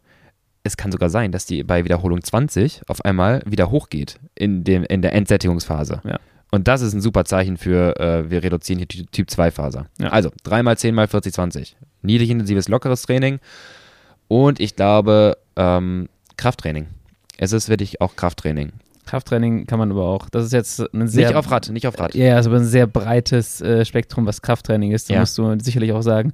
es 0.63 0.77
kann 0.77 0.91
sogar 0.91 1.09
sein, 1.09 1.31
dass 1.31 1.45
die 1.45 1.63
bei 1.63 1.83
Wiederholung 1.83 2.23
20 2.23 2.81
auf 2.87 3.03
einmal 3.03 3.41
wieder 3.45 3.71
hochgeht 3.71 4.19
in, 4.35 4.63
dem, 4.63 4.83
in 4.83 5.01
der 5.01 5.13
Endsättigungsphase. 5.13 6.01
Ja. 6.03 6.19
Und 6.51 6.67
das 6.67 6.81
ist 6.81 6.93
ein 6.93 7.01
super 7.01 7.25
Zeichen 7.25 7.57
für, 7.57 7.99
äh, 7.99 8.29
wir 8.29 8.43
reduzieren 8.43 8.77
hier 8.77 8.87
die 8.87 9.05
Typ 9.05 9.29
2 9.29 9.51
Faser. 9.51 9.87
Ja. 9.99 10.09
Also 10.09 10.29
3 10.43 10.63
mal 10.63 10.77
10 10.77 10.93
mal 10.93 11.07
40, 11.07 11.33
20. 11.33 11.77
Niedrig 12.01 12.29
intensives, 12.29 12.67
lockeres 12.67 13.03
Training. 13.03 13.39
Und 14.27 14.59
ich 14.59 14.75
glaube, 14.75 15.37
ähm, 15.55 16.09
Krafttraining. 16.37 16.87
Es 17.37 17.53
ist 17.53 17.69
wirklich 17.69 18.01
auch 18.01 18.15
Krafttraining. 18.15 18.73
Krafttraining 19.05 19.65
kann 19.65 19.79
man 19.79 19.91
aber 19.91 20.05
auch. 20.05 20.29
Das 20.29 20.45
ist 20.45 20.53
jetzt 20.53 20.79
ein 20.93 21.07
sehr. 21.07 21.27
Nicht 21.27 21.35
auf 21.35 21.49
Rad, 21.49 21.69
nicht 21.69 21.87
auf 21.87 21.99
Rad. 21.99 22.13
Ja, 22.15 22.35
also 22.35 22.51
ein 22.51 22.65
sehr 22.65 22.85
breites 22.85 23.61
äh, 23.61 23.83
Spektrum, 23.83 24.25
was 24.25 24.41
Krafttraining 24.41 24.91
ist. 24.91 25.09
Da 25.09 25.15
ja. 25.15 25.19
musst 25.21 25.37
du 25.37 25.57
sicherlich 25.59 25.91
auch 25.91 26.01
sagen, 26.01 26.33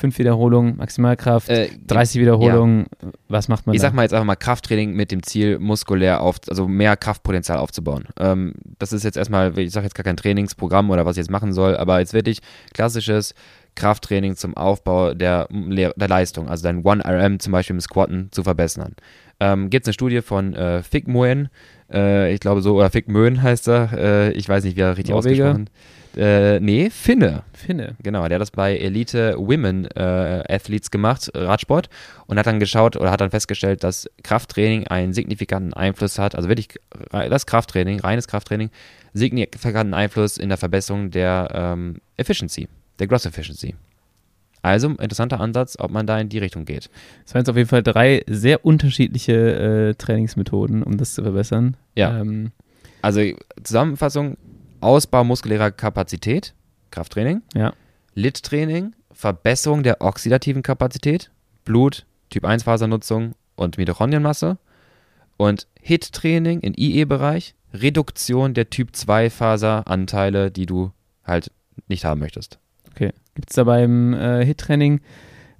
fünf 0.00 0.18
Wiederholungen, 0.18 0.76
Maximalkraft, 0.78 1.48
äh, 1.48 1.68
30 1.86 2.20
Wiederholungen. 2.20 2.86
Ja. 3.02 3.08
Was 3.28 3.48
macht 3.48 3.66
man 3.66 3.74
Ich 3.74 3.80
da? 3.82 3.88
sag 3.88 3.94
mal 3.94 4.02
jetzt 4.02 4.12
einfach 4.12 4.24
mal 4.24 4.34
Krafttraining 4.34 4.94
mit 4.94 5.12
dem 5.12 5.22
Ziel, 5.22 5.58
muskulär 5.58 6.22
auf, 6.22 6.36
also 6.48 6.66
mehr 6.66 6.96
Kraftpotenzial 6.96 7.58
aufzubauen. 7.58 8.04
Ähm, 8.18 8.54
das 8.78 8.92
ist 8.92 9.04
jetzt 9.04 9.16
erstmal, 9.16 9.56
ich 9.58 9.70
sage 9.72 9.84
jetzt 9.86 9.94
gar 9.94 10.04
kein 10.04 10.16
Trainingsprogramm 10.16 10.90
oder 10.90 11.04
was 11.06 11.16
ich 11.16 11.18
jetzt 11.22 11.30
machen 11.30 11.52
soll, 11.52 11.76
aber 11.76 12.00
jetzt 12.00 12.14
wirklich 12.14 12.40
klassisches 12.74 13.34
Krafttraining 13.76 14.36
zum 14.36 14.56
Aufbau 14.56 15.14
der, 15.14 15.46
der 15.50 16.08
Leistung, 16.08 16.48
also 16.48 16.64
dein 16.64 16.82
1RM 16.82 17.38
zum 17.38 17.52
Beispiel 17.52 17.76
im 17.76 17.80
Squatten 17.80 18.28
zu 18.32 18.42
verbessern. 18.42 18.94
Ähm, 19.38 19.70
Gibt 19.70 19.84
es 19.84 19.88
eine 19.88 19.94
Studie 19.94 20.22
von 20.22 20.54
äh, 20.54 20.82
Fick 20.82 21.06
Moen, 21.08 21.48
äh, 21.92 22.32
ich 22.32 22.40
glaube 22.40 22.62
so, 22.62 22.76
oder 22.76 22.90
Fick 22.90 23.08
Möhen 23.08 23.42
heißt 23.42 23.68
er, 23.68 23.92
äh, 23.92 24.32
ich 24.32 24.48
weiß 24.48 24.64
nicht, 24.64 24.76
wie 24.76 24.80
er 24.80 24.96
richtig 24.96 25.14
Norweger. 25.14 25.50
ausgesprochen 25.50 25.70
äh, 26.16 26.60
nee, 26.60 26.90
Finne. 26.90 27.44
Finne. 27.52 27.96
Genau, 28.02 28.26
der 28.28 28.36
hat 28.36 28.42
das 28.42 28.50
bei 28.50 28.76
Elite 28.76 29.36
Women 29.38 29.86
äh, 29.86 30.44
Athletes 30.48 30.90
gemacht, 30.90 31.30
Radsport, 31.34 31.88
und 32.26 32.38
hat 32.38 32.46
dann 32.46 32.60
geschaut 32.60 32.96
oder 32.96 33.10
hat 33.10 33.20
dann 33.20 33.30
festgestellt, 33.30 33.84
dass 33.84 34.08
Krafttraining 34.22 34.86
einen 34.86 35.12
signifikanten 35.12 35.74
Einfluss 35.74 36.18
hat, 36.18 36.34
also 36.34 36.48
wirklich 36.48 36.68
das 37.10 37.46
Krafttraining, 37.46 38.00
reines 38.00 38.28
Krafttraining, 38.28 38.70
signifikanten 39.12 39.94
Einfluss 39.94 40.36
in 40.36 40.48
der 40.48 40.58
Verbesserung 40.58 41.10
der 41.10 41.48
ähm, 41.52 41.96
Efficiency, 42.16 42.68
der 42.98 43.06
Gross 43.06 43.26
Efficiency. 43.26 43.74
Also 44.62 44.88
interessanter 44.88 45.40
Ansatz, 45.40 45.76
ob 45.78 45.90
man 45.90 46.06
da 46.06 46.18
in 46.18 46.28
die 46.28 46.38
Richtung 46.38 46.66
geht. 46.66 46.90
Es 47.24 47.34
waren 47.34 47.40
jetzt 47.40 47.48
auf 47.48 47.56
jeden 47.56 47.68
Fall 47.68 47.82
drei 47.82 48.22
sehr 48.26 48.64
unterschiedliche 48.64 49.32
äh, 49.32 49.94
Trainingsmethoden, 49.94 50.82
um 50.82 50.98
das 50.98 51.14
zu 51.14 51.22
verbessern. 51.22 51.76
Ja. 51.94 52.20
Ähm, 52.20 52.52
also 53.00 53.22
Zusammenfassung, 53.62 54.36
Ausbau 54.80 55.24
muskulärer 55.24 55.70
Kapazität, 55.70 56.54
Krafttraining. 56.90 57.42
Ja. 57.54 57.72
Lit-Training, 58.14 58.94
Verbesserung 59.12 59.82
der 59.82 60.00
oxidativen 60.00 60.62
Kapazität, 60.62 61.30
Blut, 61.64 62.06
Typ-1-Fasernutzung 62.30 63.34
und 63.56 63.78
Mitochondrienmasse. 63.78 64.58
Und 65.36 65.66
HIT-Training 65.80 66.60
im 66.60 66.74
IE-Bereich, 66.76 67.54
Reduktion 67.72 68.54
der 68.54 68.70
Typ-2-Faseranteile, 68.70 70.50
die 70.50 70.66
du 70.66 70.92
halt 71.24 71.50
nicht 71.88 72.04
haben 72.04 72.20
möchtest. 72.20 72.58
Okay. 72.90 73.12
Gibt 73.34 73.50
es 73.50 73.56
da 73.56 73.64
beim 73.64 74.12
äh, 74.12 74.44
HIT-Training 74.44 75.00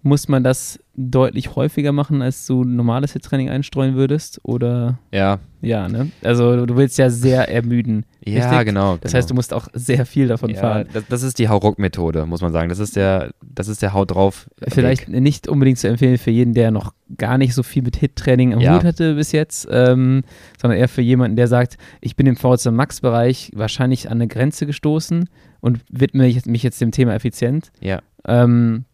muss 0.03 0.29
man 0.29 0.43
das 0.43 0.79
deutlich 1.09 1.57
häufiger 1.57 1.93
machen, 1.93 2.21
als 2.21 2.47
du 2.47 2.65
normales 2.65 3.13
Hit-Training 3.13 3.49
einstreuen 3.49 3.95
würdest? 3.95 4.41
Oder? 4.43 4.99
Ja. 5.13 5.39
Ja, 5.63 5.89
ne? 5.89 6.11
Also 6.23 6.67
du 6.67 6.77
willst 6.77 6.99
ja 6.99 7.11
sehr 7.11 7.49
ermüden. 7.49 8.05
Ja, 8.23 8.51
richtig? 8.51 8.67
genau. 8.67 8.99
Das 8.99 9.13
genau. 9.13 9.15
heißt, 9.15 9.31
du 9.31 9.35
musst 9.35 9.55
auch 9.55 9.69
sehr 9.73 10.05
viel 10.05 10.29
davon 10.29 10.51
ja, 10.51 10.61
fahren. 10.61 10.89
Das, 10.93 11.05
das, 11.09 11.23
ist 11.23 11.39
die 11.39 11.49
Hauruck-Methode, 11.49 12.27
muss 12.27 12.43
man 12.43 12.53
sagen. 12.53 12.69
Das 12.69 12.79
ist 12.79 12.95
der, 12.95 13.31
das 13.43 13.67
ist 13.67 13.81
der 13.81 13.95
Haut 13.95 14.11
drauf. 14.11 14.49
Vielleicht 14.69 15.11
Weg. 15.11 15.21
nicht 15.23 15.49
unbedingt 15.49 15.79
zu 15.79 15.89
empfehlen 15.89 16.19
für 16.19 16.31
jeden, 16.31 16.53
der 16.53 16.71
noch 16.71 16.93
gar 17.17 17.39
nicht 17.39 17.55
so 17.55 17.63
viel 17.63 17.83
mit 17.83 17.97
Hit-Training 17.97 18.53
am 18.53 18.61
ja. 18.61 18.75
Hut 18.75 18.85
hatte 18.85 19.15
bis 19.15 19.33
jetzt, 19.33 19.67
ähm, 19.71 20.23
sondern 20.61 20.79
eher 20.79 20.89
für 20.89 21.01
jemanden, 21.01 21.37
der 21.37 21.49
sagt, 21.49 21.79
ich 22.03 22.15
bin 22.15 22.27
im 22.27 22.37
VZ 22.37 22.67
Max-Bereich 22.67 23.53
wahrscheinlich 23.55 24.11
an 24.11 24.19
eine 24.19 24.29
Grenze 24.29 24.67
gestoßen 24.67 25.31
und 25.61 25.81
widme 25.91 26.31
mich 26.45 26.63
jetzt 26.63 26.81
dem 26.83 26.91
Thema 26.91 27.15
effizient. 27.15 27.73
Ja. 27.81 28.01
Ähm, 28.27 28.85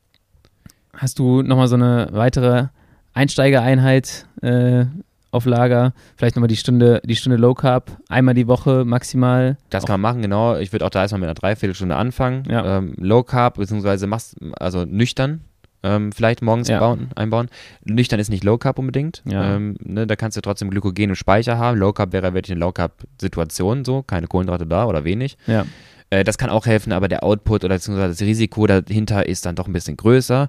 hast 0.96 1.18
du 1.18 1.42
nochmal 1.42 1.68
so 1.68 1.74
eine 1.76 2.08
weitere 2.12 2.66
Einsteigereinheit 3.14 4.26
äh, 4.42 4.86
auf 5.30 5.46
Lager? 5.46 5.92
Vielleicht 6.16 6.36
nochmal 6.36 6.48
die 6.48 6.56
Stunde, 6.56 7.00
die 7.04 7.16
Stunde 7.16 7.36
Low 7.36 7.54
Carb, 7.54 7.98
einmal 8.08 8.34
die 8.34 8.48
Woche 8.48 8.84
maximal? 8.84 9.56
Das 9.70 9.84
kann 9.84 10.00
man 10.00 10.12
machen, 10.12 10.22
genau. 10.22 10.56
Ich 10.56 10.72
würde 10.72 10.84
auch 10.84 10.90
da 10.90 11.02
erstmal 11.02 11.20
mit 11.20 11.28
einer 11.28 11.34
Dreiviertelstunde 11.34 11.96
anfangen. 11.96 12.44
Ja. 12.48 12.78
Ähm, 12.78 12.94
Low 12.98 13.22
Carb, 13.22 13.56
beziehungsweise 13.56 14.06
machst, 14.06 14.36
also 14.58 14.84
nüchtern. 14.84 15.42
Ähm, 15.82 16.10
vielleicht 16.10 16.42
morgens 16.42 16.68
ja. 16.68 16.80
bauen, 16.80 17.10
einbauen. 17.14 17.48
Nüchtern 17.84 18.18
ist 18.18 18.28
nicht 18.28 18.42
Low 18.42 18.58
Carb 18.58 18.78
unbedingt. 18.78 19.22
Ja. 19.24 19.54
Ähm, 19.54 19.76
ne, 19.82 20.06
da 20.06 20.16
kannst 20.16 20.36
du 20.36 20.40
trotzdem 20.40 20.70
Glykogen 20.70 21.10
im 21.10 21.14
Speicher 21.14 21.58
haben. 21.58 21.78
Low 21.78 21.92
Carb 21.92 22.12
wäre 22.12 22.34
wirklich 22.34 22.52
eine 22.52 22.60
Low 22.60 22.72
Carb 22.72 23.04
Situation 23.20 23.84
so, 23.84 24.02
keine 24.02 24.26
Kohlenhydrate 24.26 24.66
da 24.66 24.86
oder 24.86 25.04
wenig. 25.04 25.36
Ja. 25.46 25.64
Äh, 26.10 26.24
das 26.24 26.38
kann 26.38 26.50
auch 26.50 26.66
helfen, 26.66 26.92
aber 26.92 27.08
der 27.08 27.22
Output 27.22 27.64
oder 27.64 27.76
beziehungsweise 27.76 28.14
das 28.14 28.20
Risiko 28.20 28.66
dahinter 28.66 29.26
ist 29.26 29.46
dann 29.46 29.54
doch 29.54 29.66
ein 29.66 29.72
bisschen 29.72 29.96
größer. 29.96 30.48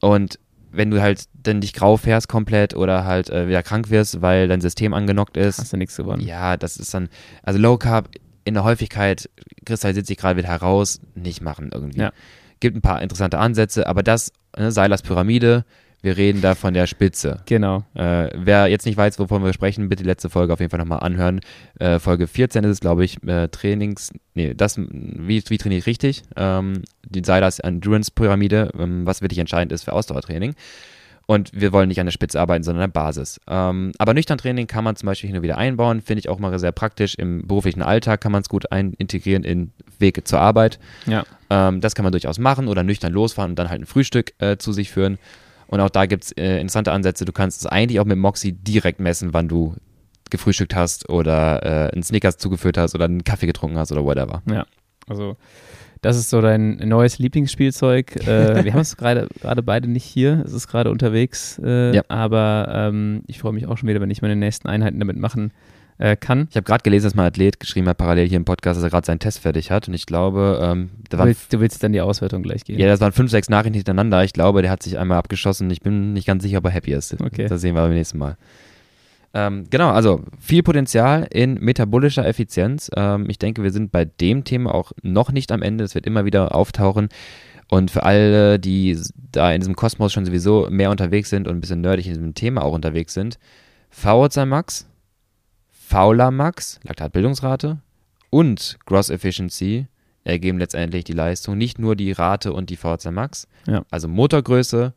Und 0.00 0.38
wenn 0.70 0.90
du 0.90 1.00
halt 1.00 1.24
dann 1.34 1.60
dich 1.60 1.72
grau 1.72 1.96
fährst 1.96 2.28
komplett 2.28 2.74
oder 2.74 3.04
halt 3.04 3.30
äh, 3.30 3.48
wieder 3.48 3.62
krank 3.62 3.90
wirst, 3.90 4.20
weil 4.20 4.48
dein 4.48 4.60
System 4.60 4.94
angenockt 4.94 5.36
ist. 5.36 5.58
Hast 5.58 5.72
du 5.72 5.76
nichts 5.76 5.96
gewonnen. 5.96 6.22
Ja, 6.22 6.56
das 6.56 6.76
ist 6.76 6.92
dann, 6.92 7.08
also 7.42 7.58
Low 7.58 7.78
Carb 7.78 8.10
in 8.44 8.54
der 8.54 8.64
Häufigkeit 8.64 9.28
kristallisiert 9.64 10.06
sich 10.06 10.16
gerade 10.16 10.38
wieder 10.38 10.48
heraus, 10.48 11.00
nicht 11.14 11.40
machen 11.40 11.70
irgendwie. 11.72 12.00
Ja. 12.00 12.12
Gibt 12.60 12.76
ein 12.76 12.82
paar 12.82 13.02
interessante 13.02 13.38
Ansätze, 13.38 13.86
aber 13.86 14.02
das, 14.02 14.32
ne, 14.56 14.70
Seilers 14.70 15.02
Pyramide, 15.02 15.64
wir 16.06 16.16
reden 16.16 16.40
da 16.40 16.54
von 16.54 16.72
der 16.72 16.86
Spitze. 16.86 17.40
Genau. 17.46 17.84
Äh, 17.94 18.28
wer 18.32 18.68
jetzt 18.68 18.86
nicht 18.86 18.96
weiß, 18.96 19.18
wovon 19.18 19.44
wir 19.44 19.52
sprechen, 19.52 19.88
bitte 19.88 20.04
die 20.04 20.08
letzte 20.08 20.30
Folge 20.30 20.52
auf 20.52 20.60
jeden 20.60 20.70
Fall 20.70 20.78
nochmal 20.78 21.00
anhören. 21.00 21.40
Äh, 21.80 21.98
Folge 21.98 22.28
14 22.28 22.62
ist 22.62 22.70
es, 22.70 22.80
glaube 22.80 23.04
ich, 23.04 23.20
äh, 23.24 23.48
Trainings, 23.48 24.12
nee, 24.34 24.54
das, 24.54 24.78
wie, 24.78 25.42
wie 25.48 25.58
trainiere 25.58 25.80
ich 25.80 25.86
richtig? 25.86 26.22
Ähm, 26.36 26.82
die 27.08 27.24
Seilers 27.24 27.58
Endurance 27.58 28.12
Pyramide, 28.14 28.70
ähm, 28.78 29.04
was 29.04 29.20
wirklich 29.20 29.40
entscheidend 29.40 29.72
ist 29.72 29.82
für 29.82 29.92
Ausdauertraining. 29.92 30.54
Und 31.26 31.50
wir 31.52 31.72
wollen 31.72 31.88
nicht 31.88 31.98
an 31.98 32.06
der 32.06 32.12
Spitze 32.12 32.40
arbeiten, 32.40 32.62
sondern 32.62 32.84
an 32.84 32.92
der 32.92 33.00
Basis. 33.00 33.40
Ähm, 33.48 33.90
aber 33.98 34.14
nüchtern 34.14 34.38
Training 34.38 34.68
kann 34.68 34.84
man 34.84 34.94
zum 34.94 35.06
Beispiel 35.06 35.26
hin 35.26 35.36
und 35.36 35.42
wieder 35.42 35.58
einbauen, 35.58 36.02
finde 36.02 36.20
ich 36.20 36.28
auch 36.28 36.38
mal 36.38 36.56
sehr 36.60 36.70
praktisch. 36.70 37.16
Im 37.16 37.48
beruflichen 37.48 37.82
Alltag 37.82 38.20
kann 38.20 38.30
man 38.30 38.42
es 38.42 38.48
gut 38.48 38.70
ein 38.70 38.92
integrieren 38.92 39.42
in 39.42 39.72
Wege 39.98 40.22
zur 40.22 40.38
Arbeit. 40.38 40.78
Ja. 41.06 41.24
Ähm, 41.50 41.80
das 41.80 41.96
kann 41.96 42.04
man 42.04 42.12
durchaus 42.12 42.38
machen 42.38 42.68
oder 42.68 42.84
nüchtern 42.84 43.12
losfahren 43.12 43.50
und 43.50 43.58
dann 43.58 43.70
halt 43.70 43.82
ein 43.82 43.86
Frühstück 43.86 44.34
äh, 44.38 44.56
zu 44.56 44.72
sich 44.72 44.92
führen. 44.92 45.18
Und 45.68 45.80
auch 45.80 45.90
da 45.90 46.06
gibt 46.06 46.24
es 46.24 46.32
äh, 46.32 46.56
interessante 46.56 46.92
Ansätze. 46.92 47.24
Du 47.24 47.32
kannst 47.32 47.60
es 47.60 47.66
eigentlich 47.66 48.00
auch 48.00 48.04
mit 48.04 48.18
Moxie 48.18 48.52
direkt 48.52 49.00
messen, 49.00 49.32
wann 49.32 49.48
du 49.48 49.74
gefrühstückt 50.30 50.74
hast 50.74 51.08
oder 51.08 51.64
äh, 51.64 51.92
einen 51.92 52.02
Snickers 52.02 52.38
zugeführt 52.38 52.78
hast 52.78 52.94
oder 52.94 53.04
einen 53.04 53.24
Kaffee 53.24 53.46
getrunken 53.46 53.78
hast 53.78 53.92
oder 53.92 54.04
whatever. 54.04 54.42
Ja, 54.50 54.66
also 55.08 55.36
das 56.02 56.16
ist 56.16 56.30
so 56.30 56.40
dein 56.40 56.76
neues 56.76 57.18
Lieblingsspielzeug. 57.18 58.16
Äh, 58.26 58.64
wir 58.64 58.72
haben 58.72 58.80
es 58.80 58.96
gerade 58.96 59.28
beide 59.64 59.88
nicht 59.88 60.04
hier. 60.04 60.42
Es 60.44 60.52
ist 60.52 60.68
gerade 60.68 60.90
unterwegs. 60.90 61.60
Äh, 61.64 61.96
ja. 61.96 62.02
Aber 62.08 62.68
ähm, 62.70 63.22
ich 63.26 63.38
freue 63.38 63.52
mich 63.52 63.66
auch 63.66 63.78
schon 63.78 63.88
wieder, 63.88 64.00
wenn 64.00 64.10
ich 64.10 64.22
meine 64.22 64.36
nächsten 64.36 64.68
Einheiten 64.68 64.98
damit 64.98 65.16
machen 65.16 65.52
äh, 65.98 66.16
kann. 66.16 66.46
Ich 66.50 66.56
habe 66.56 66.64
gerade 66.64 66.82
gelesen, 66.82 67.04
dass 67.04 67.14
mein 67.14 67.26
Athlet 67.26 67.60
geschrieben 67.60 67.88
hat, 67.88 67.98
parallel 67.98 68.28
hier 68.28 68.36
im 68.36 68.44
Podcast, 68.44 68.76
dass 68.76 68.84
er 68.84 68.90
gerade 68.90 69.06
seinen 69.06 69.18
Test 69.18 69.40
fertig 69.40 69.70
hat. 69.70 69.88
Und 69.88 69.94
ich 69.94 70.06
glaube, 70.06 70.60
ähm, 70.62 70.90
du, 71.08 71.18
willst, 71.18 71.52
du 71.52 71.60
willst 71.60 71.82
dann 71.82 71.92
die 71.92 72.00
Auswertung 72.00 72.42
gleich 72.42 72.64
geben. 72.64 72.78
Ja, 72.78 72.86
das 72.86 73.00
waren 73.00 73.12
fünf, 73.12 73.30
sechs 73.30 73.48
Nachrichten 73.48 73.74
hintereinander. 73.74 74.22
Ich 74.24 74.32
glaube, 74.32 74.62
der 74.62 74.70
hat 74.70 74.82
sich 74.82 74.98
einmal 74.98 75.18
abgeschossen. 75.18 75.70
Ich 75.70 75.80
bin 75.80 76.12
nicht 76.12 76.26
ganz 76.26 76.42
sicher, 76.42 76.58
ob 76.58 76.64
er 76.64 76.70
happy 76.70 76.92
ist. 76.92 77.18
Okay. 77.20 77.48
Das 77.48 77.60
sehen 77.60 77.74
wir 77.74 77.82
beim 77.82 77.94
nächsten 77.94 78.18
Mal. 78.18 78.36
Ähm, 79.34 79.64
genau, 79.68 79.90
also 79.90 80.22
viel 80.38 80.62
Potenzial 80.62 81.26
in 81.30 81.54
metabolischer 81.54 82.26
Effizienz. 82.26 82.90
Ähm, 82.96 83.28
ich 83.28 83.38
denke, 83.38 83.62
wir 83.62 83.70
sind 83.70 83.92
bei 83.92 84.04
dem 84.04 84.44
Thema 84.44 84.74
auch 84.74 84.92
noch 85.02 85.32
nicht 85.32 85.52
am 85.52 85.62
Ende. 85.62 85.84
Es 85.84 85.94
wird 85.94 86.06
immer 86.06 86.24
wieder 86.24 86.54
auftauchen. 86.54 87.08
Und 87.68 87.90
für 87.90 88.04
alle, 88.04 88.58
die 88.58 88.96
da 89.32 89.52
in 89.52 89.60
diesem 89.60 89.74
Kosmos 89.74 90.12
schon 90.12 90.24
sowieso 90.24 90.68
mehr 90.70 90.90
unterwegs 90.90 91.30
sind 91.30 91.48
und 91.48 91.56
ein 91.56 91.60
bisschen 91.60 91.80
nerdig 91.80 92.06
in 92.06 92.14
diesem 92.14 92.34
Thema 92.34 92.62
auch 92.62 92.72
unterwegs 92.72 93.12
sind, 93.12 93.38
VO2 93.92 94.46
Max 94.46 94.86
Fauler 95.88 96.30
Max, 96.30 96.80
Laktatbildungsrate 96.82 97.78
und 98.30 98.78
Gross 98.86 99.08
Efficiency 99.08 99.86
ergeben 100.24 100.58
letztendlich 100.58 101.04
die 101.04 101.12
Leistung, 101.12 101.56
nicht 101.56 101.78
nur 101.78 101.94
die 101.94 102.10
Rate 102.10 102.52
und 102.52 102.70
die 102.70 102.76
VHC 102.76 103.12
Max, 103.12 103.46
ja. 103.68 103.84
also 103.90 104.08
Motorgröße, 104.08 104.94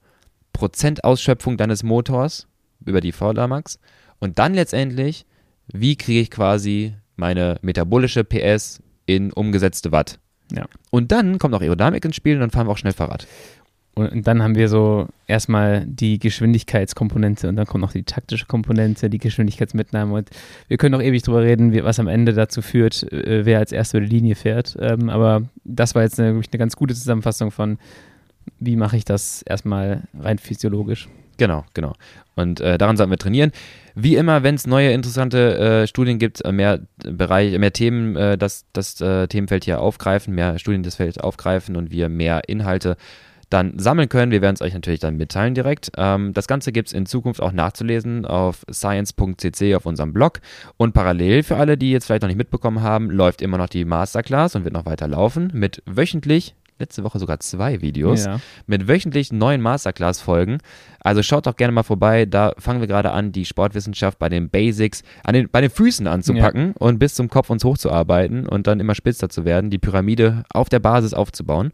Prozentausschöpfung 0.52 1.58
deines 1.58 1.84
Motors 1.84 2.48
über 2.84 3.02
die 3.02 3.12
Fauler 3.12 3.48
Max 3.48 3.80
und 4.20 4.40
dann 4.40 4.56
letztendlich 4.56 5.28
wie 5.72 5.96
kriege 5.96 6.22
ich 6.22 6.32
quasi 6.32 6.96
meine 7.16 7.60
metabolische 7.62 8.24
PS 8.24 8.82
in 9.06 9.32
umgesetzte 9.32 9.92
Watt. 9.92 10.20
Ja. 10.52 10.66
Und 10.90 11.12
dann 11.12 11.38
kommt 11.38 11.54
auch 11.54 11.62
Aerodynamik 11.62 12.04
ins 12.04 12.16
Spiel 12.16 12.34
und 12.34 12.40
dann 12.40 12.50
fahren 12.50 12.66
wir 12.68 12.72
auch 12.72 12.78
schnell 12.78 12.94
Fahrrad. 12.94 13.28
Und 13.96 14.28
dann 14.28 14.42
haben 14.42 14.56
wir 14.56 14.70
so 14.70 15.08
erstmal 15.28 15.86
die 15.86 16.20
Geschwindigkeitskomponente 16.20 17.50
und 17.50 17.58
dann 17.58 17.66
kommt 17.66 17.82
noch 17.82 17.92
die 17.92 18.04
taktische 18.04 18.46
Komponente, 18.46 19.10
die 19.10 19.18
Geschwindigkeitsmitnahme. 19.18 20.14
Und 20.14 20.30
wir 20.70 20.78
können 20.78 20.94
noch 20.94 21.02
ewig 21.02 21.22
drüber 21.22 21.44
reden, 21.44 21.74
was 21.84 22.00
am 22.00 22.08
Ende 22.08 22.34
dazu 22.34 22.62
führt, 22.62 23.12
äh, 23.12 23.46
wer 23.46 23.60
als 23.60 23.72
erster 23.72 23.98
über 23.98 24.08
die 24.08 24.16
Linie 24.16 24.36
fährt. 24.36 24.78
Ähm, 24.80 25.10
aber 25.10 25.44
das 25.66 25.96
war 25.96 26.04
jetzt 26.04 26.20
eine, 26.20 26.30
eine 26.30 26.58
ganz 26.58 26.76
gute 26.78 26.94
Zusammenfassung 26.94 27.52
von, 27.52 27.78
wie 28.60 28.78
mache 28.78 28.96
ich 28.96 29.06
das 29.06 29.42
erstmal 29.42 30.04
rein 30.18 30.38
physiologisch. 30.38 31.10
Genau, 31.40 31.64
genau. 31.74 31.94
Und 32.36 32.60
äh, 32.60 32.78
daran 32.78 32.98
sollten 32.98 33.12
wir 33.12 33.18
trainieren. 33.18 33.52
Wie 33.96 34.16
immer, 34.16 34.44
wenn 34.44 34.56
es 34.56 34.68
neue 34.68 34.92
interessante 34.92 35.58
äh, 35.58 35.88
Studien 35.88 36.20
gibt, 36.20 36.44
äh, 36.44 36.52
mehr 36.52 36.82
Bereich, 36.98 37.58
mehr 37.58 37.74
Themen, 37.74 38.16
äh, 38.16 38.38
das, 38.38 38.66
das 38.74 39.00
äh, 39.02 39.28
Themenfeld 39.28 39.66
hier 39.66 39.82
aufgreifen, 39.82 40.36
mehr 40.36 40.60
Studien 40.60 40.84
das 40.84 40.96
Feld 40.96 41.22
aufgreifen 41.22 41.76
und 41.76 41.92
wir 41.92 42.10
mehr 42.10 42.48
Inhalte 42.48 42.98
dann 43.50 43.80
sammeln 43.80 44.10
können. 44.10 44.32
Wir 44.32 44.42
werden 44.42 44.56
es 44.56 44.62
euch 44.62 44.74
natürlich 44.74 45.00
dann 45.00 45.18
mitteilen 45.18 45.56
direkt. 45.56 45.92
Ähm, 45.98 46.34
das 46.34 46.48
Ganze 46.48 46.72
gibt 46.72 46.90
es 46.90 46.94
in 46.94 47.06
Zukunft 47.06 47.42
auch 47.42 47.52
nachzulesen 47.52 48.26
auf 48.26 48.66
science.cc 48.72 49.76
auf 49.76 49.86
unserem 49.86 50.14
Blog. 50.14 50.40
Und 50.78 50.94
parallel 50.94 51.44
für 51.44 51.58
alle, 51.58 51.78
die 51.78 51.92
jetzt 51.92 52.06
vielleicht 52.06 52.22
noch 52.22 52.28
nicht 52.30 52.38
mitbekommen 52.38 52.82
haben, 52.82 53.10
läuft 53.10 53.42
immer 53.42 53.58
noch 53.58 53.70
die 53.70 53.86
Masterclass 53.86 54.56
und 54.56 54.64
wird 54.64 54.74
noch 54.74 54.86
weiter 54.86 55.08
laufen 55.08 55.50
mit 55.54 55.82
wöchentlich 55.86 56.56
letzte 56.82 57.04
Woche 57.04 57.20
sogar 57.20 57.42
zwei 57.42 57.82
Videos 57.82 58.24
Ja. 58.26 58.40
mit 58.66 58.88
wöchentlich 58.88 59.34
neuen 59.34 59.60
Masterclass-Folgen. 59.62 60.60
Also 61.02 61.22
schaut 61.24 61.46
doch 61.46 61.58
gerne 61.58 61.74
mal 61.74 61.84
vorbei. 61.84 62.26
Da 62.26 62.54
fangen 62.58 62.80
wir 62.80 62.88
gerade 62.88 63.12
an, 63.12 63.34
die 63.34 63.44
Sportwissenschaft 63.44 64.18
bei 64.18 64.30
den 64.30 64.50
Basics, 64.50 65.04
an 65.26 65.34
den, 65.34 65.50
bei 65.50 65.60
den 65.60 65.70
Füßen 65.72 66.08
anzupacken 66.08 66.72
und 66.80 66.98
bis 66.98 67.16
zum 67.16 67.30
Kopf 67.30 67.50
uns 67.50 67.66
hochzuarbeiten 67.66 68.48
und 68.48 68.66
dann 68.68 68.80
immer 68.80 68.96
spitzer 68.96 69.28
zu 69.28 69.44
werden, 69.44 69.70
die 69.70 69.78
Pyramide 69.78 70.46
auf 70.54 70.70
der 70.70 70.80
Basis 70.80 71.14
aufzubauen. 71.14 71.72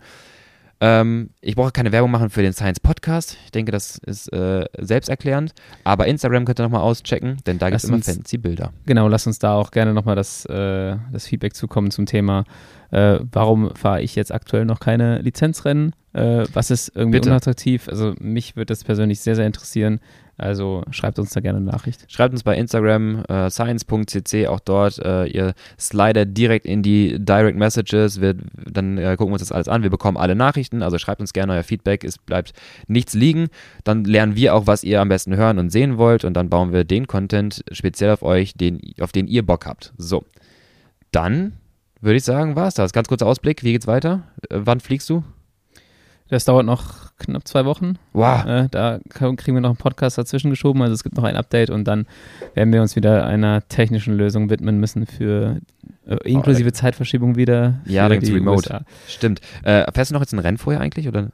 Ähm, 0.81 1.29
ich 1.41 1.55
brauche 1.55 1.71
keine 1.71 1.91
Werbung 1.91 2.11
machen 2.11 2.29
für 2.29 2.41
den 2.41 2.53
Science 2.53 2.79
Podcast. 2.79 3.37
Ich 3.45 3.51
denke, 3.51 3.71
das 3.71 3.97
ist 3.97 4.31
äh, 4.33 4.65
selbsterklärend. 4.77 5.53
Aber 5.83 6.07
Instagram 6.07 6.45
könnt 6.45 6.59
ihr 6.59 6.63
nochmal 6.63 6.81
auschecken, 6.81 7.37
denn 7.45 7.59
da 7.59 7.69
gibt 7.69 7.83
es 7.83 7.89
immer 7.89 8.01
fancy 8.01 8.37
Bilder. 8.37 8.73
Genau, 8.85 9.07
lass 9.07 9.25
uns 9.25 9.39
da 9.39 9.53
auch 9.55 9.71
gerne 9.71 9.93
nochmal 9.93 10.15
das, 10.15 10.45
äh, 10.45 10.97
das 11.11 11.27
Feedback 11.27 11.55
zukommen 11.55 11.91
zum 11.91 12.05
Thema, 12.05 12.43
äh, 12.91 13.19
warum 13.31 13.75
fahre 13.75 14.01
ich 14.01 14.15
jetzt 14.15 14.33
aktuell 14.33 14.65
noch 14.65 14.79
keine 14.79 15.19
Lizenzrennen? 15.19 15.93
Äh, 16.13 16.45
was 16.53 16.71
ist 16.71 16.91
irgendwie 16.95 17.17
Bitte. 17.17 17.29
unattraktiv? 17.29 17.89
Also 17.89 18.13
mich 18.19 18.55
würde 18.55 18.67
das 18.67 18.83
persönlich 18.83 19.19
sehr, 19.19 19.35
sehr 19.35 19.45
interessieren. 19.45 19.99
Also 20.37 20.83
schreibt 20.91 21.17
uns 21.17 21.31
da 21.31 21.39
gerne 21.39 21.57
eine 21.57 21.65
Nachricht. 21.65 22.11
Schreibt 22.11 22.33
uns 22.33 22.43
bei 22.43 22.57
Instagram 22.57 23.23
äh, 23.25 23.49
science.cc, 23.49 24.47
auch 24.47 24.59
dort. 24.59 24.99
Äh, 24.99 25.27
ihr 25.27 25.53
slidet 25.79 26.37
direkt 26.37 26.65
in 26.65 26.83
die 26.83 27.17
Direct 27.19 27.57
Messages. 27.57 28.19
Wir, 28.19 28.35
dann 28.69 28.97
äh, 28.97 29.15
gucken 29.17 29.31
wir 29.31 29.35
uns 29.35 29.41
das 29.41 29.53
alles 29.53 29.69
an. 29.69 29.83
Wir 29.83 29.89
bekommen 29.89 30.17
alle 30.17 30.35
Nachrichten. 30.35 30.83
Also 30.83 30.97
schreibt 30.97 31.21
uns 31.21 31.31
gerne 31.31 31.53
euer 31.53 31.63
Feedback. 31.63 32.03
Es 32.03 32.17
bleibt 32.17 32.53
nichts 32.87 33.13
liegen. 33.13 33.47
Dann 33.85 34.03
lernen 34.03 34.35
wir 34.35 34.55
auch, 34.55 34.67
was 34.67 34.83
ihr 34.83 34.99
am 34.99 35.07
besten 35.07 35.37
hören 35.37 35.57
und 35.57 35.69
sehen 35.69 35.97
wollt. 35.97 36.25
Und 36.25 36.33
dann 36.33 36.49
bauen 36.49 36.73
wir 36.73 36.83
den 36.83 37.07
Content 37.07 37.63
speziell 37.71 38.11
auf 38.11 38.21
euch, 38.21 38.55
den, 38.55 38.81
auf 38.99 39.13
den 39.13 39.27
ihr 39.27 39.45
Bock 39.45 39.65
habt. 39.65 39.93
So. 39.97 40.25
Dann 41.11 41.53
würde 42.01 42.17
ich 42.17 42.23
sagen, 42.25 42.57
war 42.57 42.67
es 42.67 42.73
das. 42.73 42.91
Ganz 42.91 43.07
kurzer 43.07 43.25
Ausblick. 43.25 43.63
Wie 43.63 43.71
geht's 43.71 43.87
weiter? 43.87 44.23
Äh, 44.49 44.59
wann 44.63 44.81
fliegst 44.81 45.09
du? 45.09 45.23
Das 46.29 46.43
dauert 46.45 46.65
noch 46.65 47.15
knapp 47.17 47.47
zwei 47.47 47.65
Wochen. 47.65 47.99
Wow. 48.13 48.45
Äh, 48.45 48.67
da 48.71 48.99
kriegen 49.09 49.37
wir 49.55 49.61
noch 49.61 49.69
einen 49.69 49.77
Podcast 49.77 50.17
dazwischen 50.17 50.49
geschoben. 50.49 50.81
Also 50.81 50.93
es 50.93 51.03
gibt 51.03 51.15
noch 51.15 51.23
ein 51.23 51.35
Update 51.35 51.69
und 51.69 51.83
dann 51.85 52.07
werden 52.55 52.73
wir 52.73 52.81
uns 52.81 52.95
wieder 52.95 53.25
einer 53.27 53.67
technischen 53.67 54.15
Lösung 54.17 54.49
widmen 54.49 54.79
müssen 54.79 55.05
für 55.05 55.59
äh, 56.07 56.15
inklusive 56.23 56.73
Zeitverschiebung 56.73 57.35
wieder. 57.35 57.75
Oh, 57.85 57.89
Ja, 57.91 58.09
dann 58.09 58.19
Remote. 58.19 58.57
USA. 58.57 58.85
Stimmt. 59.07 59.41
Äh, 59.63 59.89
fährst 59.91 60.09
du 60.11 60.13
noch 60.15 60.21
jetzt 60.21 60.33
ein 60.33 60.39
Rennen 60.39 60.57
vorher 60.57 60.81
eigentlich? 60.81 61.07
Oder 61.07 61.29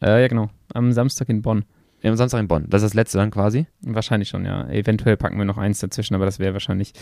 Äh, 0.00 0.22
ja, 0.22 0.28
genau. 0.28 0.48
Am 0.72 0.92
Samstag 0.92 1.28
in 1.28 1.42
Bonn. 1.42 1.64
am 2.04 2.14
Samstag 2.16 2.38
in 2.38 2.46
Bonn? 2.48 2.66
Das 2.68 2.82
ist 2.82 2.90
das 2.90 2.94
letzte 2.94 3.18
dann 3.18 3.32
quasi? 3.32 3.66
Wahrscheinlich 3.80 4.28
schon, 4.28 4.44
ja. 4.44 4.68
Eventuell 4.68 5.16
packen 5.16 5.38
wir 5.38 5.44
noch 5.44 5.58
eins 5.58 5.80
dazwischen, 5.80 6.14
aber 6.14 6.24
das 6.24 6.38
wäre 6.38 6.52
wahrscheinlich 6.52 6.92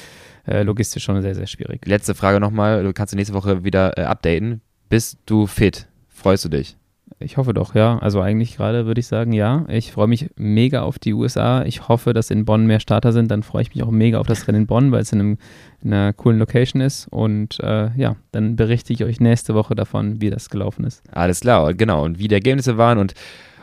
äh, 0.46 0.62
logistisch 0.62 1.04
schon 1.04 1.20
sehr, 1.20 1.34
sehr 1.34 1.46
schwierig. 1.46 1.86
Letzte 1.86 2.14
Frage 2.14 2.40
nochmal. 2.40 2.82
Du 2.82 2.92
kannst 2.94 3.14
nächste 3.14 3.34
Woche 3.34 3.64
wieder 3.64 3.98
äh, 3.98 4.02
updaten. 4.04 4.62
Bist 4.88 5.18
du 5.26 5.46
fit? 5.46 5.88
Freust 6.08 6.44
du 6.46 6.48
dich? 6.48 6.76
Ich 7.24 7.36
hoffe 7.36 7.54
doch, 7.54 7.74
ja. 7.74 7.98
Also 7.98 8.20
eigentlich 8.20 8.56
gerade 8.56 8.86
würde 8.86 9.00
ich 9.00 9.06
sagen, 9.06 9.32
ja. 9.32 9.64
Ich 9.68 9.92
freue 9.92 10.06
mich 10.06 10.30
mega 10.36 10.82
auf 10.82 10.98
die 10.98 11.14
USA. 11.14 11.64
Ich 11.64 11.88
hoffe, 11.88 12.12
dass 12.12 12.30
in 12.30 12.44
Bonn 12.44 12.66
mehr 12.66 12.80
Starter 12.80 13.12
sind. 13.12 13.30
Dann 13.30 13.42
freue 13.42 13.62
ich 13.62 13.74
mich 13.74 13.82
auch 13.82 13.90
mega 13.90 14.18
auf 14.18 14.26
das 14.26 14.46
Rennen 14.48 14.62
in 14.62 14.66
Bonn, 14.66 14.92
weil 14.92 15.02
es 15.02 15.12
in, 15.12 15.20
einem, 15.20 15.38
in 15.82 15.92
einer 15.92 16.12
coolen 16.12 16.38
Location 16.38 16.82
ist. 16.82 17.08
Und 17.08 17.60
äh, 17.60 17.90
ja, 17.96 18.16
dann 18.32 18.56
berichte 18.56 18.92
ich 18.92 19.04
euch 19.04 19.20
nächste 19.20 19.54
Woche 19.54 19.74
davon, 19.74 20.20
wie 20.20 20.30
das 20.30 20.50
gelaufen 20.50 20.84
ist. 20.84 21.02
Alles 21.12 21.40
klar, 21.40 21.74
genau. 21.74 22.04
Und 22.04 22.18
wie 22.18 22.28
die 22.28 22.34
Ergebnisse 22.34 22.76
waren 22.76 22.98
und 22.98 23.14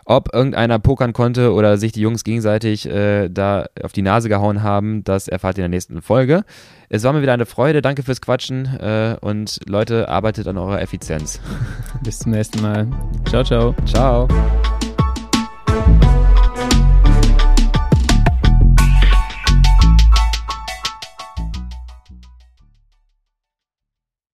ob 0.09 0.33
irgendeiner 0.33 0.79
pokern 0.79 1.13
konnte 1.13 1.53
oder 1.53 1.77
sich 1.77 1.91
die 1.91 2.01
Jungs 2.01 2.23
gegenseitig 2.23 2.89
äh, 2.89 3.29
da 3.29 3.67
auf 3.83 3.91
die 3.93 4.01
Nase 4.01 4.27
gehauen 4.27 4.63
haben, 4.63 5.03
das 5.03 5.27
erfahrt 5.27 5.57
ihr 5.59 5.65
in 5.65 5.71
der 5.71 5.77
nächsten 5.77 6.01
Folge. 6.01 6.43
Es 6.89 7.03
war 7.03 7.13
mir 7.13 7.21
wieder 7.21 7.33
eine 7.33 7.45
Freude. 7.45 7.83
Danke 7.83 8.01
fürs 8.01 8.19
Quatschen. 8.19 8.65
Äh, 8.79 9.17
und 9.21 9.59
Leute, 9.67 10.09
arbeitet 10.09 10.47
an 10.47 10.57
eurer 10.57 10.81
Effizienz. 10.81 11.39
Bis 12.03 12.19
zum 12.19 12.31
nächsten 12.31 12.59
Mal. 12.63 12.87
Ciao, 13.29 13.43
ciao. 13.43 13.75
Ciao. 13.85 14.27